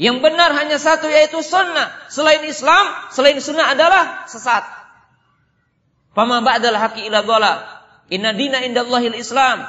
Yang 0.00 0.16
benar 0.24 0.56
hanya 0.56 0.80
satu 0.80 1.12
yaitu 1.12 1.44
sunnah. 1.44 1.92
Selain 2.08 2.40
Islam, 2.48 2.84
selain 3.12 3.36
sunnah 3.36 3.76
adalah 3.76 4.24
sesat. 4.24 4.64
Fama 6.16 6.40
ba'dal 6.40 6.78
haqi 6.78 7.04
ila. 7.04 7.20
Inna 8.08 8.32
dina 8.32 8.64
indallahil 8.64 9.12
Islam. 9.12 9.68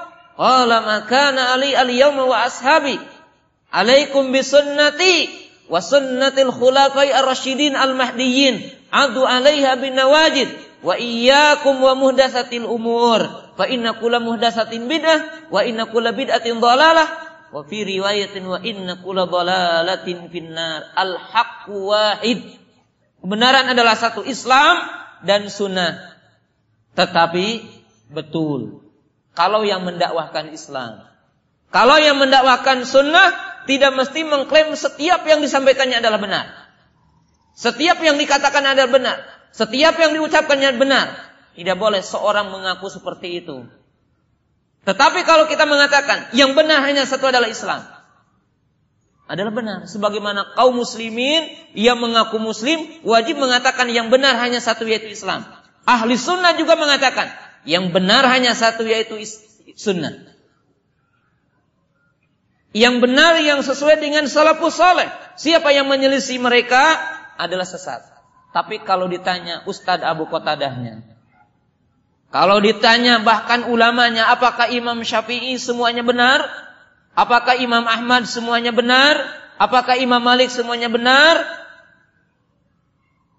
Qala 0.35 0.77
ma 0.83 0.97
kana 1.05 1.55
ali 1.55 1.75
al-yawma 1.75 2.23
wa 2.27 2.47
ashabi. 2.47 2.95
Alaikum 3.71 4.31
bi 4.31 4.43
sunnati 4.43 5.27
wa 5.71 5.79
sunnatil 5.79 6.51
khulafai 6.51 7.11
ar-rasyidin 7.11 7.75
al-mahdiyyin. 7.75 8.59
Adu 8.91 9.23
'alaiha 9.23 9.79
bin 9.79 9.95
nawajid 9.95 10.51
wa 10.83 10.99
iyyakum 10.99 11.79
wa 11.79 11.95
muhdatsatil 11.95 12.67
umur. 12.67 13.23
Fa 13.55 13.67
inna 13.67 13.95
kulla 13.95 14.19
muhdatsatin 14.19 14.87
bid'ah 14.87 15.51
wa 15.53 15.63
inna 15.63 15.87
kulla 15.87 16.11
bid'atin 16.11 16.59
dhalalah 16.59 17.07
wa 17.51 17.61
fi 17.67 17.83
riwayatin 17.83 18.43
wa 18.47 18.59
inna 18.59 18.99
kulla 18.99 19.27
dhalalatin 19.27 20.27
finnar. 20.31 20.91
Al 20.95 21.15
haqqu 21.15 21.75
wahid. 21.75 22.43
Kebenaran 23.21 23.69
adalah 23.69 23.93
satu 23.93 24.25
Islam 24.25 24.81
dan 25.21 25.45
sunnah. 25.47 26.17
Tetapi 26.97 27.63
betul 28.11 28.80
Kalau 29.31 29.63
yang 29.63 29.87
mendakwahkan 29.87 30.51
Islam. 30.51 31.07
Kalau 31.71 31.95
yang 31.99 32.19
mendakwahkan 32.19 32.83
sunnah 32.83 33.31
tidak 33.63 33.95
mesti 33.95 34.27
mengklaim 34.27 34.75
setiap 34.75 35.23
yang 35.23 35.39
disampaikannya 35.39 36.03
adalah 36.03 36.19
benar. 36.19 36.45
Setiap 37.55 37.99
yang 38.03 38.19
dikatakan 38.19 38.63
adalah 38.63 38.91
benar. 38.91 39.17
Setiap 39.55 39.95
yang 39.99 40.11
diucapkannya 40.15 40.75
benar. 40.75 41.07
Tidak 41.55 41.75
boleh 41.75 42.03
seorang 42.03 42.51
mengaku 42.51 42.87
seperti 42.91 43.43
itu. 43.43 43.67
Tetapi 44.81 45.21
kalau 45.27 45.45
kita 45.45 45.69
mengatakan 45.69 46.33
yang 46.33 46.57
benar 46.57 46.81
hanya 46.83 47.05
satu 47.05 47.29
adalah 47.29 47.47
Islam. 47.47 47.85
Adalah 49.29 49.53
benar. 49.53 49.79
Sebagaimana 49.87 50.57
kaum 50.59 50.75
muslimin 50.75 51.47
yang 51.71 52.01
mengaku 52.01 52.35
muslim 52.41 52.83
wajib 53.07 53.39
mengatakan 53.39 53.87
yang 53.93 54.11
benar 54.11 54.35
hanya 54.41 54.59
satu 54.59 54.83
yaitu 54.83 55.07
Islam. 55.13 55.47
Ahli 55.87 56.17
sunnah 56.19 56.57
juga 56.59 56.75
mengatakan 56.75 57.31
yang 57.67 57.93
benar 57.93 58.25
hanya 58.29 58.57
satu 58.57 58.85
yaitu 58.85 59.17
sunnah. 59.77 60.31
Yang 62.71 62.95
benar 63.03 63.35
yang 63.43 63.59
sesuai 63.59 63.99
dengan 63.99 64.25
salafus 64.31 64.79
saleh. 64.79 65.11
Siapa 65.35 65.75
yang 65.75 65.91
menyelisih 65.91 66.39
mereka 66.39 66.95
adalah 67.35 67.67
sesat. 67.67 67.99
Tapi 68.55 68.83
kalau 68.83 69.11
ditanya 69.11 69.67
Ustadz 69.67 70.07
Abu 70.07 70.27
Qatadahnya. 70.27 71.03
Kalau 72.31 72.63
ditanya 72.63 73.19
bahkan 73.19 73.67
ulamanya 73.67 74.31
apakah 74.31 74.71
Imam 74.71 75.03
Syafi'i 75.03 75.59
semuanya 75.59 75.99
benar? 75.99 76.47
Apakah 77.11 77.59
Imam 77.59 77.83
Ahmad 77.83 78.23
semuanya 78.23 78.71
benar? 78.71 79.19
Apakah 79.59 79.99
Imam 79.99 80.23
Malik 80.23 80.47
semuanya 80.47 80.87
benar? 80.87 81.43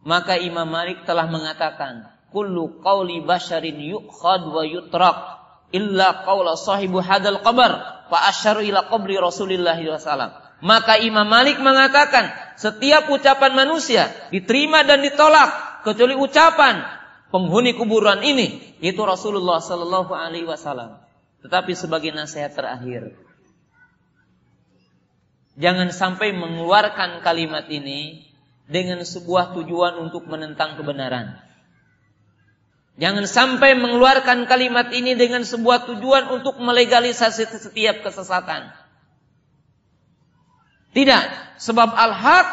Maka 0.05 0.37
Imam 0.37 0.69
Malik 0.69 1.09
telah 1.09 1.25
mengatakan, 1.25 2.13
kullu 2.33 2.81
qawli 2.81 3.23
basharin 3.23 3.79
yukhad 3.79 4.49
wa 4.49 4.65
yutrak 4.65 5.17
illa 5.71 6.25
qawla 6.25 6.59
sahibu 6.59 6.99
hadal 7.05 7.41
qabar 7.45 8.05
fa 8.13 8.19
asyaru 8.29 8.65
ila 8.67 8.89
qabri 8.89 9.17
Rasulillah 9.17 9.77
SAW. 9.77 10.43
Maka 10.63 10.95
Imam 11.03 11.27
Malik 11.27 11.59
mengatakan, 11.59 12.31
setiap 12.55 13.11
ucapan 13.11 13.51
manusia 13.57 14.07
diterima 14.31 14.87
dan 14.87 15.03
ditolak 15.03 15.83
kecuali 15.83 16.15
ucapan 16.15 16.87
penghuni 17.35 17.75
kuburan 17.75 18.23
ini, 18.23 18.79
itu 18.79 19.03
Rasulullah 19.03 19.59
sallallahu 19.59 20.15
alaihi 20.15 20.47
wasallam. 20.47 21.03
Tetapi 21.43 21.75
sebagai 21.75 22.15
nasihat 22.15 22.55
terakhir, 22.55 23.11
jangan 25.59 25.91
sampai 25.91 26.31
mengeluarkan 26.31 27.27
kalimat 27.27 27.67
ini 27.67 28.31
dengan 28.71 29.03
sebuah 29.03 29.59
tujuan 29.59 29.99
untuk 29.99 30.31
menentang 30.31 30.79
kebenaran. 30.79 31.43
Jangan 33.01 33.25
sampai 33.25 33.73
mengeluarkan 33.81 34.45
kalimat 34.45 34.93
ini 34.93 35.17
dengan 35.17 35.49
sebuah 35.49 35.89
tujuan 35.89 36.29
untuk 36.29 36.61
melegalisasi 36.61 37.49
setiap 37.49 38.05
kesesatan. 38.05 38.69
Tidak, 40.93 41.57
sebab 41.57 41.89
al-haq 41.89 42.49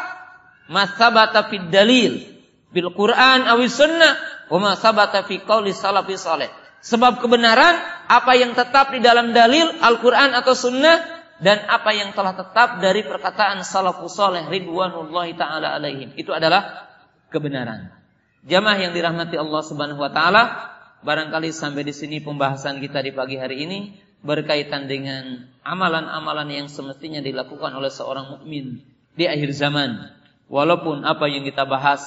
masabata 0.72 1.52
fid 1.52 1.68
dalil 1.68 2.24
bil 2.72 2.88
Quran 2.96 3.44
awi 3.44 3.68
sunnah 3.68 4.16
wa 4.48 4.72
masabata 4.72 5.28
fi 5.28 5.44
qauli 5.44 5.76
salafi 5.76 6.16
saleh. 6.16 6.48
Sebab 6.80 7.20
kebenaran 7.20 7.76
apa 8.08 8.32
yang 8.40 8.56
tetap 8.56 8.96
di 8.96 9.04
dalam 9.04 9.36
dalil 9.36 9.68
Al-Quran 9.84 10.32
atau 10.32 10.56
Sunnah 10.56 11.20
dan 11.36 11.68
apa 11.68 11.92
yang 11.92 12.16
telah 12.16 12.32
tetap 12.32 12.80
dari 12.80 13.04
perkataan 13.04 13.60
salafus 13.60 14.16
saleh 14.16 14.48
ridwanullahi 14.48 15.36
taala 15.36 15.76
alaihim 15.76 16.16
itu 16.16 16.32
adalah 16.32 16.88
kebenaran. 17.28 17.99
Jamaah 18.40 18.78
yang 18.80 18.92
dirahmati 18.96 19.36
Allah 19.36 19.60
Subhanahu 19.60 20.00
wa 20.00 20.08
taala, 20.08 20.72
barangkali 21.04 21.52
sampai 21.52 21.84
di 21.84 21.92
sini 21.92 22.24
pembahasan 22.24 22.80
kita 22.80 23.04
di 23.04 23.12
pagi 23.12 23.36
hari 23.36 23.68
ini 23.68 23.78
berkaitan 24.24 24.88
dengan 24.88 25.48
amalan-amalan 25.60 26.48
yang 26.48 26.68
semestinya 26.68 27.20
dilakukan 27.20 27.72
oleh 27.72 27.92
seorang 27.92 28.36
mukmin 28.36 28.80
di 29.12 29.28
akhir 29.28 29.52
zaman. 29.52 30.08
Walaupun 30.48 31.04
apa 31.04 31.28
yang 31.28 31.44
kita 31.44 31.68
bahas 31.68 32.00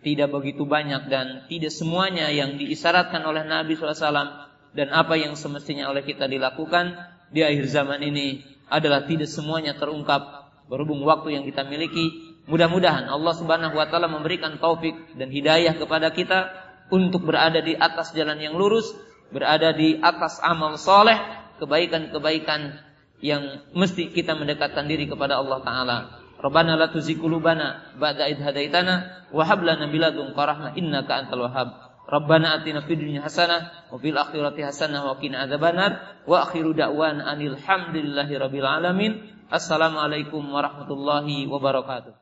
tidak 0.00 0.32
begitu 0.32 0.64
banyak 0.64 1.10
dan 1.12 1.44
tidak 1.52 1.72
semuanya 1.74 2.32
yang 2.32 2.56
diisyaratkan 2.56 3.20
oleh 3.28 3.44
Nabi 3.44 3.76
SAW 3.76 4.48
dan 4.72 4.88
apa 4.92 5.14
yang 5.20 5.36
semestinya 5.36 5.90
oleh 5.92 6.00
kita 6.00 6.24
dilakukan 6.30 6.96
di 7.28 7.44
akhir 7.44 7.68
zaman 7.68 8.00
ini 8.04 8.40
adalah 8.68 9.04
tidak 9.04 9.28
semuanya 9.28 9.76
terungkap 9.76 10.48
berhubung 10.68 11.00
waktu 11.04 11.40
yang 11.40 11.44
kita 11.48 11.64
miliki 11.64 12.27
Mudah-mudahan 12.48 13.12
Allah 13.12 13.34
Subhanahu 13.36 13.76
wa 13.76 13.86
taala 13.92 14.08
memberikan 14.08 14.56
taufik 14.56 14.96
dan 15.20 15.28
hidayah 15.28 15.76
kepada 15.76 16.08
kita 16.16 16.48
untuk 16.88 17.28
berada 17.28 17.60
di 17.60 17.76
atas 17.76 18.16
jalan 18.16 18.40
yang 18.40 18.56
lurus, 18.56 18.88
berada 19.28 19.76
di 19.76 20.00
atas 20.00 20.40
amal 20.40 20.80
soleh, 20.80 21.20
kebaikan-kebaikan 21.60 22.80
yang 23.20 23.68
mesti 23.76 24.08
kita 24.16 24.32
mendekatkan 24.32 24.88
diri 24.88 25.04
kepada 25.04 25.36
Allah 25.36 25.60
taala. 25.60 25.96
Rabbana 26.38 26.78
la 26.78 26.88
tuzigh 26.88 27.18
qulubana 27.18 27.98
ba'da 27.98 28.30
id 28.30 28.38
hadaitana 28.40 29.28
wa 29.34 29.42
hab 29.44 29.60
lana 29.60 29.90
min 29.90 30.00
ladunka 30.00 30.38
rahmah 30.38 30.72
innaka 30.78 31.26
antal 31.26 31.50
wahhab. 31.50 31.68
Rabbana 32.08 32.62
atina 32.62 32.80
fid 32.86 33.04
dunya 33.04 33.20
hasanah 33.20 33.92
wa 33.92 34.00
fil 34.00 34.16
akhirati 34.16 34.64
hasanah 34.64 35.04
wa 35.04 35.20
qina 35.20 35.44
adzabannar 35.44 36.24
wa 36.24 36.48
akhiru 36.48 36.72
da'wana 36.72 37.28
anil 37.28 37.58
hamdulillahi 37.60 38.38
rabbil 38.40 38.64
alamin. 38.64 39.12
Assalamualaikum 39.52 40.40
warahmatullahi 40.48 41.44
wabarakatuh. 41.50 42.17